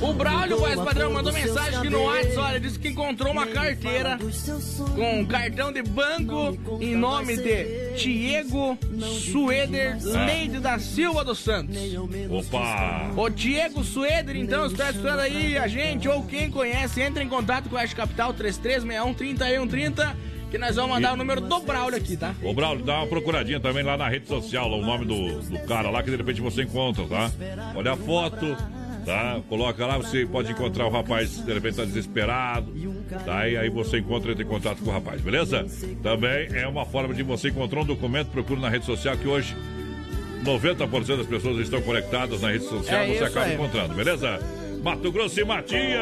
O 0.00 0.12
Braulio, 0.12 0.58
voz 0.58 0.76
padrão, 0.76 1.12
mandou 1.12 1.32
mensagem 1.32 1.76
aqui 1.76 1.90
no 1.90 2.04
WhatsApp. 2.04 2.38
Olha, 2.38 2.60
disse 2.60 2.78
que 2.78 2.88
encontrou 2.88 3.32
uma 3.32 3.48
carteira 3.48 4.16
com 4.94 5.26
cartão 5.26 5.72
de 5.72 5.82
banco 5.82 6.56
em 6.80 6.94
nome 6.94 7.36
de 7.36 7.96
Diego 7.96 8.78
Sueder 9.32 9.98
Leide 10.24 10.60
da 10.60 10.78
Silva 10.78 11.24
dos 11.24 11.40
Santos. 11.40 11.76
Opa! 12.30 13.10
O 13.16 13.28
Diego 13.28 13.82
Sueder, 13.88 14.36
então, 14.36 14.66
está 14.66 14.90
estudando 14.90 15.20
aí 15.20 15.56
a 15.56 15.66
gente 15.66 16.08
ou 16.08 16.22
quem 16.22 16.50
conhece, 16.50 17.00
entra 17.00 17.22
em 17.22 17.28
contato 17.28 17.68
com 17.68 17.76
a 17.76 17.80
Oeste 17.80 17.96
Capital 17.96 18.32
3361 18.34 19.14
3130 19.14 20.16
que 20.50 20.56
nós 20.56 20.76
vamos 20.76 20.92
mandar 20.92 21.12
o 21.12 21.16
número 21.16 21.40
do 21.40 21.60
Braulio 21.60 21.98
aqui, 21.98 22.16
tá? 22.16 22.34
Ô, 22.42 22.54
Braulio, 22.54 22.84
dá 22.84 22.98
uma 22.98 23.06
procuradinha 23.06 23.60
também 23.60 23.82
lá 23.82 23.96
na 23.96 24.08
rede 24.08 24.26
social, 24.26 24.68
lá, 24.68 24.76
o 24.76 24.82
nome 24.82 25.04
do, 25.04 25.40
do 25.42 25.58
cara 25.66 25.90
lá, 25.90 26.02
que 26.02 26.10
de 26.10 26.16
repente 26.16 26.40
você 26.40 26.62
encontra, 26.62 27.04
tá? 27.04 27.30
Olha 27.74 27.92
a 27.92 27.96
foto, 27.96 28.56
tá? 29.04 29.40
Coloca 29.48 29.84
lá, 29.86 29.98
você 29.98 30.24
pode 30.24 30.50
encontrar 30.50 30.86
o 30.86 30.90
rapaz, 30.90 31.44
de 31.44 31.52
repente 31.52 31.76
tá 31.76 31.84
desesperado, 31.84 32.72
tá? 33.26 33.48
E 33.48 33.56
aí 33.56 33.68
você 33.68 33.98
encontra, 33.98 34.32
entra 34.32 34.42
em 34.42 34.46
contato 34.46 34.78
com 34.82 34.90
o 34.90 34.92
rapaz, 34.92 35.20
beleza? 35.20 35.66
Também 36.02 36.48
é 36.54 36.66
uma 36.66 36.86
forma 36.86 37.12
de 37.12 37.22
você 37.22 37.48
encontrar 37.48 37.80
um 37.80 37.84
documento, 37.84 38.28
procura 38.28 38.60
na 38.60 38.70
rede 38.70 38.86
social, 38.86 39.16
que 39.18 39.28
hoje 39.28 39.54
90% 40.44 41.16
das 41.18 41.26
pessoas 41.26 41.58
estão 41.58 41.80
conectadas 41.82 42.40
na 42.40 42.50
rede 42.50 42.64
social, 42.64 43.00
É 43.02 43.06
você 43.14 43.24
acaba 43.24 43.46
aí. 43.46 43.54
encontrando, 43.54 43.94
beleza? 43.94 44.38
Mato 44.82 45.10
Grosso 45.10 45.40
e 45.40 45.44
Matias! 45.44 45.98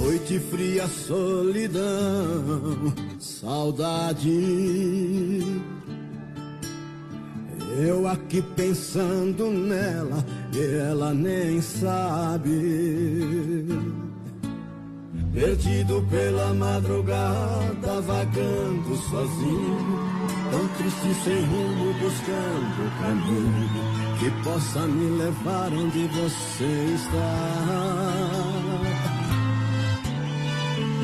Noite 0.00 0.38
fria, 0.38 0.86
solidão, 0.86 1.84
saudade. 3.18 4.30
Eu 7.76 8.08
aqui 8.08 8.40
pensando 8.56 9.50
nela 9.50 10.24
e 10.52 10.76
ela 10.76 11.12
nem 11.12 11.60
sabe. 11.60 13.66
Perdido 15.32 16.04
pela 16.10 16.54
madrugada, 16.54 18.00
vagando 18.00 18.96
sozinho, 18.96 19.98
tão 20.50 20.66
triste 20.68 21.14
sem 21.22 21.44
rumo, 21.44 21.92
buscando 22.00 22.86
o 22.86 22.90
caminho 23.02 23.68
que 24.18 24.30
possa 24.42 24.86
me 24.86 25.18
levar 25.18 25.70
onde 25.72 26.08
você 26.08 26.94
está. 26.94 28.67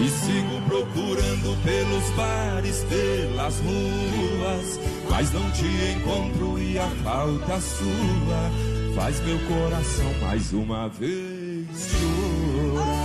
E 0.00 0.08
sigo 0.08 0.60
procurando 0.66 1.56
pelos 1.62 2.10
bares, 2.16 2.84
pelas 2.88 3.60
ruas, 3.60 4.80
mas 5.08 5.32
não 5.32 5.50
te 5.52 5.66
encontro 5.66 6.58
e 6.58 6.78
a 6.78 6.88
falta 7.02 7.60
sua 7.60 8.50
faz 8.94 9.20
meu 9.20 9.38
coração 9.40 10.14
mais 10.20 10.52
uma 10.52 10.88
vez 10.88 11.66
chorar. 11.90 13.04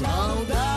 Saudade 0.00 0.73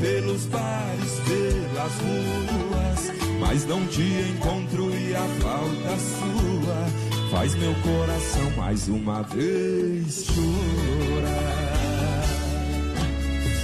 pelos 0.00 0.46
bares, 0.46 1.20
pelas 1.28 1.92
ruas, 2.00 3.12
mas 3.38 3.66
não 3.66 3.86
te 3.86 4.02
encontro 4.02 4.90
e 4.94 5.14
a 5.14 5.28
falta 5.40 5.98
sua 5.98 7.10
faz 7.30 7.54
meu 7.54 7.74
coração 7.74 8.50
mais 8.56 8.88
uma 8.88 9.22
vez 9.22 10.24
chorar. 10.24 11.60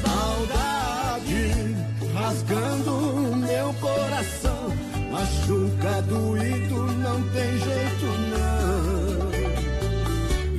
Saudade 0.05 1.75
rasgando 2.15 3.37
meu 3.37 3.75
coração, 3.81 4.73
machuca 5.11 6.03
doído, 6.03 6.87
não 6.99 7.23
tem 7.31 7.59
jeito 7.59 8.07
não. 8.31 9.33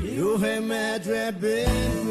E 0.03 0.19
o 0.21 0.37
remédio 0.37 1.13
é 1.13 1.31
beber. 1.31 2.06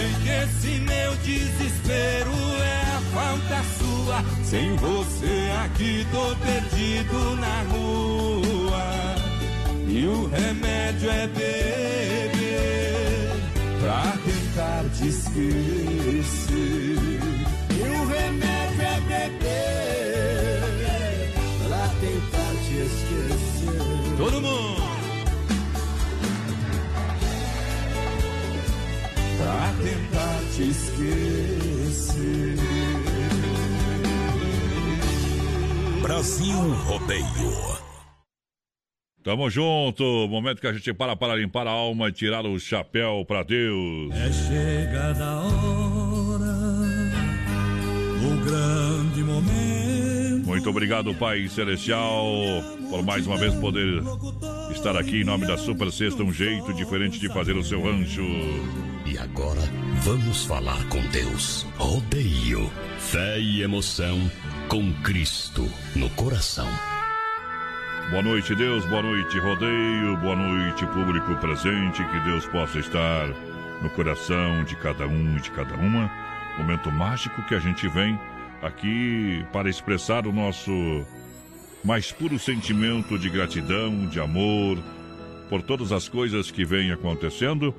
Sei 0.00 0.08
que 0.22 0.30
esse 0.30 0.80
meu 0.80 1.14
desespero 1.16 2.32
é 2.62 2.82
a 2.96 3.00
falta 3.12 3.62
sua. 3.78 4.24
Sem 4.44 4.76
você 4.76 5.50
aqui 5.64 6.06
tô 6.10 6.34
perdido 6.36 7.36
na 7.36 7.62
rua. 7.70 8.82
E 9.86 10.06
o 10.06 10.26
remédio 10.28 11.10
é 11.10 11.26
beber 11.26 12.30
pra 13.80 14.16
tentar 14.24 14.84
te 14.96 15.08
esquecer. 15.08 16.89
Brasil 36.20 36.54
Rodeio. 36.84 37.78
Tamo 39.24 39.48
junto, 39.48 40.04
momento 40.28 40.60
que 40.60 40.66
a 40.66 40.72
gente 40.74 40.92
para 40.92 41.16
para 41.16 41.34
limpar 41.34 41.66
a 41.66 41.70
alma 41.70 42.10
e 42.10 42.12
tirar 42.12 42.44
o 42.44 42.60
chapéu 42.60 43.24
pra 43.26 43.42
Deus. 43.42 44.14
É 44.14 44.30
chegada 44.30 45.24
a 45.24 45.40
hora, 45.40 46.56
o 48.22 48.44
grande 48.44 49.22
momento. 49.22 50.46
Muito 50.46 50.68
obrigado, 50.68 51.14
Pai 51.14 51.48
Celestial, 51.48 52.26
por 52.90 53.02
mais 53.02 53.26
uma 53.26 53.38
vez 53.38 53.54
poder 53.54 54.02
estar 54.72 54.94
aqui 54.98 55.22
em 55.22 55.24
nome 55.24 55.46
da 55.46 55.56
Super 55.56 55.90
Sexta, 55.90 56.22
um 56.22 56.30
jeito 56.30 56.74
diferente 56.74 57.18
de 57.18 57.30
fazer 57.30 57.56
o 57.56 57.64
seu 57.64 57.82
rancho. 57.82 58.20
E 59.06 59.16
agora 59.16 59.62
vamos 60.02 60.44
falar 60.44 60.86
com 60.90 61.00
Deus. 61.06 61.62
Rodeio, 61.78 62.70
fé 62.98 63.40
e 63.40 63.62
emoção 63.62 64.20
com 64.70 64.92
Cristo 65.02 65.68
no 65.96 66.08
coração. 66.10 66.68
Boa 68.08 68.22
noite, 68.22 68.54
Deus. 68.54 68.86
Boa 68.86 69.02
noite, 69.02 69.36
rodeio. 69.40 70.16
Boa 70.18 70.36
noite, 70.36 70.86
público 70.86 71.34
presente. 71.40 72.04
Que 72.04 72.20
Deus 72.20 72.46
possa 72.46 72.78
estar 72.78 73.26
no 73.82 73.90
coração 73.90 74.62
de 74.62 74.76
cada 74.76 75.08
um 75.08 75.36
e 75.36 75.40
de 75.40 75.50
cada 75.50 75.74
uma. 75.74 76.08
Momento 76.56 76.88
mágico 76.88 77.42
que 77.48 77.54
a 77.56 77.58
gente 77.58 77.88
vem 77.88 78.16
aqui 78.62 79.44
para 79.52 79.68
expressar 79.68 80.24
o 80.24 80.32
nosso 80.32 81.04
mais 81.82 82.12
puro 82.12 82.38
sentimento 82.38 83.18
de 83.18 83.28
gratidão, 83.28 84.06
de 84.06 84.20
amor, 84.20 84.78
por 85.48 85.62
todas 85.62 85.90
as 85.90 86.08
coisas 86.08 86.48
que 86.48 86.64
vêm 86.64 86.92
acontecendo 86.92 87.74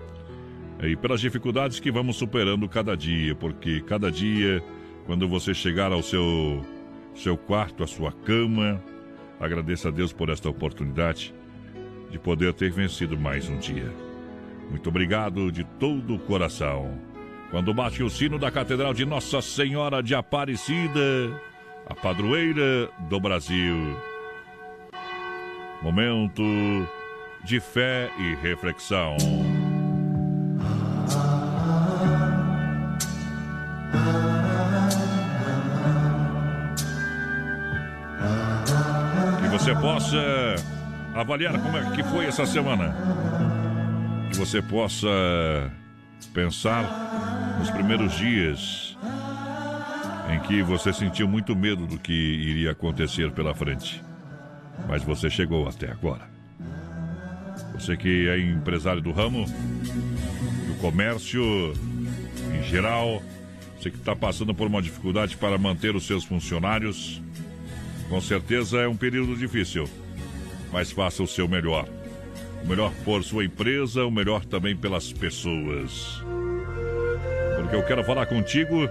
e 0.84 0.98
pelas 0.98 1.22
dificuldades 1.22 1.80
que 1.80 1.90
vamos 1.90 2.18
superando 2.18 2.68
cada 2.68 2.98
dia, 2.98 3.34
porque 3.34 3.80
cada 3.80 4.12
dia, 4.12 4.62
quando 5.06 5.26
você 5.26 5.54
chegar 5.54 5.94
ao 5.94 6.04
seu, 6.04 6.66
seu 7.14 7.38
quarto, 7.38 7.84
à 7.84 7.88
sua 7.88 8.12
cama, 8.12 8.82
Agradeça 9.42 9.88
a 9.88 9.92
Deus 9.92 10.14
por 10.14 10.30
esta 10.30 10.48
oportunidade 10.48 11.34
de 12.12 12.20
poder 12.20 12.54
ter 12.54 12.70
vencido 12.70 13.18
mais 13.18 13.50
um 13.50 13.58
dia. 13.58 13.92
Muito 14.70 14.88
obrigado 14.88 15.52
de 15.52 15.64
todo 15.64 16.14
o 16.14 16.20
coração. 16.20 16.96
Quando 17.50 17.74
bate 17.74 18.04
o 18.04 18.10
sino 18.10 18.38
da 18.38 18.52
Catedral 18.52 18.94
de 18.94 19.04
Nossa 19.04 19.42
Senhora 19.42 20.04
de 20.04 20.14
Aparecida, 20.14 21.02
a 21.88 21.96
padroeira 21.96 22.88
do 23.10 23.20
Brasil. 23.20 23.98
Momento 25.82 26.44
de 27.44 27.60
fé 27.60 28.12
e 28.20 28.36
reflexão. 28.36 29.18
Você 39.52 39.76
possa 39.76 40.18
avaliar 41.14 41.60
como 41.60 41.78
é 41.78 41.92
que 41.92 42.02
foi 42.04 42.26
essa 42.26 42.46
semana. 42.46 42.96
Que 44.32 44.38
você 44.38 44.62
possa 44.62 45.10
pensar 46.34 47.58
nos 47.60 47.70
primeiros 47.70 48.14
dias 48.14 48.98
em 50.34 50.40
que 50.40 50.64
você 50.64 50.94
sentiu 50.94 51.28
muito 51.28 51.54
medo 51.54 51.86
do 51.86 52.00
que 52.00 52.14
iria 52.14 52.72
acontecer 52.72 53.30
pela 53.32 53.54
frente. 53.54 54.02
Mas 54.88 55.04
você 55.04 55.30
chegou 55.30 55.68
até 55.68 55.92
agora. 55.92 56.30
Você 57.74 57.98
que 57.98 58.30
é 58.30 58.40
empresário 58.40 59.02
do 59.02 59.12
ramo, 59.12 59.46
do 59.46 60.76
comércio 60.80 61.74
em 62.58 62.64
geral, 62.64 63.22
você 63.78 63.92
que 63.92 63.98
está 63.98 64.16
passando 64.16 64.56
por 64.56 64.68
uma 64.68 64.82
dificuldade 64.82 65.36
para 65.36 65.58
manter 65.58 65.94
os 65.94 66.08
seus 66.08 66.24
funcionários, 66.24 67.22
com 68.12 68.20
certeza 68.20 68.82
é 68.82 68.88
um 68.90 68.98
período 68.98 69.38
difícil, 69.38 69.90
mas 70.70 70.92
faça 70.92 71.24
o 71.24 71.28
seu 71.28 71.48
melhor. 71.48 71.88
O 72.62 72.68
melhor 72.68 72.92
por 73.06 73.24
sua 73.24 73.46
empresa, 73.46 74.04
o 74.04 74.12
melhor 74.12 74.44
também 74.44 74.76
pelas 74.76 75.14
pessoas. 75.14 76.22
Porque 77.56 77.74
eu 77.74 77.84
quero 77.84 78.04
falar 78.04 78.26
contigo 78.26 78.90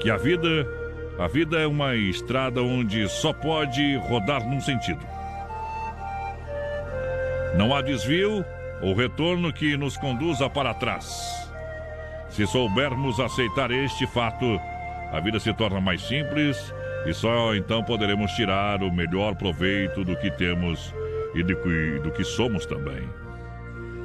que 0.00 0.08
a 0.08 0.16
vida, 0.16 0.66
a 1.18 1.28
vida 1.28 1.58
é 1.58 1.66
uma 1.66 1.94
estrada 1.94 2.62
onde 2.62 3.06
só 3.06 3.34
pode 3.34 3.96
rodar 4.08 4.48
num 4.48 4.60
sentido. 4.62 5.06
Não 7.58 7.76
há 7.76 7.82
desvio 7.82 8.42
ou 8.80 8.94
retorno 8.94 9.52
que 9.52 9.76
nos 9.76 9.98
conduza 9.98 10.48
para 10.48 10.72
trás. 10.72 11.06
Se 12.30 12.46
soubermos 12.46 13.20
aceitar 13.20 13.70
este 13.70 14.06
fato, 14.06 14.58
a 15.12 15.20
vida 15.20 15.38
se 15.38 15.52
torna 15.52 15.80
mais 15.80 16.02
simples 16.02 16.74
e 17.06 17.14
só 17.14 17.54
então 17.54 17.82
poderemos 17.82 18.32
tirar 18.32 18.82
o 18.82 18.92
melhor 18.92 19.34
proveito 19.34 20.04
do 20.04 20.16
que 20.16 20.30
temos 20.30 20.92
e 21.34 21.42
do 21.42 22.10
que, 22.10 22.24
somos 22.24 22.66
também. 22.66 23.08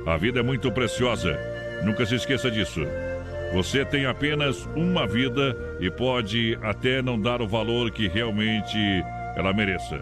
A 0.06 0.18
vida 0.18 0.40
é 0.40 0.44
muito 0.44 0.72
preciosa, 0.72 1.38
nunca 1.84 2.06
se 2.06 2.16
esqueça 2.16 2.52
disso. 2.52 2.82
Você 3.54 3.84
tem 3.84 4.06
apenas 4.06 4.66
uma 4.76 5.08
vida 5.08 5.56
e 5.80 5.90
pode 5.90 6.58
até 6.62 7.02
não 7.02 7.20
dar 7.20 7.42
o 7.42 7.48
valor 7.48 7.92
que 7.92 8.08
realmente 8.08 8.78
ela 9.36 9.54
mereça. 9.54 10.00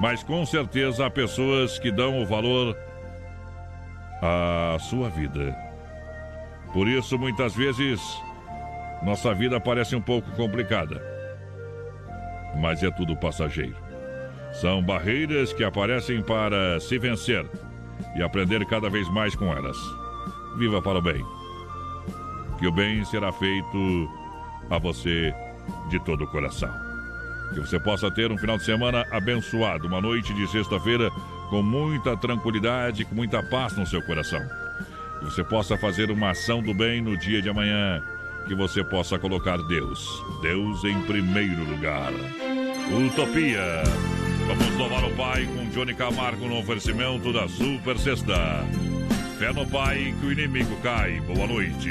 Mas 0.00 0.22
com 0.22 0.44
certeza 0.44 1.06
há 1.06 1.10
pessoas 1.10 1.78
que 1.78 1.90
dão 1.90 2.20
o 2.20 2.26
valor 2.26 2.76
à 4.20 4.76
sua 4.80 5.08
vida. 5.08 5.56
Por 6.72 6.88
isso, 6.88 7.18
muitas 7.18 7.54
vezes, 7.54 8.00
nossa 9.02 9.34
vida 9.34 9.60
parece 9.60 9.96
um 9.96 10.00
pouco 10.00 10.30
complicada. 10.32 11.02
Mas 12.60 12.82
é 12.82 12.90
tudo 12.90 13.16
passageiro. 13.16 13.76
São 14.60 14.82
barreiras 14.82 15.52
que 15.52 15.64
aparecem 15.64 16.22
para 16.22 16.78
se 16.78 16.96
vencer 16.98 17.44
e 18.16 18.22
aprender 18.22 18.64
cada 18.66 18.88
vez 18.88 19.08
mais 19.08 19.34
com 19.34 19.52
elas. 19.52 19.76
Viva 20.56 20.80
para 20.80 20.98
o 20.98 21.02
bem. 21.02 21.24
Que 22.58 22.66
o 22.68 22.72
bem 22.72 23.04
será 23.04 23.32
feito 23.32 24.08
a 24.70 24.78
você 24.78 25.34
de 25.90 25.98
todo 26.04 26.24
o 26.24 26.26
coração. 26.28 26.70
Que 27.52 27.60
você 27.60 27.78
possa 27.80 28.10
ter 28.10 28.30
um 28.30 28.38
final 28.38 28.56
de 28.56 28.64
semana 28.64 29.04
abençoado, 29.10 29.86
uma 29.86 30.00
noite 30.00 30.32
de 30.34 30.46
sexta-feira 30.48 31.10
com 31.50 31.62
muita 31.62 32.16
tranquilidade, 32.16 33.04
com 33.04 33.14
muita 33.14 33.42
paz 33.42 33.76
no 33.76 33.86
seu 33.86 34.02
coração. 34.02 34.40
Que 35.18 35.24
você 35.26 35.44
possa 35.44 35.76
fazer 35.76 36.10
uma 36.10 36.30
ação 36.30 36.62
do 36.62 36.72
bem 36.72 37.02
no 37.02 37.16
dia 37.18 37.42
de 37.42 37.48
amanhã. 37.48 38.02
Que 38.46 38.54
você 38.54 38.84
possa 38.84 39.18
colocar 39.18 39.56
Deus, 39.62 40.22
Deus 40.42 40.84
em 40.84 41.00
primeiro 41.02 41.64
lugar. 41.64 42.12
Utopia. 42.92 43.82
Vamos 44.46 44.76
louvar 44.76 45.04
o 45.04 45.16
Pai 45.16 45.46
com 45.46 45.64
Johnny 45.70 45.94
Camargo 45.94 46.46
no 46.46 46.58
oferecimento 46.58 47.32
da 47.32 47.48
Super 47.48 47.98
Sexta. 47.98 48.64
Fé 49.38 49.52
no 49.52 49.66
Pai 49.66 50.14
que 50.20 50.26
o 50.26 50.32
inimigo 50.32 50.76
cai. 50.82 51.20
Boa 51.20 51.46
noite. 51.46 51.90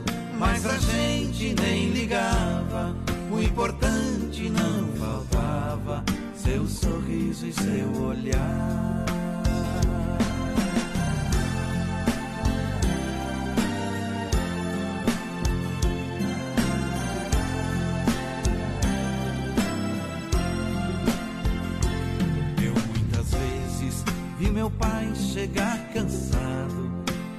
mas 0.41 0.65
a 0.65 0.75
gente 0.79 1.53
nem 1.61 1.91
ligava. 1.91 2.95
O 3.31 3.39
importante 3.39 4.49
não 4.49 4.87
faltava, 4.97 6.03
seu 6.35 6.67
sorriso 6.67 7.45
e 7.45 7.53
seu 7.53 8.03
olhar. 8.03 9.05
Eu 22.63 22.73
muitas 22.73 23.29
vezes 23.29 24.03
vi 24.39 24.49
meu 24.49 24.71
pai 24.71 25.13
chegar 25.15 25.77
cansado, 25.93 26.91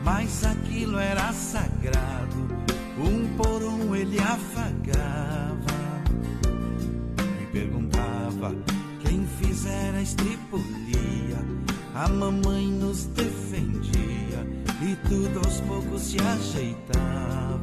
mas 0.04 0.44
aquilo 0.44 0.98
era 0.98 1.31
fizera 9.42 10.00
estripulia. 10.00 11.38
A 11.94 12.08
mamãe 12.08 12.66
nos 12.66 13.04
defendia 13.06 14.46
e 14.80 14.96
tudo 15.08 15.38
aos 15.44 15.60
poucos 15.60 16.02
se 16.02 16.16
ajeitava. 16.20 17.62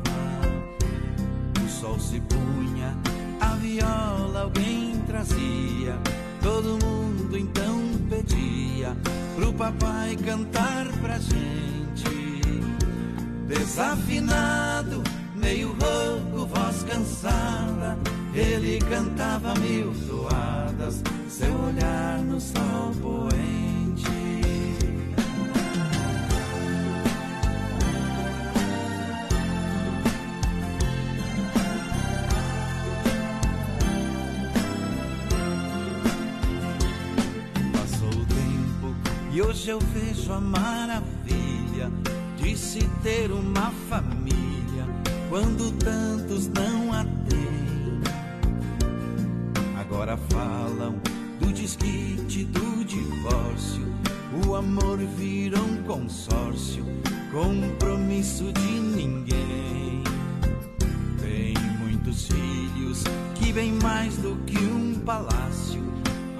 O 1.64 1.70
sol 1.70 2.00
se 2.00 2.20
punha, 2.22 2.96
a 3.40 3.56
viola 3.56 4.42
alguém 4.42 5.02
trazia. 5.08 5.98
Todo 6.42 6.78
mundo 6.86 7.38
então 7.38 7.82
pedia 8.10 8.96
pro 9.36 9.54
papai 9.54 10.16
cantar 10.18 10.88
pra 11.02 11.18
gente. 11.18 12.40
Desafinado, 13.48 15.02
meio 15.36 15.70
rouco, 15.70 16.46
voz 16.46 16.84
cansada, 16.84 17.98
ele 18.34 18.80
cantava 18.80 19.56
mil 19.56 19.92
toadas, 20.08 21.02
seu 21.40 21.54
olhar 21.54 22.20
no 22.26 22.42
sol 22.42 22.92
poente. 23.02 24.04
Passou 37.72 38.10
o 38.10 38.26
tempo 38.26 38.94
e 39.32 39.42
hoje 39.42 39.70
eu 39.70 39.80
vejo 39.80 40.34
a 40.34 40.42
maravilha 40.42 41.90
de 42.36 42.58
se 42.58 42.84
ter 43.02 43.32
uma 43.32 43.72
família 43.88 44.86
quando 45.30 45.72
tantos 45.78 46.50
não 46.50 46.92
a 46.92 47.06
têm. 47.06 48.02
Agora 49.80 50.18
falam 50.18 51.00
desquite, 51.70 52.46
do 52.46 52.84
divórcio. 52.84 53.86
O 54.48 54.56
amor 54.56 54.98
vira 54.98 55.60
um 55.60 55.84
consórcio, 55.84 56.84
compromisso 57.32 58.52
de 58.54 58.80
ninguém. 58.80 60.04
Tem 61.22 61.54
muitos 61.80 62.28
filhos 62.28 63.04
que 63.36 63.54
bem 63.54 63.74
mais 63.84 64.16
do 64.18 64.36
que 64.48 64.58
um 64.58 65.00
palácio 65.06 65.84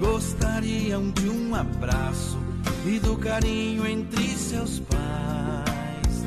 gostariam 0.00 1.10
de 1.10 1.28
um 1.28 1.54
abraço 1.54 2.38
e 2.84 2.98
do 2.98 3.16
carinho 3.16 3.86
entre 3.86 4.36
seus 4.36 4.80
pais. 4.80 6.24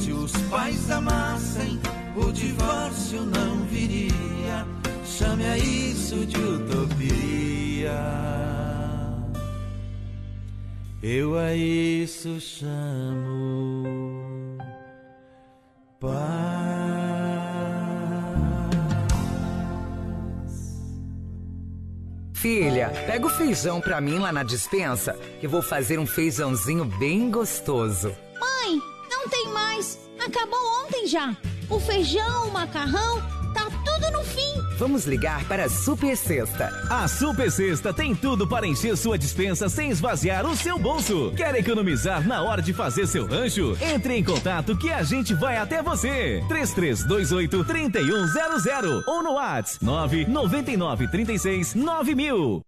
Se 0.00 0.12
os 0.12 0.32
pais 0.48 0.90
amassem, 0.90 1.78
o 2.16 2.32
divórcio 2.32 3.22
não 3.22 3.58
viria. 3.64 4.66
Chame 5.04 5.44
a 5.44 5.58
isso 5.58 6.24
de 6.24 6.38
utopia. 6.38 8.37
Eu 11.02 11.38
a 11.38 11.54
isso 11.54 12.40
chamo 12.40 14.18
Filha, 22.34 22.90
pega 23.06 23.26
o 23.26 23.30
feijão 23.30 23.80
pra 23.80 24.00
mim 24.00 24.18
lá 24.18 24.32
na 24.32 24.44
dispensa, 24.44 25.12
que 25.40 25.48
vou 25.48 25.60
fazer 25.60 25.98
um 25.98 26.06
feijãozinho 26.06 26.84
bem 26.84 27.30
gostoso. 27.32 28.14
Mãe, 28.38 28.80
não 29.10 29.28
tem 29.28 29.48
mais. 29.48 29.98
Acabou 30.24 30.60
ontem 30.84 31.06
já. 31.08 31.36
O 31.68 31.80
feijão, 31.80 32.48
o 32.48 32.52
macarrão, 32.52 33.20
tá 33.52 33.68
tudo 33.84 34.12
no 34.12 34.22
fim. 34.22 34.37
Vamos 34.78 35.06
ligar 35.06 35.44
para 35.46 35.64
a 35.64 35.68
Super 35.68 36.16
Sexta. 36.16 36.70
A 36.88 37.08
Super 37.08 37.50
Sexta 37.50 37.92
tem 37.92 38.14
tudo 38.14 38.46
para 38.46 38.64
encher 38.64 38.96
sua 38.96 39.18
dispensa 39.18 39.68
sem 39.68 39.90
esvaziar 39.90 40.46
o 40.46 40.54
seu 40.54 40.78
bolso. 40.78 41.32
Quer 41.36 41.52
economizar 41.56 42.24
na 42.24 42.42
hora 42.42 42.62
de 42.62 42.72
fazer 42.72 43.08
seu 43.08 43.26
rancho? 43.26 43.76
Entre 43.80 44.14
em 44.14 44.22
contato 44.22 44.78
que 44.78 44.90
a 44.92 45.02
gente 45.02 45.34
vai 45.34 45.56
até 45.56 45.82
você. 45.82 46.44
3328 46.46 47.64
3100 47.64 49.02
ou 49.08 49.22
no 49.24 49.32
WhatsApp 49.32 49.84
999 49.84 51.08
36 51.08 51.74
9000. 51.74 52.62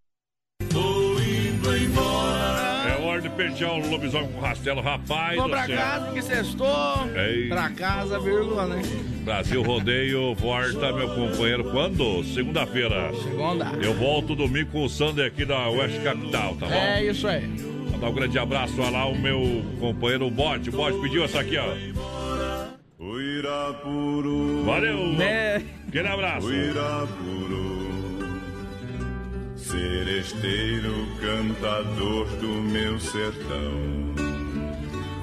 Pentear 3.40 3.72
o 3.72 3.88
lobisomem 3.88 4.28
com 4.32 4.40
rastelo, 4.40 4.82
rapaz. 4.82 5.36
Vou 5.36 5.48
pra 5.48 5.64
céu. 5.64 5.76
casa 5.76 6.04
porque 6.04 6.22
sextou. 6.22 7.08
Ei. 7.16 7.48
Pra 7.48 7.70
casa, 7.70 8.20
vírgula, 8.20 8.66
né? 8.66 8.82
Brasil 9.24 9.62
Rodeio 9.62 10.34
volta, 10.34 10.92
meu 10.92 11.08
companheiro, 11.14 11.64
quando? 11.70 12.22
Segunda-feira. 12.24 13.10
Segunda. 13.22 13.72
Eu 13.82 13.94
volto 13.94 14.34
domingo 14.34 14.70
com 14.70 14.84
o 14.84 14.88
Sander 14.88 15.26
aqui 15.26 15.46
da 15.46 15.68
Oeste 15.70 16.00
Capital, 16.00 16.54
tá 16.56 16.66
bom? 16.66 16.74
É 16.74 17.04
isso 17.04 17.26
aí. 17.26 17.46
Mandar 17.92 18.08
um 18.10 18.14
grande 18.14 18.38
abraço 18.38 18.76
lá, 18.78 19.06
o 19.06 19.18
meu 19.18 19.64
companheiro 19.78 20.30
Bote. 20.30 20.68
O 20.68 20.72
Bote 20.72 21.00
pediu 21.00 21.24
essa 21.24 21.40
aqui, 21.40 21.56
ó. 21.56 21.68
Valeu! 24.64 25.12
Né? 25.14 25.64
Aquele 25.88 26.08
abraço. 26.08 26.46
Seresteiro 29.70 31.06
cantador 31.20 32.26
do 32.40 32.48
meu 32.48 32.98
sertão. 32.98 33.70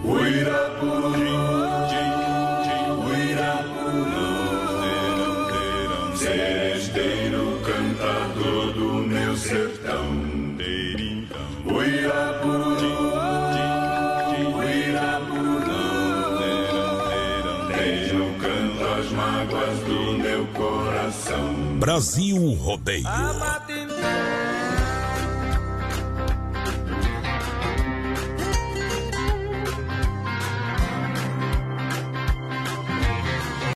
Uirapuru, 0.05 1.17
Uirapuru, 3.03 4.29
Seresteiro 6.15 7.59
cantador 7.65 8.71
do 8.71 8.93
meu 9.05 9.35
sertão. 9.35 10.05
Uirapuru, 11.65 12.93
Uirapuru, 14.55 15.77
eu 18.13 18.27
canto 18.39 18.85
as 18.97 19.11
mágoas 19.11 19.79
do 19.79 20.17
meu 20.17 20.47
coração. 20.53 21.77
Brasil 21.79 22.53
Rodeio. 22.53 23.05
A 24.07 24.46